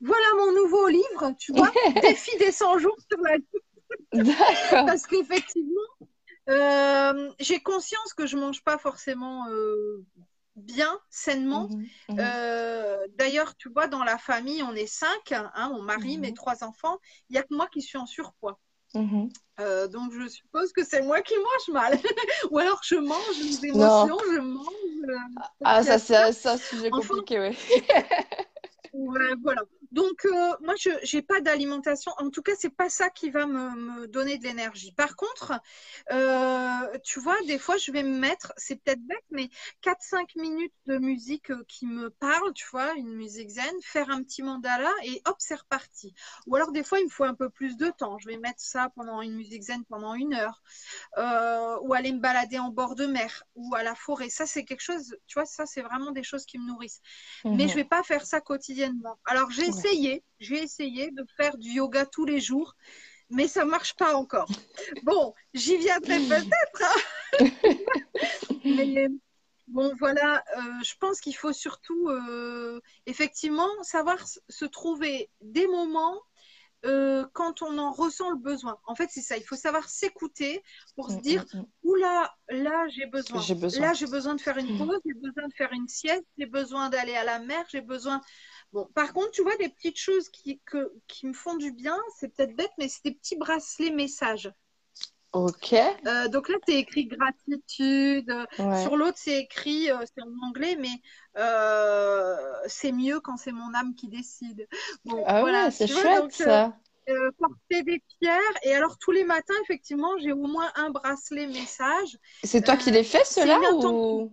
voilà 0.00 0.26
mon 0.36 0.52
nouveau 0.52 0.88
livre, 0.88 1.34
tu 1.38 1.52
vois, 1.52 1.70
Défi 2.02 2.36
des 2.38 2.52
100 2.52 2.78
jours 2.78 2.96
sur 3.10 3.20
la 3.22 3.36
parce 4.70 5.06
qu'effectivement, 5.06 5.80
euh, 6.48 7.30
j'ai 7.38 7.60
conscience 7.60 8.14
que 8.14 8.26
je 8.26 8.36
mange 8.36 8.62
pas 8.62 8.78
forcément 8.78 9.48
euh, 9.48 10.04
bien, 10.56 10.98
sainement. 11.10 11.70
Mhm. 11.70 11.90
Mhm. 12.08 12.20
Euh, 12.20 12.98
d'ailleurs, 13.16 13.56
tu 13.56 13.68
vois, 13.70 13.88
dans 13.88 14.04
la 14.04 14.18
famille, 14.18 14.62
on 14.62 14.74
est 14.74 14.86
cinq, 14.86 15.32
hein, 15.32 15.70
mon 15.70 15.82
mari, 15.82 16.18
mes 16.18 16.32
Mhm. 16.32 16.34
trois 16.34 16.64
enfants. 16.64 16.98
Il 17.28 17.36
y 17.36 17.38
a 17.38 17.42
que 17.42 17.54
moi 17.54 17.68
qui 17.68 17.82
suis 17.82 17.98
en 17.98 18.06
surpoids. 18.06 18.58
Euh, 19.60 19.86
donc, 19.88 20.12
je 20.12 20.28
suppose 20.28 20.72
que 20.72 20.84
c'est 20.84 21.02
moi 21.02 21.22
qui 21.22 21.34
mange 21.36 21.74
mal. 21.74 21.92
Ou 22.50 22.58
alors, 22.58 22.80
je 22.84 22.96
mange 22.96 23.38
les 23.44 23.66
Non. 23.74 24.10
émotions, 24.10 24.18
je 24.32 24.40
mange. 24.40 24.66
euh, 25.08 25.16
Ah, 25.62 25.82
ça, 25.82 25.98
c'est 25.98 26.48
un 26.48 26.56
sujet 26.58 26.90
Enfin, 26.90 27.14
compliqué, 27.14 27.38
ouais. 27.38 27.56
Ouais, 28.92 29.34
voilà. 29.42 29.62
Donc, 29.94 30.24
euh, 30.24 30.30
moi, 30.60 30.74
je 30.76 30.90
n'ai 31.16 31.22
pas 31.22 31.40
d'alimentation. 31.40 32.10
En 32.18 32.30
tout 32.30 32.42
cas, 32.42 32.52
c'est 32.58 32.74
pas 32.74 32.88
ça 32.90 33.10
qui 33.10 33.30
va 33.30 33.46
me, 33.46 33.70
me 34.00 34.06
donner 34.08 34.38
de 34.38 34.44
l'énergie. 34.44 34.92
Par 34.92 35.14
contre, 35.14 35.52
euh, 36.10 36.98
tu 37.04 37.20
vois, 37.20 37.36
des 37.46 37.58
fois, 37.58 37.76
je 37.76 37.92
vais 37.92 38.02
me 38.02 38.18
mettre, 38.18 38.52
c'est 38.56 38.76
peut-être 38.76 39.00
bête, 39.06 39.24
mais 39.30 39.48
4-5 39.82 40.34
minutes 40.36 40.74
de 40.86 40.98
musique 40.98 41.50
euh, 41.50 41.64
qui 41.68 41.86
me 41.86 42.10
parle, 42.10 42.52
tu 42.54 42.66
vois, 42.72 42.92
une 42.94 43.14
musique 43.14 43.50
zen, 43.50 43.72
faire 43.82 44.10
un 44.10 44.22
petit 44.22 44.42
mandala 44.42 44.90
et 45.04 45.22
hop, 45.26 45.36
c'est 45.38 45.54
reparti. 45.54 46.12
Ou 46.46 46.56
alors, 46.56 46.72
des 46.72 46.82
fois, 46.82 46.98
il 46.98 47.04
me 47.04 47.10
faut 47.10 47.24
un 47.24 47.34
peu 47.34 47.48
plus 47.50 47.76
de 47.76 47.90
temps. 47.90 48.18
Je 48.18 48.28
vais 48.28 48.36
mettre 48.38 48.60
ça 48.60 48.90
pendant 48.96 49.20
une 49.22 49.34
musique 49.36 49.62
zen 49.62 49.84
pendant 49.84 50.14
une 50.14 50.34
heure. 50.34 50.62
Euh, 51.18 51.78
ou 51.82 51.94
aller 51.94 52.12
me 52.12 52.20
balader 52.20 52.58
en 52.58 52.70
bord 52.70 52.94
de 52.94 53.06
mer 53.06 53.44
ou 53.54 53.74
à 53.74 53.82
la 53.82 53.94
forêt. 53.94 54.28
Ça, 54.30 54.46
c'est 54.46 54.64
quelque 54.64 54.80
chose, 54.82 55.16
tu 55.26 55.34
vois, 55.34 55.46
ça, 55.46 55.66
c'est 55.66 55.82
vraiment 55.82 56.10
des 56.12 56.22
choses 56.22 56.44
qui 56.46 56.58
me 56.58 56.66
nourrissent 56.66 57.00
mais 57.52 57.68
Mhm. 57.68 57.68
je 57.68 57.74
vais 57.76 57.84
pas 57.84 58.02
faire 58.02 58.26
ça 58.26 58.40
quotidiennement. 58.40 59.18
Alors 59.24 59.50
j'ai 59.50 59.72
Ouais. 59.72 59.83
Essayé, 59.84 60.24
j'ai 60.40 60.62
essayé 60.62 61.10
de 61.10 61.24
faire 61.36 61.56
du 61.58 61.70
yoga 61.70 62.06
tous 62.06 62.24
les 62.24 62.40
jours, 62.40 62.74
mais 63.30 63.48
ça 63.48 63.64
marche 63.64 63.94
pas 63.96 64.16
encore. 64.16 64.52
Bon, 65.02 65.34
j'y 65.54 65.76
viendrai 65.78 66.20
peut-être, 66.28 66.82
hein, 66.82 67.00
mais 68.64 69.08
bon 69.68 69.92
voilà, 69.98 70.44
euh, 70.58 70.62
je 70.84 70.94
pense 71.00 71.20
qu'il 71.20 71.36
faut 71.36 71.52
surtout 71.52 72.08
euh, 72.10 72.80
effectivement 73.06 73.68
savoir 73.82 74.18
se 74.48 74.64
trouver 74.64 75.30
des 75.40 75.66
moments 75.66 76.20
euh, 76.86 77.26
quand 77.34 77.62
on 77.62 77.78
en 77.78 77.92
ressent 77.92 78.30
le 78.30 78.38
besoin. 78.38 78.78
En 78.86 78.94
fait, 78.94 79.08
c'est 79.10 79.22
ça, 79.22 79.36
il 79.38 79.44
faut 79.44 79.56
savoir 79.56 79.88
s'écouter 79.90 80.62
pour 80.96 81.10
se 81.10 81.16
Mhm. 81.16 81.22
dire 81.22 81.44
Mhm. 81.54 81.66
Oula, 81.84 82.34
là 82.50 82.88
j'ai 82.88 83.06
besoin. 83.06 83.40
J'ai 83.42 83.54
besoin. 83.54 83.86
Là 83.86 83.94
j'ai 83.94 84.06
besoin 84.06 84.34
de 84.36 84.40
faire 84.42 84.58
une 84.58 84.72
pause, 84.76 85.00
j'ai 85.06 85.14
besoin 85.14 85.48
de 85.48 85.54
faire 85.54 85.72
une 85.72 85.88
sieste, 85.88 86.24
j'ai 86.38 86.46
besoin 86.46 86.90
d'aller 86.90 87.14
à 87.16 87.24
la 87.24 87.40
mer, 87.40 87.64
j'ai 87.70 87.82
besoin. 87.82 88.20
Bon, 88.74 88.88
par 88.92 89.12
contre, 89.12 89.30
tu 89.30 89.42
vois, 89.42 89.56
des 89.56 89.68
petites 89.68 89.98
choses 89.98 90.28
qui, 90.30 90.60
que, 90.66 90.92
qui 91.06 91.28
me 91.28 91.32
font 91.32 91.54
du 91.54 91.70
bien, 91.70 91.96
c'est 92.18 92.34
peut-être 92.34 92.56
bête, 92.56 92.72
mais 92.76 92.88
c'est 92.88 93.04
des 93.04 93.14
petits 93.14 93.36
bracelets 93.36 93.92
messages. 93.92 94.52
Ok. 95.32 95.74
Euh, 95.74 96.26
donc 96.26 96.48
là, 96.48 96.56
c'est 96.66 96.80
écrit 96.80 97.06
gratitude. 97.06 98.32
Ouais. 98.58 98.82
Sur 98.82 98.96
l'autre, 98.96 99.16
c'est 99.16 99.38
écrit, 99.38 99.92
euh, 99.92 99.98
c'est 100.04 100.22
en 100.22 100.48
anglais, 100.48 100.76
mais 100.80 101.00
euh, 101.38 102.36
c'est 102.66 102.90
mieux 102.90 103.20
quand 103.20 103.36
c'est 103.36 103.52
mon 103.52 103.72
âme 103.74 103.94
qui 103.94 104.08
décide. 104.08 104.66
Bon, 105.04 105.22
Ah 105.24 105.40
voilà, 105.42 105.66
ouais, 105.66 105.70
c'est 105.70 105.86
vois, 105.86 106.02
chouette 106.02 106.22
donc 106.22 106.32
ça. 106.32 106.76
porter 107.38 107.82
des 107.84 108.02
pierres. 108.18 108.40
Et 108.64 108.74
alors, 108.74 108.98
tous 108.98 109.12
les 109.12 109.24
matins, 109.24 109.54
effectivement, 109.62 110.18
j'ai 110.18 110.32
au 110.32 110.48
moins 110.48 110.72
un 110.74 110.90
bracelet 110.90 111.46
message. 111.46 112.18
C'est 112.42 112.64
toi 112.64 112.76
qui 112.76 112.90
les 112.90 113.04
fais, 113.04 113.24
ceux-là, 113.24 113.60
ou? 113.72 114.32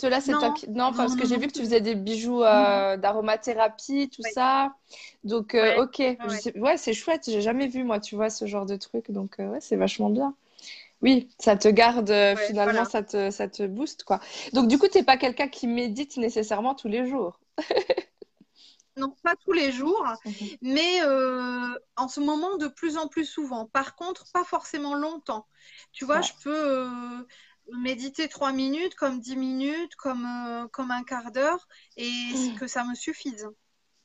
Ceux-là, 0.00 0.20
c'est 0.20 0.36
toi 0.36 0.50
Non, 0.50 0.52
qui... 0.52 0.68
Non, 0.70 0.84
enfin, 0.86 1.04
non, 1.04 1.04
parce 1.04 1.16
que 1.16 1.26
j'ai 1.26 1.36
vu 1.38 1.46
que 1.48 1.52
tu 1.52 1.60
faisais 1.60 1.80
des 1.80 1.94
bijoux 1.94 2.42
euh, 2.42 2.96
d'aromathérapie, 2.96 4.10
tout 4.10 4.22
Ouais, 4.24 4.34
ça. 4.34 4.74
Donc, 5.24 5.54
euh, 5.54 5.72
ouais, 5.72 5.76
ok. 5.76 6.02
Ouais. 6.20 6.28
sais- 6.28 6.58
Ouais, 6.58 6.76
c'est 6.76 6.94
chouette. 6.94 7.24
J'ai 7.26 7.40
jamais 7.42 7.68
vu, 7.68 7.84
moi, 7.84 8.00
tu 8.00 8.14
vois, 8.16 8.30
ce 8.30 8.46
genre 8.46 8.66
de 8.66 8.76
truc. 8.76 9.10
Donc, 9.10 9.40
euh, 9.40 9.48
ouais, 9.48 9.60
c'est 9.60 9.76
vachement 9.76 10.10
bien. 10.10 10.34
Oui, 11.02 11.30
ça 11.38 11.56
te 11.56 11.68
garde, 11.68 12.12
finalement, 12.36 12.84
voilà. 12.84 12.86
ça 12.86 13.02
te, 13.02 13.30
ça 13.30 13.48
te 13.48 13.66
booste, 13.66 14.04
quoi. 14.04 14.20
Donc, 14.54 14.68
du 14.68 14.78
coup, 14.78 14.88
t'es 14.88 15.02
pas 15.04 15.16
quelqu'un 15.18 15.48
qui 15.48 15.66
médite 15.68 16.16
nécessairement 16.18 16.74
tous 16.74 16.88
les 16.88 17.06
jours. 17.08 17.40
Non, 18.96 19.16
pas 19.22 19.34
tous 19.36 19.52
les 19.52 19.72
jours, 19.72 20.06
Mhm. 20.24 20.56
mais 20.60 21.00
euh, 21.02 21.74
en 21.96 22.08
ce 22.08 22.20
moment 22.20 22.56
de 22.58 22.68
plus 22.68 22.98
en 22.98 23.08
plus 23.08 23.24
souvent. 23.24 23.66
Par 23.66 23.94
contre, 23.96 24.26
pas 24.32 24.44
forcément 24.44 24.94
longtemps. 24.94 25.46
Tu 25.92 26.04
vois, 26.04 26.20
Ouais. 26.20 26.22
je 26.22 26.32
peux 26.42 26.54
euh, 26.54 27.26
méditer 27.78 28.28
trois 28.28 28.52
minutes, 28.52 28.94
comme 28.94 29.20
dix 29.20 29.36
minutes, 29.36 29.94
comme, 29.96 30.26
euh, 30.26 30.68
comme 30.68 30.90
un 30.90 31.04
quart 31.04 31.32
d'heure, 31.32 31.66
et 31.96 32.54
que 32.58 32.66
ça 32.66 32.84
me 32.84 32.94
suffise. 32.94 33.48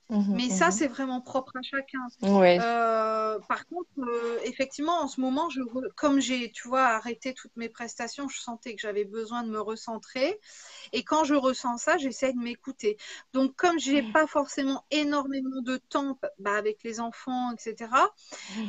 Mhm, 0.10 0.36
Mais 0.36 0.50
ça, 0.50 0.68
mhm. 0.68 0.72
c'est 0.72 0.88
vraiment 0.88 1.20
propre 1.20 1.52
à 1.58 1.62
chacun. 1.62 2.00
Ouais. 2.22 2.58
Euh, 2.62 3.40
par 3.50 3.68
contre, 3.68 3.90
euh, 4.00 4.40
effectivement, 4.46 5.02
en 5.02 5.08
ce 5.10 5.20
moment, 5.20 5.50
je 5.50 5.60
comme 5.98 6.22
j'ai, 6.22 6.50
tu 6.52 6.68
vois, 6.70 6.84
arrêté 6.84 7.34
toutes 7.34 7.56
mes 7.58 7.68
prestations, 7.68 8.30
je 8.30 8.40
sentais 8.40 8.74
que 8.74 8.82
j'avais 8.82 9.04
besoin 9.04 9.44
de 9.44 9.50
me 9.50 9.60
recentrer. 9.60 10.40
Et 10.94 11.04
quand 11.04 11.26
je 11.26 11.34
ressens 11.34 11.78
ça, 11.80 11.98
j'essaie 11.98 12.32
de 12.32 12.40
m'écouter. 12.40 12.98
Donc, 13.34 13.56
comme 13.58 13.80
j'ai 13.80 14.02
pas 14.14 14.28
forcément 14.28 14.86
énormément 14.92 15.62
de 15.62 15.76
temps 15.76 16.18
bah, 16.40 16.56
avec 16.56 16.84
les 16.84 17.02
enfants, 17.02 17.52
etc., 17.52 17.92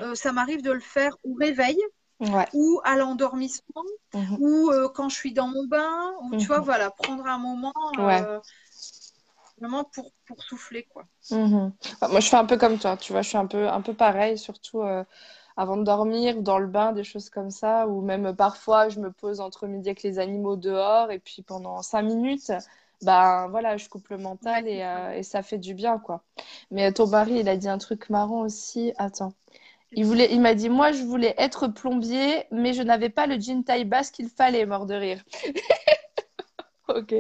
euh, 0.03 0.17
ça 0.17 0.33
m'arrive 0.33 0.63
de 0.63 0.73
le 0.73 0.81
faire 0.81 1.17
au 1.23 1.35
réveil 1.35 1.79
Ouais. 2.21 2.49
ou 2.53 2.81
à 2.85 2.97
l'endormissement 2.97 3.85
Mhm, 4.13 4.39
ou 4.39 4.71
euh, 4.71 4.89
quand 4.89 5.09
je 5.09 5.17
suis 5.17 5.33
dans 5.33 5.49
mon 5.49 5.67
bain 5.67 6.13
ou 6.23 6.37
tu 6.37 6.49
vois, 6.49 6.61
mhm. 6.61 6.63
voilà, 6.63 6.91
prendre 6.91 7.27
un 7.27 7.39
moment 7.39 7.73
Ouais. 7.99 8.27
euh, 8.27 8.41
vraiment 9.59 9.85
pour, 9.85 10.13
pour 10.27 10.43
souffler, 10.43 10.85
quoi. 10.85 11.07
Mhm. 11.31 11.73
Bah, 12.01 12.09
Moi, 12.09 12.21
je 12.21 12.29
fais 12.29 12.37
un 12.37 12.47
peu 12.47 12.57
comme 12.57 12.79
toi, 12.79 12.97
tu 12.97 13.13
vois, 13.13 13.23
je 13.23 13.29
suis 13.29 13.37
un 13.39 13.47
peu, 13.47 13.69
un 13.69 13.83
peu 13.83 13.93
pareil, 13.95 14.39
surtout 14.39 14.81
euh, 14.83 15.05
avant 15.57 15.77
de 15.77 15.85
dormir, 15.85 16.43
dans 16.43 16.59
le 16.59 16.67
bain, 16.67 16.93
des 16.93 17.05
choses 17.05 17.29
comme 17.31 17.51
ça, 17.51 17.87
ou 17.89 18.01
même 18.01 18.35
parfois 18.35 18.89
je 18.89 18.99
me 19.01 19.11
pose 19.13 19.41
entre 19.41 19.67
midi 19.67 19.89
avec 19.91 20.03
les 20.03 20.19
animaux 20.19 20.57
dehors 20.57 21.11
et 21.11 21.19
puis 21.19 21.43
pendant 21.43 21.83
cinq 21.83 22.03
minutes, 22.03 22.51
ben 23.03 23.47
voilà, 23.51 23.77
je 23.77 23.89
coupe 23.91 24.09
le 24.09 24.17
mental 24.19 24.67
et, 24.69 24.83
euh, 24.83 25.13
et 25.13 25.23
ça 25.23 25.43
fait 25.43 25.59
du 25.59 25.75
bien, 25.75 25.99
quoi. 25.99 26.23
Mais 26.71 26.93
ton 26.93 27.07
mari, 27.09 27.41
il 27.41 27.49
a 27.49 27.57
dit 27.59 27.69
un 27.69 27.79
truc 27.79 28.09
marrant 28.11 28.41
aussi. 28.43 28.93
Attends. 28.99 29.35
Il 29.93 30.05
voulait, 30.05 30.29
il 30.31 30.41
m'a 30.41 30.55
dit, 30.55 30.69
moi, 30.69 30.93
je 30.93 31.03
voulais 31.03 31.35
être 31.39 31.69
plombier, 31.69 32.45
mais 32.51 32.75
je 32.75 32.83
n'avais 32.83 33.09
pas 33.09 33.27
le 33.27 33.41
jean 33.41 33.63
taille 33.65 33.85
basse 33.85 34.11
qu'il 34.11 34.29
fallait, 34.29 34.67
mort 34.67 34.87
de 34.87 34.95
rire. 34.95 35.25
ok. 36.89 37.15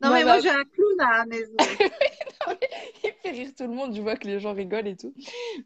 Non, 0.00 0.12
mais 0.12 0.24
moi, 0.24 0.38
j'ai 0.38 0.50
un 0.50 0.64
clown 0.64 1.00
à 1.00 1.18
la 1.18 1.26
maison. 1.26 1.56
il 3.04 3.12
fait 3.22 3.30
rire 3.30 3.50
tout 3.56 3.64
le 3.64 3.70
monde, 3.70 3.94
je 3.94 4.00
vois 4.00 4.16
que 4.16 4.28
les 4.28 4.38
gens 4.38 4.54
rigolent 4.54 4.86
et 4.86 4.96
tout. 4.96 5.12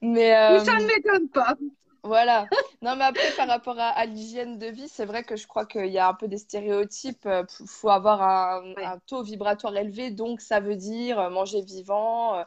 Mais, 0.00 0.34
euh, 0.34 0.64
Ça 0.64 0.76
ne 0.76 0.86
m'étonne 0.86 1.28
pas. 1.28 1.56
Voilà. 2.04 2.48
Non, 2.82 2.96
mais 2.96 3.04
après, 3.04 3.30
par 3.36 3.46
rapport 3.46 3.76
à, 3.78 4.04
l'hygiène 4.06 4.58
de 4.58 4.66
vie, 4.66 4.88
c'est 4.88 5.04
vrai 5.04 5.22
que 5.22 5.36
je 5.36 5.46
crois 5.46 5.66
qu'il 5.66 5.86
y 5.86 5.98
a 5.98 6.08
un 6.08 6.14
peu 6.14 6.26
des 6.26 6.38
stéréotypes. 6.38 7.22
Il 7.24 7.30
euh, 7.30 7.44
faut 7.66 7.90
avoir 7.90 8.22
un, 8.22 8.98
taux 9.06 9.22
vibratoire 9.22 9.76
élevé, 9.76 10.10
donc 10.10 10.40
ça 10.40 10.58
veut 10.58 10.74
dire 10.74 11.20
euh, 11.20 11.30
manger 11.30 11.62
vivant, 11.62 12.38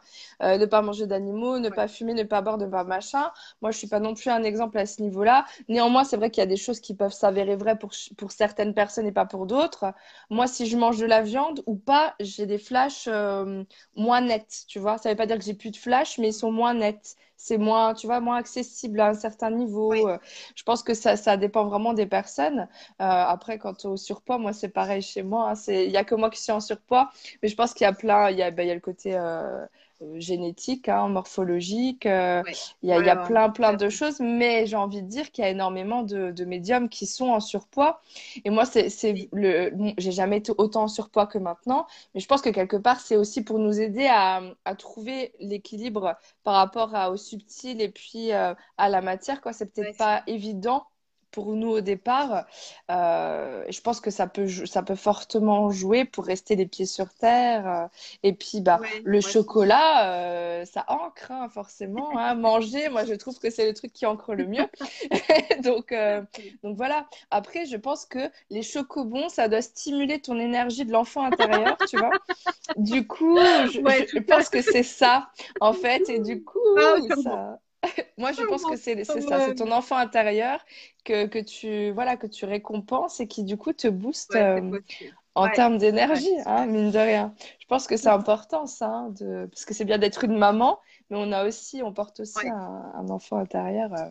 euh, 0.42 0.58
ne 0.58 0.66
pas 0.66 0.82
manger 0.82 1.06
d'animaux, 1.06 1.58
ne 1.58 1.70
pas 1.70 1.88
fumer, 1.88 2.12
ne 2.12 2.22
pas 2.22 2.42
boire, 2.42 2.58
ne 2.58 2.66
pas 2.66 2.84
machin. 2.84 3.30
Moi, 3.62 3.70
je 3.70 3.78
suis 3.78 3.86
pas 3.86 3.98
non 3.98 4.12
plus 4.12 4.28
un 4.28 4.42
exemple 4.42 4.76
à 4.76 4.84
ce 4.84 5.00
niveau-là. 5.00 5.46
Néanmoins, 5.70 6.04
c'est 6.04 6.18
vrai 6.18 6.30
qu'il 6.30 6.42
y 6.42 6.44
a 6.44 6.46
des 6.46 6.58
choses 6.58 6.80
qui 6.80 6.94
peuvent 6.94 7.14
s'avérer 7.14 7.56
vraies 7.56 7.78
pour, 7.78 7.92
pour 8.18 8.32
certaines 8.32 8.74
personnes 8.74 9.06
et 9.06 9.12
pas 9.12 9.24
pour 9.24 9.46
d'autres. 9.46 9.86
Moi, 10.28 10.48
si 10.48 10.66
je 10.66 10.76
mange 10.76 10.98
de 10.98 11.06
la 11.06 11.22
viande 11.22 11.62
ou 11.64 11.76
pas, 11.76 12.14
j'ai 12.20 12.44
des 12.44 12.58
flashs 12.58 13.08
moins 13.96 14.20
nets, 14.20 14.64
tu 14.68 14.78
vois. 14.80 14.98
Ça 14.98 15.08
veut 15.08 15.16
pas 15.16 15.26
dire 15.26 15.38
que 15.38 15.44
j'ai 15.44 15.54
plus 15.54 15.70
de 15.70 15.76
flash, 15.76 16.18
mais 16.18 16.28
ils 16.28 16.34
sont 16.34 16.52
moins 16.52 16.74
nets 16.74 17.16
c'est 17.36 17.58
moins, 17.58 17.94
tu 17.94 18.06
vois, 18.06 18.20
moins 18.20 18.36
accessible 18.36 19.00
à 19.00 19.08
un 19.08 19.14
certain 19.14 19.50
niveau. 19.50 19.92
Euh, 20.08 20.18
je 20.54 20.62
pense 20.62 20.82
que 20.82 20.94
ça, 20.94 21.16
ça 21.16 21.36
dépend 21.36 21.66
vraiment 21.66 21.92
des 21.92 22.06
personnes. 22.06 22.68
Euh, 23.00 23.04
après, 23.04 23.58
quant 23.58 23.74
au 23.84 23.96
surpoids, 23.96 24.38
moi, 24.38 24.52
c'est 24.52 24.68
pareil 24.68 25.02
chez 25.02 25.22
moi. 25.22 25.50
Hein. 25.50 25.54
Il 25.68 25.90
n'y 25.90 25.96
a 25.96 26.04
que 26.04 26.14
moi 26.14 26.30
qui 26.30 26.40
suis 26.42 26.52
en 26.52 26.60
surpoids, 26.60 27.10
mais 27.42 27.48
je 27.48 27.56
pense 27.56 27.74
qu'il 27.74 27.84
y 27.84 27.88
a 27.88 27.92
plein, 27.92 28.30
il 28.30 28.38
y 28.38 28.42
a, 28.42 28.50
ben, 28.50 28.66
y 28.66 28.70
a 28.70 28.74
le 28.74 28.80
côté 28.80 29.16
euh, 29.16 29.66
génétique, 30.16 30.88
hein, 30.88 31.08
morphologique. 31.08 32.06
Euh, 32.06 32.42
il 32.82 32.88
y 32.88 32.92
a, 32.92 33.00
y 33.00 33.08
a 33.08 33.16
plein, 33.16 33.50
plein 33.50 33.74
de 33.74 33.88
choses, 33.88 34.20
mais 34.20 34.66
j'ai 34.66 34.76
envie 34.76 35.02
de 35.02 35.08
dire 35.08 35.30
qu'il 35.30 35.44
y 35.44 35.46
a 35.46 35.50
énormément 35.50 36.02
de, 36.02 36.30
de, 36.30 36.44
médiums 36.44 36.88
qui 36.88 37.06
sont 37.06 37.28
en 37.28 37.40
surpoids. 37.40 38.00
Et 38.44 38.50
moi, 38.50 38.64
c'est, 38.64 38.88
le, 39.32 39.72
j'ai 39.98 40.12
jamais 40.12 40.38
été 40.38 40.52
autant 40.58 40.84
en 40.84 40.88
surpoids 40.88 41.26
que 41.26 41.38
maintenant, 41.38 41.86
mais 42.14 42.20
je 42.20 42.26
pense 42.26 42.42
que 42.42 42.50
quelque 42.50 42.76
part, 42.76 43.00
c'est 43.00 43.16
aussi 43.16 43.42
pour 43.42 43.58
nous 43.58 43.80
aider 43.80 44.06
à, 44.06 44.42
à 44.64 44.74
trouver 44.74 45.32
l'équilibre 45.40 46.16
par 46.44 46.54
rapport 46.54 46.94
à, 46.94 47.10
au 47.10 47.16
subtil 47.16 47.80
et 47.80 47.88
puis 47.88 48.32
euh, 48.32 48.54
à 48.78 48.88
la 48.88 49.00
matière. 49.00 49.40
Quoi, 49.40 49.52
c'est 49.52 49.72
peut-être 49.72 49.96
pas 49.96 50.22
évident 50.26 50.86
pour 51.36 51.54
nous 51.54 51.68
au 51.68 51.80
départ. 51.82 52.46
Euh, 52.90 53.62
je 53.68 53.78
pense 53.82 54.00
que 54.00 54.10
ça 54.10 54.26
peut, 54.26 54.48
ça 54.48 54.82
peut 54.82 54.94
fortement 54.94 55.70
jouer 55.70 56.06
pour 56.06 56.24
rester 56.24 56.56
les 56.56 56.64
pieds 56.64 56.86
sur 56.86 57.12
terre. 57.12 57.68
Euh. 57.68 57.86
et 58.22 58.32
puis, 58.32 58.62
bah, 58.62 58.80
le 59.04 59.20
chocolat, 59.20 60.14
euh, 60.14 60.64
ça 60.64 60.86
ancre, 60.88 61.30
hein, 61.30 61.50
forcément. 61.50 62.18
Hein. 62.18 62.36
Manger, 62.36 62.88
moi, 62.88 63.04
je 63.04 63.12
trouve 63.12 63.38
que 63.38 63.50
c'est 63.50 63.66
le 63.66 63.74
truc 63.74 63.92
qui 63.92 64.06
ancre 64.06 64.32
le 64.32 64.46
mieux. 64.46 64.66
donc, 65.62 65.94
donc 66.62 66.74
voilà. 66.74 67.06
Après, 67.30 67.66
je 67.66 67.76
pense 67.76 68.06
que 68.06 68.30
les 68.48 68.62
chocobons, 68.62 69.28
ça 69.28 69.48
doit 69.48 69.60
stimuler 69.60 70.22
ton 70.22 70.40
énergie 70.40 70.86
de 70.86 70.92
l'enfant 70.92 71.22
intérieur, 71.22 71.76
tu 71.90 71.98
vois. 71.98 72.12
Du 72.76 73.06
coup, 73.06 73.36
je, 73.36 74.20
pense 74.20 74.48
que 74.48 74.62
c'est 74.62 74.82
ça, 74.82 75.28
en 75.60 75.74
fait. 75.74 76.08
Et 76.08 76.18
du 76.18 76.42
coup, 76.42 76.60
ah, 76.78 76.96
ça... 77.22 77.58
Moi, 78.18 78.32
je 78.32 78.42
pense 78.42 78.64
que 78.64 78.76
c'est 78.76 79.04
ça, 79.04 79.14
c'est 79.20 79.54
ton 79.54 79.70
enfant 79.70 79.96
intérieur 79.96 80.64
que, 81.04 81.26
que, 81.26 81.38
tu, 81.38 81.90
voilà, 81.92 82.16
que 82.16 82.26
tu 82.26 82.44
récompenses 82.44 83.20
et 83.20 83.26
qui, 83.26 83.44
du 83.44 83.56
coup, 83.56 83.72
te 83.72 83.88
booste 83.88 84.34
euh, 84.34 84.80
en 85.34 85.48
termes 85.50 85.78
d'énergie, 85.78 86.34
hein, 86.46 86.66
mine 86.66 86.90
de 86.90 86.98
rien. 86.98 87.34
Je 87.60 87.66
pense 87.66 87.86
que 87.86 87.96
c'est 87.96 88.08
important, 88.08 88.66
ça, 88.66 88.86
hein, 88.86 89.10
de... 89.10 89.46
parce 89.46 89.64
que 89.64 89.74
c'est 89.74 89.84
bien 89.84 89.98
d'être 89.98 90.24
une 90.24 90.36
maman, 90.36 90.78
mais 91.10 91.16
on 91.20 91.32
a 91.32 91.46
aussi, 91.46 91.82
on 91.82 91.92
porte 91.92 92.20
aussi 92.20 92.48
un, 92.48 93.08
enfant 93.10 93.38
intérieur. 93.38 93.92
Euh. 93.92 94.10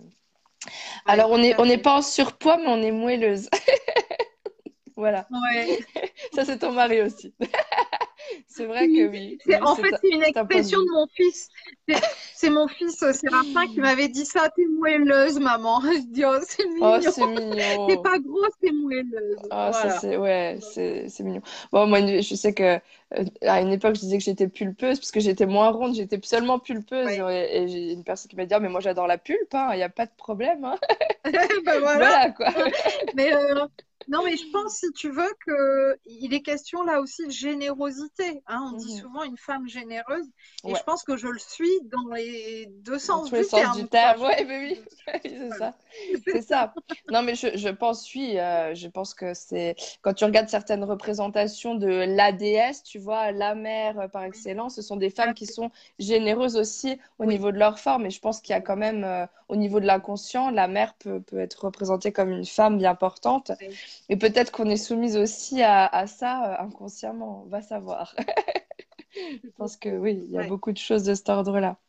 Alors, 1.06 1.32
on 1.32 1.38
n'est 1.38 1.60
on 1.60 1.66
n'est 1.66 1.78
pas 1.78 1.98
en 1.98 2.02
surpoids, 2.02 2.58
mais 2.58 2.68
on 2.68 2.82
est 2.82 2.92
moelleuse. 2.92 3.50
voilà. 4.96 5.28
ça, 6.34 6.46
c'est 6.46 6.60
ton 6.60 6.72
mari 6.72 7.02
aussi. 7.02 7.34
C'est 8.48 8.66
vrai 8.66 8.88
que 8.88 9.08
oui. 9.08 9.38
En 9.62 9.76
fait, 9.76 9.96
c'est 10.02 10.10
une 10.10 10.24
expression 10.24 10.80
de 10.80 10.92
mon 10.94 11.08
fils. 11.14 11.50
C'est 12.34 12.50
mon 12.50 12.68
fils 12.68 13.02
euh, 13.04 13.14
Séraphin 13.14 13.68
qui 13.68 13.80
m'avait 13.80 14.08
dit 14.08 14.26
ça. 14.26 14.50
T'es 14.56 14.66
moelleuse, 14.66 15.40
maman. 15.40 15.82
Je 15.82 16.14
dis, 16.14 16.26
oh, 16.26 16.38
c'est 16.48 16.64
oh, 16.66 16.74
mignon. 16.74 17.02
c'est 17.02 17.28
mignon. 17.28 17.88
T'es 17.88 17.98
pas 17.98 18.20
grosse, 18.20 18.54
t'es 18.62 18.72
moelleuse. 18.72 19.38
Ah, 19.52 19.72
ça, 19.74 19.90
c'est, 20.00 20.18
ouais, 20.18 20.60
c'est, 20.62 21.20
mignon. 21.22 21.42
Bon, 21.72 21.88
moi, 21.88 22.00
je 22.06 22.36
sais 22.36 22.54
que 22.54 22.64
euh, 23.18 23.24
à 23.42 23.62
une 23.62 23.72
époque, 23.72 23.96
je 23.96 24.02
disais 24.02 24.18
que 24.18 24.24
j'étais 24.24 24.48
pulpeuse 24.48 25.00
parce 25.00 25.12
que 25.12 25.20
j'étais 25.20 25.46
moins 25.46 25.70
ronde, 25.70 25.96
j'étais 25.96 26.20
seulement 26.24 26.60
pulpeuse. 26.60 27.12
Et, 27.12 27.68
j'ai 27.68 27.94
une 27.94 28.04
personne 28.04 28.30
qui 28.30 28.36
m'a 28.36 28.46
dit, 28.46 28.54
ah, 28.54 28.60
mais 28.60 28.70
moi, 28.70 28.80
j'adore 28.80 29.08
la 29.08 29.18
pulpe, 29.18 29.54
hein. 29.54 29.70
il 29.74 29.78
n'y 29.78 29.84
a 29.84 29.90
pas 29.90 30.06
de 30.06 30.16
problème. 30.18 30.66
Hein. 30.66 30.78
ben, 31.66 31.80
voilà. 31.80 32.32
quoi. 32.32 32.48
mais 33.16 33.34
euh, 33.34 33.66
non, 34.08 34.24
mais 34.24 34.38
je 34.38 34.50
pense, 34.52 34.76
si 34.76 34.92
tu 34.94 35.10
veux, 35.10 35.34
qu'il 35.44 36.34
est 36.34 36.42
question 36.42 36.84
là 36.84 37.00
aussi 37.02 37.26
de 37.26 37.32
générosité. 37.32 38.44
Hein. 38.48 38.72
On 38.74 38.78
dit 38.78 38.96
mmh. 38.96 39.00
souvent 39.00 39.24
une 39.24 39.38
femme 39.38 39.68
généreuse. 39.68 40.26
Et 40.68 40.76
je 40.76 40.84
pense 40.84 41.04
que 41.04 41.18
je 41.18 41.28
le 41.28 41.40
suis 41.40 41.82
dans 41.86 42.14
les 42.14 42.68
deux 42.68 43.00
sens, 43.00 43.32
du, 43.32 43.46
terme. 43.46 43.78
du 43.78 43.88
terme. 43.88 44.22
Oui, 44.22 44.46
oui, 44.48 44.82
c'est 45.24 45.50
ça. 45.58 45.74
C'est 46.28 46.42
ça. 46.42 46.74
Non, 47.12 47.22
mais 47.22 47.36
je, 47.36 47.56
je 47.56 47.70
pense, 47.70 48.14
oui, 48.14 48.38
euh, 48.38 48.74
je 48.76 48.88
pense 48.88 49.14
que 49.14 49.34
c'est. 49.34 49.76
Quand 50.02 50.14
tu 50.14 50.26
regardes 50.26 50.50
certaines 50.50 50.84
représentations 50.84 51.76
de 51.76 51.88
la 51.88 52.32
déesse, 52.32 52.84
tu 52.84 53.00
vois, 53.00 53.32
la 53.32 53.56
mère 53.56 54.00
euh, 54.00 54.08
par 54.08 54.24
excellence, 54.24 54.76
ce 54.76 54.82
sont 54.82 54.98
des 54.98 55.10
femmes 55.10 55.34
qui 55.34 55.46
sont 55.46 55.72
généreuses 56.00 56.58
aussi 56.58 57.00
au 57.20 57.26
niveau 57.26 57.52
de 57.52 57.58
leur 57.58 57.80
forme. 57.80 58.06
Et 58.06 58.10
je 58.10 58.20
pense 58.20 58.42
qu'il 58.42 58.54
y 58.54 58.58
a 58.58 58.62
quand 58.62 58.76
même, 58.76 59.04
euh, 59.04 59.26
au 59.48 59.56
niveau 59.56 59.80
de 59.80 59.86
l'inconscient, 59.86 60.50
la 60.52 60.68
mère 60.68 60.94
peut, 60.96 61.22
peut, 61.22 61.40
être 61.40 61.66
représentée 61.66 62.12
comme 62.12 62.32
une 62.32 62.46
femme 62.46 62.78
bien 62.78 62.96
portante. 62.96 63.52
Et 64.10 64.18
peut-être 64.18 64.52
qu'on 64.52 64.70
est 64.70 64.78
soumise 64.78 65.18
aussi 65.18 65.62
à, 65.64 66.08
ça 66.08 66.54
euh, 66.54 66.64
inconsciemment, 66.66 67.44
on 67.46 67.50
va 67.50 67.62
savoir. 67.62 68.16
Je 69.16 69.50
pense 69.58 69.78
que 69.78 69.90
oui, 69.90 70.24
il 70.26 70.32
y 70.32 70.38
a 70.38 70.44
beaucoup 70.44 70.72
de 70.72 70.78
choses 70.78 71.04
de 71.04 71.14
cet 71.14 71.30
ordre-là. 71.30 71.80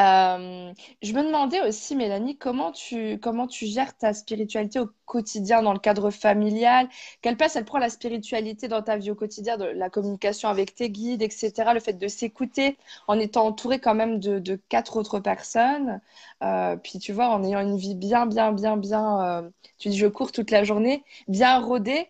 Euh, 0.00 0.72
je 1.02 1.12
me 1.12 1.22
demandais 1.24 1.60
aussi, 1.62 1.96
Mélanie, 1.96 2.36
comment 2.38 2.72
tu, 2.72 3.18
comment 3.20 3.46
tu 3.46 3.66
gères 3.66 3.96
ta 3.96 4.12
spiritualité 4.14 4.80
au 4.80 4.88
quotidien 5.06 5.62
dans 5.62 5.72
le 5.72 5.78
cadre 5.78 6.10
familial? 6.10 6.88
Quelle 7.20 7.36
place 7.36 7.56
elle 7.56 7.64
prend 7.64 7.78
la 7.78 7.90
spiritualité 7.90 8.68
dans 8.68 8.82
ta 8.82 8.96
vie 8.96 9.10
au 9.10 9.14
quotidien, 9.14 9.56
la 9.56 9.90
communication 9.90 10.48
avec 10.48 10.74
tes 10.74 10.90
guides, 10.90 11.22
etc. 11.22 11.74
Le 11.74 11.80
fait 11.80 11.94
de 11.94 12.08
s'écouter 12.08 12.76
en 13.08 13.18
étant 13.18 13.46
entouré 13.46 13.78
quand 13.80 13.94
même 13.94 14.18
de, 14.20 14.38
de 14.38 14.56
quatre 14.68 14.96
autres 14.96 15.20
personnes? 15.20 16.00
Euh, 16.42 16.76
puis 16.76 16.98
tu 16.98 17.12
vois, 17.12 17.28
en 17.28 17.42
ayant 17.44 17.60
une 17.60 17.76
vie 17.76 17.94
bien, 17.94 18.26
bien, 18.26 18.52
bien, 18.52 18.76
bien, 18.76 19.42
euh, 19.44 19.50
tu 19.78 19.88
dis 19.88 19.98
je 19.98 20.06
cours 20.06 20.32
toute 20.32 20.50
la 20.50 20.64
journée, 20.64 21.04
bien 21.28 21.58
rodée. 21.60 22.08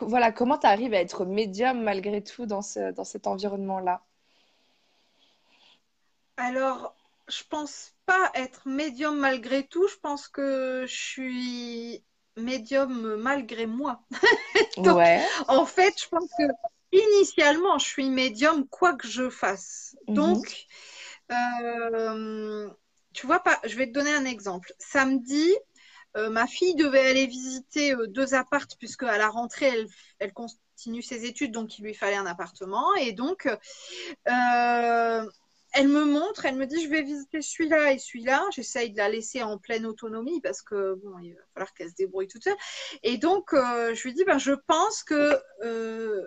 voilà, 0.00 0.32
comment 0.32 0.58
tu 0.58 0.66
arrives 0.66 0.94
à 0.94 0.98
être 1.00 1.24
médium 1.24 1.82
malgré 1.82 2.22
tout 2.22 2.46
dans, 2.46 2.62
ce, 2.62 2.92
dans 2.92 3.04
cet 3.04 3.26
environnement-là? 3.26 4.02
Alors, 6.36 6.94
je 7.28 7.42
pense 7.48 7.94
pas 8.06 8.30
être 8.34 8.66
médium 8.66 9.18
malgré 9.18 9.66
tout. 9.66 9.86
Je 9.88 9.96
pense 9.96 10.28
que 10.28 10.84
je 10.86 10.94
suis 10.94 12.04
médium 12.36 13.16
malgré 13.16 13.66
moi. 13.66 14.02
ouais. 14.78 15.24
En 15.48 15.66
fait, 15.66 15.94
je 16.00 16.08
pense 16.08 16.28
que 16.38 16.44
initialement, 16.92 17.78
je 17.78 17.86
suis 17.86 18.08
médium 18.10 18.66
quoi 18.68 18.94
que 18.94 19.06
je 19.06 19.30
fasse. 19.30 19.96
Mhm. 20.08 20.14
Donc, 20.14 20.66
euh, 21.30 22.70
tu 23.12 23.26
vois, 23.26 23.40
pas, 23.40 23.58
je 23.64 23.76
vais 23.76 23.86
te 23.86 23.92
donner 23.92 24.12
un 24.12 24.24
exemple. 24.24 24.72
Samedi, 24.78 25.54
euh, 26.16 26.28
ma 26.28 26.46
fille 26.46 26.74
devait 26.74 27.06
aller 27.06 27.26
visiter 27.26 27.94
euh, 27.94 28.06
deux 28.06 28.34
appartes 28.34 28.76
puisque 28.78 29.02
à 29.04 29.16
la 29.16 29.28
rentrée, 29.28 29.66
elle, 29.66 29.86
elle, 30.18 30.32
continue 30.32 31.02
ses 31.02 31.24
études, 31.24 31.52
donc 31.52 31.78
il 31.78 31.84
lui 31.84 31.94
fallait 31.94 32.16
un 32.16 32.26
appartement. 32.26 32.94
Et 32.96 33.12
donc, 33.12 33.48
elle 35.72 35.88
me 35.88 36.04
montre, 36.04 36.44
elle 36.44 36.56
me 36.56 36.66
dit 36.66 36.82
je 36.82 36.88
vais 36.88 37.02
visiter 37.02 37.40
celui-là 37.40 37.92
et 37.92 37.98
celui-là. 37.98 38.44
J'essaye 38.52 38.92
de 38.92 38.98
la 38.98 39.08
laisser 39.08 39.42
en 39.42 39.58
pleine 39.58 39.86
autonomie 39.86 40.40
parce 40.40 40.62
que 40.62 40.94
bon, 41.02 41.18
il 41.18 41.34
va 41.34 41.40
falloir 41.54 41.74
qu'elle 41.74 41.90
se 41.90 41.94
débrouille 41.94 42.28
toute 42.28 42.44
seule. 42.44 42.56
Et 43.02 43.16
donc 43.16 43.52
euh, 43.52 43.94
je 43.94 44.02
lui 44.02 44.14
dis 44.14 44.24
ben 44.24 44.38
je 44.38 44.52
pense 44.66 45.02
que 45.02 45.38
euh, 45.64 46.22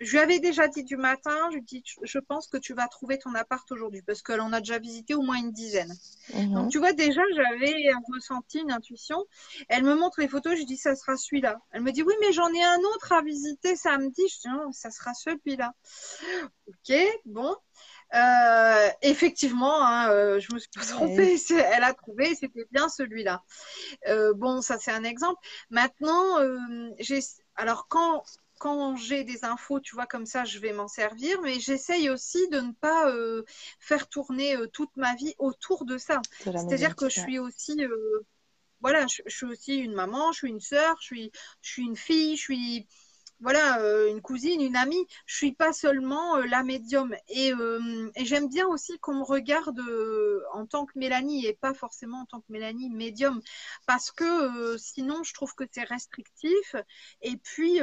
je 0.00 0.10
lui 0.10 0.18
avais 0.18 0.40
déjà 0.40 0.66
dit 0.66 0.82
du 0.82 0.96
matin, 0.96 1.36
je 1.50 1.56
lui 1.56 1.62
dis 1.62 1.84
je 2.02 2.18
pense 2.18 2.48
que 2.48 2.56
tu 2.56 2.74
vas 2.74 2.88
trouver 2.88 3.18
ton 3.18 3.34
appart 3.34 3.70
aujourd'hui 3.70 4.02
parce 4.02 4.20
qu'elle 4.20 4.40
en 4.40 4.52
a 4.52 4.58
déjà 4.58 4.80
visité 4.80 5.14
au 5.14 5.22
moins 5.22 5.36
une 5.36 5.52
dizaine. 5.52 5.94
Mhm. 6.34 6.54
Donc 6.54 6.70
tu 6.70 6.78
vois 6.78 6.92
déjà 6.92 7.22
j'avais 7.36 7.88
un 7.88 8.00
ressenti, 8.12 8.58
une 8.58 8.72
intuition. 8.72 9.24
Elle 9.68 9.84
me 9.84 9.94
montre 9.94 10.20
les 10.20 10.28
photos, 10.28 10.58
je 10.58 10.64
dis 10.64 10.76
ça 10.76 10.96
sera 10.96 11.16
celui-là. 11.16 11.60
Elle 11.70 11.82
me 11.82 11.92
dit 11.92 12.02
oui 12.02 12.14
mais 12.20 12.32
j'en 12.32 12.52
ai 12.52 12.64
un 12.64 12.80
autre 12.94 13.12
à 13.12 13.22
visiter 13.22 13.76
samedi. 13.76 14.22
Je 14.28 14.40
dis 14.40 14.48
non 14.48 14.72
ça 14.72 14.90
sera 14.90 15.14
celui-là. 15.14 15.72
Ok 16.66 16.96
bon. 17.26 17.54
Euh, 18.14 18.88
effectivement, 19.00 19.84
hein, 19.86 20.10
euh, 20.10 20.40
je 20.40 20.52
me 20.52 20.58
suis 20.58 20.68
pas 20.74 20.84
trompée. 20.84 21.36
Elle 21.50 21.84
a 21.84 21.94
trouvé, 21.94 22.34
c'était 22.34 22.66
bien 22.70 22.88
celui-là. 22.88 23.42
Euh, 24.08 24.34
bon, 24.34 24.60
ça 24.60 24.78
c'est 24.78 24.92
un 24.92 25.04
exemple. 25.04 25.40
Maintenant, 25.70 26.38
j'ai, 26.98 27.20
alors 27.56 27.88
quand 27.88 28.24
quand 28.58 28.94
j'ai 28.94 29.24
des 29.24 29.44
infos, 29.44 29.80
tu 29.80 29.96
vois, 29.96 30.06
comme 30.06 30.24
ça, 30.24 30.44
je 30.44 30.60
vais 30.60 30.72
m'en 30.72 30.86
servir, 30.86 31.40
mais 31.42 31.58
j'essaye 31.58 32.08
aussi 32.10 32.48
de 32.50 32.60
ne 32.60 32.72
pas 32.72 33.12
faire 33.80 34.08
tourner 34.08 34.56
toute 34.72 34.94
ma 34.96 35.16
vie 35.16 35.34
autour 35.38 35.84
de 35.84 35.98
ça. 35.98 36.20
C'est-à-dire 36.44 36.94
que 36.94 37.08
je 37.08 37.20
suis 37.20 37.38
aussi, 37.40 37.84
voilà, 38.80 39.06
je, 39.08 39.22
je, 39.26 39.34
suis 39.34 39.46
aussi 39.46 39.76
une 39.78 39.94
maman, 39.94 40.30
je 40.30 40.38
suis 40.38 40.48
une 40.48 40.60
sœur, 40.60 40.96
je 41.00 41.06
suis, 41.06 41.32
je 41.60 41.70
suis 41.70 41.82
une 41.82 41.96
fille, 41.96 42.36
je 42.36 42.42
suis, 42.42 42.86
voilà, 43.42 43.80
euh, 43.80 44.08
une 44.08 44.22
cousine, 44.22 44.60
une 44.62 44.76
amie. 44.76 45.04
Je 45.26 45.36
suis 45.36 45.52
pas 45.52 45.72
seulement 45.72 46.36
euh, 46.36 46.46
la 46.46 46.62
médium. 46.62 47.12
Euh, 47.36 48.10
et, 48.14 48.24
j'aime 48.24 48.48
bien 48.48 48.66
aussi 48.68 48.98
qu'on 49.00 49.16
me 49.16 49.24
regarde 49.24 49.80
en 50.52 50.64
tant 50.66 50.86
que 50.86 50.98
Mélanie 50.98 51.46
et 51.46 51.54
pas 51.54 51.74
forcément 51.74 52.20
en 52.20 52.26
tant 52.26 52.40
que 52.40 52.46
Mélanie 52.50 52.90
médium. 52.90 53.40
Parce 53.86 54.12
que 54.12 54.76
sinon, 54.78 55.22
je 55.24 55.34
trouve 55.34 55.54
que 55.54 55.64
c'est 55.70 55.82
restrictif. 55.82 56.76
Et 57.22 57.36
puis, 57.36 57.80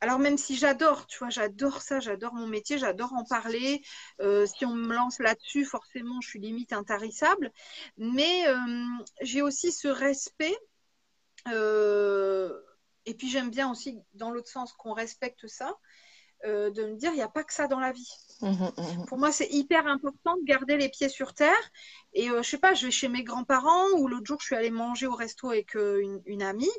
alors 0.00 0.18
même 0.18 0.38
si 0.38 0.56
j'adore, 0.56 1.06
tu 1.06 1.18
vois, 1.18 1.30
j'adore 1.30 1.82
ça, 1.82 2.00
j'adore 2.00 2.34
mon 2.34 2.46
métier, 2.46 2.78
j'adore 2.78 3.12
en 3.14 3.24
parler. 3.24 3.82
si 4.20 4.64
on 4.64 4.74
me 4.74 4.94
lance 4.94 5.18
là-dessus, 5.18 5.64
forcément, 5.64 6.20
je 6.20 6.28
suis 6.28 6.40
limite 6.40 6.72
intarissable. 6.72 7.52
Mais 7.96 8.44
j'ai 9.22 9.42
aussi 9.42 9.72
ce 9.72 9.88
respect. 9.88 10.56
Et 13.08 13.14
puis 13.14 13.30
j'aime 13.30 13.48
bien 13.48 13.70
aussi, 13.70 13.98
dans 14.12 14.30
l'autre 14.30 14.50
sens, 14.50 14.74
qu'on 14.74 14.92
respecte 14.92 15.46
ça, 15.46 15.74
euh, 16.44 16.70
de 16.70 16.84
me 16.84 16.94
dire, 16.96 17.10
il 17.12 17.16
n'y 17.16 17.22
a 17.22 17.28
pas 17.28 17.42
que 17.42 17.54
ça 17.54 17.66
dans 17.66 17.80
la 17.80 17.90
vie. 17.90 18.12
Mmh, 18.42 18.48
mmh, 18.50 18.70
mmh. 18.76 19.06
Pour 19.06 19.16
moi, 19.16 19.32
c'est 19.32 19.48
hyper 19.50 19.86
important 19.86 20.36
de 20.36 20.44
garder 20.44 20.76
les 20.76 20.90
pieds 20.90 21.08
sur 21.08 21.32
terre. 21.32 21.70
Et 22.12 22.28
euh, 22.28 22.42
je 22.42 22.50
sais 22.50 22.58
pas, 22.58 22.74
je 22.74 22.84
vais 22.84 22.92
chez 22.92 23.08
mes 23.08 23.24
grands-parents 23.24 23.88
ou 23.96 24.08
l'autre 24.08 24.26
jour, 24.26 24.36
je 24.40 24.46
suis 24.46 24.56
allée 24.56 24.70
manger 24.70 25.06
au 25.06 25.14
resto 25.14 25.48
avec 25.48 25.74
euh, 25.74 26.02
une, 26.02 26.20
une, 26.26 26.42
amie. 26.42 26.70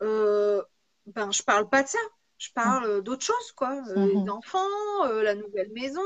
ben, 0.00 1.32
je 1.32 1.42
parle 1.42 1.68
pas 1.70 1.82
de 1.82 1.88
ça 1.88 1.98
je 2.44 2.52
parle 2.52 2.84
euh, 2.84 3.00
d'autre 3.00 3.24
chose, 3.24 3.52
quoi. 3.56 3.82
Euh, 3.88 4.06
les 4.06 4.14
mhm. 4.14 4.30
enfants, 4.30 5.04
euh, 5.04 5.22
la 5.22 5.34
nouvelle 5.34 5.70
maison, 5.72 6.02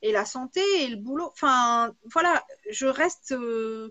et 0.00 0.12
la 0.12 0.24
santé, 0.24 0.62
et 0.80 0.88
le 0.88 0.96
boulot. 0.96 1.30
Enfin, 1.32 1.94
voilà, 2.12 2.44
je 2.70 2.86
reste 2.86 3.34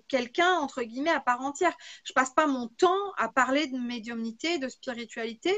quelqu'un, 0.07 0.53
entre 0.53 0.81
guillemets, 0.83 1.11
à 1.11 1.19
part 1.19 1.41
entière. 1.41 1.75
Je 2.03 2.13
passe 2.13 2.31
pas 2.31 2.47
mon 2.47 2.67
temps 2.67 3.11
à 3.17 3.29
parler 3.29 3.67
de 3.67 3.77
médiumnité, 3.77 4.57
de 4.57 4.69
spiritualité, 4.69 5.57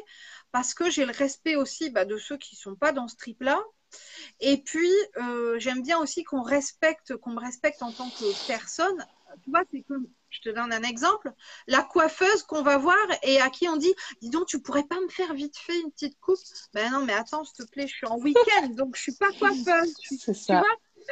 parce 0.51 0.73
que 0.73 0.89
j'ai 0.89 1.05
le 1.05 1.13
respect 1.13 1.55
aussi 1.55 1.89
bah, 1.89 2.05
de 2.05 2.17
ceux 2.17 2.37
qui 2.37 2.55
sont 2.55 2.75
pas 2.75 2.91
dans 2.91 3.07
ce 3.07 3.15
trip-là. 3.15 3.61
Et 4.39 4.57
puis, 4.57 4.91
j'aime 5.57 5.83
bien 5.83 5.99
aussi 5.99 6.23
qu'on 6.23 6.43
respecte, 6.43 7.15
qu'on 7.17 7.31
me 7.31 7.39
respecte 7.39 7.81
en 7.81 7.91
tant 7.91 8.09
que 8.09 8.47
personne. 8.47 9.05
Tu 9.43 9.51
vois, 9.51 9.63
c'est 9.71 9.83
comme 9.83 10.07
je 10.33 10.41
te 10.41 10.49
donne 10.49 10.73
un 10.73 10.81
exemple. 10.81 11.31
La 11.67 11.83
coiffeuse 11.83 12.43
qu'on 12.43 12.63
va 12.63 12.77
voir 12.77 12.97
et 13.21 13.39
à 13.39 13.49
qui 13.49 13.67
on 13.69 13.77
dit 13.77 13.93
Dis 14.21 14.29
donc, 14.29 14.47
tu 14.47 14.59
pourrais 14.59 14.83
pas 14.83 14.99
me 14.99 15.07
faire 15.09 15.33
vite 15.33 15.57
fait 15.57 15.79
une 15.79 15.91
petite 15.91 16.19
coupe 16.19 16.39
Ben 16.73 16.91
non, 16.91 17.05
mais 17.05 17.13
attends, 17.13 17.43
s'il 17.43 17.65
te 17.65 17.71
plaît, 17.71 17.87
je 17.87 17.93
suis 17.93 18.07
en 18.07 18.17
week-end, 18.17 18.67
donc 18.69 18.95
je 18.95 19.03
suis 19.03 19.15
pas 19.15 19.31
coiffeuse. 19.39 19.93
C'est 20.19 20.33
ça. 20.33 20.63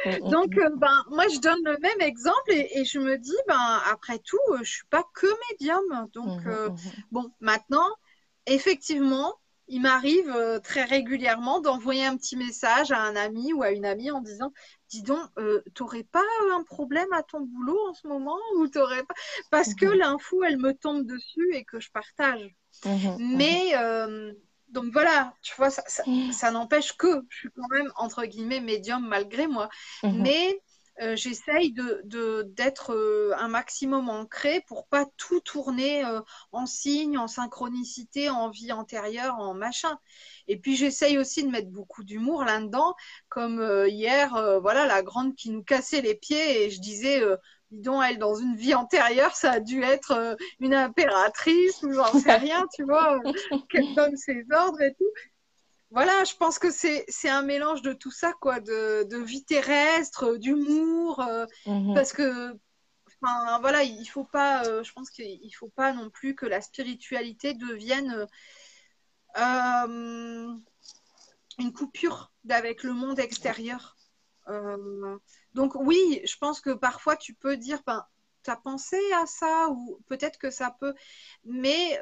Mm, 0.04 0.10
mm, 0.10 0.30
donc, 0.30 0.54
mm. 0.54 0.60
Euh, 0.60 0.70
ben, 0.76 1.04
moi, 1.10 1.28
je 1.28 1.38
donne 1.38 1.60
le 1.64 1.78
même 1.78 2.00
exemple 2.00 2.50
et, 2.50 2.84
je 2.84 2.98
me 2.98 3.16
dis, 3.16 3.36
ben, 3.46 3.80
après 3.90 4.18
tout, 4.18 4.38
euh, 4.50 4.58
je 4.62 4.70
suis 4.70 4.86
pas 4.86 5.04
que 5.14 5.26
médium. 5.50 6.08
Donc, 6.12 6.40
euh, 6.46 6.70
bon, 7.10 7.30
maintenant, 7.40 7.88
effectivement, 8.46 9.34
il 9.72 9.80
m'arrive 9.80 10.60
très 10.62 10.84
régulièrement 10.84 11.60
d'envoyer 11.60 12.04
un 12.04 12.16
petit 12.16 12.36
message 12.36 12.92
à 12.92 13.00
un 13.00 13.16
ami 13.16 13.52
ou 13.54 13.62
à 13.62 13.70
une 13.70 13.86
amie 13.86 14.10
en 14.10 14.20
disant 14.20 14.52
dis 14.92 15.02
donc, 15.02 15.26
euh, 15.38 15.62
t'aurais 15.74 16.04
pas 16.04 16.22
un 16.54 16.62
problème 16.62 17.12
à 17.12 17.22
ton 17.22 17.40
boulot 17.40 17.78
en 17.88 17.94
ce 17.94 18.06
moment 18.06 18.38
ou 18.56 18.68
t'aurais 18.68 19.02
pas? 19.02 19.14
Parce 19.50 19.74
que 19.74 19.86
mhm. 19.86 19.94
l'info 19.94 20.42
elle 20.44 20.58
me 20.58 20.74
tombe 20.74 21.06
dessus 21.06 21.54
et 21.54 21.64
que 21.64 21.80
je 21.80 21.90
partage. 21.90 22.54
Mhm, 22.84 23.16
mhm. 23.18 23.36
Mais 23.36 23.72
euh, 23.76 24.32
donc 24.68 24.92
voilà, 24.92 25.34
tu 25.42 25.54
vois, 25.56 25.70
ça, 25.70 25.82
ça, 25.86 26.50
n'empêche 26.50 26.92
que 26.96 27.22
je 27.28 27.38
suis 27.38 27.50
quand 27.50 27.68
même 27.70 27.90
entre 27.96 28.24
guillemets 28.26 28.60
médium 28.60 29.06
malgré 29.06 29.46
moi. 29.46 29.68
Mais 30.02 30.60
euh, 31.00 31.16
j'essaye 31.16 31.72
de, 31.72 32.42
d'être 32.42 32.92
euh, 32.92 33.32
un 33.38 33.48
maximum 33.48 34.10
ancré 34.10 34.62
pour 34.66 34.86
pas 34.86 35.06
tout 35.16 35.40
tourner 35.40 36.04
euh, 36.04 36.20
en 36.52 36.66
signe, 36.66 37.16
en 37.16 37.28
synchronicité, 37.28 38.28
en 38.28 38.50
vie 38.50 38.72
antérieure, 38.72 39.36
en 39.38 39.54
machin. 39.54 39.98
Et 40.48 40.58
puis 40.58 40.76
j'essaye 40.76 41.18
aussi 41.18 41.44
de 41.44 41.50
mettre 41.50 41.70
beaucoup 41.70 42.04
d'humour 42.04 42.44
là-dedans, 42.44 42.94
comme 43.28 43.86
hier, 43.88 44.58
voilà, 44.60 44.86
la 44.86 45.02
grande 45.02 45.34
qui 45.34 45.50
nous 45.50 45.62
cassait 45.62 46.02
les 46.02 46.14
pieds 46.14 46.64
et 46.64 46.70
je 46.70 46.80
disais, 46.80 47.22
dis 47.70 47.80
donc, 47.80 48.02
elle, 48.06 48.18
dans 48.18 48.34
une 48.34 48.56
vie 48.56 48.74
antérieure, 48.74 49.34
ça 49.36 49.52
a 49.52 49.60
dû 49.60 49.82
être 49.82 50.36
une 50.58 50.74
impératrice 50.74 51.82
ou 51.84 51.92
j'en 51.92 52.12
sais 52.18 52.36
rien, 52.36 52.66
tu 52.74 52.82
vois, 52.82 53.20
qu'elle 53.70 53.94
donne 53.94 54.16
ses 54.16 54.44
ordres 54.50 54.82
et 54.82 54.92
tout 54.94 55.31
voilà, 55.92 56.24
je 56.24 56.34
pense 56.36 56.58
que 56.58 56.70
c'est 56.70 57.28
un 57.28 57.42
mélange 57.42 57.82
de 57.82 57.92
tout 57.92 58.10
ça, 58.10 58.32
quoi, 58.40 58.60
de, 58.60 59.04
de 59.04 59.18
vie 59.18 59.44
terrestre, 59.44 60.36
d'humour, 60.36 61.20
euh, 61.20 61.44
mhm. 61.66 61.94
parce 61.94 62.14
que, 62.14 62.58
enfin, 63.22 63.60
voilà, 63.60 63.82
il 63.82 64.06
faut 64.06 64.24
pas, 64.24 64.64
euh, 64.64 64.82
je 64.82 64.92
pense 64.92 65.10
qu'il 65.10 65.54
faut 65.54 65.68
pas 65.68 65.92
non 65.92 66.08
plus 66.08 66.34
que 66.34 66.46
la 66.46 66.62
spiritualité 66.62 67.52
devienne 67.52 68.26
euh, 69.36 70.54
une 71.58 71.72
coupure 71.74 72.32
avec 72.48 72.84
le 72.84 72.94
monde 72.94 73.18
extérieur. 73.18 73.96
donc 75.52 75.74
oui, 75.74 76.22
je 76.24 76.36
pense 76.38 76.60
que 76.60 76.70
parfois 76.70 77.16
tu 77.16 77.34
peux 77.34 77.58
dire, 77.58 77.80
ben, 77.86 78.04
tu 78.44 78.50
as 78.50 78.56
pensé 78.56 78.98
à 79.22 79.26
ça, 79.26 79.68
ou 79.68 80.00
peut-être 80.08 80.38
que 80.38 80.50
ça 80.50 80.74
peut, 80.80 80.94
mais 81.44 82.00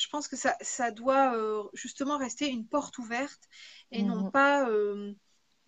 je 0.00 0.08
pense 0.08 0.28
que 0.28 0.36
ça, 0.36 0.56
ça 0.62 0.90
doit 0.90 1.36
euh, 1.36 1.62
justement 1.74 2.16
rester 2.16 2.48
une 2.48 2.66
porte 2.66 2.96
ouverte 2.98 3.42
et 3.92 4.02
non 4.02 4.24
mhm. 4.24 4.30
pas 4.30 4.68
euh, 4.68 5.12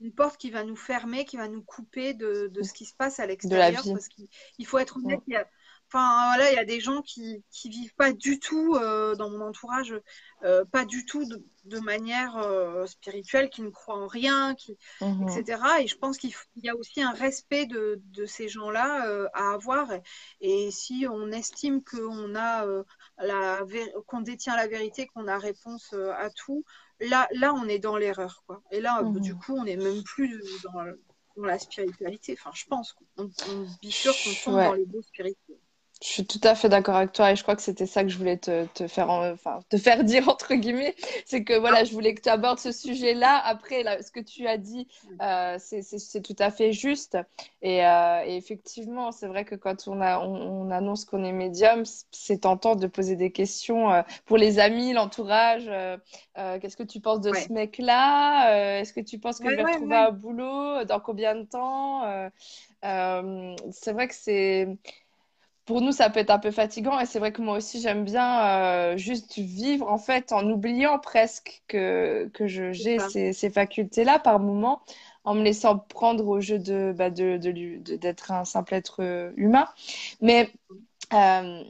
une 0.01 0.13
porte 0.13 0.39
qui 0.39 0.51
va 0.51 0.65
nous 0.65 0.77
fermer, 0.77 1.27
qui 1.27 1.37
va 1.37 1.49
nous 1.49 1.63
couper 1.63 2.15
de, 2.15 2.49
de 2.49 2.63
ce 2.63 2.73
qui 2.73 2.87
se 2.87 2.95
passe 2.95 3.21
à 3.21 3.27
l'extérieur. 3.27 3.83
Parce 3.85 4.09
qu'il 4.09 4.67
faut 4.67 4.79
être 4.79 4.97
honnête, 4.97 5.21
il 5.27 5.35
y 5.35 5.37
a, 5.37 5.47
Enfin, 5.95 6.25
voilà, 6.35 6.51
il 6.51 6.55
y 6.55 6.59
a 6.59 6.65
des 6.65 6.81
gens 6.81 7.03
qui 7.03 7.45
qui 7.51 7.69
vivent 7.69 7.95
pas 7.95 8.15
du 8.15 8.41
tout 8.41 8.77
euh, 8.77 9.15
dans 9.15 9.29
mon 9.29 9.43
entourage, 9.43 9.95
euh, 10.43 10.65
pas 10.65 10.87
du 10.87 11.05
tout 11.05 11.27
de, 11.67 11.79
manière 11.81 12.39
euh, 12.39 12.87
spirituelle, 12.87 13.51
qui 13.51 13.61
ne 13.61 13.69
croient 13.69 13.99
en 13.99 14.07
rien, 14.07 14.55
qui, 14.55 14.79
mhm. 15.03 15.29
etc. 15.29 15.61
Et 15.83 15.87
je 15.87 15.99
pense 15.99 16.17
qu'il 16.17 16.33
y 16.57 16.71
a 16.71 16.77
aussi 16.77 17.03
un 17.03 17.13
respect 17.13 17.67
de, 17.67 18.01
de 18.07 18.25
ces 18.25 18.49
gens-là 18.49 19.29
à 19.35 19.53
avoir. 19.53 19.91
Et, 20.41 20.71
si 20.71 21.07
on 21.11 21.31
estime 21.31 21.85
qu'on 21.85 22.35
a 22.37 22.67
qu'on 24.07 24.21
détient 24.21 24.57
la 24.57 24.67
vérité, 24.67 25.07
qu'on 25.07 25.29
a 25.29 25.39
réponse 25.39 25.93
à 25.93 26.31
tout, 26.31 26.65
là, 27.01 27.29
là, 27.33 27.55
on 27.55 27.67
est 27.69 27.79
dans 27.79 27.97
l'erreur, 27.97 28.43
quoi. 28.47 28.63
Et 28.71 28.81
là, 28.81 29.03
du 29.03 29.35
mhm. 29.35 29.41
coup, 29.41 29.57
on 29.57 29.65
n'est 29.65 29.77
même 29.77 30.03
plus 30.03 30.43
dans, 30.65 30.85
dans, 31.37 31.45
la 31.45 31.59
spiritualité. 31.59 32.37
Enfin, 32.39 32.51
je 32.55 32.65
pense 32.67 32.93
qu'on 32.93 33.05
on, 33.25 33.91
sûr 33.91 34.13
qu'on 34.13 34.51
tombe 34.51 34.61
dans 34.61 34.75
les 34.75 34.87
beaux 34.87 35.03
spirituels. 35.03 35.59
Je 36.03 36.09
suis 36.09 36.27
tout 36.27 36.41
à 36.43 36.57
fait 36.57 36.69
d'accord 36.69 36.97
avec 36.97 37.13
toi 37.13 37.31
et 37.31 37.37
je 37.37 37.45
crois 37.45 37.55
que 37.55 37.63
c'était 37.63 37.87
ça 37.87 38.03
que 38.03 38.09
je 38.09 38.19
voulais 38.19 38.37
te, 38.37 38.65
te 38.75 38.89
faire, 38.89 39.09
enfin, 39.09 39.61
te 39.69 39.77
faire 39.77 40.03
dire 40.05 40.29
entre 40.29 40.55
guillemets, 40.55 40.97
c'est 41.27 41.45
que 41.45 41.57
voilà, 41.57 41.85
je 41.85 41.93
voulais 41.93 42.13
que 42.15 42.21
tu 42.21 42.29
abordes 42.29 42.59
ce 42.59 42.73
sujet-là. 42.73 43.41
Après, 43.45 43.85
là, 43.85 44.03
ce 44.03 44.11
que 44.11 44.19
tu 44.19 44.49
as 44.49 44.57
dit, 44.57 44.89
euh, 45.21 45.59
c'est 45.61 46.23
tout 46.23 46.35
à 46.41 46.51
fait 46.51 46.73
juste. 46.73 47.17
Et, 47.63 47.87
euh, 47.87 48.25
et 48.27 48.37
effectivement, 48.37 49.13
c'est 49.13 49.29
vrai 49.29 49.45
que 49.45 49.55
quand 49.55 49.87
on, 49.87 50.01
a, 50.01 50.19
on, 50.19 50.73
annonce 50.73 51.05
qu'on 51.05 51.23
est 51.23 51.33
médium, 51.33 51.85
c'est 52.11 52.41
tentant 52.41 52.75
de 52.75 52.89
poser 52.89 53.15
des 53.15 53.31
questions 53.31 53.93
euh, 53.93 54.03
pour 54.25 54.39
les 54.39 54.59
amis, 54.59 54.93
l'entourage. 54.93 55.71
Qu'est-ce 56.35 56.77
que 56.77 56.83
tu 56.83 56.99
penses 56.99 57.21
de 57.21 57.33
ce 57.33 57.53
mec-là 57.53 58.81
Est-ce 58.81 58.93
que 58.93 59.01
tu 59.01 59.21
penses 59.21 59.39
que 59.39 59.49
je 59.49 59.55
vais 59.55 59.63
retrouver 59.63 59.97
un 59.97 60.11
boulot 60.11 60.83
Dans 60.83 60.99
combien 60.99 61.37
de 61.37 61.45
temps 61.45 62.03
C'est 63.71 63.93
vrai 63.93 64.09
que 64.09 64.15
c'est 64.15 64.67
pour 65.65 65.81
nous, 65.81 65.93
ça 65.93 66.11
peut 66.11 66.21
être 66.21 66.31
un 66.31 66.39
peu 66.39 66.51
fatigant 66.51 66.99
et 67.01 67.07
c'est 67.07 67.19
vrai 67.19 67.33
que 67.33 67.43
moi 67.43 67.57
aussi, 67.57 67.81
j'aime 67.81 68.05
bien 68.05 68.93
euh, 68.95 68.97
juste 68.97 69.39
vivre 69.39 69.89
en 69.91 69.99
fait 69.99 70.33
en 70.33 70.49
oubliant 70.51 70.99
presque 70.99 71.63
que, 71.69 72.29
que 72.35 72.47
j'ai 72.47 72.99
ces, 72.99 73.33
ces 73.33 73.51
facultés-là 73.51 74.19
par 74.19 74.41
moment, 74.41 74.83
en 75.25 75.35
me 75.35 75.43
laissant 75.43 75.79
prendre 75.79 76.27
au 76.27 76.41
jeu 76.41 76.59
de, 76.59 76.93
bah, 76.97 77.11
de, 77.11 77.37
de, 77.37 77.97
d'être 77.97 78.33
un 78.33 78.45
simple 78.45 78.75
être 78.75 79.33
humain. 79.37 79.69
Mais 80.21 80.51
euh, 81.13 81.65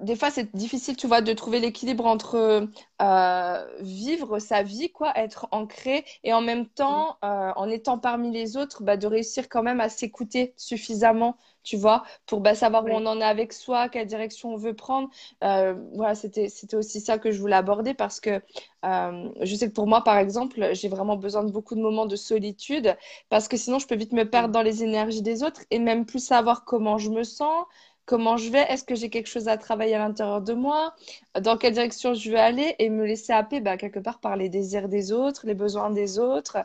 des 0.00 0.14
fois, 0.14 0.30
c'est 0.30 0.54
difficile, 0.54 0.94
tu 0.96 1.06
vois, 1.06 1.22
de 1.22 1.32
trouver 1.32 1.58
l'équilibre 1.58 2.04
entre 2.04 2.68
euh, 3.00 3.66
vivre 3.80 4.38
sa 4.38 4.62
vie, 4.62 4.90
quoi, 4.92 5.12
être 5.16 5.48
ancré, 5.52 6.04
et 6.22 6.34
en 6.34 6.42
même 6.42 6.66
temps, 6.66 7.16
euh, 7.24 7.50
en 7.56 7.68
étant 7.70 7.98
parmi 7.98 8.30
les 8.30 8.58
autres, 8.58 8.82
bah, 8.82 8.98
de 8.98 9.06
réussir 9.06 9.48
quand 9.48 9.62
même 9.62 9.80
à 9.80 9.88
s'écouter 9.88 10.52
suffisamment, 10.56 11.36
tu 11.62 11.78
vois, 11.78 12.04
pour 12.26 12.40
bah, 12.40 12.54
savoir 12.54 12.84
où 12.84 12.90
on 12.90 13.06
en 13.06 13.20
est 13.20 13.24
avec 13.24 13.54
soi, 13.54 13.88
quelle 13.88 14.06
direction 14.06 14.52
on 14.52 14.56
veut 14.58 14.74
prendre. 14.74 15.08
Euh, 15.42 15.74
voilà, 15.94 16.14
c'était, 16.14 16.50
c'était 16.50 16.76
aussi 16.76 17.00
ça 17.00 17.18
que 17.18 17.30
je 17.30 17.40
voulais 17.40 17.56
aborder 17.56 17.94
parce 17.94 18.20
que 18.20 18.42
je 18.84 19.56
sais 19.56 19.68
que 19.68 19.74
pour 19.74 19.88
moi, 19.88 20.04
par 20.04 20.16
exemple, 20.16 20.68
j'ai 20.72 20.88
vraiment 20.88 21.16
besoin 21.16 21.42
de 21.42 21.50
beaucoup 21.50 21.74
de 21.74 21.80
moments 21.80 22.06
de 22.06 22.14
solitude 22.14 22.96
parce 23.30 23.48
que 23.48 23.56
sinon, 23.56 23.80
je 23.80 23.86
peux 23.88 23.96
vite 23.96 24.12
me 24.12 24.28
perdre 24.28 24.52
dans 24.52 24.62
les 24.62 24.84
énergies 24.84 25.22
des 25.22 25.42
autres 25.42 25.62
et 25.70 25.80
même 25.80 26.06
plus 26.06 26.24
savoir 26.24 26.64
comment 26.64 26.96
je 26.96 27.10
me 27.10 27.24
sens 27.24 27.64
comment 28.06 28.36
je 28.36 28.50
vais, 28.50 28.62
est-ce 28.70 28.84
que 28.84 28.94
j'ai 28.94 29.10
quelque 29.10 29.26
chose 29.26 29.48
à 29.48 29.56
travailler 29.58 29.94
à 29.96 29.98
l'intérieur 29.98 30.40
de 30.40 30.54
moi, 30.54 30.94
dans 31.40 31.56
quelle 31.56 31.74
direction 31.74 32.14
je 32.14 32.30
veux 32.30 32.38
aller 32.38 32.76
et 32.78 32.88
me 32.88 33.04
laisser 33.04 33.32
happer 33.32 33.60
bah, 33.60 33.76
quelque 33.76 33.98
part 33.98 34.20
par 34.20 34.36
les 34.36 34.48
désirs 34.48 34.88
des 34.88 35.12
autres, 35.12 35.46
les 35.46 35.54
besoins 35.54 35.90
des 35.90 36.18
autres, 36.18 36.58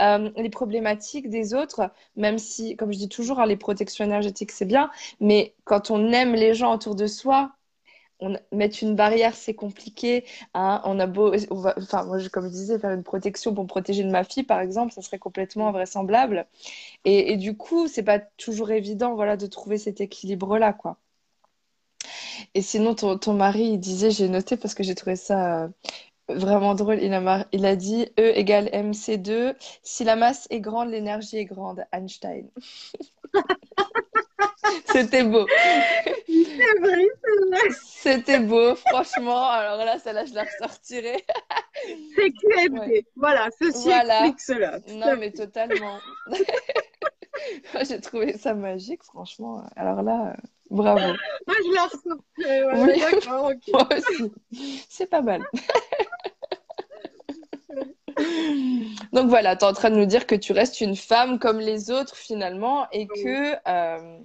euh, 0.00 0.30
les 0.36 0.50
problématiques 0.50 1.30
des 1.30 1.54
autres, 1.54 1.90
même 2.16 2.38
si, 2.38 2.76
comme 2.76 2.92
je 2.92 2.98
dis 2.98 3.08
toujours, 3.08 3.40
hein, 3.40 3.46
les 3.46 3.56
protections 3.56 4.04
énergétiques, 4.04 4.50
c'est 4.50 4.66
bien, 4.66 4.90
mais 5.20 5.54
quand 5.64 5.90
on 5.90 6.12
aime 6.12 6.34
les 6.34 6.52
gens 6.54 6.74
autour 6.74 6.96
de 6.96 7.06
soi, 7.06 7.52
on, 8.20 8.36
mettre 8.52 8.82
une 8.82 8.94
barrière, 8.96 9.34
c'est 9.34 9.54
compliqué. 9.54 10.24
Hein. 10.54 10.80
On 10.84 10.98
a 11.00 11.06
beau, 11.06 11.32
enfin, 11.50 12.04
moi, 12.04 12.18
comme 12.32 12.46
je 12.46 12.50
disais, 12.50 12.78
faire 12.78 12.92
une 12.92 13.02
protection 13.04 13.54
pour 13.54 13.64
me 13.64 13.68
protéger 13.68 14.04
de 14.04 14.10
ma 14.10 14.24
fille, 14.24 14.44
par 14.44 14.60
exemple, 14.60 14.92
ça 14.92 15.02
serait 15.02 15.18
complètement 15.18 15.68
invraisemblable. 15.68 16.46
Et, 17.04 17.32
et 17.32 17.36
du 17.36 17.56
coup, 17.56 17.88
c'est 17.88 18.02
pas 18.02 18.18
toujours 18.18 18.70
évident, 18.70 19.14
voilà, 19.14 19.36
de 19.36 19.46
trouver 19.46 19.78
cet 19.78 20.00
équilibre-là, 20.00 20.72
quoi. 20.72 20.98
Et 22.54 22.62
sinon, 22.62 22.94
ton, 22.94 23.18
ton 23.18 23.34
mari, 23.34 23.64
il 23.72 23.78
disait, 23.78 24.10
j'ai 24.10 24.28
noté 24.28 24.56
parce 24.56 24.74
que 24.74 24.82
j'ai 24.82 24.94
trouvé 24.94 25.16
ça 25.16 25.64
euh, 25.64 25.68
vraiment 26.28 26.74
drôle. 26.74 27.02
Il 27.02 27.12
a, 27.14 27.46
il 27.52 27.66
a 27.66 27.76
dit 27.76 28.06
E 28.18 28.36
égale 28.36 28.68
MC2. 28.72 29.54
Si 29.82 30.04
la 30.04 30.16
masse 30.16 30.46
est 30.50 30.60
grande, 30.60 30.90
l'énergie 30.90 31.38
est 31.38 31.44
grande. 31.44 31.84
Einstein. 31.92 32.48
C'était 34.92 35.24
beau. 35.24 35.46
C'était 37.86 38.40
beau, 38.40 38.74
franchement. 38.74 39.48
Alors 39.48 39.84
là, 39.84 39.98
celle-là, 39.98 40.24
je 40.24 40.34
la 40.34 40.44
ressortirai. 40.44 41.24
C'est 42.16 42.30
QFD. 42.30 43.06
Voilà, 43.16 43.48
ceci 43.58 43.84
voilà. 43.84 44.26
explique 44.26 44.40
cela. 44.40 44.80
Non, 44.88 45.16
mais 45.18 45.30
totalement. 45.30 45.98
J'ai 47.88 48.00
trouvé 48.00 48.36
ça 48.36 48.54
magique, 48.54 49.04
franchement. 49.04 49.62
Alors 49.76 50.02
là, 50.02 50.36
bravo. 50.70 51.00
Moi, 51.46 51.56
je 51.64 51.74
la 51.74 51.84
ressortirai. 51.84 52.64
oui. 52.74 53.00
D'accord, 53.00 53.52
Moi 53.72 53.88
aussi. 53.96 54.32
C'est 54.88 55.06
pas 55.06 55.22
mal. 55.22 55.42
Donc 59.12 59.28
voilà, 59.28 59.56
tu 59.56 59.64
es 59.64 59.68
en 59.68 59.72
train 59.72 59.90
de 59.90 59.96
nous 59.96 60.06
dire 60.06 60.26
que 60.26 60.34
tu 60.34 60.52
restes 60.52 60.80
une 60.80 60.96
femme 60.96 61.38
comme 61.38 61.60
les 61.60 61.90
autres 61.90 62.16
finalement 62.16 62.88
et 62.90 63.06
que, 63.06 63.54
euh, 63.68 64.18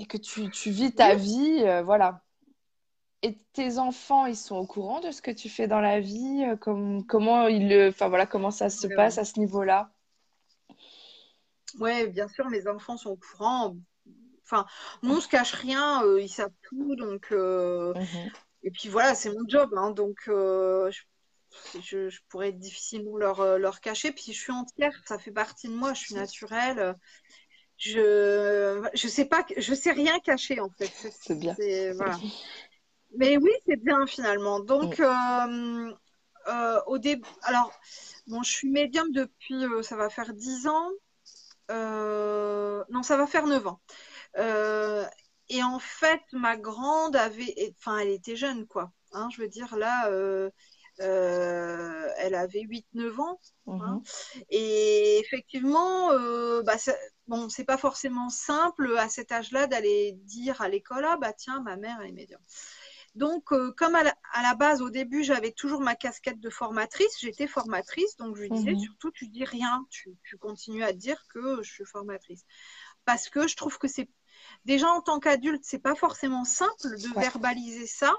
et 0.00 0.06
que 0.06 0.16
tu, 0.16 0.50
tu, 0.50 0.70
vis 0.70 0.94
ta 0.94 1.14
vie, 1.14 1.62
euh, 1.64 1.82
voilà. 1.82 2.22
Et 3.22 3.36
tes 3.52 3.78
enfants, 3.78 4.24
ils 4.24 4.36
sont 4.36 4.56
au 4.56 4.66
courant 4.66 5.00
de 5.00 5.10
ce 5.10 5.20
que 5.20 5.30
tu 5.30 5.50
fais 5.50 5.68
dans 5.68 5.80
la 5.80 6.00
vie 6.00 6.44
euh, 6.48 6.56
comme, 6.56 7.06
comment, 7.06 7.48
ils 7.48 7.88
enfin, 7.88 8.08
voilà, 8.08 8.26
comment 8.26 8.50
ça 8.50 8.70
se 8.70 8.86
passe 8.86 9.18
à 9.18 9.24
ce 9.24 9.38
niveau-là? 9.38 9.92
Oui, 11.78 12.08
bien 12.08 12.28
sûr, 12.28 12.48
mes 12.48 12.66
enfants 12.66 12.96
sont 12.96 13.10
au 13.10 13.16
courant. 13.16 13.76
Enfin, 14.44 14.66
nous, 15.02 15.16
on 15.16 15.20
se 15.20 15.28
cache 15.28 15.52
rien, 15.52 16.02
ils 16.18 16.28
savent 16.28 16.50
tout. 16.62 16.96
Donc, 16.96 17.30
mhm. 17.30 18.30
Et 18.62 18.70
puis 18.70 18.88
voilà, 18.88 19.14
c'est 19.14 19.30
mon 19.30 19.46
job. 19.46 19.70
Hein, 19.76 19.90
donc, 19.90 20.16
je 20.26 20.90
je, 21.80 22.18
pourrais 22.28 22.52
difficilement 22.52 23.16
leur, 23.16 23.40
euh, 23.40 23.58
leur 23.58 23.80
cacher. 23.80 24.12
Puis 24.12 24.32
je 24.32 24.40
suis 24.40 24.52
entière, 24.52 24.92
ça 25.06 25.18
fait 25.18 25.32
partie 25.32 25.68
de 25.68 25.74
moi, 25.74 25.94
je 25.94 26.00
suis 26.00 26.14
naturelle. 26.14 26.94
Je 27.80 28.86
je 28.92 29.08
sais 29.08 29.24
pas, 29.24 29.42
je 29.56 29.74
sais 29.74 29.92
rien 29.92 30.20
cacher 30.20 30.60
en 30.60 30.68
fait. 30.68 30.92
C'est 31.20 31.34
bien. 31.34 31.56
Voilà. 31.94 32.18
Mais 33.16 33.38
oui, 33.38 33.50
c'est 33.66 33.82
bien 33.82 34.06
finalement. 34.06 34.60
Donc 34.60 35.00
euh, 35.00 35.92
euh, 36.46 36.80
au 36.86 36.98
début, 36.98 37.26
alors 37.42 37.72
bon, 38.28 38.44
je 38.44 38.50
suis 38.52 38.70
médium 38.70 39.10
depuis, 39.10 39.64
ça 39.82 39.96
va 39.96 40.08
faire 40.10 40.32
10 40.32 40.68
ans. 40.68 40.90
non, 41.70 43.02
ça 43.02 43.16
va 43.16 43.26
faire 43.26 43.46
9 43.46 43.66
ans. 43.66 43.80
et 45.48 45.62
en 45.64 45.80
fait, 45.80 46.22
ma 46.32 46.56
grande 46.56 47.16
avait, 47.16 47.74
enfin, 47.80 47.98
elle 47.98 48.10
était 48.10 48.36
jeune 48.36 48.68
quoi. 48.68 48.92
Hein, 49.10 49.28
je 49.34 49.40
veux 49.42 49.48
dire 49.48 49.74
là, 49.74 50.08
euh, 51.00 52.08
elle 52.18 52.34
avait 52.34 52.62
8-9 52.62 53.20
ans. 53.20 53.40
Hein. 53.66 53.96
Mhm. 53.96 54.02
Et 54.50 55.18
effectivement, 55.18 56.10
euh, 56.12 56.62
bah, 56.62 56.76
bon, 57.30 57.48
c'est 57.48 57.64
pas 57.64 57.78
forcément 57.78 58.28
simple 58.28 58.96
à 58.98 59.08
cet 59.08 59.30
âge-là 59.30 59.68
d'aller 59.68 60.12
dire 60.24 60.60
à 60.60 60.68
l'école 60.68 61.06
Ah, 61.08 61.16
bah 61.16 61.32
tiens, 61.32 61.60
ma 61.62 61.76
mère 61.76 62.02
est 62.02 62.10
médium. 62.10 62.40
Donc, 63.14 63.52
euh, 63.52 63.72
comme 63.76 63.94
à 63.94 64.02
la, 64.02 64.54
base, 64.54 64.82
au 64.82 64.90
début, 64.90 65.22
j'avais 65.22 65.52
toujours 65.52 65.80
ma 65.80 65.94
casquette 65.94 66.40
de 66.40 66.50
formatrice, 66.50 67.18
j'étais 67.20 67.46
formatrice, 67.46 68.16
donc 68.16 68.36
je 68.36 68.42
lui 68.42 68.50
disais 68.50 68.72
mhm. 68.72 68.80
surtout, 68.80 69.10
tu 69.12 69.28
dis 69.28 69.44
rien, 69.44 69.86
tu, 69.90 70.16
tu, 70.24 70.38
continues 70.38 70.84
à 70.84 70.92
dire 70.92 71.24
que 71.28 71.62
je 71.62 71.72
suis 71.72 71.84
formatrice. 71.84 72.44
Parce 73.04 73.28
que 73.28 73.46
je 73.46 73.56
trouve 73.56 73.78
que 73.78 73.88
c'est 73.88 74.08
déjà 74.64 74.88
en 74.88 75.00
tant 75.00 75.20
qu'adulte, 75.20 75.62
c'est 75.64 75.80
pas 75.80 75.94
forcément 75.94 76.44
simple 76.44 76.96
de 76.96 77.20
verbaliser 77.20 77.86
ça. 77.86 78.12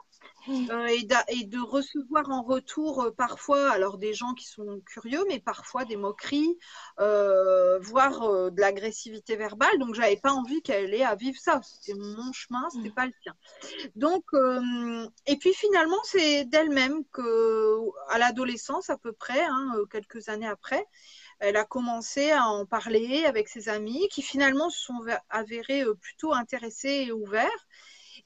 Euh, 0.49 0.88
et, 1.27 1.45
de 1.45 1.60
recevoir 1.60 2.30
en 2.30 2.41
retour 2.41 3.02
euh, 3.03 3.11
parfois, 3.11 3.69
alors 3.69 3.98
des 3.98 4.14
gens 4.14 4.34
qui 4.34 4.45
sont 4.45 4.81
curieux, 4.85 5.23
mais 5.27 5.39
parfois 5.39 5.85
des 5.85 5.95
moqueries, 5.95 6.57
euh, 6.99 7.77
voire 7.80 8.52
de 8.52 8.60
l'agressivité 8.60 9.35
verbale. 9.35 9.77
Donc, 9.77 9.93
j'avais 9.93 10.18
pas 10.18 10.31
envie 10.31 10.61
qu'elle 10.61 10.93
ait 10.93 11.03
à 11.03 11.15
vivre 11.15 11.38
ça. 11.39 11.61
C'était 11.64 11.98
mon 11.98 12.31
chemin, 12.34 12.68
c'était 12.72 12.89
mm. 12.89 12.93
pas 12.93 13.06
le 13.06 13.14
tien. 13.22 13.35
Donc, 13.95 14.23
et 15.27 15.38
puis 15.38 15.53
finalement, 15.53 16.02
c'est 16.03 16.45
d'elle-même 16.45 17.03
que, 17.11 17.77
à 18.10 18.18
l'adolescence 18.18 18.89
à 18.89 18.98
peu 18.98 19.11
près, 19.11 19.43
hein, 19.43 19.76
quelques 19.91 20.30
années 20.30 20.48
après, 20.48 20.85
elle 21.39 21.56
a 21.56 21.65
commencé 21.65 22.31
à 22.31 22.45
en 22.45 22.65
parler 22.65 23.26
avec 23.26 23.48
ses 23.48 23.69
amis, 23.69 24.07
qui 24.10 24.22
finalement 24.22 24.69
se 24.69 24.80
sont 24.80 25.02
avérés 25.30 25.84
plutôt 26.02 26.34
intéressés 26.34 27.06
et 27.07 27.11
ouverts. 27.11 27.68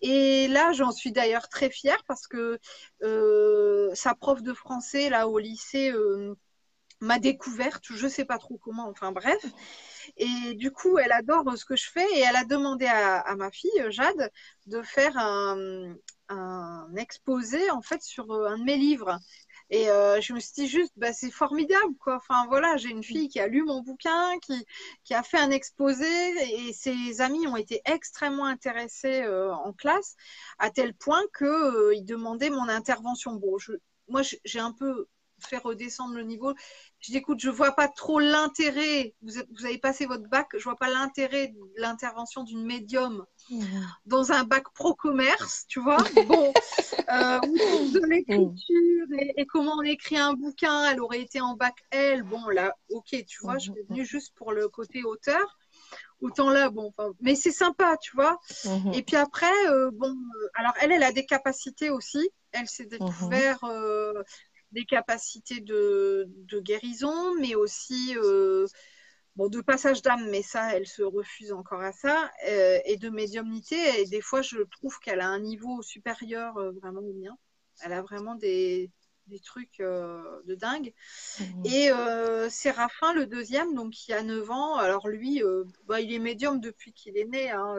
Et 0.07 0.47
là, 0.49 0.71
j'en 0.71 0.91
suis 0.91 1.11
d'ailleurs 1.11 1.49
très 1.49 1.71
fière 1.71 2.03
parce 2.07 2.27
que 2.27 2.59
euh, 3.01 3.89
sa 3.95 4.13
prof 4.13 4.43
de 4.43 4.53
français 4.53 5.09
là 5.09 5.27
au 5.27 5.39
lycée 5.39 5.91
euh, 5.91 6.35
m'a 7.01 7.17
découverte, 7.17 7.85
je 7.89 8.07
sais 8.07 8.23
pas 8.23 8.37
trop 8.37 8.59
comment, 8.59 8.87
enfin 8.87 9.11
bref. 9.11 9.43
Et 10.17 10.53
du 10.53 10.71
coup, 10.71 10.99
elle 10.99 11.11
adore 11.11 11.57
ce 11.57 11.65
que 11.65 11.75
je 11.75 11.89
fais 11.89 12.05
et 12.17 12.19
elle 12.19 12.35
a 12.35 12.45
demandé 12.45 12.85
à, 12.85 13.35
ma 13.35 13.49
fille 13.49 13.71
Jade 13.89 14.31
de 14.67 14.83
faire 14.83 15.17
un, 15.17 15.95
un, 16.29 16.95
exposé 16.97 17.71
en 17.71 17.81
fait 17.81 18.03
sur 18.03 18.31
un 18.31 18.59
de 18.59 18.63
mes 18.63 18.77
livres. 18.77 19.19
Et 19.69 19.89
euh, 19.89 20.21
je 20.21 20.33
me 20.33 20.39
suis 20.39 20.53
dit 20.55 20.67
juste, 20.67 20.93
bah, 20.95 21.11
c'est 21.13 21.31
formidable, 21.31 21.95
quoi. 21.99 22.17
Enfin, 22.17 22.45
voilà, 22.47 22.77
j'ai 22.77 22.89
une 22.89 23.03
fille 23.03 23.29
qui 23.29 23.39
a 23.39 23.47
lu 23.47 23.63
mon 23.63 23.81
bouquin, 23.81 24.37
qui, 24.39 24.65
qui 25.03 25.13
a 25.13 25.23
fait 25.23 25.39
un 25.39 25.49
exposé, 25.49 26.05
et 26.67 26.73
ses 26.73 27.21
amis 27.21 27.47
ont 27.47 27.55
été 27.55 27.81
extrêmement 27.85 28.45
intéressés 28.45 29.23
euh, 29.23 29.53
en 29.53 29.73
classe, 29.73 30.15
à 30.59 30.69
tel 30.69 30.93
point 30.93 31.21
qu'ils 31.37 31.47
euh, 31.47 32.01
demandaient 32.01 32.51
mon 32.51 32.69
intervention. 32.69 33.33
Bon, 33.35 33.57
je, 33.57 33.73
moi, 34.07 34.21
j'ai 34.43 34.59
un 34.59 34.71
peu 34.71 35.07
fait 35.39 35.57
redescendre 35.57 36.15
le 36.15 36.23
niveau. 36.23 36.53
Je 36.99 37.11
dis, 37.11 37.17
écoute, 37.17 37.39
je 37.39 37.49
vois 37.49 37.73
pas 37.73 37.87
trop 37.87 38.19
l'intérêt. 38.19 39.13
Vous, 39.21 39.33
vous, 39.57 39.65
avez 39.65 39.77
passé 39.77 40.05
votre 40.05 40.27
bac, 40.27 40.47
je 40.57 40.63
vois 40.63 40.75
pas 40.75 40.89
l'intérêt 40.89 41.47
de 41.49 41.59
l'intervention 41.77 42.43
d'une 42.43 42.65
médium 42.65 43.25
dans 44.05 44.31
un 44.31 44.43
bac 44.43 44.63
pro 44.73 44.95
commerce, 44.95 45.65
tu 45.67 45.79
vois. 45.79 46.03
Bon, 46.27 46.53
euh, 47.09 47.39
de 47.39 48.07
l'écriture 48.07 49.05
et, 49.37 49.45
comment 49.45 49.75
on 49.77 49.83
écrit 49.83 50.17
un 50.17 50.33
bouquin, 50.33 50.85
elle 50.85 50.99
aurait 50.99 51.21
été 51.21 51.41
en 51.41 51.55
bac 51.55 51.75
L. 51.91 52.23
Bon, 52.23 52.47
là, 52.49 52.73
ok, 52.89 53.25
tu 53.27 53.41
vois, 53.41 53.57
je 53.57 53.71
suis 53.71 53.83
venue 53.89 54.05
juste 54.05 54.33
pour 54.35 54.51
le 54.51 54.67
côté 54.67 55.03
auteur. 55.03 55.57
Autant 56.21 56.49
là, 56.49 56.69
bon, 56.69 56.93
mais 57.19 57.35
c'est 57.35 57.51
sympa, 57.51 57.97
tu 58.01 58.15
vois. 58.15 58.39
Mhm. 58.63 58.93
Et 58.93 59.03
puis 59.03 59.17
après, 59.17 59.51
euh, 59.67 59.91
bon, 59.93 60.11
euh, 60.11 60.47
alors 60.55 60.73
elle, 60.79 60.91
elle 60.91 61.03
a 61.03 61.11
des 61.11 61.25
capacités 61.25 61.89
aussi. 61.89 62.29
Elle 62.51 62.67
s'est 62.67 62.85
découvert 62.85 63.63
euh, 63.65 64.23
des 64.75 64.85
capacités 64.85 65.61
de, 65.61 66.27
de, 66.27 66.59
guérison, 66.59 67.33
mais 67.39 67.55
aussi 67.55 68.15
bon, 69.35 69.49
de 69.49 69.61
passage 69.61 70.01
d'âme, 70.01 70.29
mais 70.29 70.41
ça, 70.41 70.75
elle 70.75 70.87
se 70.87 71.03
refuse 71.03 71.51
encore 71.51 71.81
à 71.81 71.91
ça, 71.91 72.31
euh, 72.47 72.79
et 72.85 72.97
de 72.97 73.09
médiumnité. 73.09 73.75
Et 74.01 74.05
des 74.05 74.21
fois, 74.21 74.41
je 74.41 74.57
trouve 74.61 74.99
qu'elle 74.99 75.21
a 75.21 75.27
un 75.27 75.39
niveau 75.39 75.81
supérieur 75.81 76.57
euh, 76.57 76.71
vraiment 76.71 77.01
au 77.01 77.13
mien. 77.13 77.37
Elle 77.81 77.93
a 77.93 78.01
vraiment 78.01 78.35
des, 78.35 78.89
des 79.27 79.39
trucs 79.39 79.79
euh, 79.81 80.41
de 80.45 80.55
dingue. 80.55 80.93
Mmh. 81.39 81.65
Et 81.65 81.91
Séraphin, 82.49 83.13
le 83.13 83.25
deuxième, 83.25 83.73
donc 83.73 83.91
qui 83.91 84.13
a 84.13 84.23
9 84.23 84.49
ans, 84.51 84.75
alors 84.75 85.07
lui, 85.07 85.41
bah, 85.85 85.99
il 85.99 86.13
est 86.13 86.19
médium 86.19 86.59
depuis 86.59 86.93
qu'il 86.93 87.17
est 87.17 87.25
né. 87.25 87.51
Hein, 87.51 87.75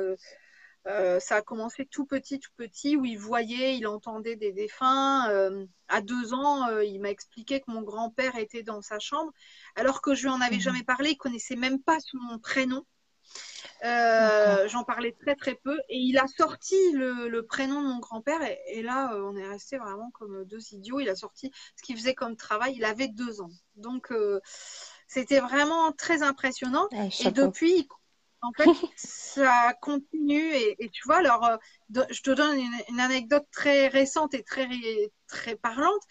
Euh, 0.86 1.18
ça 1.18 1.36
a 1.36 1.42
commencé 1.42 1.84
tout 1.84 2.04
petit, 2.04 2.38
tout 2.38 2.52
petit, 2.56 2.96
où 2.96 3.04
il 3.04 3.18
voyait, 3.18 3.76
il 3.76 3.86
entendait 3.86 4.36
des 4.36 4.52
défunts. 4.52 5.28
Euh, 5.30 5.66
à 5.88 6.00
deux 6.00 6.32
ans, 6.32 6.68
euh, 6.68 6.84
il 6.84 7.00
m'a 7.00 7.10
expliqué 7.10 7.60
que 7.60 7.70
mon 7.70 7.82
grand-père 7.82 8.36
était 8.36 8.62
dans 8.62 8.82
sa 8.82 8.98
chambre, 8.98 9.32
alors 9.74 10.00
que 10.00 10.14
je 10.14 10.22
lui 10.22 10.28
en 10.28 10.40
avais 10.40 10.56
mhm. 10.56 10.62
jamais 10.62 10.84
parlé. 10.84 11.10
Il 11.10 11.16
connaissait 11.16 11.56
même 11.56 11.82
pas 11.82 11.98
son 12.00 12.38
prénom. 12.38 12.84
J'en 13.82 14.84
parlais 14.84 15.14
très 15.20 15.34
très 15.34 15.54
peu 15.56 15.76
et 15.88 15.98
il 15.98 16.18
a 16.18 16.26
sorti 16.28 16.76
le, 16.92 17.40
prénom 17.42 17.82
de 17.82 17.88
mon 17.88 17.98
grand-père 17.98 18.40
et, 18.68 18.82
là 18.82 19.10
on 19.14 19.36
est 19.36 19.46
resté 19.46 19.76
vraiment 19.78 20.10
comme 20.12 20.44
deux 20.44 20.72
idiots. 20.72 21.00
Il 21.00 21.08
a 21.08 21.16
sorti 21.16 21.52
ce 21.76 21.82
qu'il 21.82 21.96
faisait 21.96 22.14
comme 22.14 22.36
travail. 22.36 22.74
Il 22.76 22.84
avait 22.84 23.08
deux 23.08 23.40
ans, 23.40 23.50
donc 23.74 24.12
c'était 25.08 25.40
vraiment 25.40 25.92
très 25.92 26.22
impressionnant. 26.22 26.88
et 26.92 27.30
depuis, 27.32 27.88
en 28.42 28.52
fait, 28.52 28.70
ça 28.96 29.74
continue 29.80 30.54
et, 30.54 30.90
tu 30.92 31.02
vois, 31.04 31.16
alors, 31.16 31.44
euh, 31.44 32.02
je 32.10 32.20
te 32.20 32.30
donne 32.30 32.58
une, 32.88 33.00
anecdote 33.00 33.46
très 33.50 33.88
récente 33.88 34.34
et 34.34 34.42
très, 34.42 34.68
très 35.26 35.56
parlante. 35.56 36.02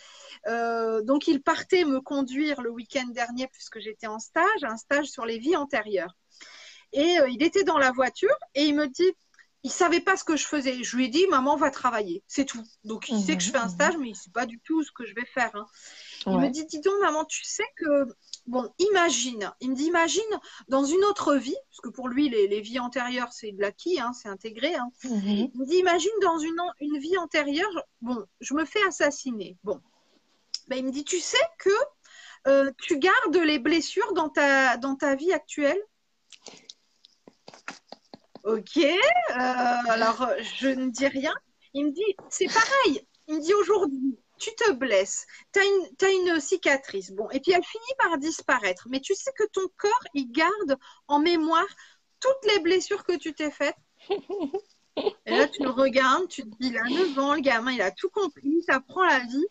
Euh, 0.48 1.02
donc, 1.02 1.28
il 1.28 1.42
partait 1.42 1.86
me 1.86 2.02
conduire 2.02 2.62
le 2.62 2.72
week-end 2.72 3.08
dernier 3.08 3.48
puisque 3.48 3.80
j'étais 3.80 4.08
en 4.08 4.20
stage, 4.20 4.64
un 4.64 4.78
stage 4.78 5.08
sur 5.08 5.26
les 5.26 5.40
vies 5.40 5.56
antérieures. 5.56 6.16
Et 6.94 7.20
euh, 7.20 7.30
il 7.30 7.44
était 7.44 7.64
dans 7.64 7.78
la 7.78 7.92
voiture 7.92 8.36
et 8.54 8.64
il 8.64 8.76
me 8.76 8.88
dit, 8.88 9.14
il 9.66 9.72
savait 9.72 10.00
pas 10.00 10.16
ce 10.16 10.24
que 10.24 10.38
je 10.38 10.46
faisais. 10.46 10.84
Je 10.84 10.96
lui 10.96 11.06
ai 11.06 11.08
dit, 11.08 11.26
maman 11.26 11.56
va 11.56 11.72
travailler, 11.72 12.24
c'est 12.28 12.46
tout. 12.46 12.64
Donc, 12.84 13.10
il 13.10 13.20
sait 13.20 13.36
que 13.36 13.42
je 13.42 13.50
fais 13.50 13.58
un 13.58 13.64
mmh, 13.64 13.66
mmh, 13.66 13.70
stage, 13.70 13.98
mmh. 13.98 14.00
mais 14.00 14.10
il 14.10 14.16
sait 14.16 14.30
pas 14.30 14.46
du 14.46 14.60
tout 14.60 14.84
ce 14.84 14.92
que 14.92 15.08
je 15.08 15.16
vais 15.16 15.26
faire. 15.26 15.50
Hein. 15.56 15.66
Il 16.28 16.38
me 16.38 16.50
dit, 16.50 16.68
dis 16.68 16.82
donc, 16.82 16.94
maman, 17.02 17.26
tu 17.26 17.44
sais 17.44 17.66
que 17.76 18.06
bon, 18.46 18.72
imagine, 18.78 19.52
il 19.62 19.72
me 19.72 19.76
dit, 19.76 19.86
imagine 19.86 20.22
dans 20.68 20.86
une 20.86 21.04
autre 21.06 21.34
vie, 21.34 21.58
parce 21.72 21.82
que 21.82 21.90
pour 21.90 22.10
lui, 22.10 22.30
les, 22.30 22.62
vies 22.62 22.78
antérieures, 22.78 23.34
c'est 23.34 23.54
de 23.54 23.60
l'acquis, 23.60 24.00
hein, 24.00 24.14
c'est 24.14 24.30
intégré. 24.30 24.76
Hein. 24.76 24.92
Mhm. 25.04 25.50
Il 25.56 25.60
me 25.60 25.66
dit, 25.66 25.78
imagine 25.78 26.12
dans 26.22 26.38
une, 26.38 26.62
une 26.80 27.00
vie 27.00 27.18
antérieure, 27.18 27.88
bon, 28.02 28.24
je 28.42 28.54
me 28.54 28.66
fais 28.66 28.84
assassiner. 28.88 29.58
Bon, 29.64 29.82
ben, 30.68 30.78
il 30.78 30.86
me 30.86 30.92
dit, 30.92 31.06
tu 31.06 31.20
sais 31.20 31.38
que 31.58 31.72
euh, 32.48 32.72
tu 32.84 33.00
gardes 33.00 33.36
les 33.36 33.58
blessures 33.58 34.14
dans 34.14 34.30
ta, 34.30 34.78
dans 34.78 34.96
ta 34.96 35.16
vie 35.16 35.34
actuelle? 35.34 35.82
Ok, 38.46 38.78
euh, 38.78 38.92
alors 39.32 40.30
je 40.60 40.68
ne 40.68 40.92
dis 40.92 41.08
rien. 41.08 41.34
Il 41.74 41.88
me 41.88 41.92
dit, 41.92 42.16
c'est 42.30 42.46
pareil. 42.46 43.02
Il 43.28 43.38
me 43.38 43.42
dit 43.42 43.56
aujourd'hui, 43.56 44.20
tu 44.38 44.54
te 44.54 44.72
blesses, 44.72 45.26
tu 45.52 45.60
as, 45.60 46.12
une 46.12 46.40
cicatrice, 46.40 47.12
bon, 47.12 47.28
et 47.32 47.40
puis 47.40 47.54
elle 47.54 47.64
finit 47.64 47.96
par 47.98 48.20
disparaître. 48.20 48.88
Mais 48.92 49.00
tu 49.00 49.16
sais 49.16 49.32
que 49.36 49.46
ton 49.52 49.68
corps, 49.78 50.04
il 50.14 50.32
garde 50.32 50.78
en 51.08 51.18
mémoire 51.18 51.66
toutes 52.20 52.54
les 52.54 52.60
blessures 52.60 53.04
que 53.04 53.18
tu 53.18 53.34
t'es 53.34 53.50
faites. 53.50 53.76
Et 55.26 55.32
là, 55.32 55.48
tu 55.48 55.64
le 55.64 55.72
regardes, 55.72 56.28
tu 56.28 56.44
te 56.44 56.56
dis, 56.60 56.70
il 56.70 56.78
a 56.78 56.84
9 56.84 57.18
ans, 57.18 57.34
le 57.34 57.42
gamin, 57.42 57.72
il 57.72 57.82
a 57.82 57.92
tout 57.92 58.10
compris, 58.10 58.62
ça 58.68 58.80
prend 58.80 59.04
la 59.06 59.20
vie. 59.20 59.46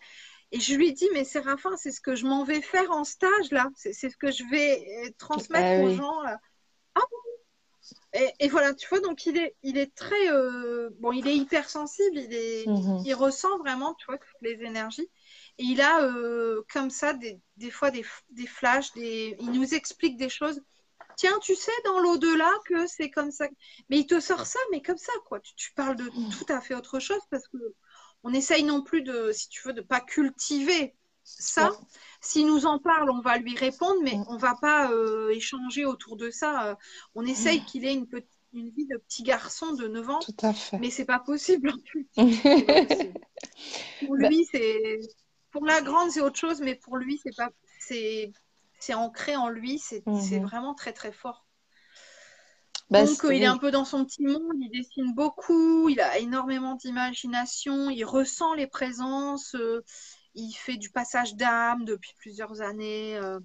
Et 0.53 0.61
je 0.61 0.77
lui 0.77 0.93
dis, 0.93 1.09
mais 1.13 1.25
Séraphin, 1.25 1.77
c'est 1.77 1.91
ce 1.91 2.01
que 2.01 2.15
je 2.15 2.27
m'en 2.27 2.45
vais 2.45 2.61
faire 2.61 2.93
en 2.93 3.03
stage, 3.03 3.51
là. 3.51 3.69
C'est 3.75 3.93
ce 3.93 4.17
que 4.17 4.31
je 4.31 4.45
vais 4.51 4.87
euh, 5.05 5.11
transmettre 5.19 5.83
bah 5.83 5.85
aux 5.85 5.95
gens. 5.97 6.23
Là. 6.23 6.39
Ah 6.95 7.01
et, 8.13 8.49
voilà, 8.49 8.75
tu 8.75 8.89
vois, 8.89 9.01
donc 9.01 9.27
il 9.27 9.37
est, 9.37 9.57
il 9.63 9.77
est 9.77 9.93
très, 9.95 10.31
euh, 10.31 10.91
bon, 11.01 11.11
il 11.13 11.27
est 11.27 11.37
hypersensible, 11.37 12.17
il 12.17 12.33
est, 12.33 12.67
mhm. 12.67 13.03
il 13.05 13.15
ressent 13.15 13.59
vraiment, 13.59 13.95
tu 13.95 14.07
vois, 14.07 14.19
toutes 14.19 14.41
les 14.41 14.63
énergies. 14.63 15.11
Et 15.59 15.65
il 15.65 15.81
a 15.81 16.03
euh, 16.03 16.63
comme 16.73 16.91
ça 16.91 17.13
des, 17.13 17.41
des 17.57 17.71
fois 17.71 17.91
des, 17.91 18.05
des, 18.31 18.47
flashs, 18.47 18.93
des, 18.93 19.37
il 19.41 19.51
nous 19.51 19.75
explique 19.75 20.17
des 20.17 20.29
choses. 20.29 20.61
Tiens, 21.17 21.39
tu 21.43 21.55
sais 21.55 21.73
dans 21.85 22.01
l'au-delà 22.01 22.51
que 22.67 22.87
c'est 22.87 23.11
comme 23.11 23.31
ça. 23.31 23.47
Mais 23.91 23.99
il 23.99 24.07
te 24.07 24.21
sort 24.21 24.47
ça, 24.47 24.61
mais 24.71 24.81
comme 24.81 24.99
ça, 24.99 25.13
quoi. 25.27 25.41
Tu, 25.41 25.55
tu 25.57 25.73
parles 25.73 25.97
de 25.97 26.05
mhm. 26.05 26.31
tout 26.31 26.53
à 26.53 26.61
fait 26.61 26.75
autre 26.75 27.01
chose 27.01 27.23
parce 27.31 27.49
que 27.49 27.59
on 28.23 28.33
essaye 28.33 28.63
non 28.63 28.83
plus 28.83 29.03
de, 29.03 29.33
si 29.33 29.49
tu 29.49 29.61
veux, 29.67 29.75
de 29.75 29.83
pas 29.83 30.01
cultiver 30.01 30.95
ça. 31.25 31.73
S'il 32.21 32.47
nous 32.47 32.67
en 32.67 32.79
parle, 32.79 33.11
on 33.11 33.21
va 33.21 33.39
lui 33.39 33.57
répondre, 33.57 34.01
mais 34.03 34.17
on 34.29 34.37
va 34.37 34.55
pas 34.61 34.91
euh, 34.91 35.31
échanger 35.31 35.85
autour 35.85 36.17
de 36.17 36.31
ça. 36.31 36.69
Euh, 36.69 36.75
on 37.15 37.27
essaye 37.27 37.65
qu'il 37.65 37.85
ait 37.85 37.95
une, 37.95 38.07
petite, 38.07 38.31
une 38.53 38.71
vie 38.71 38.87
de 38.87 38.97
petit 38.97 39.23
garçon 39.23 39.73
de 39.73 39.89
9 39.89 40.11
ans. 40.11 40.19
Tout 40.21 40.35
à 40.43 40.53
fait. 40.53 40.79
Mais 40.79 40.91
c'est 40.91 41.05
pas 41.05 41.19
possible 41.19 41.71
en 41.71 41.79
plus. 41.79 42.07
pour 44.07 44.17
bah 44.17 44.29
lui, 44.29 44.47
c'est. 44.51 45.01
Pour 45.51 45.67
la 45.67 45.81
grande, 45.83 46.11
c'est 46.11 46.21
autre 46.21 46.39
chose, 46.39 46.61
mais 46.61 46.75
pour 46.75 46.97
lui, 46.97 47.21
c'est 47.23 47.37
pas. 47.37 47.51
C'est 47.79 48.95
ancré 48.95 49.37
en 49.37 49.49
lui, 49.49 49.79
c'est 49.79 50.05
mm-hmm. 50.07 50.43
vraiment 50.43 50.75
très 50.75 50.93
très 50.93 51.13
fort. 51.13 51.45
Bah, 52.91 53.05
Donc, 53.05 53.19
il 53.25 53.43
est 53.43 53.47
un 53.47 53.57
peu 53.57 53.71
dans 53.71 53.85
son 53.85 54.05
petit 54.05 54.23
monde, 54.23 54.57
il 54.61 54.71
dessine 54.71 55.15
beaucoup, 55.15 55.89
il 55.89 56.01
a 56.01 56.19
énormément 56.19 56.75
d'imagination, 56.75 57.89
il 57.89 58.05
ressent 58.05 58.53
les 58.55 58.67
présences, 58.67 59.55
euh, 59.55 59.83
il 60.35 60.53
fait 60.53 60.77
du 60.77 60.91
passage 60.91 61.35
d'âme 61.37 61.85
depuis 61.85 62.13
plusieurs 62.19 62.61
années. 62.61 63.17
Euh, 63.17 63.41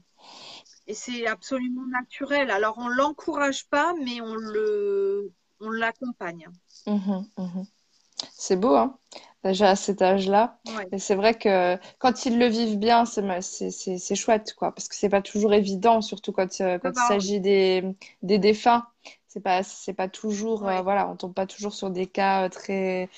et 0.87 0.93
c'est 0.93 1.27
absolument 1.27 1.85
naturel. 1.87 2.49
Alors, 2.51 2.77
on 2.77 2.89
ne 2.89 2.95
l'encourage 2.95 3.67
pas, 3.67 3.93
mais 4.03 4.21
on 4.21 4.33
le, 4.33 5.31
on 5.59 5.69
l'accompagne. 5.69 6.47
Mhm, 6.87 7.27
mhm. 7.37 7.65
C'est 8.33 8.55
beau, 8.57 8.75
hein 8.75 8.97
déjà 9.43 9.69
à 9.69 9.75
cet 9.75 10.01
âge-là. 10.01 10.59
Et 10.91 10.99
c'est 10.99 11.15
vrai 11.15 11.33
que 11.33 11.77
quand 11.97 12.25
ils 12.25 12.37
le 12.37 12.47
vivent 12.47 12.77
bien, 12.77 13.05
c'est 13.05 14.15
chouette, 14.15 14.53
quoi, 14.53 14.73
parce 14.73 14.87
que 14.87 14.95
c'est 14.95 15.09
pas 15.09 15.21
toujours 15.21 15.53
évident, 15.53 16.01
surtout 16.01 16.31
quand, 16.31 16.61
euh, 16.61 16.77
quand 16.77 16.91
il 16.91 17.07
s'agit 17.07 17.39
des, 17.39 17.83
des 18.21 18.37
défunts. 18.37 18.85
C'est 19.27 19.41
pas, 19.41 19.61
pas 19.95 20.07
toujours, 20.07 20.67
euh, 20.67 20.81
voilà, 20.81 21.07
on 21.07 21.15
tombe 21.15 21.35
pas 21.35 21.45
toujours 21.45 21.73
sur 21.73 21.91
des 21.91 22.07
cas 22.07 22.49
très, 22.49 23.09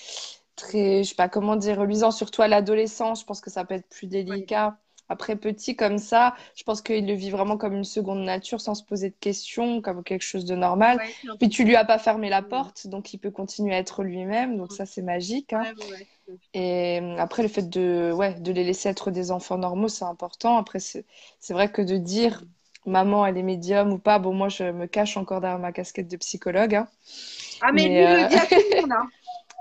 très, 0.56 1.04
je 1.04 1.10
sais 1.10 1.16
pas 1.16 1.30
comment 1.30 1.56
dire, 1.56 1.80
reluisant, 1.80 2.12
surtout 2.12 2.42
à 2.42 2.48
l'adolescence. 2.48 3.22
Je 3.22 3.26
pense 3.26 3.42
que 3.42 3.50
ça 3.50 3.66
peut 3.66 3.76
être 3.76 3.90
plus 3.90 4.08
délicat. 4.08 4.78
Après, 5.10 5.36
petit 5.36 5.76
comme 5.76 5.98
ça, 5.98 6.36
je 6.56 6.64
pense 6.64 6.82
qu'il 6.82 7.06
le 7.06 7.14
vit 7.14 7.32
vraiment 7.32 7.58
comme 7.58 7.74
une 7.74 7.84
seconde 7.84 8.24
nature 8.24 8.62
sans 8.62 8.76
se 8.76 8.84
poser 8.84 9.10
de 9.10 9.16
questions, 9.20 9.82
comme 9.82 10.04
quelque 10.06 10.22
chose 10.22 10.46
de 10.46 10.56
normal. 10.56 11.02
Puis 11.38 11.50
tu 11.50 11.66
lui 11.66 11.76
as 11.76 11.84
pas 11.84 12.00
fermé 12.00 12.30
la 12.30 12.42
porte, 12.42 12.88
donc 12.88 13.14
il 13.14 13.18
peut 13.18 13.30
continuer 13.30 13.76
à 13.76 13.80
être 13.80 14.04
lui-même. 14.04 14.56
Donc 14.58 14.72
ça, 14.72 14.86
c'est 14.86 15.02
magique. 15.02 15.52
Hein. 15.52 15.64
Et 16.54 17.02
euh, 17.02 17.18
après, 17.18 17.44
le 17.44 17.50
fait 17.50 17.70
de, 17.70 18.14
ouais, 18.14 18.36
de 18.36 18.54
les 18.54 18.64
laisser 18.64 18.88
être 18.88 19.12
des 19.12 19.32
enfants 19.32 19.58
normaux, 19.58 19.90
c'est 19.90 20.06
important. 20.06 20.58
Après, 20.58 20.80
c'est 20.80 21.04
vrai 21.50 21.70
que 21.70 21.82
de 21.82 21.98
dire 21.98 22.44
maman, 22.86 23.26
elle 23.26 23.38
est 23.38 23.44
médium 23.44 23.92
ou 23.92 23.98
pas, 23.98 24.18
bon, 24.18 24.34
moi, 24.34 24.48
je 24.48 24.64
me 24.64 24.86
cache 24.86 25.18
encore 25.18 25.42
derrière 25.42 25.60
ma 25.60 25.74
casquette 25.74 26.08
de 26.08 26.18
psychologue. 26.18 26.76
Hein. 26.76 26.88
Ah, 27.62 27.74
mais, 27.74 27.88
lui, 27.90 28.24
le 28.24 28.30
dit 28.30 28.36
à 28.36 28.46
tout 28.46 28.56
le 28.56 28.82
monde. 28.82 28.92
Hein. 28.98 29.08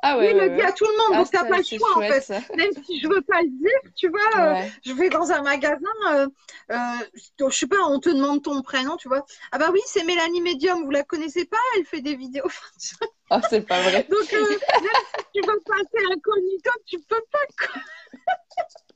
Ah 0.02 0.18
ouais, 0.18 0.30
il 0.30 0.36
le 0.36 0.50
dit 0.50 0.62
à 0.62 0.72
tout 0.72 0.84
le 0.84 0.96
monde, 0.96 1.08
ah, 1.12 1.16
donc 1.18 1.30
t'as 1.30 1.44
pas 1.44 1.58
le 1.58 1.64
choix 1.64 1.96
en 1.96 2.00
fait. 2.00 2.28
Même 2.56 2.72
si 2.84 3.00
je 3.00 3.08
veux 3.08 3.20
pas 3.20 3.42
le 3.42 3.48
dire, 3.48 3.92
tu 3.94 4.08
vois, 4.08 4.20
euh, 4.38 4.62
je 4.84 4.92
vais 4.92 5.10
dans 5.10 5.30
un 5.30 5.42
magasin, 5.42 5.80
euh, 6.12 6.26
euh, 6.72 7.48
je 7.50 7.54
sais 7.54 7.66
pas, 7.66 7.82
on 7.86 7.98
te 8.00 8.08
demande 8.08 8.42
ton 8.42 8.62
prénom, 8.62 8.96
tu 8.96 9.08
vois. 9.08 9.24
Ah 9.52 9.58
bah 9.58 9.70
oui, 9.72 9.80
c'est 9.86 10.04
Mélanie 10.04 10.40
Medium, 10.40 10.84
vous 10.84 10.90
la 10.90 11.02
connaissez 11.02 11.44
pas 11.44 11.58
Elle 11.76 11.84
fait 11.84 12.00
des 12.00 12.16
vidéos. 12.16 12.48
oh, 13.30 13.36
c'est 13.48 13.66
pas 13.66 13.82
vrai. 13.82 14.06
donc 14.10 14.32
même 14.32 14.46
si 14.46 15.24
tu 15.34 15.40
veux 15.46 15.60
passer 15.66 16.06
incognito, 16.12 16.70
tu 16.86 16.98
peux 17.00 17.22
pas. 17.30 17.68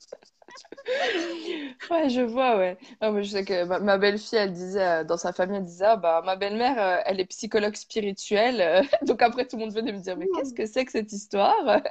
ouais, 1.90 2.08
je 2.08 2.20
vois, 2.20 2.56
ouais. 2.58 2.76
je 3.00 3.22
sais 3.28 3.44
que 3.44 3.64
ma, 3.64 3.98
belle-fille, 3.98 4.38
elle 4.38 4.52
disait, 4.52 4.82
euh, 4.82 5.04
dans 5.04 5.16
sa 5.16 5.32
famille, 5.32 5.56
elle 5.56 5.64
disait, 5.64 5.86
ah, 5.86 5.96
bah, 5.96 6.22
ma 6.24 6.36
belle-mère, 6.36 6.78
euh, 6.78 7.02
elle 7.06 7.20
est 7.20 7.26
psychologue 7.26 7.74
spirituelle. 7.74 8.60
Euh. 8.60 8.82
donc 9.06 9.22
après, 9.22 9.46
tout 9.46 9.56
le 9.56 9.64
monde 9.64 9.74
venait 9.74 9.92
me 9.92 10.00
dire, 10.00 10.16
mais 10.16 10.26
qu'est-ce 10.34 10.54
que 10.54 10.66
c'est 10.66 10.84
que 10.84 10.92
cette 10.92 11.12
histoire? 11.12 11.54
Ah 11.66 11.82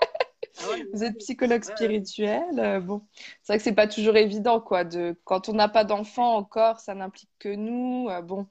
Vous 0.93 1.03
êtes 1.03 1.17
psychologue 1.17 1.63
spirituel 1.63 2.79
Bon, 2.81 3.01
c'est 3.41 3.53
vrai 3.53 3.57
que 3.57 3.63
c'est 3.63 3.73
pas 3.73 3.87
toujours 3.87 4.17
évident, 4.17 4.59
quoi. 4.59 4.83
De... 4.83 5.17
Quand 5.23 5.49
on 5.49 5.53
n'a 5.53 5.67
pas 5.67 5.83
d'enfant 5.83 6.35
encore, 6.35 6.79
ça 6.79 6.93
n'implique 6.93 7.31
que 7.39 7.49
nous. 7.55 8.09
bon, 8.23 8.45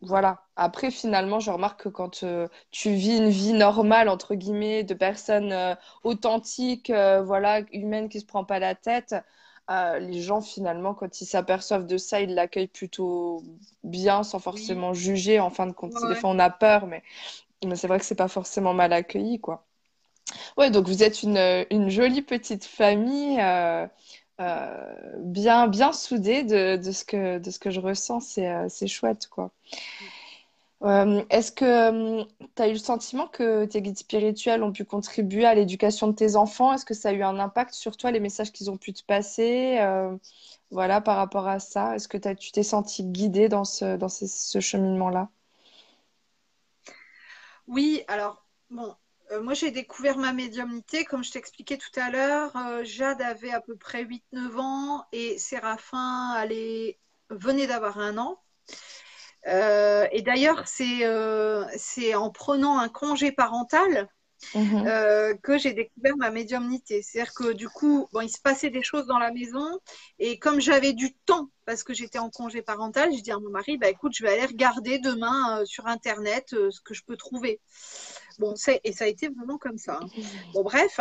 voilà. 0.00 0.42
Après, 0.56 0.90
finalement, 0.90 1.40
je 1.40 1.50
remarque 1.50 1.84
que 1.84 1.88
quand 1.88 2.24
euh, 2.24 2.48
tu 2.70 2.90
vis 2.90 3.18
une 3.18 3.28
vie 3.28 3.52
normale, 3.52 4.08
entre 4.08 4.34
guillemets, 4.34 4.82
de 4.84 4.94
personnes 4.94 5.52
euh, 5.52 5.74
authentiques, 6.02 6.90
euh, 6.90 7.22
voilà, 7.22 7.60
humaines 7.72 8.08
qui 8.08 8.20
se 8.20 8.26
prend 8.26 8.44
pas 8.44 8.58
la 8.58 8.74
tête, 8.74 9.14
les 10.00 10.20
gens, 10.20 10.42
finalement, 10.42 10.92
quand 10.92 11.22
ils 11.22 11.26
s'aperçoivent 11.26 11.86
de 11.86 11.96
ça, 11.96 12.20
ils 12.20 12.34
l'accueillent 12.34 12.66
plutôt 12.66 13.42
bien, 13.84 14.22
sans 14.22 14.38
forcément 14.38 14.92
juger. 14.92 15.40
En 15.40 15.48
fin 15.48 15.66
de 15.66 15.72
compte, 15.72 15.94
des 16.08 16.14
fois, 16.14 16.28
on 16.28 16.38
a 16.38 16.50
peur, 16.50 16.86
mais, 16.86 17.02
mais 17.64 17.74
c'est 17.76 17.86
vrai 17.86 17.98
que 17.98 18.04
c'est 18.04 18.14
pas 18.14 18.28
forcément 18.28 18.74
mal 18.74 18.92
accueilli, 18.92 19.40
quoi. 19.40 19.64
Ouais, 20.58 20.70
donc 20.70 20.88
vous 20.88 21.02
êtes 21.02 21.22
une, 21.22 21.64
une 21.70 21.88
jolie 21.88 22.20
petite 22.20 22.66
famille. 22.66 23.40
Euh, 24.40 24.94
bien, 25.18 25.68
bien 25.68 25.92
soudée 25.92 26.42
de, 26.42 26.80
ce 26.90 27.04
que, 27.04 27.38
de 27.38 27.50
ce 27.50 27.58
que 27.58 27.70
je 27.70 27.80
ressens. 27.80 28.20
C'est 28.20 28.48
euh, 28.48 28.86
chouette, 28.86 29.28
quoi. 29.28 29.50
Euh, 30.82 31.22
est-ce 31.30 31.52
que 31.52 32.24
tu 32.56 32.62
as 32.62 32.68
eu 32.68 32.72
le 32.72 32.78
sentiment 32.78 33.28
que 33.28 33.66
tes 33.66 33.80
guides 33.82 33.98
spirituels 33.98 34.64
ont 34.64 34.72
pu 34.72 34.84
contribuer 34.84 35.44
à 35.44 35.54
l'éducation 35.54 36.08
de 36.08 36.12
tes 36.12 36.34
enfants? 36.34 36.72
Est-ce 36.72 36.84
que 36.84 36.94
ça 36.94 37.10
a 37.10 37.12
eu 37.12 37.22
un 37.22 37.38
impact 37.38 37.72
sur 37.72 37.96
toi, 37.96 38.10
les 38.10 38.18
messages 38.18 38.50
qu'ils 38.50 38.68
ont 38.68 38.76
pu 38.76 38.92
te 38.92 39.04
passer 39.04 39.78
Voilà, 40.72 41.00
par 41.00 41.16
rapport 41.18 41.46
à 41.46 41.60
ça? 41.60 41.94
Est-ce 41.94 42.08
que 42.08 42.18
tu 42.34 42.50
t'es 42.50 42.64
senti 42.64 43.04
guidée 43.04 43.48
dans 43.48 43.64
ce, 43.64 43.96
dans 43.96 44.08
ce 44.08 44.58
cheminement-là? 44.58 45.28
Oui, 47.68 48.02
alors, 48.08 48.44
bon, 48.70 48.96
moi 49.40 49.54
j'ai 49.54 49.70
découvert 49.70 50.18
ma 50.18 50.32
médiumnité, 50.32 51.04
comme 51.04 51.24
je 51.24 51.30
t'expliquais 51.30 51.78
tout 51.78 52.00
à 52.00 52.10
l'heure. 52.10 52.54
Euh, 52.56 52.84
Jade 52.84 53.22
avait 53.22 53.52
à 53.52 53.60
peu 53.60 53.76
près 53.76 54.04
8-9 54.04 54.58
ans 54.58 55.04
et 55.12 55.38
Séraphin 55.38 56.30
allait, 56.36 56.98
venait 57.30 57.66
d'avoir 57.66 57.98
un 57.98 58.18
an. 58.18 58.42
Euh, 59.46 60.06
et 60.12 60.22
d'ailleurs, 60.22 60.66
c'est 60.68 61.02
c'est 61.76 62.14
en 62.14 62.30
prenant 62.30 62.78
un 62.78 62.88
congé 62.88 63.32
parental 63.32 64.08
Mhm. 64.54 64.86
euh, 64.86 65.34
que 65.42 65.58
j'ai 65.58 65.72
découvert 65.72 66.16
ma 66.16 66.30
médiumnité. 66.30 67.02
C'est-à-dire 67.02 67.32
que 67.34 67.52
du 67.52 67.68
coup, 67.68 68.08
bon, 68.12 68.20
il 68.20 68.28
se 68.28 68.40
passait 68.40 68.70
des 68.70 68.82
choses 68.82 69.06
dans 69.06 69.18
la 69.18 69.30
maison 69.32 69.78
et 70.18 70.38
comme 70.38 70.60
j'avais 70.60 70.92
du 70.92 71.14
temps 71.26 71.50
parce 71.66 71.84
que 71.84 71.94
j'étais 71.94 72.18
en 72.18 72.30
congé 72.30 72.62
parental, 72.62 73.10
je 73.16 73.22
dis 73.22 73.30
à 73.32 73.38
mon 73.38 73.50
mari, 73.50 73.78
bah 73.78 73.88
écoute, 73.88 74.12
je 74.16 74.22
vais 74.24 74.32
aller 74.32 74.46
regarder 74.46 74.98
demain 74.98 75.60
euh, 75.60 75.64
sur 75.64 75.86
internet 75.86 76.52
euh, 76.54 76.70
ce 76.70 76.80
que 76.80 76.94
je 76.94 77.02
peux 77.04 77.16
trouver. 77.16 77.60
Bon, 78.38 78.54
c'est 78.56 78.80
et 78.84 78.92
ça 78.92 79.04
a 79.04 79.08
été 79.08 79.28
vraiment 79.28 79.58
comme 79.58 79.78
ça. 79.78 80.00
hein. 80.02 80.08
Bon, 80.54 80.62
bref. 80.62 81.00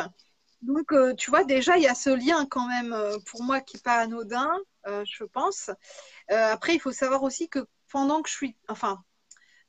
Donc, 0.61 0.93
tu 1.17 1.31
vois, 1.31 1.43
déjà, 1.43 1.77
il 1.77 1.83
y 1.83 1.87
a 1.87 1.95
ce 1.95 2.11
lien 2.11 2.45
quand 2.45 2.67
même 2.67 2.95
pour 3.25 3.41
moi 3.43 3.61
qui 3.61 3.77
n'est 3.77 3.81
pas 3.81 3.95
anodin, 3.97 4.51
je 4.85 5.23
pense. 5.23 5.71
Après, 6.29 6.75
il 6.75 6.79
faut 6.79 6.91
savoir 6.91 7.23
aussi 7.23 7.49
que 7.49 7.65
pendant 7.91 8.21
que 8.21 8.29
je 8.29 8.35
suis, 8.35 8.55
enfin, 8.67 9.03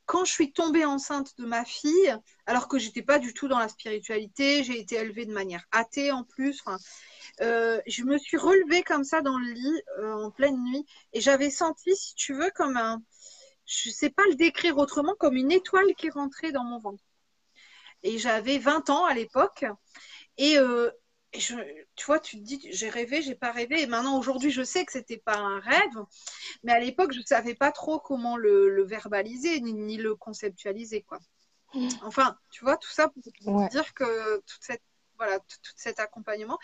quand 0.06 0.24
je 0.24 0.32
suis 0.32 0.52
tombée 0.52 0.84
enceinte 0.84 1.36
de 1.38 1.46
ma 1.46 1.64
fille, 1.64 2.16
alors 2.46 2.68
que 2.68 2.78
j'étais 2.78 3.02
pas 3.02 3.18
du 3.18 3.34
tout 3.34 3.48
dans 3.48 3.58
la 3.58 3.68
spiritualité, 3.68 4.64
j'ai 4.64 4.78
été 4.78 4.96
élevée 4.96 5.26
de 5.26 5.32
manière 5.32 5.64
athée 5.70 6.10
en 6.10 6.24
plus. 6.24 6.62
Euh, 7.40 7.80
je 7.86 8.02
me 8.04 8.18
suis 8.18 8.36
relevée 8.36 8.82
comme 8.82 9.04
ça 9.04 9.20
dans 9.20 9.38
le 9.38 9.52
lit 9.52 9.82
euh, 9.98 10.12
en 10.12 10.30
pleine 10.30 10.62
nuit 10.62 10.84
et 11.12 11.20
j'avais 11.20 11.50
senti, 11.50 11.94
si 11.96 12.14
tu 12.14 12.34
veux, 12.34 12.50
comme 12.54 12.76
un, 12.76 13.02
je 13.64 13.90
sais 13.90 14.10
pas 14.10 14.24
le 14.28 14.34
décrire 14.34 14.76
autrement, 14.78 15.14
comme 15.18 15.36
une 15.36 15.52
étoile 15.52 15.94
qui 15.96 16.10
rentrait 16.10 16.52
dans 16.52 16.64
mon 16.64 16.80
ventre. 16.80 17.02
Et 18.02 18.18
j'avais 18.18 18.58
20 18.58 18.90
ans 18.90 19.04
à 19.04 19.14
l'époque 19.14 19.64
et 20.36 20.58
euh, 20.58 20.90
je, 21.34 21.56
tu 21.96 22.06
vois, 22.06 22.20
tu 22.20 22.38
te 22.38 22.42
dis, 22.42 22.60
j'ai 22.72 22.88
rêvé, 22.90 23.22
j'ai 23.22 23.34
pas 23.34 23.52
rêvé. 23.52 23.82
Et 23.82 23.86
maintenant, 23.86 24.18
aujourd'hui, 24.18 24.50
je 24.50 24.62
sais 24.62 24.84
que 24.84 24.92
c'était 24.92 25.18
pas 25.18 25.36
un 25.36 25.60
rêve, 25.60 26.04
mais 26.62 26.72
à 26.72 26.80
l'époque, 26.80 27.12
je 27.12 27.20
savais 27.26 27.54
pas 27.54 27.72
trop 27.72 27.98
comment 28.00 28.36
le, 28.36 28.68
le 28.70 28.84
verbaliser 28.84 29.60
ni, 29.60 29.72
ni 29.74 29.96
le 29.96 30.14
conceptualiser, 30.16 31.02
quoi. 31.02 31.18
Enfin, 32.02 32.36
tu 32.50 32.64
vois, 32.64 32.76
tout 32.76 32.90
ça 32.90 33.08
pour 33.08 33.22
Ouais. 33.54 33.68
dire 33.70 33.94
que 33.94 34.38
toute 34.40 34.62
cette, 34.62 34.82
voilà, 35.16 35.38
tout, 35.40 35.56
tout 35.62 35.72
cet 35.76 36.00
accompagnement. 36.00 36.58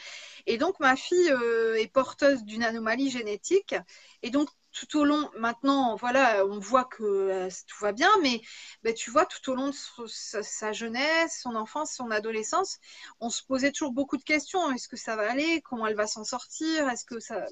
Et 0.47 0.59
donc, 0.59 0.81
ma 0.81 0.97
fille 0.97 1.31
euh, 1.31 1.74
est 1.77 1.89
porteuse 1.93 2.45
d'une 2.45 2.62
anomalie 2.65 3.11
génétique. 3.11 3.74
Et 4.23 4.31
donc, 4.31 4.49
tout 4.79 4.99
au 4.99 5.05
long, 5.05 5.31
maintenant, 5.37 5.97
voilà, 5.97 6.45
on 6.47 6.59
voit 6.59 6.85
que 6.85 7.03
euh, 7.03 7.49
tout 7.67 7.77
va 7.81 7.93
bien, 7.93 8.11
mais 8.23 8.41
ben, 8.83 8.95
tu 8.95 9.11
vois, 9.11 9.27
tout 9.27 9.51
au 9.51 9.55
long 9.55 9.69
de 9.69 10.07
sa, 10.07 10.73
jeunesse, 10.73 11.41
son 11.43 11.55
enfance, 11.57 11.93
son 11.93 12.11
adolescence, 12.11 12.79
on 13.21 13.31
se 13.31 13.43
posait 13.43 13.73
toujours 13.73 13.93
beaucoup 13.93 14.17
de 14.17 14.23
questions. 14.23 14.71
Est-ce 14.73 14.89
que 14.89 14.97
ça 14.97 15.17
va 15.17 15.31
aller? 15.31 15.61
Comment 15.63 15.87
elle 15.87 15.97
va 15.97 16.07
s'en 16.07 16.25
sortir? 16.25 16.89
Est-ce 16.89 17.05
que 17.05 17.19
ça... 17.19 17.47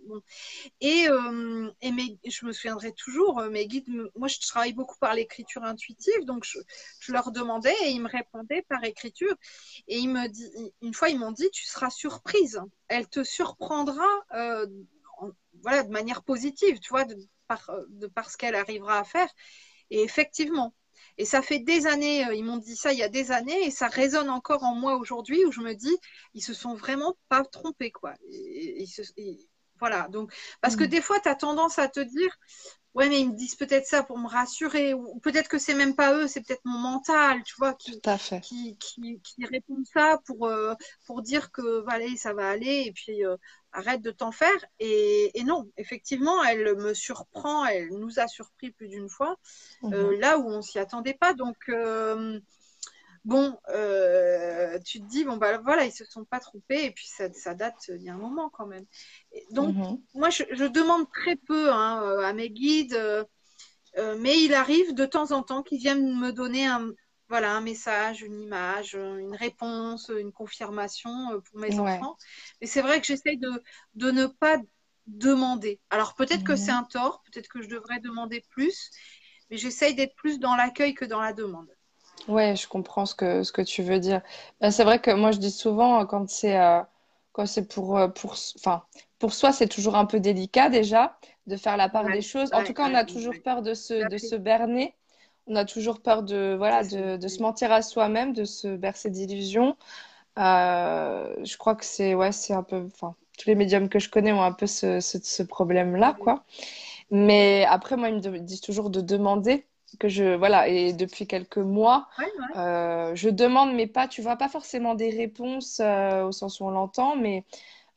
Et, 0.80 1.08
euh, 1.08 1.70
je 1.82 2.46
me 2.46 2.52
souviendrai 2.52 2.92
toujours, 2.92 3.40
euh, 3.40 3.50
mes 3.50 3.66
guides, 3.66 3.88
moi 4.14 4.28
je 4.28 4.38
travaille 4.40 4.72
beaucoup 4.72 4.98
par 4.98 5.14
l'écriture 5.14 5.64
intuitive, 5.64 6.24
donc 6.24 6.44
je, 6.44 7.12
leur 7.12 7.30
demandais 7.30 7.74
et 7.84 7.90
ils 7.90 8.00
me 8.00 8.08
répondaient 8.08 8.64
par 8.68 8.84
écriture. 8.84 9.34
Et 9.88 9.98
ils 9.98 10.08
me 10.08 10.28
dit, 10.28 10.50
une 10.82 10.94
fois, 10.94 11.08
ils 11.08 11.18
m'ont 11.18 11.32
dit, 11.32 11.48
tu 11.52 11.64
seras 11.64 11.90
surprise. 11.90 12.60
Elle 12.88 13.08
te 13.08 13.24
surprendra 13.24 14.06
en- 15.16 15.30
voilà, 15.62 15.82
de 15.84 15.90
manière 15.90 16.22
positive, 16.24 16.78
tu 16.80 16.90
vois, 16.90 17.04
de 17.04 17.16
par, 17.48 17.70
de 17.88 18.06
par 18.08 18.30
ce 18.30 18.36
qu'elle 18.36 18.54
arrivera 18.54 18.98
à 19.00 19.04
faire. 19.04 19.28
Et 19.90 20.02
effectivement, 20.02 20.74
et 21.18 21.24
ça 21.24 21.42
fait 21.42 21.60
des 21.60 21.86
années, 21.86 22.26
euh, 22.26 22.34
ils 22.34 22.44
m'ont 22.44 22.56
dit 22.58 22.76
ça 22.76 22.92
il 22.92 22.98
y 22.98 23.02
a 23.02 23.08
des 23.08 23.30
années, 23.32 23.66
et 23.66 23.70
ça 23.70 23.88
résonne 23.88 24.30
encore 24.30 24.64
en 24.64 24.74
moi 24.74 24.96
aujourd'hui, 24.96 25.44
où 25.44 25.52
je 25.52 25.60
me 25.60 25.74
dis, 25.74 25.96
ils 26.34 26.42
se 26.42 26.54
sont 26.54 26.74
vraiment 26.74 27.16
pas 27.28 27.44
trompés, 27.44 27.90
quoi. 27.92 28.14
Et- 28.30 28.36
et- 28.36 28.82
ils 28.82 28.88
se- 28.88 29.02
et- 29.16 29.38
voilà, 29.80 30.08
donc, 30.08 30.32
parce 30.62 30.76
que 30.76 30.84
Mhm. 30.84 30.86
des 30.86 31.02
fois, 31.02 31.20
tu 31.20 31.28
as 31.28 31.34
tendance 31.34 31.78
à 31.78 31.88
te 31.88 32.00
dire, 32.00 32.30
ouais, 32.94 33.08
mais 33.08 33.20
ils 33.20 33.30
me 33.30 33.36
disent 33.36 33.54
peut-être 33.56 33.86
ça 33.86 34.02
pour 34.02 34.18
me 34.18 34.28
rassurer, 34.28 34.94
ou 34.94 35.18
peut-être 35.20 35.48
que 35.48 35.58
c'est 35.58 35.74
même 35.74 35.94
pas 35.94 36.14
eux, 36.14 36.28
c'est 36.28 36.42
peut-être 36.46 36.62
mon 36.64 36.78
mental, 36.78 37.42
tu 37.44 37.54
vois, 37.58 37.74
qui, 37.74 38.02
Tout 38.02 38.10
à 38.10 38.18
fait. 38.18 38.42
qui, 38.42 38.76
qui, 38.78 39.20
qui 39.22 39.44
répondent 39.46 39.86
ça 39.92 40.18
pour, 40.26 40.46
euh, 40.46 40.74
pour 41.06 41.22
dire 41.22 41.50
que 41.52 41.82
voilà, 41.82 42.06
ça 42.16 42.32
va 42.34 42.48
aller 42.50 42.84
et 42.86 42.92
puis 42.92 43.24
euh, 43.24 43.36
arrête 43.76 44.02
de 44.02 44.10
t'en 44.12 44.32
faire. 44.32 44.56
Et, 44.80 45.38
et 45.38 45.44
non, 45.44 45.70
effectivement, 45.76 46.42
elle 46.44 46.76
me 46.76 46.94
surprend, 46.94 47.66
elle 47.66 47.90
nous 47.90 48.18
a 48.20 48.28
surpris 48.28 48.72
plus 48.72 48.88
d'une 48.88 49.08
fois, 49.10 49.36
euh, 49.92 50.16
Mhm. 50.16 50.20
là 50.20 50.38
où 50.38 50.48
on 50.50 50.62
s'y 50.62 50.78
attendait 50.80 51.14
pas. 51.14 51.34
Donc, 51.34 51.56
euh, 51.70 52.40
bon, 53.24 53.58
euh, 53.70 54.78
tu 54.84 55.00
te 55.00 55.06
dis, 55.06 55.24
bon, 55.24 55.36
bah 55.38 55.58
voilà, 55.58 55.84
ils 55.86 55.92
se 55.92 56.04
sont 56.06 56.24
pas 56.24 56.40
trompés 56.40 56.86
et 56.86 56.90
puis 56.92 57.06
ça, 57.08 57.32
ça 57.32 57.54
date 57.54 57.76
il 57.88 58.02
y 58.02 58.10
a 58.10 58.14
un 58.14 58.18
moment 58.18 58.50
quand 58.50 58.66
même. 58.66 58.86
Et 59.32 59.46
donc, 59.52 59.76
Mhm. 59.76 60.06
moi, 60.14 60.30
je, 60.30 60.44
je 60.52 60.64
demande 60.64 61.06
très 61.12 61.36
peu 61.36 61.72
hein, 61.72 62.20
à 62.24 62.32
mes 62.32 62.50
guides. 62.50 62.98
mais 64.18 64.40
il 64.42 64.54
arrive 64.54 64.94
de 64.94 65.06
temps 65.06 65.32
en 65.32 65.42
temps 65.42 65.62
qu'ils 65.62 65.78
viennent 65.78 66.18
me 66.18 66.32
donner 66.32 66.66
un, 66.66 66.90
voilà, 67.28 67.52
un 67.56 67.60
message, 67.60 68.22
une 68.22 68.40
image, 68.40 68.94
euh, 68.94 69.18
une 69.18 69.34
réponse, 69.34 70.10
une 70.16 70.32
confirmation 70.32 71.32
euh, 71.32 71.40
pour 71.40 71.58
mes 71.58 71.78
Ouais. 71.78 71.80
enfants. 71.80 72.16
Mais 72.60 72.66
c'est 72.66 72.82
vrai 72.82 73.00
que 73.00 73.06
j'essaye 73.06 73.38
de, 73.38 73.50
de 73.94 74.10
ne 74.10 74.26
pas 74.26 74.58
demander. 75.06 75.80
Alors 75.90 76.14
peut-être 76.14 76.44
que 76.44 76.56
c'est 76.56 76.72
un 76.72 76.84
tort, 76.84 77.22
peut-être 77.24 77.48
que 77.48 77.62
je 77.62 77.68
devrais 77.68 78.00
demander 78.00 78.42
plus, 78.50 78.90
mais 79.50 79.56
j'essaye 79.56 79.94
d'être 79.94 80.14
plus 80.16 80.38
dans 80.40 80.56
l'accueil 80.56 80.94
que 80.94 81.04
dans 81.04 81.20
la 81.20 81.32
demande. 81.32 81.68
Ouais, 82.28 82.56
je 82.56 82.66
comprends 82.68 83.06
ce 83.06 83.14
que, 83.14 83.42
ce 83.42 83.52
que 83.52 83.62
tu 83.62 83.82
veux 83.82 83.98
dire. 84.00 84.20
Ben, 84.60 84.70
c'est 84.70 84.84
vrai 84.84 85.00
que 85.00 85.10
moi, 85.12 85.30
je 85.32 85.38
dis 85.38 85.50
souvent, 85.50 86.00
euh, 86.02 86.04
quand 86.04 86.28
c'est 86.28 86.58
euh, 86.58 86.82
pour, 87.70 87.98
pour, 88.14 88.34
enfin, 88.58 88.82
pour 89.18 89.32
soi, 89.34 89.52
c'est 89.52 89.68
toujours 89.68 89.96
un 89.96 90.06
peu 90.06 90.18
délicat 90.20 90.68
déjà 90.70 91.18
de 91.46 91.56
faire 91.56 91.76
la 91.76 91.88
part 91.88 92.08
Ouais, 92.08 92.10
des 92.10 92.22
choses. 92.22 92.52
En 92.52 92.62
tout 92.62 92.74
cas, 92.74 92.88
on 92.90 92.94
a 92.94 93.04
toujours 93.04 93.38
peur 93.42 93.62
de 93.62 93.74
se, 93.74 94.04
de 94.04 94.18
se 94.18 94.34
berner. 94.34 94.94
On 95.46 95.56
a 95.56 95.64
toujours 95.64 96.00
peur 96.00 96.22
de, 96.22 96.54
voilà, 96.58 96.82
de, 96.84 97.16
de 97.16 97.28
se 97.28 97.40
mentir 97.42 97.70
à 97.72 97.82
soi-même, 97.82 98.32
de 98.32 98.44
se 98.44 98.76
bercer 98.76 99.10
d'illusions. 99.10 99.76
Euh, 100.38 101.34
je 101.44 101.56
crois 101.58 101.76
que 101.76 101.84
c'est, 101.84 102.14
ouais, 102.14 102.32
c'est 102.32 102.54
un 102.54 102.62
peu, 102.64 102.84
enfin, 102.86 103.16
tous 103.38 103.48
les 103.48 103.54
médiums 103.56 103.88
que 103.88 103.98
je 104.00 104.10
connais 104.10 104.32
ont 104.32 104.42
un 104.42 104.52
peu 104.52 104.66
ce, 104.66 105.00
ce, 105.00 105.18
ce 105.22 105.42
problème-là, 105.44 106.16
quoi. 106.20 106.44
Mais 107.10 107.64
après, 107.68 107.96
moi, 107.96 108.08
ils 108.10 108.16
me 108.16 108.38
disent 108.40 108.60
toujours 108.60 108.90
de 108.90 109.00
demander 109.00 109.66
que 110.00 110.08
je, 110.08 110.34
voilà, 110.36 110.68
et 110.68 110.92
depuis 110.92 111.26
quelques 111.26 111.58
mois, 111.58 112.08
ouais, 112.18 112.24
ouais. 112.24 112.56
euh, 112.56 113.14
je 113.14 113.28
demande, 113.30 113.74
mais 113.74 113.86
pas, 113.86 114.08
tu 114.08 114.22
vois, 114.22 114.36
pas 114.36 114.48
forcément 114.48 114.94
des 114.94 115.10
réponses 115.10 115.80
euh, 115.80 116.24
au 116.26 116.32
sens 116.32 116.60
où 116.60 116.64
on 116.66 116.70
l'entend, 116.70 117.16
mais 117.16 117.44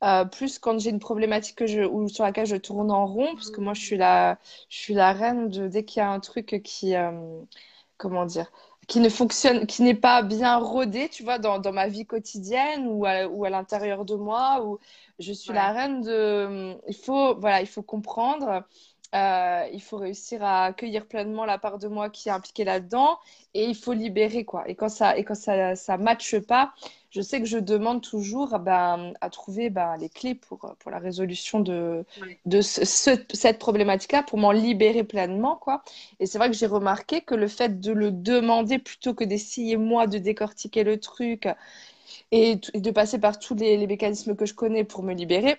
euh, 0.04 0.26
plus 0.26 0.60
quand 0.60 0.80
j'ai 0.80 0.90
une 0.92 1.00
problématique 1.00 1.56
que 1.58 1.68
je, 1.68 1.82
ou 1.82 2.08
sur 2.10 2.24
laquelle 2.24 2.46
je 2.48 2.56
tourne 2.56 2.92
en 2.92 3.06
rond, 3.08 3.34
parce 3.36 3.52
que 3.52 3.62
moi, 3.62 3.74
je 3.74 3.82
suis 3.82 3.98
la, 3.98 4.40
je 4.70 4.78
suis 4.78 4.94
la 4.94 5.14
reine 5.14 5.50
de 5.50 5.68
dès 5.68 5.86
qu'il 5.86 6.00
y 6.00 6.04
a 6.04 6.10
un 6.12 6.20
truc 6.20 6.62
qui, 6.64 6.96
euh, 6.96 7.12
comment 7.98 8.26
dire, 8.26 8.52
qui 8.88 9.00
ne 9.00 9.10
fonctionne, 9.10 9.68
qui 9.68 9.84
n'est 9.84 9.94
pas 9.96 10.24
bien 10.24 10.58
rodé, 10.58 11.10
tu 11.10 11.24
vois, 11.24 11.38
dans, 11.40 11.60
dans 11.60 11.72
ma 11.74 11.88
vie 11.88 12.06
quotidienne 12.06 12.88
ou 12.88 13.06
à, 13.06 13.28
ou 13.28 13.46
à 13.46 13.50
l'intérieur 13.50 14.06
de 14.06 14.16
moi, 14.16 14.66
où 14.66 14.80
je 15.20 15.32
suis 15.34 15.54
la 15.54 15.72
reine 15.74 16.02
de, 16.02 16.76
il 16.88 16.96
faut, 16.96 17.36
voilà, 17.40 17.62
il 17.62 17.68
faut 17.68 17.84
comprendre. 17.84 18.64
Euh, 19.16 19.68
il 19.74 19.82
faut 19.82 19.98
réussir 19.98 20.44
à 20.44 20.66
accueillir 20.66 21.08
pleinement 21.08 21.46
la 21.46 21.58
part 21.58 21.80
de 21.80 21.88
moi 21.88 22.12
qui 22.12 22.30
est 22.30 22.32
impliquée 22.32 22.64
là-dedans 22.64 23.18
et 23.56 23.66
il 23.66 23.76
faut 23.76 23.94
libérer 23.94 24.46
quoi. 24.46 24.68
Et 24.70 24.76
quand 24.76 24.90
ça 24.90 25.18
et 25.18 25.24
quand 25.24 25.34
ça 25.36 25.76
ça 25.76 25.98
matche 25.98 26.38
pas, 26.40 26.74
je 27.10 27.22
sais 27.22 27.40
que 27.40 27.48
je 27.48 27.58
demande 27.58 28.02
toujours 28.04 28.60
ben, 28.60 29.14
à 29.22 29.30
trouver 29.32 29.72
ben, 29.72 29.98
les 29.98 30.10
clés 30.10 30.36
pour 30.36 30.76
pour 30.80 30.92
la 30.92 31.00
résolution 31.00 31.60
de 31.60 32.06
Ouais. 32.16 32.40
de 32.46 32.62
ce- 32.62 32.86
ce- 32.86 33.26
cette 33.34 33.58
problématique-là 33.60 34.22
pour 34.24 34.38
m'en 34.38 34.52
libérer 34.52 35.04
pleinement 35.04 35.56
quoi. 35.56 35.84
Et 36.20 36.28
c'est 36.28 36.38
vrai 36.38 36.50
que 36.52 36.56
j'ai 36.56 36.68
remarqué 36.68 37.22
que 37.22 37.34
le 37.36 37.48
fait 37.48 37.80
de 37.80 37.92
le 37.92 38.12
demander 38.12 38.78
plutôt 38.80 39.14
que 39.16 39.24
d'essayer 39.24 39.76
moi 39.78 40.06
de 40.08 40.20
décortiquer 40.20 40.84
le 40.84 41.00
truc 41.00 41.48
et, 42.32 42.58
de 42.76 42.92
passer 42.92 43.20
par 43.20 43.40
tous 43.40 43.56
les, 43.56 43.78
les 43.78 43.88
mécanismes 43.88 44.36
que 44.36 44.46
je 44.46 44.54
connais 44.56 44.84
pour 44.84 45.04
me 45.04 45.14
libérer. 45.14 45.58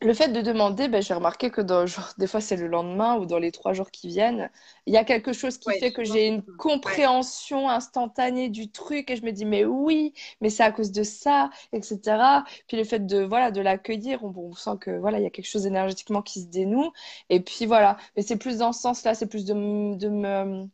Le 0.00 0.14
fait 0.14 0.28
de 0.28 0.40
demander, 0.42 0.86
ben, 0.86 1.02
j'ai 1.02 1.12
remarqué 1.14 1.50
que 1.50 1.60
dans, 1.60 1.84
genre, 1.86 2.12
des 2.18 2.28
fois 2.28 2.40
c'est 2.40 2.54
le 2.56 2.68
lendemain 2.68 3.16
ou 3.16 3.26
dans 3.26 3.38
les 3.40 3.50
trois 3.50 3.72
jours 3.72 3.90
qui 3.90 4.06
viennent, 4.06 4.48
il 4.86 4.94
y 4.94 4.96
a 4.96 5.04
quelque 5.04 5.32
chose 5.32 5.58
qui 5.58 5.72
Ouais, 5.72 5.74
fait 5.74 5.92
que 5.92 6.04
j'ai 6.04 6.28
une. 6.28 6.42
Ouais. 6.84 7.04
compréhension 7.08 7.68
instantanée 7.68 8.48
du 8.48 8.70
truc 8.70 9.10
et 9.10 9.16
je 9.16 9.24
me 9.24 9.32
dis 9.32 9.44
mais 9.44 9.64
oui, 9.64 10.14
mais 10.40 10.50
c'est 10.50 10.62
à 10.62 10.70
cause 10.70 10.92
de 10.92 11.02
ça, 11.02 11.50
etc. 11.72 12.44
Puis 12.68 12.76
le 12.76 12.84
fait 12.84 13.06
de 13.06 13.24
voilà 13.24 13.50
de 13.50 13.60
l'accueillir, 13.60 14.22
on, 14.24 14.32
on 14.36 14.54
sent 14.54 14.78
que 14.80 14.96
voilà 14.98 15.18
il 15.18 15.24
y 15.24 15.26
a 15.26 15.30
quelque 15.30 15.46
chose 15.48 15.66
énergétiquement 15.66 16.22
qui 16.22 16.42
se 16.42 16.46
dénoue 16.46 16.92
et 17.28 17.40
puis 17.40 17.66
voilà. 17.66 17.96
Mais 18.16 18.22
c'est 18.22 18.36
plus 18.38 18.58
dans 18.58 18.72
ce 18.72 18.80
sens-là, 18.82 19.14
c'est 19.16 19.26
plus 19.28 19.44
de, 19.44 19.52
de 19.96 20.08
me 20.08 20.64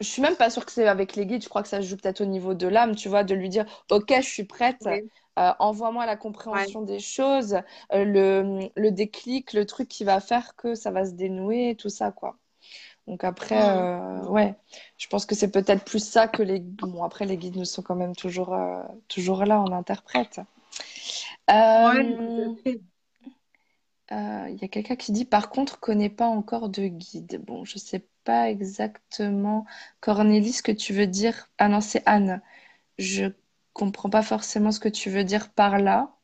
je 0.00 0.04
suis 0.06 0.22
même 0.22 0.36
pas 0.36 0.50
sûre 0.50 0.66
que 0.66 0.72
c'est 0.72 0.86
avec 0.88 1.16
les 1.16 1.26
guides, 1.26 1.42
je 1.42 1.48
crois 1.48 1.62
que 1.62 1.68
ça 1.68 1.80
se 1.82 1.86
joue 1.86 1.96
peut-être 1.96 2.20
au 2.20 2.26
niveau 2.26 2.54
de 2.54 2.66
l'âme, 2.68 2.94
tu 2.96 3.08
vois, 3.08 3.24
de 3.24 3.34
lui 3.34 3.48
dire, 3.48 3.64
OK, 3.90 4.12
je 4.16 4.20
suis 4.26 4.44
prête, 4.44 4.86
euh, 5.38 5.52
envoie-moi 5.58 6.06
la 6.06 6.16
Ouais. 6.16 6.20
compréhension 6.22 6.82
des 6.82 7.00
choses, 7.00 7.54
euh, 7.92 8.04
le, 8.04 8.70
le 8.76 8.90
déclic, 8.90 9.52
le 9.52 9.66
truc 9.66 9.88
qui 9.88 10.04
va 10.04 10.20
faire 10.20 10.56
que 10.56 10.74
ça 10.74 10.90
va 10.90 11.04
se 11.06 11.12
dénouer, 11.12 11.76
tout 11.76 11.88
ça, 11.88 12.12
quoi. 12.12 12.36
Donc 13.06 13.24
après, 13.24 13.60
mmh. 13.62 14.28
ouais, 14.30 14.54
je 14.98 15.08
pense 15.08 15.26
que 15.26 15.34
c'est 15.34 15.50
peut-être 15.50 15.84
plus 15.84 16.04
ça 16.04 16.28
que 16.28 16.42
les. 16.42 16.60
Bon, 16.60 17.02
après, 17.04 17.26
les 17.26 17.36
guides 17.36 17.56
nous 17.56 17.64
sont 17.66 17.82
quand 17.82 17.96
même 17.96 18.16
toujours, 18.16 18.56
toujours 19.08 19.44
là, 19.44 19.60
on 19.62 19.72
interprète. 19.72 20.40
Il 24.10 24.56
y 24.60 24.64
a 24.64 24.68
quelqu'un 24.68 24.96
qui 24.96 25.12
dit, 25.12 25.24
par 25.24 25.50
contre, 25.50 25.80
connais 25.80 26.10
pas 26.10 26.26
encore 26.26 26.68
de 26.68 26.86
guide. 26.86 27.42
Bon, 27.44 27.64
je 27.64 27.78
sais 27.78 28.06
pas 28.24 28.50
exactement, 28.50 29.66
Cornélie, 30.00 30.52
ce 30.52 30.62
que 30.62 30.72
tu 30.72 30.92
veux 30.94 31.06
dire? 31.06 31.50
Ah 31.58 31.68
non, 31.68 31.80
c'est 31.80 32.02
Anne. 32.06 32.42
Je 32.98 33.26
comprends 33.74 34.10
pas 34.10 34.22
forcément 34.22 34.72
ce 34.72 34.80
que 34.80 34.88
tu 34.90 35.10
veux 35.10 35.24
dire 35.24 35.52
par 35.52 35.78
là. 35.78 36.16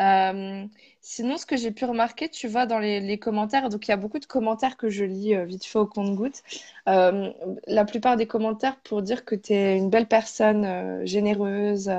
Euh, 0.00 0.66
sinon, 1.02 1.36
ce 1.38 1.46
que 1.46 1.56
j'ai 1.56 1.70
pu 1.70 1.84
remarquer, 1.84 2.28
tu 2.28 2.46
vois, 2.48 2.66
dans 2.66 2.78
les, 2.78 3.18
commentaires, 3.18 3.68
donc 3.68 3.88
il 3.88 3.90
y 3.90 3.94
a 3.94 3.96
beaucoup 3.96 4.18
de 4.18 4.26
commentaires 4.26 4.76
que 4.76 4.88
je 4.88 5.04
lis 5.04 5.34
euh, 5.34 5.44
vite 5.44 5.64
fait 5.64 5.78
au 5.78 5.86
compte-goutte. 5.86 6.42
Euh, 6.88 7.30
la 7.66 7.84
plupart 7.84 8.16
des 8.16 8.26
commentaires 8.26 8.76
pour 8.80 9.02
dire 9.02 9.24
que 9.24 9.34
tu 9.34 9.52
es 9.52 9.76
une 9.76 9.90
belle 9.90 10.06
personne, 10.06 11.04
généreuse, 11.06 11.90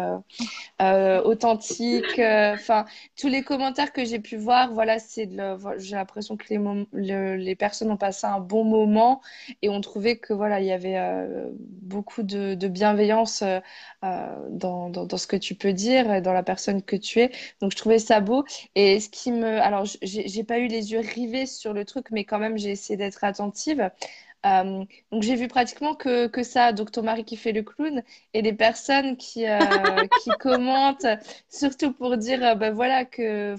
authentique. 0.80 2.20
Enfin, 2.20 2.86
tous 3.20 3.28
les 3.28 3.44
commentaires 3.44 3.94
que 3.94 4.04
j'ai 4.06 4.20
pu 4.20 4.38
voir, 4.38 4.74
voilà, 4.74 5.00
c'est 5.00 5.30
j'ai 5.78 5.96
l'impression 5.96 6.38
que 6.38 6.46
les, 6.94 7.56
personnes 7.56 7.92
ont 7.92 7.98
passé 7.98 8.26
un 8.28 8.40
bon 8.40 8.64
moment 8.64 9.22
et 9.62 9.70
ont 9.70 9.82
trouvé 9.82 10.18
que 10.18 10.34
voilà, 10.34 10.60
il 10.60 10.66
y 10.66 10.72
avait 10.72 11.00
beaucoup 11.82 12.24
de, 12.24 12.56
bienveillance 12.68 13.44
dans, 14.02 14.90
dans, 14.90 15.06
dans, 15.06 15.18
ce 15.18 15.28
que 15.28 15.36
tu 15.36 15.56
peux 15.56 15.74
dire, 15.74 16.22
dans 16.22 16.34
la 16.34 16.44
personne 16.44 16.82
que 16.82 16.96
tu 16.96 17.20
es. 17.20 17.32
Donc, 17.62 17.72
je 17.72 17.78
trouvais 17.78 18.00
ça 18.00 18.20
beau. 18.20 18.44
Et 18.76 18.91
ce 19.00 19.10
qui 19.10 19.32
me. 19.32 19.62
Alors, 19.62 19.86
j'ai 20.02 20.44
pas 20.44 20.60
eu 20.60 20.68
les 20.68 20.92
yeux 20.92 21.00
rivés 21.00 21.46
sur 21.46 21.74
le 21.74 21.86
truc, 21.86 22.08
mais 22.12 22.26
quand 22.26 22.40
même, 22.40 22.58
j'ai 22.58 22.72
essayé 22.72 22.98
d'être 22.98 23.24
attentive. 23.24 23.90
Euh, 24.46 24.86
donc 25.12 25.22
j'ai 25.24 25.36
vu 25.36 25.48
pratiquement 25.48 25.94
que, 25.96 26.28
que 26.28 26.42
ça, 26.44 26.74
donc 26.74 26.92
ton 26.92 27.04
mari 27.04 27.24
qui 27.26 27.38
fait 27.38 27.52
le 27.52 27.62
clown 27.62 28.02
et 28.34 28.42
des 28.42 28.54
personnes 28.54 29.16
qui, 29.18 29.48
euh, 29.48 29.60
qui 30.24 30.30
commentent, 30.40 31.06
surtout 31.50 31.94
pour 31.94 32.18
dire, 32.18 32.44
euh, 32.44 32.56
ben 32.56 32.74
voilà, 32.74 33.06
que, 33.06 33.56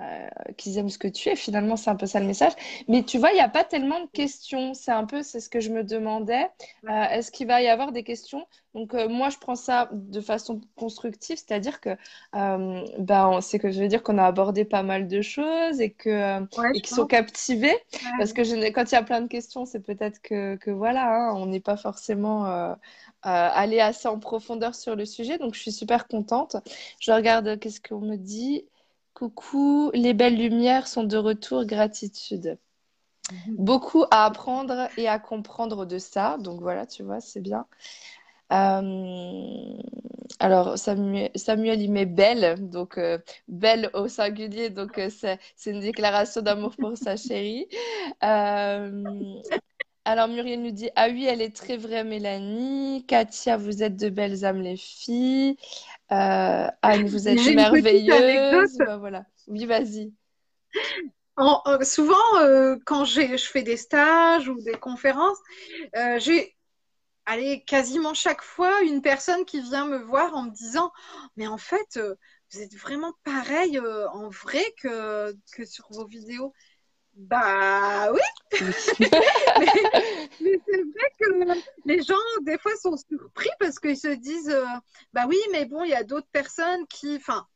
euh, 0.00 0.28
qu'ils 0.56 0.78
aiment 0.78 0.88
ce 0.88 0.96
que 0.96 1.08
tu 1.08 1.28
es. 1.28 1.36
Finalement, 1.36 1.76
c'est 1.76 1.90
un 1.90 1.96
peu 1.96 2.06
ça 2.06 2.20
le 2.20 2.26
message. 2.26 2.52
Mais 2.88 3.02
tu 3.02 3.18
vois, 3.18 3.32
il 3.32 3.34
n'y 3.34 3.40
a 3.40 3.50
pas 3.50 3.64
tellement 3.64 4.00
de 4.00 4.06
questions. 4.06 4.72
C'est 4.72 4.92
un 4.92 5.04
peu, 5.04 5.22
c'est 5.22 5.40
ce 5.40 5.50
que 5.50 5.60
je 5.60 5.70
me 5.70 5.84
demandais. 5.84 6.48
Euh, 6.88 7.02
est-ce 7.10 7.30
qu'il 7.30 7.46
va 7.46 7.60
y 7.60 7.68
avoir 7.68 7.92
des 7.92 8.02
questions? 8.02 8.46
Donc, 8.74 8.94
euh, 8.94 9.08
moi, 9.08 9.28
je 9.28 9.36
prends 9.36 9.56
ça 9.56 9.90
de 9.92 10.20
façon 10.20 10.60
constructive, 10.76 11.36
c'est-à-dire 11.36 11.80
que, 11.80 11.90
ben, 12.32 13.40
c'est 13.42 13.58
que 13.58 13.70
je 13.70 13.80
veux 13.80 13.88
dire 13.88 14.02
qu'on 14.02 14.16
a 14.16 14.24
abordé 14.24 14.64
pas 14.64 14.82
mal 14.82 15.06
de 15.06 15.20
choses 15.20 15.80
et 15.80 15.90
que 15.90 16.46
qu'ils 16.72 16.86
sont 16.86 17.06
captivés. 17.06 17.76
Parce 18.18 18.32
que 18.32 18.44
je, 18.44 18.54
quand 18.70 18.90
il 18.90 18.94
y 18.94 18.98
a 18.98 19.02
plein 19.02 19.20
de 19.20 19.28
questions, 19.28 19.66
c'est 19.66 19.80
peut-être 19.80 20.22
que, 20.22 20.56
que, 20.56 20.70
voilà, 20.70 21.12
hein, 21.12 21.34
on 21.36 21.46
n'est 21.46 21.60
pas 21.60 21.76
forcément 21.76 22.76
allé 23.22 23.80
assez 23.80 24.08
en 24.08 24.18
profondeur 24.18 24.74
sur 24.74 24.96
le 24.96 25.04
sujet. 25.04 25.36
Donc, 25.36 25.54
je 25.54 25.60
suis 25.60 25.72
super 25.72 26.08
contente. 26.08 26.56
Je 27.00 27.12
regarde 27.12 27.58
qu'est-ce 27.58 27.80
qu'on 27.80 28.00
me 28.00 28.16
dit? 28.16 28.64
Coucou, 29.20 29.90
les 29.92 30.14
belles 30.14 30.38
lumières 30.38 30.88
sont 30.88 31.04
de 31.04 31.18
retour, 31.18 31.66
gratitude. 31.66 32.58
Mhm. 33.30 33.56
Beaucoup 33.58 34.04
à 34.10 34.24
apprendre 34.24 34.88
et 34.96 35.08
à 35.08 35.18
comprendre 35.18 35.84
de 35.84 35.98
ça. 35.98 36.38
Donc 36.38 36.62
voilà, 36.62 36.86
tu 36.86 37.02
vois, 37.02 37.20
c'est 37.20 37.42
bien. 37.42 37.66
Euh, 38.50 39.76
alors, 40.38 40.78
Samuel, 40.78 41.30
Samuel, 41.34 41.82
il 41.82 41.92
met 41.92 42.06
belle, 42.06 42.70
donc 42.70 42.96
euh, 42.96 43.18
belle 43.46 43.90
au 43.92 44.08
singulier, 44.08 44.70
donc 44.70 44.96
euh, 44.96 45.10
c'est 45.10 45.70
une 45.70 45.80
déclaration 45.80 46.40
d'amour 46.40 46.74
pour 46.78 46.96
sa 46.96 47.16
chérie. 47.16 47.68
Alors, 50.10 50.26
Muriel 50.26 50.60
nous 50.60 50.72
dit 50.72 50.90
Ah 50.96 51.06
oui, 51.08 51.24
elle 51.24 51.40
est 51.40 51.54
très 51.54 51.76
vraie, 51.76 52.02
Mélanie. 52.02 53.04
Katia, 53.06 53.56
vous 53.56 53.84
êtes 53.84 53.96
de 53.96 54.08
belles 54.08 54.44
âmes, 54.44 54.60
les 54.60 54.76
filles. 54.76 55.56
Euh, 56.10 56.66
Anne, 56.82 57.06
vous 57.06 57.28
êtes 57.28 57.54
merveilleuse. 57.54 58.76
Bah, 58.78 58.96
voilà. 58.96 59.24
Oui, 59.46 59.66
vas-y. 59.66 60.12
Euh, 61.38 61.84
souvent, 61.84 62.16
euh, 62.40 62.76
quand 62.84 63.04
je 63.04 63.36
fais 63.36 63.62
des 63.62 63.76
stages 63.76 64.48
ou 64.48 64.60
des 64.60 64.72
conférences, 64.72 65.38
j'ai 66.16 66.56
allez, 67.24 67.62
quasiment 67.62 68.12
chaque 68.12 68.42
fois 68.42 68.82
une 68.82 69.02
personne 69.02 69.44
qui 69.44 69.60
vient 69.60 69.86
me 69.86 69.98
voir 69.98 70.34
en 70.34 70.42
me 70.42 70.50
disant 70.50 70.90
Mais 71.36 71.46
en 71.46 71.56
fait, 71.56 72.00
vous 72.52 72.60
êtes 72.60 72.74
vraiment 72.74 73.12
pareil 73.22 73.78
en 73.78 74.28
vrai 74.28 74.64
que, 74.82 75.32
que 75.52 75.64
sur 75.64 75.86
vos 75.92 76.08
vidéos. 76.08 76.52
Bah 77.20 78.10
oui, 78.12 78.20
mais, 78.60 78.72
c'est 80.40 80.82
vrai 80.82 81.12
que 81.20 81.60
les 81.84 82.02
gens 82.02 82.14
des 82.40 82.56
fois 82.56 82.74
sont 82.76 82.96
surpris 82.96 83.50
parce 83.58 83.78
qu'ils 83.78 83.98
se 83.98 84.08
disent 84.08 84.48
euh, 84.48 84.64
bah 85.12 85.26
oui 85.28 85.36
mais 85.52 85.66
bon 85.66 85.84
il 85.84 85.90
y 85.90 85.94
a 85.94 86.02
d'autres 86.02 86.30
personnes 86.32 86.86
qui 86.86 87.16
enfin 87.16 87.46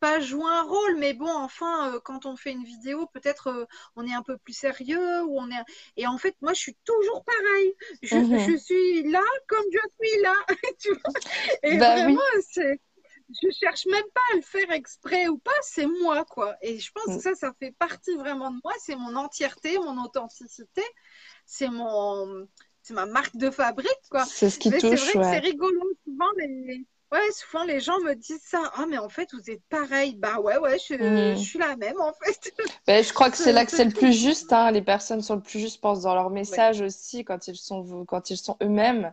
pas 0.00 0.18
jouent 0.18 0.46
un 0.46 0.62
rôle 0.62 0.96
mais 0.98 1.14
bon 1.14 1.30
enfin 1.30 1.92
euh, 1.92 2.00
quand 2.00 2.26
on 2.26 2.34
fait 2.34 2.50
une 2.50 2.64
vidéo 2.64 3.06
peut-être 3.14 3.46
euh, 3.46 3.64
on 3.94 4.04
est 4.08 4.12
un 4.12 4.22
peu 4.22 4.36
plus 4.38 4.54
sérieux 4.54 5.22
ou 5.22 5.38
on 5.38 5.48
est 5.50 5.62
et 5.96 6.08
en 6.08 6.18
fait 6.18 6.34
moi 6.40 6.52
je 6.52 6.58
suis 6.58 6.76
toujours 6.84 7.24
pareil. 7.24 7.74
Je, 8.02 8.16
mhm. 8.16 8.58
suis 8.58 9.08
là 9.08 9.22
comme 9.46 9.64
je 9.72 9.78
suis 10.04 10.20
là 10.20 10.34
tu 10.80 10.88
vois. 10.88 11.12
Et 11.62 11.78
bah 11.78 11.94
vraiment 11.94 12.20
c'est 12.50 12.80
je 13.40 13.48
cherche 13.50 13.86
même 13.86 14.04
pas 14.14 14.20
à 14.32 14.36
le 14.36 14.42
faire 14.42 14.70
exprès 14.70 15.28
ou 15.28 15.38
pas, 15.38 15.50
c'est 15.62 15.86
moi, 15.86 16.24
quoi. 16.24 16.56
Et 16.62 16.78
je 16.78 16.90
pense 16.92 17.06
que 17.06 17.18
mm. 17.18 17.20
ça, 17.20 17.34
ça 17.34 17.52
fait 17.58 17.72
partie 17.78 18.14
vraiment 18.16 18.50
de 18.50 18.58
moi. 18.62 18.72
C'est 18.80 18.96
mon 18.96 19.14
entièreté, 19.16 19.78
mon 19.78 20.02
authenticité. 20.02 20.82
C'est 21.46 21.68
mon, 21.68 22.46
c'est 22.82 22.94
ma 22.94 23.06
marque 23.06 23.36
de 23.36 23.50
fabrique, 23.50 23.90
quoi. 24.10 24.24
C'est 24.24 24.50
ce 24.50 24.58
qui 24.58 24.70
touche. 24.70 24.80
C'est 24.80 24.88
vrai 24.88 24.96
que 24.96 25.24
c'est 25.24 25.38
rigolo. 25.38 25.80
Souvent, 26.04 26.30
les, 26.38 26.84
ouais, 27.12 27.32
souvent 27.32 27.64
les 27.64 27.80
gens 27.80 27.98
me 28.00 28.14
disent 28.14 28.44
ça. 28.44 28.72
Ah, 28.74 28.86
mais 28.88 28.98
en 28.98 29.08
fait, 29.08 29.28
vous 29.32 29.50
êtes 29.50 29.62
pareil. 29.68 30.16
Bah 30.16 30.40
ouais, 30.40 30.58
ouais, 30.58 30.78
je, 30.78 30.94
mm. 30.94 31.36
je 31.36 31.42
suis 31.42 31.58
la 31.58 31.76
même, 31.76 32.00
en 32.00 32.12
fait. 32.12 32.52
Ben, 32.86 33.04
je 33.04 33.12
crois 33.12 33.30
que 33.30 33.36
c'est 33.36 33.52
là 33.52 33.64
que 33.64 33.70
c'est 33.70 33.84
le 33.84 33.92
plus 33.92 34.12
juste. 34.12 34.52
Hein. 34.52 34.72
Les 34.72 34.82
personnes 34.82 35.22
sont 35.22 35.36
le 35.36 35.42
plus 35.42 35.60
justes, 35.60 35.80
pensent 35.80 36.02
dans 36.02 36.14
leur 36.14 36.30
message 36.30 36.80
aussi, 36.80 37.24
quand 37.24 37.46
ils 37.46 37.56
sont, 37.56 38.04
quand 38.06 38.30
ils 38.30 38.36
sont 38.36 38.56
eux-mêmes. 38.62 39.12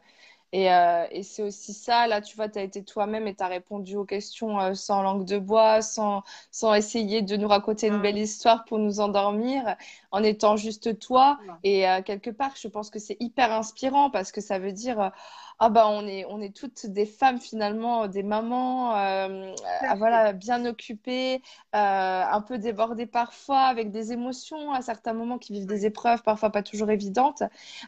Et, 0.51 0.71
euh, 0.73 1.05
et 1.11 1.21
c'est 1.23 1.43
aussi 1.43 1.73
ça, 1.73 2.07
là, 2.07 2.21
tu 2.21 2.35
vois, 2.35 2.49
tu 2.49 2.57
as 2.57 2.63
été 2.63 2.83
toi-même 2.83 3.27
et 3.27 3.35
tu 3.35 3.43
as 3.43 3.47
répondu 3.47 3.95
aux 3.97 4.05
questions 4.05 4.59
euh, 4.59 4.73
sans 4.73 5.03
langue 5.03 5.25
de 5.25 5.37
bois, 5.37 5.81
sans, 5.83 6.23
sans 6.51 6.73
essayer 6.73 7.21
de 7.21 7.35
nous 7.35 7.47
raconter 7.47 7.87
une 7.87 8.01
belle 8.01 8.17
histoire 8.17 8.65
pour 8.65 8.79
nous 8.79 8.99
endormir, 8.99 9.75
en 10.11 10.23
étant 10.23 10.57
juste 10.57 10.97
toi. 10.99 11.39
Et 11.63 11.87
euh, 11.87 12.01
quelque 12.01 12.31
part, 12.31 12.55
je 12.59 12.67
pense 12.67 12.89
que 12.89 12.97
c'est 12.99 13.17
hyper 13.19 13.51
inspirant 13.51 14.09
parce 14.09 14.31
que 14.31 14.41
ça 14.41 14.57
veut 14.57 14.71
dire 14.71 15.11
ah 15.61 15.69
bah 15.69 15.87
on 15.89 16.07
est 16.07 16.25
on 16.25 16.41
est 16.41 16.55
toutes 16.55 16.85
des 16.85 17.05
femmes 17.05 17.39
finalement, 17.39 18.07
des 18.07 18.23
mamans, 18.23 18.95
euh, 18.95 19.53
voilà 19.97 20.31
bien 20.33 20.65
occupées, 20.65 21.41
euh, 21.75 22.23
un 22.31 22.41
peu 22.41 22.57
débordées 22.57 23.05
parfois, 23.07 23.61
avec 23.63 23.91
des 23.91 24.13
émotions 24.13 24.71
à 24.71 24.81
certains 24.81 25.13
moments 25.13 25.37
qui 25.37 25.51
vivent 25.53 25.65
des 25.67 25.85
épreuves 25.85 26.23
parfois 26.23 26.49
pas 26.51 26.63
toujours 26.63 26.89
évidentes, 26.91 27.43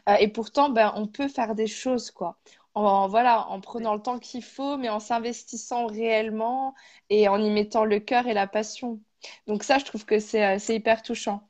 euh, 0.08 0.14
et 0.20 0.28
pourtant 0.28 0.68
ben 0.68 0.92
on 0.96 1.06
peut 1.06 1.28
faire 1.28 1.54
des 1.54 1.66
choses 1.66 2.10
quoi. 2.10 2.36
En, 2.74 3.06
voilà, 3.06 3.48
en 3.48 3.60
prenant 3.60 3.94
le 3.94 4.00
temps 4.00 4.18
qu'il 4.18 4.42
faut, 4.42 4.78
mais 4.78 4.88
en 4.88 4.98
s'investissant 4.98 5.86
réellement 5.86 6.74
et 7.10 7.28
en 7.28 7.38
y 7.38 7.50
mettant 7.50 7.84
le 7.84 8.00
cœur 8.00 8.26
et 8.26 8.32
la 8.34 8.46
passion. 8.46 8.98
Donc 9.46 9.62
ça, 9.62 9.78
je 9.78 9.84
trouve 9.84 10.06
que 10.06 10.18
c'est 10.18 10.58
hyper 10.68 11.02
touchant. 11.02 11.46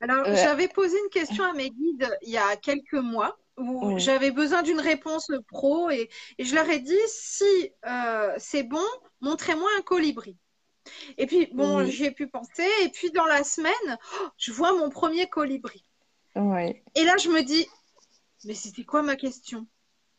Alors, 0.00 0.24
j'avais 0.26 0.68
posé 0.68 0.96
une 0.96 1.10
question 1.10 1.44
à 1.44 1.52
mes 1.52 1.70
guides 1.70 2.16
il 2.22 2.30
y 2.30 2.38
a 2.38 2.56
quelques 2.56 2.94
mois 2.94 3.36
où 3.56 3.98
j'avais 3.98 4.30
besoin 4.30 4.62
d'une 4.62 4.80
réponse 4.80 5.30
pro 5.48 5.90
et, 5.90 6.08
je 6.38 6.54
leur 6.54 6.68
ai 6.68 6.78
dit 6.78 6.96
si 7.06 7.70
euh, 7.86 8.32
c'est 8.38 8.62
bon, 8.62 8.84
montrez-moi 9.20 9.68
un 9.78 9.82
colibri. 9.82 10.36
Et 11.18 11.26
puis, 11.26 11.48
bon, 11.52 11.84
j'ai 11.84 12.10
pu 12.10 12.26
penser. 12.26 12.68
Et 12.82 12.88
puis, 12.88 13.10
dans 13.10 13.26
la 13.26 13.44
semaine, 13.44 13.98
oh, 14.22 14.28
je 14.38 14.52
vois 14.52 14.72
mon 14.72 14.88
premier 14.88 15.28
colibri. 15.28 15.84
Et 16.94 17.04
là, 17.04 17.16
je 17.18 17.28
me 17.28 17.42
dis, 17.42 17.66
mais 18.44 18.54
c'était 18.54 18.84
quoi 18.84 19.02
ma 19.02 19.16
question? 19.16 19.66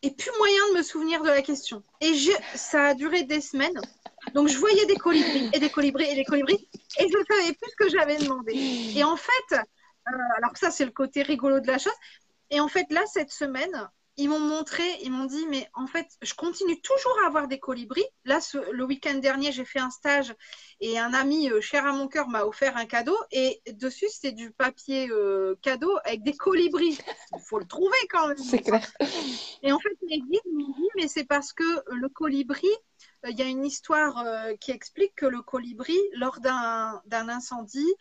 Et 0.02 0.10
plus 0.10 0.30
moyen 0.38 0.68
de 0.72 0.78
me 0.78 0.82
souvenir 0.82 1.22
de 1.22 1.28
la 1.28 1.42
question. 1.42 1.82
Et 2.00 2.12
ça 2.54 2.86
a 2.86 2.94
duré 2.94 3.24
des 3.24 3.40
semaines. 3.40 3.80
Donc, 4.34 4.48
je 4.48 4.56
voyais 4.58 4.86
des 4.86 4.96
colibris 4.96 5.50
et 5.52 5.58
des 5.58 5.70
colibris 5.70 6.04
et 6.10 6.14
des 6.14 6.24
colibris. 6.24 6.68
Et 6.98 7.08
je 7.08 7.18
ne 7.18 7.24
savais 7.24 7.52
plus 7.54 7.70
ce 7.70 7.76
que 7.76 7.88
j'avais 7.88 8.18
demandé. 8.18 8.52
Et 8.96 9.04
en 9.04 9.16
fait, 9.16 9.56
euh, 10.08 10.12
alors 10.36 10.52
que 10.52 10.58
ça, 10.58 10.70
c'est 10.70 10.84
le 10.84 10.90
côté 10.90 11.22
rigolo 11.22 11.60
de 11.60 11.66
la 11.66 11.78
chose, 11.78 11.92
et 12.52 12.60
en 12.60 12.68
fait, 12.68 12.86
là, 12.92 13.02
cette 13.06 13.32
semaine, 13.32 13.88
ils 14.18 14.28
m'ont 14.28 14.38
montré, 14.38 14.84
ils 15.02 15.10
m'ont 15.10 15.24
dit, 15.24 15.46
mais 15.48 15.70
en 15.72 15.86
fait, 15.86 16.06
je 16.20 16.34
continue 16.34 16.78
toujours 16.82 17.16
à 17.24 17.28
avoir 17.28 17.48
des 17.48 17.58
colibris. 17.58 18.04
Là, 18.26 18.40
le 18.72 18.84
week-end 18.84 19.14
dernier, 19.14 19.52
j'ai 19.52 19.64
fait 19.64 19.78
un 19.78 19.88
stage 19.88 20.34
et 20.80 20.98
un 20.98 21.14
ami 21.14 21.50
euh, 21.50 21.62
cher 21.62 21.86
à 21.86 21.92
mon 21.92 22.08
cœur 22.08 22.28
m'a 22.28 22.44
offert 22.44 22.76
un 22.76 22.84
cadeau. 22.84 23.16
Et 23.30 23.62
dessus, 23.72 24.08
c'était 24.10 24.32
du 24.32 24.50
papier 24.50 25.08
euh, 25.10 25.54
cadeau 25.62 25.96
avec 26.04 26.22
des 26.24 26.36
colibris. 26.36 26.98
Il 27.32 27.40
faut 27.40 27.58
le 27.58 27.64
trouver 27.64 27.96
quand 28.10 28.28
même. 28.28 28.36
C'est 28.36 28.58
clair. 28.58 28.86
Et 29.62 29.72
en 29.72 29.78
fait, 29.78 29.96
mes 30.06 30.20
guides 30.20 30.52
m'ont 30.52 30.74
dit, 30.74 30.88
mais 30.96 31.08
c'est 31.08 31.24
parce 31.24 31.54
que 31.54 31.64
le 31.94 32.10
colibri, 32.10 32.68
euh, 33.24 33.30
il 33.30 33.38
y 33.38 33.42
a 33.42 33.46
une 33.46 33.64
histoire 33.64 34.26
qui 34.60 34.72
explique 34.72 35.14
que 35.14 35.26
le 35.26 35.40
colibri, 35.40 35.98
lors 36.16 36.38
d'un 36.40 37.00
incendie, 37.06 37.94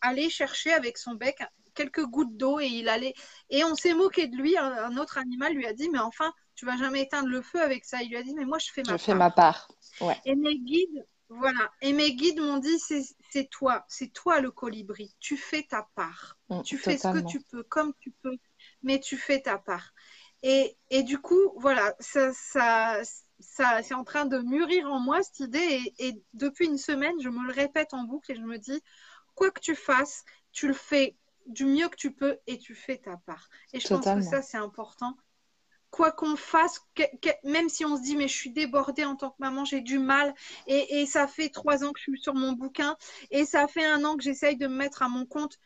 allait 0.00 0.30
chercher 0.30 0.72
avec 0.72 0.96
son 0.96 1.12
bec 1.12 1.42
quelques 1.80 2.04
gouttes 2.06 2.36
d'eau 2.36 2.60
et 2.60 2.66
il 2.66 2.88
allait. 2.88 3.14
Et 3.48 3.64
on 3.64 3.74
s'est 3.74 3.94
moqué 3.94 4.26
de 4.26 4.36
lui. 4.36 4.56
Un, 4.56 4.96
autre 4.96 5.18
animal 5.18 5.54
lui 5.54 5.66
a 5.66 5.72
dit, 5.72 5.88
mais 5.90 5.98
enfin, 5.98 6.32
tu 6.54 6.66
vas 6.66 6.76
jamais 6.76 7.02
éteindre 7.02 7.28
le 7.28 7.42
feu 7.42 7.60
avec 7.60 7.84
ça. 7.84 8.02
Il 8.02 8.10
lui 8.10 8.16
a 8.16 8.22
dit, 8.22 8.34
mais 8.34 8.44
moi, 8.44 8.58
je 8.58 8.70
fais 8.72 8.82
ma 8.82 8.88
part. 8.88 8.98
Je 8.98 9.04
fais 9.04 9.14
ma 9.14 9.30
part. 9.30 9.68
Ouais. 10.00 10.16
Et 10.26 10.34
mes 10.34 10.58
guides, 10.58 11.06
voilà. 11.30 11.70
Et 11.80 11.92
mes 11.92 12.14
guides 12.14 12.40
m'ont 12.40 12.58
dit, 12.58 12.78
c'est 12.78 13.50
toi, 13.50 13.84
c'est 13.88 14.12
toi 14.12 14.40
le 14.40 14.50
colibri. 14.50 15.14
Tu 15.20 15.36
fais 15.36 15.62
ta 15.62 15.88
part. 15.94 16.36
Mm, 16.48 16.62
tu 16.62 16.76
fais 16.76 16.98
ce 16.98 17.08
que 17.08 17.26
tu 17.26 17.40
peux, 17.40 17.62
comme 17.62 17.92
tu 18.00 18.10
peux, 18.22 18.36
mais 18.82 19.00
tu 19.00 19.16
fais 19.16 19.40
ta 19.40 19.58
part. 19.58 19.92
Et, 20.42 20.76
et 20.90 21.02
du 21.02 21.18
coup, 21.18 21.52
voilà, 21.56 21.94
ça, 22.00 22.32
ça, 22.32 23.00
ça 23.38 23.82
c'est 23.82 23.94
en 23.94 24.04
train 24.04 24.24
de 24.24 24.38
mûrir 24.38 24.86
en 24.86 25.00
moi 25.00 25.22
cette 25.22 25.40
idée. 25.40 25.94
Et, 25.98 26.22
depuis 26.34 26.66
une 26.66 26.78
semaine, 26.78 27.14
je 27.20 27.28
me 27.28 27.46
le 27.46 27.52
répète 27.52 27.94
en 27.94 28.04
boucle 28.04 28.32
et 28.32 28.36
je 28.36 28.42
me 28.42 28.58
dis, 28.58 28.82
quoi 29.34 29.50
que 29.50 29.60
tu 29.60 29.74
fasses, 29.74 30.24
tu 30.52 30.66
le 30.66 30.74
fais 30.74 31.16
du 31.50 31.64
mieux 31.64 31.88
que 31.88 31.96
tu 31.96 32.12
peux 32.12 32.38
et 32.46 32.58
tu 32.58 32.74
fais 32.74 32.98
ta 32.98 33.16
part. 33.26 33.48
Et 33.72 33.80
je 33.80 33.88
pense 33.88 34.04
que 34.04 34.22
ça, 34.22 34.42
c'est 34.42 34.56
important. 34.56 35.16
Quoi 35.90 36.12
qu'on 36.12 36.36
fasse, 36.36 36.80
même 37.42 37.68
si 37.68 37.84
on 37.84 37.96
se 37.96 38.02
dit, 38.02 38.16
mais 38.16 38.28
je 38.28 38.36
suis 38.36 38.50
débordée 38.50 39.04
en 39.04 39.16
tant 39.16 39.30
que 39.30 39.36
maman, 39.40 39.64
j'ai 39.64 39.80
du 39.80 39.98
mal, 39.98 40.32
et, 40.68 41.00
et, 41.00 41.06
ça 41.06 41.26
fait 41.26 41.48
trois 41.48 41.82
ans 41.82 41.92
que 41.92 41.98
je 41.98 42.04
suis 42.04 42.20
sur 42.20 42.34
mon 42.34 42.52
bouquin, 42.52 42.96
et 43.32 43.44
ça 43.44 43.66
fait 43.66 43.84
un 43.84 44.04
an 44.04 44.16
que 44.16 44.22
j'essaye 44.22 44.56
de 44.56 44.68
me 44.68 44.76
mettre 44.76 45.02
à 45.02 45.08
mon 45.08 45.26
compte, 45.26 45.58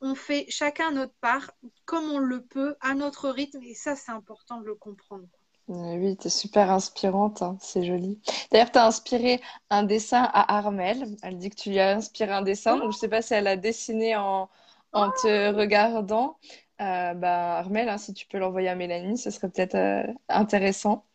on 0.00 0.14
fait 0.14 0.46
chacun 0.48 0.92
notre 0.92 1.14
part, 1.20 1.50
comme 1.84 2.10
on 2.12 2.18
le 2.18 2.42
peut, 2.44 2.76
à 2.80 2.94
notre 2.94 3.28
rythme, 3.28 3.60
et 3.64 3.74
ça, 3.74 3.96
c'est 3.96 4.12
important 4.12 4.60
de 4.60 4.66
le 4.66 4.76
comprendre. 4.76 5.26
Oui, 5.68 6.16
tu 6.16 6.26
es 6.26 6.30
super 6.30 6.70
inspirante, 6.70 7.40
hein, 7.42 7.56
c'est 7.60 7.84
joli. 7.84 8.20
D'ailleurs, 8.50 8.72
tu 8.72 8.78
as 8.78 8.86
inspiré 8.86 9.40
un 9.70 9.84
dessin 9.84 10.22
à 10.22 10.58
Armel. 10.58 11.16
Elle 11.22 11.38
dit 11.38 11.50
que 11.50 11.54
tu 11.54 11.70
lui 11.70 11.78
as 11.78 11.96
inspiré 11.96 12.32
un 12.32 12.42
dessin, 12.42 12.76
donc 12.76 12.90
je 12.90 12.96
ne 12.96 13.00
sais 13.00 13.08
pas 13.08 13.22
si 13.22 13.34
elle 13.34 13.46
a 13.46 13.56
dessiné 13.56 14.16
en, 14.16 14.50
en 14.92 15.10
te 15.10 15.52
regardant. 15.52 16.38
Euh, 16.80 17.14
bah, 17.14 17.58
Armel, 17.58 17.88
hein, 17.88 17.98
si 17.98 18.12
tu 18.12 18.26
peux 18.26 18.38
l'envoyer 18.38 18.68
à 18.68 18.74
Mélanie, 18.74 19.16
ce 19.16 19.30
serait 19.30 19.48
peut-être 19.48 19.76
euh, 19.76 20.02
intéressant. 20.28 21.06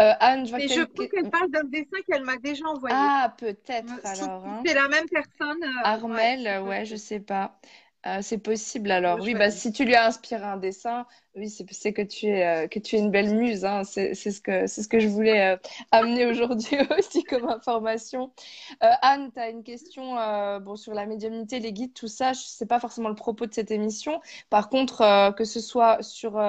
Euh, 0.00 0.12
Anne, 0.20 0.46
je 0.46 0.50
vois 0.50 0.60
je 0.60 0.84
crois 0.84 1.06
qu'elle 1.06 1.30
parle 1.30 1.50
d'un 1.50 1.64
dessin 1.64 1.98
qu'elle 2.08 2.24
m'a 2.24 2.38
déjà 2.38 2.64
envoyé. 2.66 2.96
Ah, 2.98 3.34
peut-être 3.36 3.92
alors. 4.04 4.46
Hein. 4.46 4.62
C'est 4.64 4.74
la 4.74 4.88
même 4.88 5.06
personne. 5.10 5.62
Armel, 5.84 6.62
ouais, 6.62 6.86
je 6.86 6.96
sais 6.96 7.20
pas. 7.20 7.58
Euh, 8.06 8.18
c'est 8.20 8.38
possible 8.38 8.90
alors. 8.90 9.20
Oui, 9.20 9.34
bah, 9.34 9.50
si 9.50 9.72
tu 9.72 9.84
lui 9.84 9.94
as 9.94 10.06
inspiré 10.06 10.42
un 10.42 10.56
dessin, 10.56 11.06
oui, 11.36 11.48
c'est 11.48 11.92
que 11.92 12.02
tu 12.02 12.26
es 12.26 12.44
euh, 12.44 12.66
que 12.66 12.80
tu 12.80 12.96
es 12.96 12.98
une 12.98 13.10
belle 13.10 13.34
muse. 13.36 13.64
Hein. 13.64 13.84
C'est 13.84 14.14
ce 14.14 14.40
que 14.40 14.66
c'est 14.66 14.82
ce 14.82 14.88
que 14.88 14.98
je 14.98 15.06
voulais 15.06 15.52
euh, 15.52 15.56
amener 15.92 16.26
aujourd'hui 16.26 16.78
aussi 16.98 17.22
comme 17.22 17.48
information. 17.48 18.32
Anne, 18.80 19.30
tu 19.32 19.40
as 19.40 19.50
une 19.50 19.62
question 19.62 20.16
bon 20.60 20.76
sur 20.76 20.94
la 20.94 21.06
médiumnité, 21.06 21.60
les 21.60 21.72
guides, 21.72 21.94
tout 21.94 22.08
ça. 22.08 22.32
C'est 22.34 22.66
pas 22.66 22.80
forcément 22.80 23.08
le 23.08 23.14
propos 23.14 23.46
de 23.46 23.54
cette 23.54 23.70
émission. 23.70 24.20
Par 24.50 24.68
contre, 24.68 25.32
que 25.36 25.44
ce 25.44 25.60
soit 25.60 26.02
sur 26.02 26.40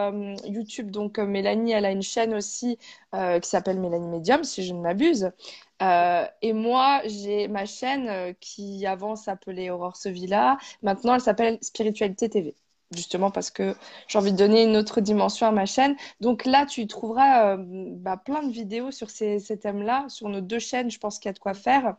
YouTube, 0.46 0.90
donc 0.92 1.20
Mélanie, 1.20 1.74
elle 1.74 1.86
a 1.86 1.92
une 1.92 2.02
chaîne 2.02 2.34
aussi 2.34 2.78
qui 3.14 3.50
s'appelle 3.50 3.80
Mélanie 3.80 4.08
Medium, 4.08 4.44
si 4.44 4.64
je 4.64 4.74
ne 4.74 4.82
m'abuse. 4.82 5.32
Euh, 5.84 6.26
et 6.42 6.54
moi, 6.54 7.02
j'ai 7.06 7.48
ma 7.48 7.66
chaîne 7.66 8.08
euh, 8.08 8.34
qui 8.40 8.86
avant 8.86 9.16
s'appelait 9.16 9.70
Aurore 9.70 9.98
Sevilla. 9.98 10.58
Maintenant, 10.82 11.16
elle 11.16 11.22
s'appelle 11.22 11.58
Spiritualité 11.62 12.30
TV. 12.30 12.56
Justement 12.96 13.32
parce 13.32 13.50
que 13.50 13.76
j'ai 14.08 14.20
envie 14.20 14.32
de 14.32 14.38
donner 14.38 14.64
une 14.64 14.78
autre 14.78 15.02
dimension 15.02 15.48
à 15.48 15.52
ma 15.52 15.66
chaîne. 15.66 15.96
Donc 16.22 16.46
là, 16.46 16.66
tu 16.68 16.86
trouveras 16.88 17.58
euh, 17.58 17.58
bah, 17.98 18.18
plein 18.18 18.44
de 18.44 18.52
vidéos 18.52 18.92
sur 18.92 19.10
ces, 19.10 19.40
ces 19.40 19.58
thèmes-là. 19.60 20.06
Sur 20.10 20.30
nos 20.30 20.42
deux 20.42 20.60
chaînes, 20.60 20.92
je 20.92 21.00
pense 21.00 21.20
qu'il 21.20 21.30
y 21.30 21.32
a 21.32 21.34
de 21.34 21.40
quoi 21.40 21.56
faire 21.56 21.96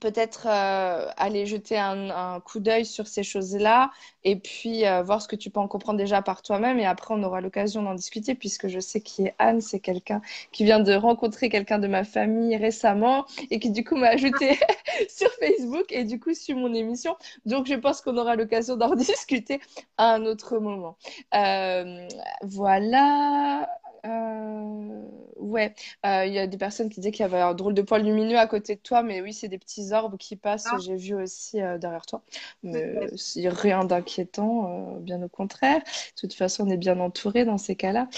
peut-être 0.00 0.46
euh, 0.46 1.08
aller 1.16 1.46
jeter 1.46 1.78
un, 1.78 2.40
coup 2.40 2.60
d'œil 2.60 2.84
sur 2.84 3.06
ces 3.06 3.22
choses-là 3.22 3.90
et 4.24 4.36
puis 4.36 4.86
euh, 4.86 5.02
voir 5.02 5.22
ce 5.22 5.28
que 5.28 5.36
tu 5.36 5.50
peux 5.50 5.60
en 5.60 5.68
comprendre 5.68 5.98
déjà 5.98 6.22
par 6.22 6.42
toi-même 6.42 6.78
et 6.78 6.86
après 6.86 7.14
on 7.14 7.22
aura 7.22 7.40
l'occasion 7.40 7.82
d'en 7.82 7.94
discuter 7.94 8.34
puisque 8.34 8.68
je 8.68 8.80
sais 8.80 9.00
qui 9.00 9.26
est 9.26 9.34
Anne, 9.38 9.60
c'est 9.60 9.80
quelqu'un 9.80 10.20
qui 10.52 10.64
vient 10.64 10.80
de 10.80 10.92
rencontrer 10.94 11.48
quelqu'un 11.48 11.78
de 11.78 11.86
ma 11.86 12.04
famille 12.04 12.56
récemment 12.56 13.24
et 13.50 13.58
qui 13.58 13.70
du 13.70 13.84
coup 13.84 13.96
m'a 13.96 14.08
ajouté 14.08 14.58
sur 15.08 15.30
Facebook 15.32 15.86
et 15.90 16.04
du 16.04 16.18
coup 16.18 16.34
suit 16.34 16.54
mon 16.54 16.74
émission. 16.74 17.16
Donc 17.46 17.66
je 17.66 17.74
pense 17.74 18.00
qu'on 18.00 18.16
aura 18.16 18.36
l'occasion 18.36 18.76
d'en 18.76 18.94
discuter 18.96 19.60
à 19.96 20.14
un 20.14 20.24
autre 20.26 20.58
moment. 20.58 20.96
Euh, 21.34 22.08
voilà. 22.42 23.68
Euh, 24.04 25.02
ouais, 25.36 25.74
euh, 26.04 26.26
il 26.26 26.34
y 26.34 26.38
a 26.38 26.46
des 26.46 26.58
personnes 26.58 26.90
qui 26.90 27.00
disaient 27.00 27.10
qu'il 27.10 27.22
y 27.22 27.26
avait 27.26 27.40
un 27.40 27.54
drôle 27.54 27.74
de 27.74 27.82
poil 27.82 28.02
lumineux 28.02 28.38
à 28.38 28.46
côté 28.46 28.74
de 28.74 28.80
toi, 28.80 29.02
mais 29.02 29.22
oui, 29.22 29.32
c'est 29.32 29.48
des 29.48 29.58
petits 29.58 29.92
orbes 29.92 30.18
qui 30.18 30.36
passent, 30.36 30.68
ah. 30.70 30.76
j'ai 30.78 30.96
vu 30.96 31.14
aussi 31.14 31.60
euh, 31.60 31.78
derrière 31.78 32.04
toi. 32.04 32.22
Mais 32.62 33.08
c'est 33.16 33.48
rien 33.48 33.84
d'inquiétant, 33.84 34.98
bien 35.00 35.22
au 35.22 35.28
contraire. 35.28 35.80
De 35.80 36.20
toute 36.20 36.34
façon, 36.34 36.66
on 36.66 36.70
est 36.70 36.76
bien 36.76 37.00
entouré 37.00 37.44
dans 37.44 37.58
ces 37.58 37.76
cas-là. 37.76 38.08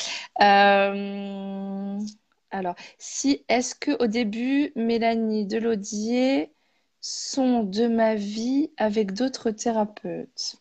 Alors, 2.50 2.74
si 2.98 3.44
est-ce 3.48 3.74
que 3.74 4.02
au 4.02 4.06
début, 4.06 4.72
Mélanie 4.76 5.46
Delaudier 5.46 6.52
sont 7.00 7.62
de 7.62 7.86
ma 7.86 8.14
vie 8.14 8.70
avec 8.76 9.12
d'autres 9.12 9.50
thérapeutes? 9.50 10.56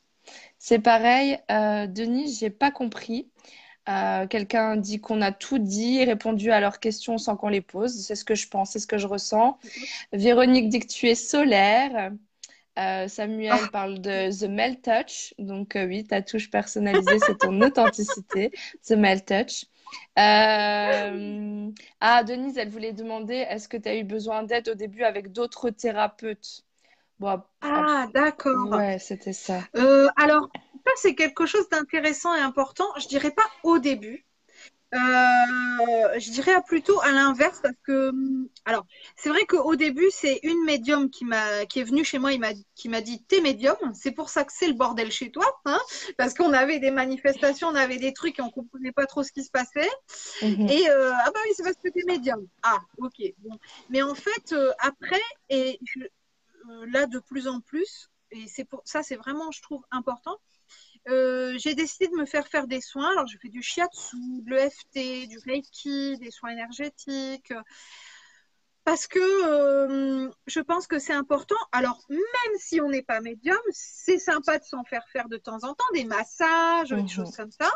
C'est 0.59 0.79
pareil, 0.79 1.37
Denis, 1.49 2.35
j'ai 2.39 2.49
pas 2.49 2.71
compris. 2.71 3.29
Euh, 3.87 4.25
quelqu'un 4.25 4.77
dit 4.77 4.99
qu'on 4.99 5.21
a 5.21 5.31
tout 5.31 5.59
dit, 5.59 6.03
répondu 6.03 6.51
à 6.51 6.59
leurs 6.59 6.79
questions 6.79 7.17
sans 7.17 7.35
qu'on 7.37 7.49
les 7.49 7.61
pose. 7.61 7.93
C'est 7.93 8.15
ce 8.15 8.25
que 8.25 8.33
je 8.33 8.47
pense, 8.47 8.71
c'est 8.71 8.79
ce 8.79 8.87
que 8.87 8.97
je 8.97 9.07
ressens. 9.07 9.59
Véronique 10.11 10.69
dit 10.69 10.79
que 10.79 10.87
tu 10.87 11.07
es 11.07 11.15
solaire. 11.15 12.11
Euh, 12.77 13.07
Samuel 13.07 13.53
ah. 13.53 13.69
parle 13.71 14.01
de 14.01 14.31
The 14.37 14.49
Melt 14.49 14.81
Touch. 14.81 15.33
Donc, 15.37 15.75
euh, 15.75 15.85
oui, 15.85 16.03
ta 16.03 16.21
touche 16.21 16.49
personnalisée, 16.49 17.19
c'est 17.25 17.37
ton 17.37 17.61
authenticité. 17.61 18.51
The 18.87 18.91
Melt 18.91 19.25
Touch. 19.25 19.65
Ah, 20.15 21.11
Denise, 22.23 22.57
elle 22.57 22.69
voulait 22.69 22.91
demander 22.91 23.35
est-ce 23.35 23.69
que 23.69 23.77
tu 23.77 23.87
as 23.87 23.95
eu 23.95 24.03
besoin 24.03 24.43
d'aide 24.43 24.67
au 24.67 24.75
début 24.75 25.03
avec 25.03 25.31
d'autres 25.31 25.69
thérapeutes? 25.69 26.65
Ah, 27.61 28.07
d'accord. 28.13 28.69
Ouais, 28.71 28.97
c'était 28.99 29.31
ça. 29.31 29.61
alors, 30.17 30.49
c'est 30.95 31.15
quelque 31.15 31.45
chose 31.45 31.67
d'intéressant 31.69 32.33
et 32.35 32.39
important. 32.39 32.87
Je 32.97 33.07
dirais 33.07 33.31
pas 33.31 33.45
au 33.63 33.79
début. 33.79 34.25
Euh, 34.93 36.19
je 36.19 36.31
dirais 36.31 36.55
plutôt 36.65 37.01
à 37.01 37.11
l'inverse 37.11 37.59
parce 37.61 37.75
que, 37.83 38.11
alors, 38.63 38.85
c'est 39.17 39.29
vrai 39.29 39.45
qu'au 39.45 39.75
début, 39.75 40.09
c'est 40.11 40.39
une 40.43 40.63
médium 40.63 41.09
qui 41.09 41.25
m'a, 41.25 41.65
qui 41.65 41.79
est 41.79 41.83
venue 41.83 42.05
chez 42.05 42.17
moi, 42.17 42.31
il 42.31 42.39
m'a, 42.39 42.53
qui 42.75 42.87
m'a 42.87 43.01
dit, 43.01 43.21
t'es 43.23 43.41
médium, 43.41 43.75
c'est 43.93 44.11
pour 44.11 44.29
ça 44.29 44.45
que 44.45 44.53
c'est 44.53 44.67
le 44.67 44.73
bordel 44.73 45.11
chez 45.11 45.31
toi, 45.31 45.45
hein, 45.65 45.79
parce 46.17 46.33
qu'on 46.33 46.53
avait 46.53 46.79
des 46.79 46.91
manifestations, 46.91 47.67
on 47.67 47.75
avait 47.75 47.97
des 47.97 48.13
trucs 48.13 48.39
et 48.39 48.41
on 48.41 48.49
comprenait 48.49 48.93
pas 48.93 49.05
trop 49.05 49.23
ce 49.23 49.33
qui 49.33 49.43
se 49.43 49.51
passait. 49.51 49.89
Mhm. 50.41 50.69
Et 50.69 50.89
euh, 50.89 51.11
ah 51.13 51.31
bah 51.31 51.39
oui, 51.43 51.51
c'est 51.55 51.63
parce 51.63 51.77
que 51.83 51.89
t'es 51.89 52.03
médium. 52.05 52.47
Ah, 52.63 52.79
ok. 52.99 53.33
Bon. 53.39 53.57
Mais 53.89 54.01
en 54.01 54.15
fait, 54.15 54.53
euh, 54.53 54.71
après, 54.79 55.21
et 55.49 55.79
là 56.87 57.05
de 57.05 57.19
plus 57.19 57.47
en 57.47 57.59
plus, 57.59 58.09
et 58.31 58.47
c'est 58.47 58.65
pour 58.65 58.81
ça, 58.85 59.03
c'est 59.03 59.15
vraiment, 59.15 59.51
je 59.51 59.61
trouve, 59.61 59.83
important 59.91 60.37
euh, 61.07 61.57
j'ai 61.57 61.75
décidé 61.75 62.07
de 62.07 62.15
me 62.15 62.25
faire 62.25 62.47
faire 62.47 62.67
des 62.67 62.81
soins. 62.81 63.11
Alors, 63.11 63.27
je 63.27 63.37
fais 63.37 63.49
du 63.49 63.61
shiatsu, 63.61 64.17
de 64.41 64.49
l'EFT, 64.51 65.27
du 65.27 65.37
reiki, 65.45 66.17
des 66.19 66.31
soins 66.31 66.51
énergétiques. 66.51 67.53
Parce 68.85 69.07
que 69.07 69.19
euh, 69.19 70.29
je 70.45 70.59
pense 70.59 70.85
que 70.85 70.99
c'est 70.99 71.13
important. 71.13 71.55
Alors, 71.71 72.05
même 72.07 72.53
si 72.59 72.79
on 72.79 72.87
n'est 72.87 73.01
pas 73.01 73.19
médium, 73.19 73.57
c'est 73.71 74.19
sympa 74.19 74.59
de 74.59 74.63
s'en 74.63 74.83
faire 74.83 75.03
faire 75.11 75.27
de 75.27 75.37
temps 75.37 75.63
en 75.63 75.73
temps, 75.73 75.85
des 75.95 76.05
massages, 76.05 76.89
des 76.89 77.07
choses 77.07 77.31
mhm. 77.31 77.35
comme 77.35 77.51
ça, 77.51 77.71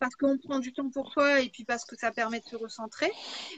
parce 0.00 0.16
qu'on 0.16 0.36
prend 0.36 0.58
du 0.58 0.72
temps 0.72 0.90
pour 0.90 1.12
soi 1.12 1.42
et 1.42 1.48
puis 1.48 1.64
parce 1.64 1.84
que 1.84 1.96
ça 1.96 2.10
permet 2.10 2.40
de 2.40 2.44
se 2.44 2.56
recentrer. 2.56 3.12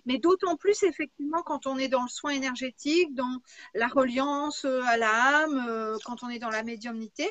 Mais 0.05 0.19
d'autant 0.19 0.57
plus, 0.57 0.83
effectivement, 0.83 1.43
quand 1.43 1.67
on 1.67 1.79
est 1.79 1.89
dans 1.89 2.03
le 2.03 2.09
soin 2.09 2.33
énergétique, 2.33 3.15
dans 3.15 3.41
la 3.75 3.89
reliance 3.89 4.67
à 4.67 4.99
l'âme, 4.99 5.65
euh, 5.69 5.97
quand 6.05 6.23
on 6.23 6.29
est 6.29 6.39
dans 6.39 6.51
la 6.51 6.63
médiumnité, 6.63 7.31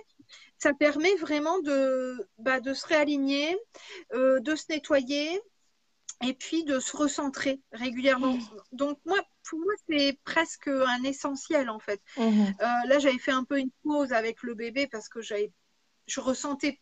ça 0.57 0.73
permet 0.73 1.13
vraiment 1.17 1.59
de, 1.59 2.27
bah, 2.39 2.59
de 2.59 2.73
se 2.73 2.87
réaligner, 2.87 3.55
euh, 4.13 4.39
de 4.39 4.55
se 4.55 4.65
nettoyer 4.69 5.39
et 6.21 6.33
puis 6.33 6.63
de 6.65 6.79
se 6.79 6.95
recentrer 6.95 7.61
régulièrement. 7.71 8.33
Mmh. 8.33 8.49
Donc 8.71 8.99
moi, 9.05 9.17
pour 9.43 9.59
moi, 9.59 9.73
c'est 9.87 10.19
presque 10.23 10.67
un 10.67 11.03
essentiel 11.03 11.69
en 11.69 11.79
fait. 11.79 12.01
Mmh. 12.17 12.21
Euh, 12.21 12.87
là, 12.87 12.99
j'avais 12.99 13.19
fait 13.19 13.31
un 13.31 13.43
peu 13.43 13.59
une 13.59 13.71
pause 13.83 14.11
avec 14.13 14.43
le 14.43 14.53
bébé 14.53 14.87
parce 14.87 15.09
que 15.09 15.21
j'avais, 15.21 15.51
je 16.07 16.19
ressentais 16.19 16.79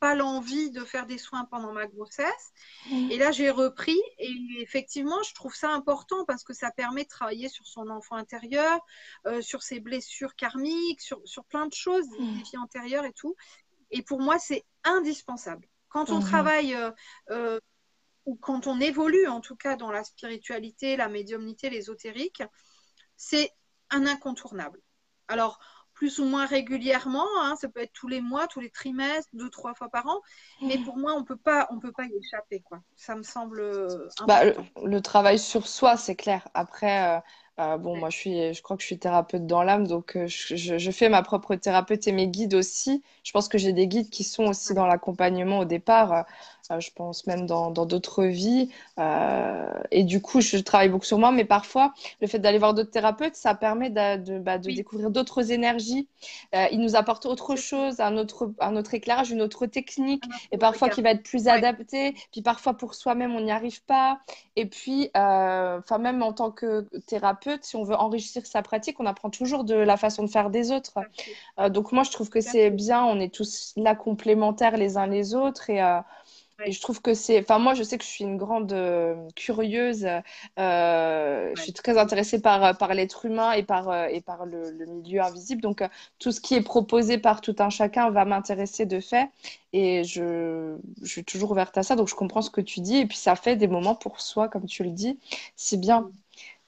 pas 0.00 0.14
l'envie 0.14 0.70
de 0.70 0.82
faire 0.84 1.06
des 1.06 1.18
soins 1.18 1.44
pendant 1.44 1.72
ma 1.72 1.86
grossesse. 1.86 2.52
Mm. 2.90 3.10
Et 3.10 3.18
là, 3.18 3.30
j'ai 3.30 3.50
repris 3.50 4.00
et 4.18 4.32
effectivement, 4.60 5.22
je 5.22 5.34
trouve 5.34 5.54
ça 5.54 5.70
important 5.72 6.24
parce 6.24 6.42
que 6.42 6.54
ça 6.54 6.70
permet 6.70 7.04
de 7.04 7.08
travailler 7.08 7.48
sur 7.48 7.66
son 7.66 7.88
enfant 7.90 8.16
intérieur, 8.16 8.80
euh, 9.26 9.42
sur 9.42 9.62
ses 9.62 9.78
blessures 9.78 10.34
karmiques, 10.34 11.02
sur, 11.02 11.20
sur 11.26 11.44
plein 11.44 11.66
de 11.66 11.74
choses, 11.74 12.08
des 12.18 12.24
vies 12.24 12.56
antérieures 12.56 13.04
et 13.04 13.12
tout. 13.12 13.36
Et 13.90 14.02
pour 14.02 14.20
moi, 14.20 14.38
c'est 14.38 14.64
indispensable. 14.84 15.68
Quand 15.90 16.10
on 16.10 16.20
travaille 16.20 16.74
euh, 17.30 17.60
ou 18.26 18.36
quand 18.36 18.66
on 18.66 18.80
évolue, 18.80 19.26
en 19.26 19.40
tout 19.40 19.56
cas 19.56 19.76
dans 19.76 19.90
la 19.90 20.04
spiritualité, 20.04 20.96
la 20.96 21.08
médiumnité, 21.08 21.70
l'ésotérique, 21.70 22.42
c'est 23.16 23.52
un 23.90 24.06
incontournable. 24.06 24.80
Alors, 25.28 25.58
plus 26.00 26.18
ou 26.18 26.24
moins 26.24 26.46
régulièrement. 26.46 27.26
Hein. 27.42 27.56
ça 27.60 27.68
peut 27.68 27.82
être 27.82 27.92
tous 27.92 28.08
les 28.08 28.22
mois, 28.22 28.46
tous 28.46 28.60
les 28.60 28.70
trimestres, 28.70 29.28
deux, 29.34 29.50
trois 29.50 29.74
fois 29.74 29.90
par 29.90 30.06
an. 30.06 30.18
Mais 30.62 30.78
pour 30.78 30.96
moi, 30.96 31.12
on 31.14 31.24
peut 31.24 31.36
pas, 31.36 31.68
on 31.70 31.78
peut 31.78 31.92
pas 31.92 32.06
y 32.06 32.16
échapper, 32.16 32.60
quoi. 32.60 32.80
Ça 32.96 33.14
me 33.14 33.22
semble. 33.22 33.62
Bah, 34.26 34.40
le, 34.82 35.00
travail 35.02 35.38
sur 35.38 35.66
soi, 35.66 35.98
c'est 35.98 36.16
clair. 36.16 36.48
Après, 36.54 37.20
euh, 37.58 37.76
bon, 37.76 37.98
moi, 37.98 38.08
je 38.08 38.16
suis, 38.16 38.54
je 38.54 38.62
crois 38.62 38.78
que 38.78 38.82
je 38.82 38.86
suis 38.86 38.98
thérapeute 38.98 39.46
dans 39.46 39.62
l'âme, 39.62 39.86
donc 39.86 40.16
euh, 40.16 40.26
je, 40.26 40.78
je, 40.78 40.90
fais 40.90 41.10
ma 41.10 41.22
propre 41.22 41.54
thérapeute 41.56 42.08
et 42.08 42.12
mes 42.12 42.28
guides 42.28 42.54
aussi. 42.54 43.02
Je 43.22 43.32
pense 43.32 43.48
que 43.48 43.58
j'ai 43.58 43.74
des 43.74 43.86
guides 43.86 44.08
qui 44.08 44.24
sont 44.24 44.44
aussi 44.44 44.72
dans 44.72 44.86
l'accompagnement 44.86 45.58
au 45.58 45.64
départ. 45.66 46.24
Euh, 46.70 46.80
je 46.80 46.90
pense 46.94 47.26
même 47.26 47.46
dans 47.46 47.70
d'autres 47.70 48.24
vies. 48.24 48.70
Euh, 48.98 49.72
et 49.90 50.04
du 50.04 50.22
coup, 50.22 50.40
je 50.40 50.56
travaille 50.58 50.88
beaucoup 50.88 51.04
sur 51.04 51.18
moi, 51.18 51.32
mais 51.32 51.44
parfois, 51.44 51.92
le 52.20 52.26
fait 52.26 52.38
d'aller 52.38 52.58
voir 52.58 52.74
d'autres 52.74 52.90
thérapeutes, 52.90 53.34
ça 53.34 53.54
permet 53.54 53.90
de, 53.90 54.38
bah, 54.38 54.58
découvrir 54.58 55.10
d'autres 55.10 55.50
énergies. 55.50 56.08
Euh, 56.54 56.66
ils 56.70 56.80
nous 56.80 56.96
apportent 56.96 57.26
autre 57.26 57.56
chose, 57.56 58.00
un 58.00 58.16
autre, 58.16 58.52
un 58.60 58.76
autre 58.76 58.94
éclairage, 58.94 59.30
une 59.30 59.42
autre 59.42 59.66
technique, 59.66 60.24
et 60.52 60.58
parfois 60.58 60.88
qui 60.88 61.02
va 61.02 61.10
être 61.10 61.22
plus 61.22 61.48
adapté. 61.48 62.14
Puis 62.32 62.42
parfois, 62.42 62.74
pour 62.74 62.94
soi-même, 62.94 63.34
on 63.34 63.40
n'y 63.40 63.52
arrive 63.52 63.82
pas. 63.84 64.20
Et 64.56 64.66
puis, 64.66 65.10
enfin, 65.14 65.98
même 65.98 66.22
en 66.22 66.32
tant 66.32 66.50
que 66.50 66.86
thérapeute, 67.06 67.64
si 67.64 67.76
on 67.76 67.82
veut 67.82 67.96
enrichir 67.96 68.46
sa 68.46 68.62
pratique, 68.62 69.00
on 69.00 69.06
apprend 69.06 69.30
toujours 69.30 69.64
de 69.64 69.74
la 69.74 69.96
façon 69.96 70.22
de 70.22 70.30
faire 70.30 70.50
des 70.50 70.70
autres. 70.70 70.98
donc 71.68 71.92
moi, 71.92 72.04
je 72.04 72.10
trouve 72.10 72.30
que 72.30 72.40
c'est 72.40 72.70
bien. 72.70 73.04
On 73.04 73.18
est 73.18 73.34
tous 73.34 73.72
là 73.76 73.94
complémentaires 73.94 74.76
les 74.76 74.96
uns 74.96 75.06
les 75.06 75.34
autres 75.34 75.70
et 75.70 75.80
et 76.64 76.72
je 76.72 76.80
trouve 76.80 77.00
que 77.00 77.14
c'est. 77.14 77.40
Enfin, 77.40 77.58
moi, 77.58 77.74
je 77.74 77.82
sais 77.82 77.98
que 77.98 78.04
je 78.04 78.08
suis 78.08 78.24
une 78.24 78.36
grande 78.36 78.72
euh, 78.72 79.14
curieuse. 79.36 80.06
Euh, 80.58 81.52
je 81.56 81.62
suis 81.62 81.72
très 81.72 81.98
intéressée 81.98 82.40
par, 82.40 82.76
par 82.76 82.94
l'être 82.94 83.24
humain 83.24 83.52
et 83.52 83.62
par, 83.62 83.88
euh, 83.88 84.06
et 84.06 84.20
par 84.20 84.46
le, 84.46 84.72
milieu 84.86 85.22
invisible. 85.22 85.62
Donc, 85.62 85.82
tout 86.18 86.32
ce 86.32 86.40
qui 86.40 86.54
est 86.54 86.62
proposé 86.62 87.18
par 87.18 87.40
tout 87.40 87.56
un 87.58 87.70
chacun 87.70 88.10
va 88.10 88.24
m'intéresser 88.24 88.86
de 88.86 89.00
fait. 89.00 89.30
Et 89.72 90.04
je, 90.04 90.76
je 91.02 91.08
suis 91.08 91.24
toujours 91.24 91.52
ouverte 91.52 91.76
à 91.78 91.82
ça. 91.82 91.96
Donc, 91.96 92.08
je 92.08 92.14
comprends 92.14 92.42
ce 92.42 92.50
que 92.50 92.60
tu 92.60 92.80
dis. 92.80 92.98
Et 92.98 93.06
puis, 93.06 93.18
ça 93.18 93.36
fait 93.36 93.56
des 93.56 93.68
moments 93.68 93.94
pour 93.94 94.20
soi, 94.20 94.48
comme 94.48 94.66
tu 94.66 94.84
le 94.84 94.90
dis. 94.90 95.18
C'est 95.56 95.78
bien. 95.80 96.10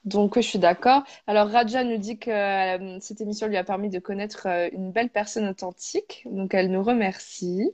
Donc, 0.04 0.36
je 0.36 0.40
suis 0.40 0.58
d'accord. 0.58 1.02
Alors, 1.26 1.48
Raja 1.48 1.84
nous 1.84 1.98
dit 1.98 2.18
que 2.18 2.98
cette 3.00 3.20
émission 3.20 3.46
lui 3.46 3.56
a 3.56 3.64
permis 3.64 3.88
de 3.88 3.98
connaître 3.98 4.46
une 4.72 4.90
belle 4.90 5.10
personne 5.10 5.46
authentique. 5.48 6.22
Donc, 6.26 6.54
elle 6.54 6.70
nous 6.70 6.82
remercie. 6.82 7.70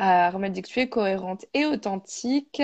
Euh, 0.00 0.48
dit 0.48 0.62
que 0.62 0.68
tu 0.68 0.80
es 0.80 0.88
cohérente 0.88 1.46
et 1.54 1.64
authentique. 1.64 2.62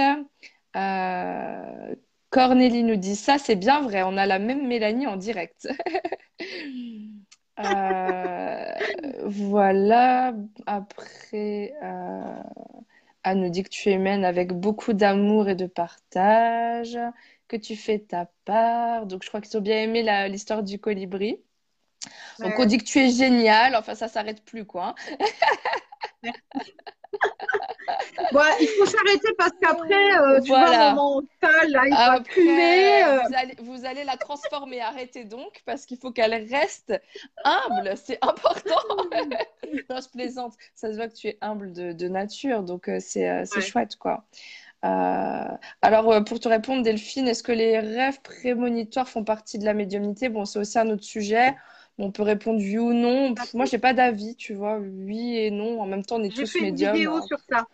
Euh, 0.76 1.94
Cornélie 2.30 2.82
nous 2.82 2.96
dit 2.96 3.16
ça, 3.16 3.38
c'est 3.38 3.56
bien 3.56 3.82
vrai, 3.82 4.02
on 4.02 4.16
a 4.16 4.26
la 4.26 4.38
même 4.38 4.66
Mélanie 4.66 5.06
en 5.06 5.16
direct. 5.16 5.68
Euh, 7.58 8.72
voilà, 9.26 10.32
après, 10.66 11.74
euh, 11.82 12.42
Anne 13.22 13.40
nous 13.42 13.50
dit 13.50 13.62
que 13.62 13.68
tu 13.68 13.90
es 13.90 13.94
humaine 13.94 14.24
avec 14.24 14.52
beaucoup 14.52 14.94
d'amour 14.94 15.48
et 15.48 15.54
de 15.54 15.66
partage, 15.66 16.98
que 17.48 17.56
tu 17.56 17.76
fais 17.76 17.98
ta 18.00 18.30
part. 18.46 19.06
Donc, 19.06 19.22
je 19.22 19.28
crois 19.28 19.40
qu'ils 19.42 19.56
ont 19.58 19.60
bien 19.60 19.82
aimé 19.82 20.02
l'histoire 20.28 20.62
du 20.62 20.78
colibri. 20.78 21.42
Donc, 22.40 22.58
on 22.58 22.64
dit 22.64 22.78
que 22.78 22.84
tu 22.84 22.98
es 22.98 23.10
géniale. 23.10 23.76
Enfin, 23.76 23.94
ça 23.94 24.08
s'arrête 24.08 24.42
plus, 24.44 24.64
quoi. 24.64 24.94
Il 28.60 28.68
faut 28.78 28.86
s'arrêter 28.86 29.28
parce 29.36 29.52
qu'après, 29.60 30.18
euh, 30.18 30.40
tu 30.40 30.48
vois, 30.48 30.94
mon 30.94 31.16
mental, 31.16 31.70
là, 31.70 31.82
il 31.86 31.94
va 31.94 32.22
fumer. 32.24 33.04
Euh. 33.04 33.18
Vous, 33.62 33.84
allez, 33.84 34.04
la 34.04 34.16
transformer. 34.16 34.80
Arrêtez 34.80 35.24
donc 35.24 35.62
parce 35.64 35.86
qu'il 35.86 35.98
faut 35.98 36.10
qu'elle 36.10 36.34
reste 36.34 36.92
humble. 37.44 37.94
C'est 37.96 38.18
important. 38.22 38.80
non, 39.90 39.96
je 40.00 40.08
plaisante. 40.10 40.54
Ça 40.74 40.90
se 40.90 40.96
voit 40.96 41.08
que 41.08 41.14
tu 41.14 41.28
es 41.28 41.38
humble 41.40 41.72
de, 41.72 42.08
nature, 42.08 42.62
donc 42.62 42.88
euh, 42.88 42.98
c'est 43.00 43.60
chouette, 43.60 43.96
quoi. 43.96 44.24
alors, 44.82 46.24
pour 46.24 46.40
te 46.40 46.48
répondre, 46.48 46.82
Delphine, 46.82 47.28
est-ce 47.28 47.42
que 47.42 47.52
les 47.52 47.78
rêves 47.78 48.20
prémonitoires 48.22 49.08
font 49.08 49.24
partie 49.24 49.58
de 49.58 49.64
la 49.64 49.74
médiumnité? 49.74 50.28
Bon, 50.28 50.44
c'est 50.44 50.58
aussi 50.58 50.78
un 50.78 50.90
autre 50.90 51.04
sujet. 51.04 51.54
On 52.02 52.10
peut 52.10 52.24
répondre 52.24 52.58
oui 52.58 52.78
ou 52.78 52.92
non. 52.92 53.32
moi, 53.54 53.64
j'ai 53.64 53.78
pas 53.78 53.94
d'avis, 53.94 54.34
tu 54.34 54.54
vois. 54.54 54.78
Oui 54.78 55.36
et 55.38 55.52
non. 55.52 55.80
En 55.80 55.86
même 55.86 56.04
temps, 56.04 56.16
on 56.16 56.24
est 56.24 56.34
tous 56.34 56.40
médiums. 56.40 56.46
J'ai 56.46 56.58
fait 56.58 56.68
une 56.68 56.94
vidéo 56.94 57.14
hein. 57.14 57.22
sur 57.28 57.38
ça. 57.48 57.64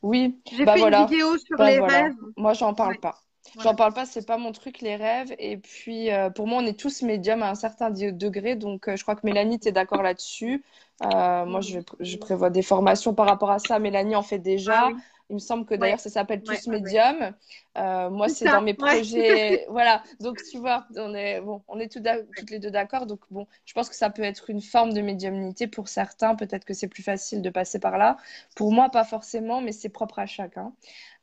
Oui. 0.00 0.38
J'ai 0.50 0.64
bah 0.64 0.74
fait 0.74 0.80
une 0.80 1.06
vidéo 1.06 1.36
sur 1.36 1.58
bah 1.58 1.70
les 1.70 1.78
rêves. 1.78 2.14
Moi, 2.38 2.54
j'en 2.54 2.72
parle 2.72 2.98
pas. 2.98 3.20
J'en 3.60 3.74
parle 3.74 3.92
pas, 3.92 4.06
c'est 4.06 4.26
pas 4.26 4.38
mon 4.38 4.52
truc, 4.52 4.80
les 4.80 4.96
rêves. 4.96 5.34
Et 5.38 5.58
puis, 5.58 6.10
euh, 6.10 6.30
pour 6.30 6.46
moi, 6.46 6.62
on 6.62 6.66
est 6.66 6.78
tous 6.78 7.02
médiums 7.02 7.42
à 7.42 7.50
un 7.50 7.54
certain 7.54 7.90
degré. 7.90 8.56
Donc, 8.56 8.88
euh, 8.88 8.96
je 8.96 9.02
crois 9.02 9.14
que 9.14 9.24
Mélanie, 9.24 9.60
tu 9.60 9.68
es 9.68 9.72
d'accord 9.72 10.02
là-dessus. 10.02 10.64
Euh, 11.02 11.44
moi, 11.44 11.60
je, 11.60 11.80
je, 12.00 12.16
prévois 12.16 12.48
des 12.48 12.62
formations 12.62 13.12
par 13.12 13.26
rapport 13.26 13.50
à 13.50 13.58
ça. 13.58 13.78
Mélanie 13.78 14.16
en 14.16 14.22
fait 14.22 14.38
déjà. 14.38 14.84
Ah 14.86 14.92
il 15.30 15.34
me 15.34 15.38
semble 15.40 15.64
que 15.64 15.74
d'ailleurs, 15.74 16.00
ça 16.00 16.10
s'appelle 16.10 16.42
Tous 16.42 16.66
Médium. 16.66 17.32
Euh, 17.78 18.10
moi, 18.10 18.28
c'est 18.28 18.44
dans 18.44 18.60
mes 18.60 18.74
projets. 18.74 19.64
voilà. 19.70 20.02
Donc, 20.20 20.38
tu 20.50 20.58
vois, 20.58 20.86
on 20.96 21.14
est, 21.14 21.40
bon, 21.40 21.62
on 21.66 21.78
est 21.78 21.88
toutes 21.88 22.50
les 22.50 22.58
deux 22.58 22.70
d'accord. 22.70 23.06
Donc, 23.06 23.20
bon, 23.30 23.46
je 23.64 23.72
pense 23.72 23.88
que 23.88 23.96
ça 23.96 24.10
peut 24.10 24.22
être 24.22 24.50
une 24.50 24.60
forme 24.60 24.92
de 24.92 25.00
médiumnité 25.00 25.66
pour 25.66 25.88
certains. 25.88 26.34
Peut-être 26.34 26.64
que 26.64 26.74
c'est 26.74 26.88
plus 26.88 27.02
facile 27.02 27.40
de 27.40 27.50
passer 27.50 27.78
par 27.78 27.96
là. 27.96 28.16
Pour 28.54 28.72
moi, 28.72 28.90
pas 28.90 29.04
forcément, 29.04 29.60
mais 29.60 29.72
c'est 29.72 29.88
propre 29.88 30.18
à 30.18 30.26
chacun. 30.26 30.74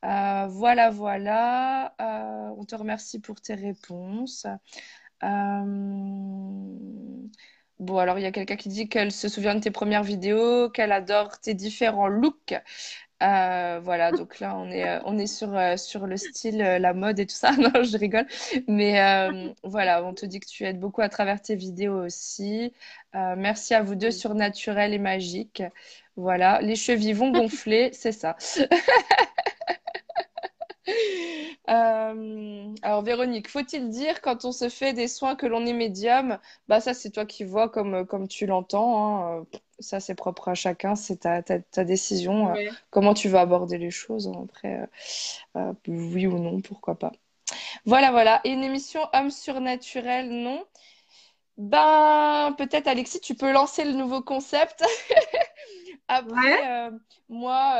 Euh, 0.04 0.48
voilà, 0.48 0.90
voilà. 0.90 1.94
Euh, 2.02 2.50
on 2.58 2.66
te 2.66 2.76
remercie 2.76 3.20
pour 3.20 3.40
tes 3.40 3.54
réponses. 3.54 4.48
Bon, 7.82 7.98
alors 7.98 8.20
il 8.20 8.22
y 8.22 8.26
a 8.28 8.32
quelqu'un 8.32 8.58
qui 8.58 8.70
dit 8.70 8.88
qu'elle 8.88 9.12
se 9.12 9.28
souvient 9.28 9.56
de 9.56 9.60
tes 9.60 9.72
premières 9.72 10.04
vidéos, 10.04 10.70
qu'elle 10.70 10.92
adore 10.92 11.40
tes 11.40 11.56
différents 11.56 12.08
looks. 12.08 12.54
Euh, 13.24 13.80
voilà, 13.84 14.12
donc 14.12 14.40
là, 14.40 14.56
on 14.58 14.70
est, 14.70 14.88
euh, 14.88 15.00
on 15.06 15.18
est 15.18 15.26
sur, 15.28 15.56
euh, 15.56 15.78
sur 15.78 16.06
le 16.08 16.16
style, 16.18 16.58
la 16.60 16.94
mode 16.94 17.20
et 17.20 17.26
tout 17.26 17.36
ça. 17.36 17.52
Non, 17.58 17.84
je 17.84 17.98
rigole. 17.98 18.28
Mais 18.68 19.00
voilà, 19.64 20.04
on 20.06 20.14
te 20.14 20.26
dit 20.28 20.40
que 20.40 20.46
tu 20.48 20.64
aides 20.66 20.80
beaucoup 20.80 21.02
à 21.02 21.10
travers 21.10 21.42
tes 21.42 21.56
vidéos 21.56 22.04
aussi. 22.06 22.72
merci 23.14 23.74
à 23.74 23.82
vous 23.84 23.96
deux 23.96 24.12
sur 24.12 24.36
Naturel 24.36 24.94
et 24.94 25.00
Magique. 25.00 25.64
Voilà, 26.18 26.62
les 26.62 26.76
chevilles 26.76 27.14
vont 27.14 27.32
gonfler, 27.32 27.90
c'est 27.94 28.12
ça. 28.12 28.36
alors 31.72 33.02
Véronique, 33.04 33.50
faut-il 33.50 33.90
dire 33.90 34.22
quand 34.22 34.46
on 34.46 34.52
se 34.52 34.70
fait 34.70 34.94
des 34.94 35.08
soins 35.08 35.36
que 35.36 35.46
l'on 35.46 35.66
est 35.66 35.74
médium 35.74 36.38
Bah 36.68 36.80
ça 36.82 36.94
c'est 36.94 37.12
toi 37.12 37.26
qui 37.26 37.44
vois 37.44 37.70
comme, 37.70 38.06
comme 38.06 38.28
tu 38.28 38.46
l'entends. 38.46 39.40
Hein 39.40 39.46
ça 39.82 40.00
c'est 40.00 40.16
propre 40.16 40.50
à 40.50 40.54
chacun, 40.54 40.96
c'est 40.96 41.18
ta, 41.18 41.42
ta, 41.42 41.84
décision, 41.84 42.54
euh, 42.54 42.70
comment 42.90 43.14
tu 43.14 43.30
vas 43.30 43.42
aborder 43.42 43.78
les 43.78 43.92
choses. 43.92 44.28
Hein, 44.28 44.46
après, 44.46 44.88
euh, 45.56 45.72
euh, 45.72 45.74
oui 45.88 46.28
ou 46.28 46.40
non, 46.40 46.62
pourquoi 46.62 46.98
pas. 46.98 47.12
Voilà, 47.86 48.12
voilà. 48.12 48.42
Et 48.44 48.52
une 48.52 48.64
émission 48.64 49.02
homme 49.14 49.32
surnaturel, 49.32 50.30
non? 50.30 50.64
Ben, 51.58 52.56
peut-être 52.58 52.88
Alexis, 52.88 53.20
tu 53.20 53.36
peux 53.36 53.52
lancer 53.52 53.84
le 53.84 53.92
nouveau 53.92 54.22
concept. 54.22 54.84
Après, 56.08 56.92
moi, 57.30 57.76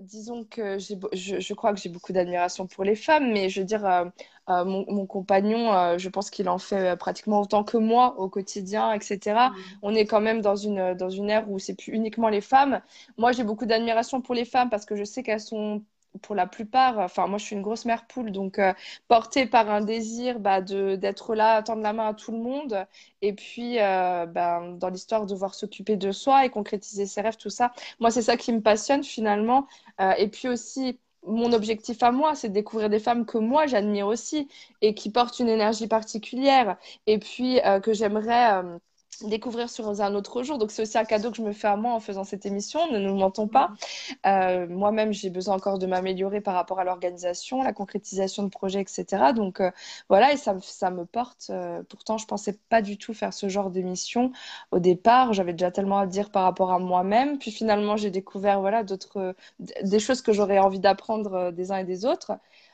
disons 0.00 0.44
que 0.44 0.78
je, 0.78 0.94
je, 1.40 1.54
crois 1.54 1.72
que 1.74 1.80
j'ai 1.80 1.88
beaucoup 1.88 2.12
d'admiration 2.12 2.66
pour 2.66 2.84
les 2.84 2.96
femmes, 2.96 3.32
mais 3.32 3.48
je 3.48 3.60
veux 3.60 3.66
dire, 3.66 4.10
euh, 4.50 4.64
mon, 4.64 5.06
compagnon, 5.06 5.72
euh, 5.72 5.98
je 5.98 6.08
pense 6.08 6.28
qu'il 6.30 6.48
en 6.48 6.58
fait 6.58 6.92
euh, 6.92 6.96
pratiquement 6.96 7.40
autant 7.40 7.62
que 7.62 7.76
moi 7.76 8.18
au 8.18 8.28
quotidien, 8.28 8.92
etc. 8.92 9.20
Mm. 9.50 9.54
On 9.82 9.94
est 9.94 10.06
quand 10.06 10.20
même 10.20 10.40
dans 10.40 10.56
une, 10.56 10.94
dans 10.94 11.10
une 11.10 11.30
ère 11.30 11.48
où 11.50 11.58
c'est 11.58 11.74
plus 11.74 11.92
uniquement 11.92 12.28
les 12.28 12.40
femmes. 12.40 12.80
Moi, 13.16 13.32
j'ai 13.32 13.44
beaucoup 13.44 13.66
d'admiration 13.66 14.20
pour 14.20 14.34
les 14.34 14.44
femmes 14.44 14.68
parce 14.68 14.86
que 14.86 14.96
je 14.96 15.04
sais 15.04 15.22
qu'elles 15.22 15.40
sont 15.40 15.84
pour 16.22 16.34
la 16.34 16.46
plupart, 16.46 16.98
enfin 16.98 17.26
moi 17.26 17.38
je 17.38 17.44
suis 17.44 17.56
une 17.56 17.62
grosse 17.62 17.84
mère 17.84 18.06
poule, 18.06 18.32
donc 18.32 18.60
portée 19.08 19.46
par 19.46 19.70
un 19.70 19.80
désir 19.80 20.40
bah, 20.40 20.60
d'être 20.60 21.34
là, 21.34 21.62
tendre 21.62 21.82
la 21.82 21.92
main 21.92 22.08
à 22.08 22.14
tout 22.14 22.32
le 22.32 22.38
monde, 22.38 22.86
et 23.22 23.32
puis 23.32 23.76
bah, 23.76 24.62
dans 24.78 24.88
l'histoire 24.88 25.26
de 25.26 25.32
devoir 25.32 25.54
s'occuper 25.54 25.96
de 25.96 26.12
soi 26.12 26.44
et 26.44 26.50
concrétiser 26.50 27.06
ses 27.06 27.20
rêves, 27.20 27.36
tout 27.36 27.50
ça. 27.50 27.72
Moi 28.00 28.10
c'est 28.10 28.22
ça 28.22 28.36
qui 28.36 28.52
me 28.52 28.60
passionne 28.60 29.04
finalement, 29.04 29.66
et 30.18 30.28
puis 30.28 30.48
aussi 30.48 30.98
mon 31.26 31.52
objectif 31.52 32.02
à 32.02 32.12
moi, 32.12 32.34
c'est 32.34 32.48
de 32.48 32.54
découvrir 32.54 32.88
des 32.90 32.98
femmes 32.98 33.26
que 33.26 33.38
moi 33.38 33.66
j'admire 33.66 34.06
aussi 34.06 34.48
et 34.80 34.94
qui 34.94 35.10
portent 35.10 35.38
une 35.38 35.48
énergie 35.48 35.86
particulière. 35.88 36.76
Et 37.06 37.18
puis 37.18 37.60
euh, 37.60 37.80
que 37.80 37.92
j'aimerais 37.92 38.54
euh, 38.54 38.78
découvrir 39.24 39.68
sur 39.70 39.88
un 40.00 40.14
autre 40.14 40.42
jour. 40.42 40.58
Donc 40.58 40.70
c'est 40.70 40.82
aussi 40.82 40.98
un 40.98 41.04
cadeau 41.04 41.30
que 41.30 41.36
je 41.36 41.42
me 41.42 41.52
fais 41.52 41.68
à 41.68 41.76
moi 41.76 41.92
en 41.92 42.00
faisant 42.00 42.24
cette 42.24 42.46
émission, 42.46 42.90
ne 42.90 42.98
nous 42.98 43.14
mentons 43.14 43.48
pas. 43.48 43.72
Euh, 44.26 44.66
moi-même, 44.68 45.12
j'ai 45.12 45.30
besoin 45.30 45.56
encore 45.56 45.78
de 45.78 45.86
m'améliorer 45.86 46.40
par 46.40 46.54
rapport 46.54 46.78
à 46.80 46.84
l'organisation, 46.84 47.62
la 47.62 47.72
concrétisation 47.72 48.42
de 48.42 48.48
projets, 48.48 48.80
etc. 48.80 49.32
Donc 49.34 49.60
euh, 49.60 49.70
voilà, 50.08 50.32
et 50.32 50.36
ça, 50.36 50.56
ça 50.60 50.90
me 50.90 51.04
porte. 51.04 51.48
Euh, 51.50 51.82
pourtant, 51.88 52.18
je 52.18 52.26
pensais 52.26 52.58
pas 52.68 52.82
du 52.82 52.98
tout 52.98 53.14
faire 53.14 53.32
ce 53.34 53.48
genre 53.48 53.70
d'émission 53.70 54.32
au 54.70 54.78
départ. 54.78 55.32
J'avais 55.32 55.52
déjà 55.52 55.70
tellement 55.70 55.98
à 55.98 56.06
dire 56.06 56.30
par 56.30 56.44
rapport 56.44 56.72
à 56.72 56.78
moi-même. 56.78 57.38
Puis 57.38 57.50
finalement, 57.50 57.96
j'ai 57.96 58.10
découvert 58.10 58.60
voilà 58.60 58.84
d'autres 58.84 59.34
des 59.58 59.98
choses 60.00 60.22
que 60.22 60.32
j'aurais 60.32 60.58
envie 60.58 60.80
d'apprendre 60.80 61.50
des 61.52 61.72
uns 61.72 61.78
et 61.78 61.84
des 61.84 62.04
autres. 62.04 62.32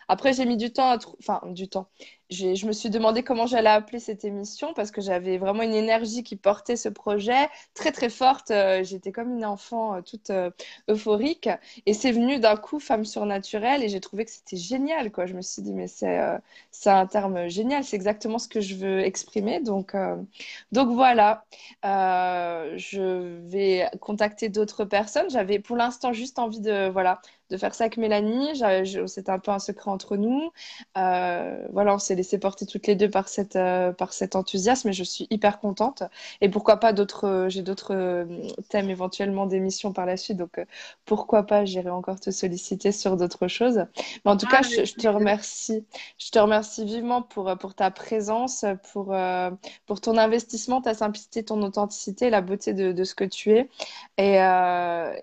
Après, 0.08 0.32
j'ai 0.32 0.44
mis 0.44 0.56
du 0.56 0.72
temps 0.72 0.90
à 0.92 0.98
enfin 1.18 1.40
du 1.50 1.68
temps. 1.68 1.88
Je 2.30 2.66
me 2.66 2.72
suis 2.72 2.90
demandé 2.90 3.22
comment 3.22 3.46
j'allais 3.46 3.70
appeler 3.70 4.00
cette 4.00 4.24
émission 4.24 4.74
parce 4.74 4.90
que 4.90 5.00
j'avais 5.00 5.38
vraiment 5.38 5.62
une 5.62 5.74
énergie 5.74 6.22
qui 6.24 6.36
portait 6.36 6.76
ce 6.76 6.88
projet 6.88 7.48
très 7.74 7.92
très 7.92 8.08
forte. 8.08 8.50
Euh, 8.50 8.82
j'étais 8.82 9.12
comme 9.12 9.36
une 9.36 9.44
enfant 9.44 9.94
euh, 9.94 10.00
toute 10.02 10.30
euh, 10.30 10.50
euphorique 10.88 11.48
et 11.86 11.94
c'est 11.94 12.10
venu 12.10 12.38
d'un 12.38 12.56
coup 12.56 12.80
femme 12.80 13.04
surnaturelle 13.04 13.82
et 13.82 13.88
j'ai 13.88 14.00
trouvé 14.00 14.24
que 14.24 14.30
c'était 14.30 14.56
génial 14.56 15.12
quoi. 15.12 15.26
Je 15.26 15.34
me 15.34 15.42
suis 15.42 15.62
dit 15.62 15.72
mais 15.72 15.86
c'est 15.86 16.18
c'est 16.70 16.90
un 16.90 17.06
terme 17.06 17.48
génial, 17.48 17.84
c'est 17.84 17.96
exactement 17.96 18.38
ce 18.38 18.48
que 18.48 18.60
je 18.60 18.74
veux 18.74 19.00
exprimer 19.00 19.60
donc 19.60 19.94
donc 20.72 20.88
voilà. 20.90 21.44
je 21.84 23.38
vais 23.48 23.88
contacter 24.00 24.48
d'autres 24.48 24.84
personnes. 24.84 25.30
J'avais 25.30 25.58
pour 25.58 25.76
l'instant 25.76 26.12
juste 26.12 26.38
envie 26.38 26.60
de 26.60 26.88
voilà 26.88 27.20
de 27.50 27.56
faire 27.56 27.74
ça 27.74 27.84
avec 27.84 27.96
Mélanie. 27.96 28.62
C'était 29.06 29.30
un 29.30 29.38
peu 29.38 29.50
un 29.50 29.58
secret 29.58 29.90
entre 29.90 30.16
nous. 30.16 30.50
Euh, 30.96 31.66
voilà, 31.72 31.94
on 31.94 31.98
s'est 31.98 32.15
laissé 32.16 32.38
porter 32.38 32.66
toutes 32.66 32.86
les 32.86 32.96
deux 32.96 33.10
par, 33.10 33.28
cette, 33.28 33.56
euh, 33.56 33.92
par 33.92 34.12
cet 34.12 34.34
enthousiasme 34.34 34.88
et 34.88 34.92
je 34.92 35.04
suis 35.04 35.26
hyper 35.30 35.60
contente. 35.60 36.02
Et 36.40 36.48
pourquoi 36.48 36.78
pas 36.78 36.92
d'autres, 36.92 37.26
euh, 37.26 37.48
j'ai 37.48 37.62
d'autres 37.62 38.26
thèmes 38.68 38.90
éventuellement 38.90 39.46
d'émissions 39.46 39.92
par 39.92 40.06
la 40.06 40.16
suite. 40.16 40.36
Donc 40.36 40.64
pourquoi 41.04 41.44
pas, 41.44 41.64
j'irai 41.64 41.90
encore 41.90 42.18
te 42.20 42.30
solliciter 42.30 42.92
sur 42.92 43.16
d'autres 43.16 43.48
choses. 43.48 43.86
Mais 44.24 44.30
en 44.30 44.36
tout 44.36 44.46
cas, 44.46 44.60
ah, 44.60 44.84
je, 44.84 44.94
te 44.94 45.08
remercie. 45.08 45.84
Je 46.18 46.30
te 46.30 46.38
remercie 46.38 46.84
vivement 46.84 47.22
pour, 47.22 47.56
pour 47.58 47.74
ta 47.74 47.90
présence, 47.90 48.64
pour, 48.92 49.14
pour 49.86 50.00
ton 50.00 50.16
investissement, 50.16 50.80
ta 50.80 50.94
simplicité, 50.94 51.44
ton 51.44 51.62
authenticité, 51.62 52.30
la 52.30 52.40
beauté 52.40 52.74
de, 52.74 52.92
de 52.92 53.04
ce 53.04 53.14
que 53.14 53.24
tu 53.24 53.52
es. 53.52 53.68
Et, 54.18 54.36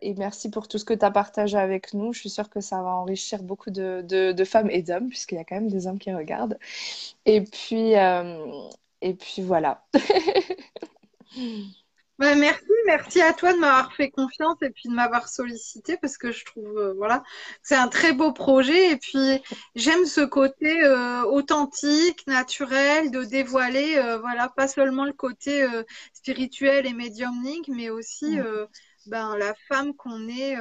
et 0.01 0.13
merci 0.15 0.49
pour 0.49 0.67
tout 0.67 0.77
ce 0.77 0.85
que 0.85 0.93
tu 0.93 1.05
as 1.05 1.11
partagé 1.11 1.57
avec 1.57 1.93
nous. 1.93 2.13
Je 2.13 2.19
suis 2.19 2.29
sûre 2.29 2.49
que 2.49 2.61
ça 2.61 2.81
va 2.81 2.89
enrichir 2.89 3.43
beaucoup 3.43 3.71
de, 3.71 4.43
femmes 4.45 4.69
et 4.69 4.81
d'hommes, 4.81 5.09
puisqu'il 5.09 5.35
y 5.35 5.39
a 5.39 5.43
quand 5.43 5.55
même 5.55 5.69
des 5.69 5.87
hommes 5.87 5.99
qui 5.99 6.13
regardent. 6.13 6.57
Et 7.25 7.41
puis, 7.41 7.95
euh, 7.95 8.45
et 9.01 9.13
puis 9.13 9.41
voilà. 9.41 9.85
Bah, 12.19 12.35
merci, 12.35 12.63
merci 12.85 13.21
à 13.23 13.33
toi 13.33 13.53
de 13.53 13.57
m'avoir 13.57 13.91
fait 13.93 14.11
confiance 14.11 14.57
et 14.61 14.69
puis 14.69 14.87
de 14.87 14.93
m'avoir 14.93 15.27
sollicité 15.27 15.97
parce 15.97 16.19
que 16.19 16.31
je 16.31 16.45
trouve 16.45 16.77
euh, 16.77 16.93
voilà 16.93 17.23
c'est 17.63 17.75
un 17.75 17.87
très 17.87 18.13
beau 18.13 18.31
projet 18.31 18.91
et 18.91 18.97
puis 18.97 19.41
j'aime 19.73 20.05
ce 20.05 20.21
côté 20.21 20.83
euh, 20.83 21.23
authentique, 21.23 22.25
naturel, 22.27 23.09
de 23.09 23.23
dévoiler 23.23 23.95
voilà 24.21 24.47
pas 24.49 24.67
seulement 24.67 25.05
le 25.05 25.13
côté 25.13 25.67
spirituel 26.13 26.85
et 26.85 26.93
médiumnique 26.93 27.67
mais 27.67 27.89
aussi 27.89 28.37
mm. 28.37 28.67
ben, 29.07 29.35
la 29.35 29.55
femme 29.67 29.95
qu'on 29.95 30.27
est 30.27 30.55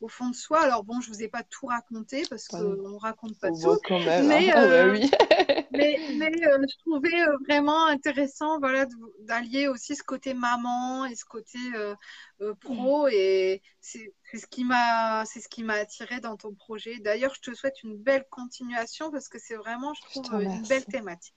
au 0.00 0.08
fond 0.08 0.30
de 0.30 0.34
soi. 0.34 0.60
Alors 0.60 0.84
bon, 0.84 1.00
je 1.00 1.08
vous 1.08 1.22
ai 1.22 1.28
pas 1.28 1.42
tout 1.42 1.66
raconté 1.66 2.22
parce 2.28 2.46
qu'on 2.46 2.58
ne 2.58 2.98
raconte 2.98 3.38
pas 3.38 3.50
tout. 3.50 3.78
Quand 3.84 3.98
même, 4.00 4.26
mais, 4.26 4.50
ah 4.54 4.66
bah 4.66 4.72
euh, 4.72 4.92
oui. 4.92 5.10
mais, 5.72 5.98
euh, 6.46 6.58
je 6.68 6.78
trouvais 6.78 7.22
euh, 7.22 7.36
vraiment 7.48 7.86
intéressant 7.86 8.58
voilà, 8.58 8.86
d'allier 9.20 9.68
aussi 9.68 9.96
ce 9.96 10.02
côté 10.02 10.34
maman 10.34 11.04
et 11.06 11.14
ce 11.14 11.24
côté 11.24 11.58
pro. 12.60 13.06
Mm. 13.06 13.10
Et 13.12 13.62
c'est 13.80 14.12
ce 14.34 14.46
qui 14.46 14.64
m'a 14.64 15.24
c'est 15.24 15.40
ce 15.40 15.48
qui 15.48 15.62
m'a 15.62 15.74
attiré 15.74 16.20
dans 16.20 16.36
ton 16.36 16.54
projet. 16.54 16.98
D'ailleurs, 17.00 17.34
je 17.34 17.50
te 17.50 17.54
souhaite 17.54 17.82
une 17.82 17.96
belle 17.96 18.24
continuation 18.30 19.10
parce 19.10 19.28
que 19.28 19.38
c'est 19.38 19.56
vraiment, 19.56 19.92
je 19.94 20.20
trouve, 20.20 20.42
une 20.42 20.62
belle 20.62 20.84
thématique. 20.84 21.34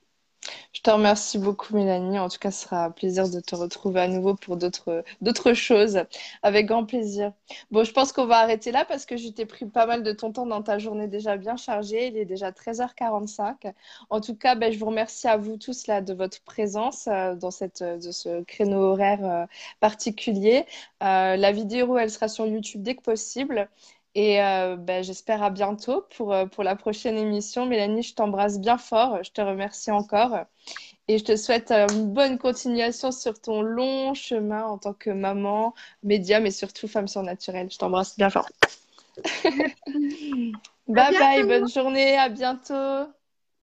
Je 0.73 0.81
te 0.81 0.89
remercie 0.89 1.37
beaucoup, 1.37 1.75
Mélanie. 1.75 2.17
En 2.17 2.29
tout 2.29 2.39
cas, 2.39 2.49
ce 2.49 2.63
sera 2.63 2.85
un 2.85 2.91
plaisir 2.91 3.29
de 3.29 3.39
te 3.39 3.55
retrouver 3.55 4.01
à 4.01 4.07
nouveau 4.07 4.35
pour 4.35 4.57
d'autres, 4.57 5.53
choses. 5.53 6.01
Avec 6.43 6.65
grand 6.65 6.85
plaisir. 6.85 7.33
Bon, 7.69 7.83
je 7.83 7.91
pense 7.91 8.11
qu'on 8.11 8.25
va 8.25 8.37
arrêter 8.39 8.71
là 8.71 8.85
parce 8.85 9.05
que 9.05 9.17
je 9.17 9.27
t'ai 9.29 9.45
pris 9.45 9.65
pas 9.65 9.85
mal 9.85 10.01
de 10.01 10.11
ton 10.11 10.31
temps 10.31 10.45
dans 10.45 10.63
ta 10.63 10.79
journée 10.79 11.07
déjà 11.07 11.37
bien 11.37 11.57
chargée. 11.57 12.07
Il 12.07 12.17
est 12.17 12.25
déjà 12.25 12.51
13h45. 12.51 13.73
En 14.09 14.21
tout 14.21 14.35
cas, 14.35 14.55
ben, 14.55 14.71
je 14.71 14.79
vous 14.79 14.87
remercie 14.87 15.27
à 15.27 15.37
vous 15.37 15.57
tous 15.57 15.87
là 15.87 16.01
de 16.01 16.13
votre 16.13 16.41
présence 16.43 17.07
euh, 17.07 17.35
dans 17.35 17.51
cette, 17.51 17.83
de 17.83 18.11
ce 18.11 18.41
créneau 18.43 18.79
horaire 18.79 19.23
euh, 19.23 19.45
particulier. 19.79 20.65
Euh, 21.03 21.35
la 21.35 21.51
vidéo, 21.51 21.97
elle 21.97 22.09
sera 22.09 22.27
sur 22.27 22.47
YouTube 22.47 22.81
dès 22.81 22.95
que 22.95 23.01
possible. 23.01 23.69
Et 24.13 24.41
euh, 24.41 24.75
ben, 24.75 25.03
j'espère 25.03 25.41
à 25.41 25.49
bientôt 25.49 26.05
pour, 26.17 26.33
euh, 26.33 26.45
pour 26.45 26.63
la 26.63 26.75
prochaine 26.75 27.17
émission. 27.17 27.65
Mélanie, 27.65 28.03
je 28.03 28.13
t'embrasse 28.13 28.59
bien 28.59 28.77
fort. 28.77 29.23
Je 29.23 29.31
te 29.31 29.41
remercie 29.41 29.91
encore. 29.91 30.37
Et 31.07 31.17
je 31.17 31.23
te 31.23 31.35
souhaite 31.35 31.71
euh, 31.71 31.87
une 31.91 32.11
bonne 32.13 32.37
continuation 32.37 33.11
sur 33.11 33.39
ton 33.39 33.61
long 33.61 34.13
chemin 34.13 34.65
en 34.65 34.77
tant 34.77 34.93
que 34.93 35.09
maman, 35.09 35.73
médium 36.03 36.45
et 36.45 36.51
surtout 36.51 36.87
femme 36.87 37.07
surnaturelle. 37.07 37.71
Je 37.71 37.77
t'embrasse 37.77 38.17
bien 38.17 38.29
fort. 38.29 38.49
bye 40.87 41.17
bye, 41.17 41.43
bonne 41.43 41.69
journée, 41.69 42.17
à 42.17 42.29
bientôt. 42.29 43.11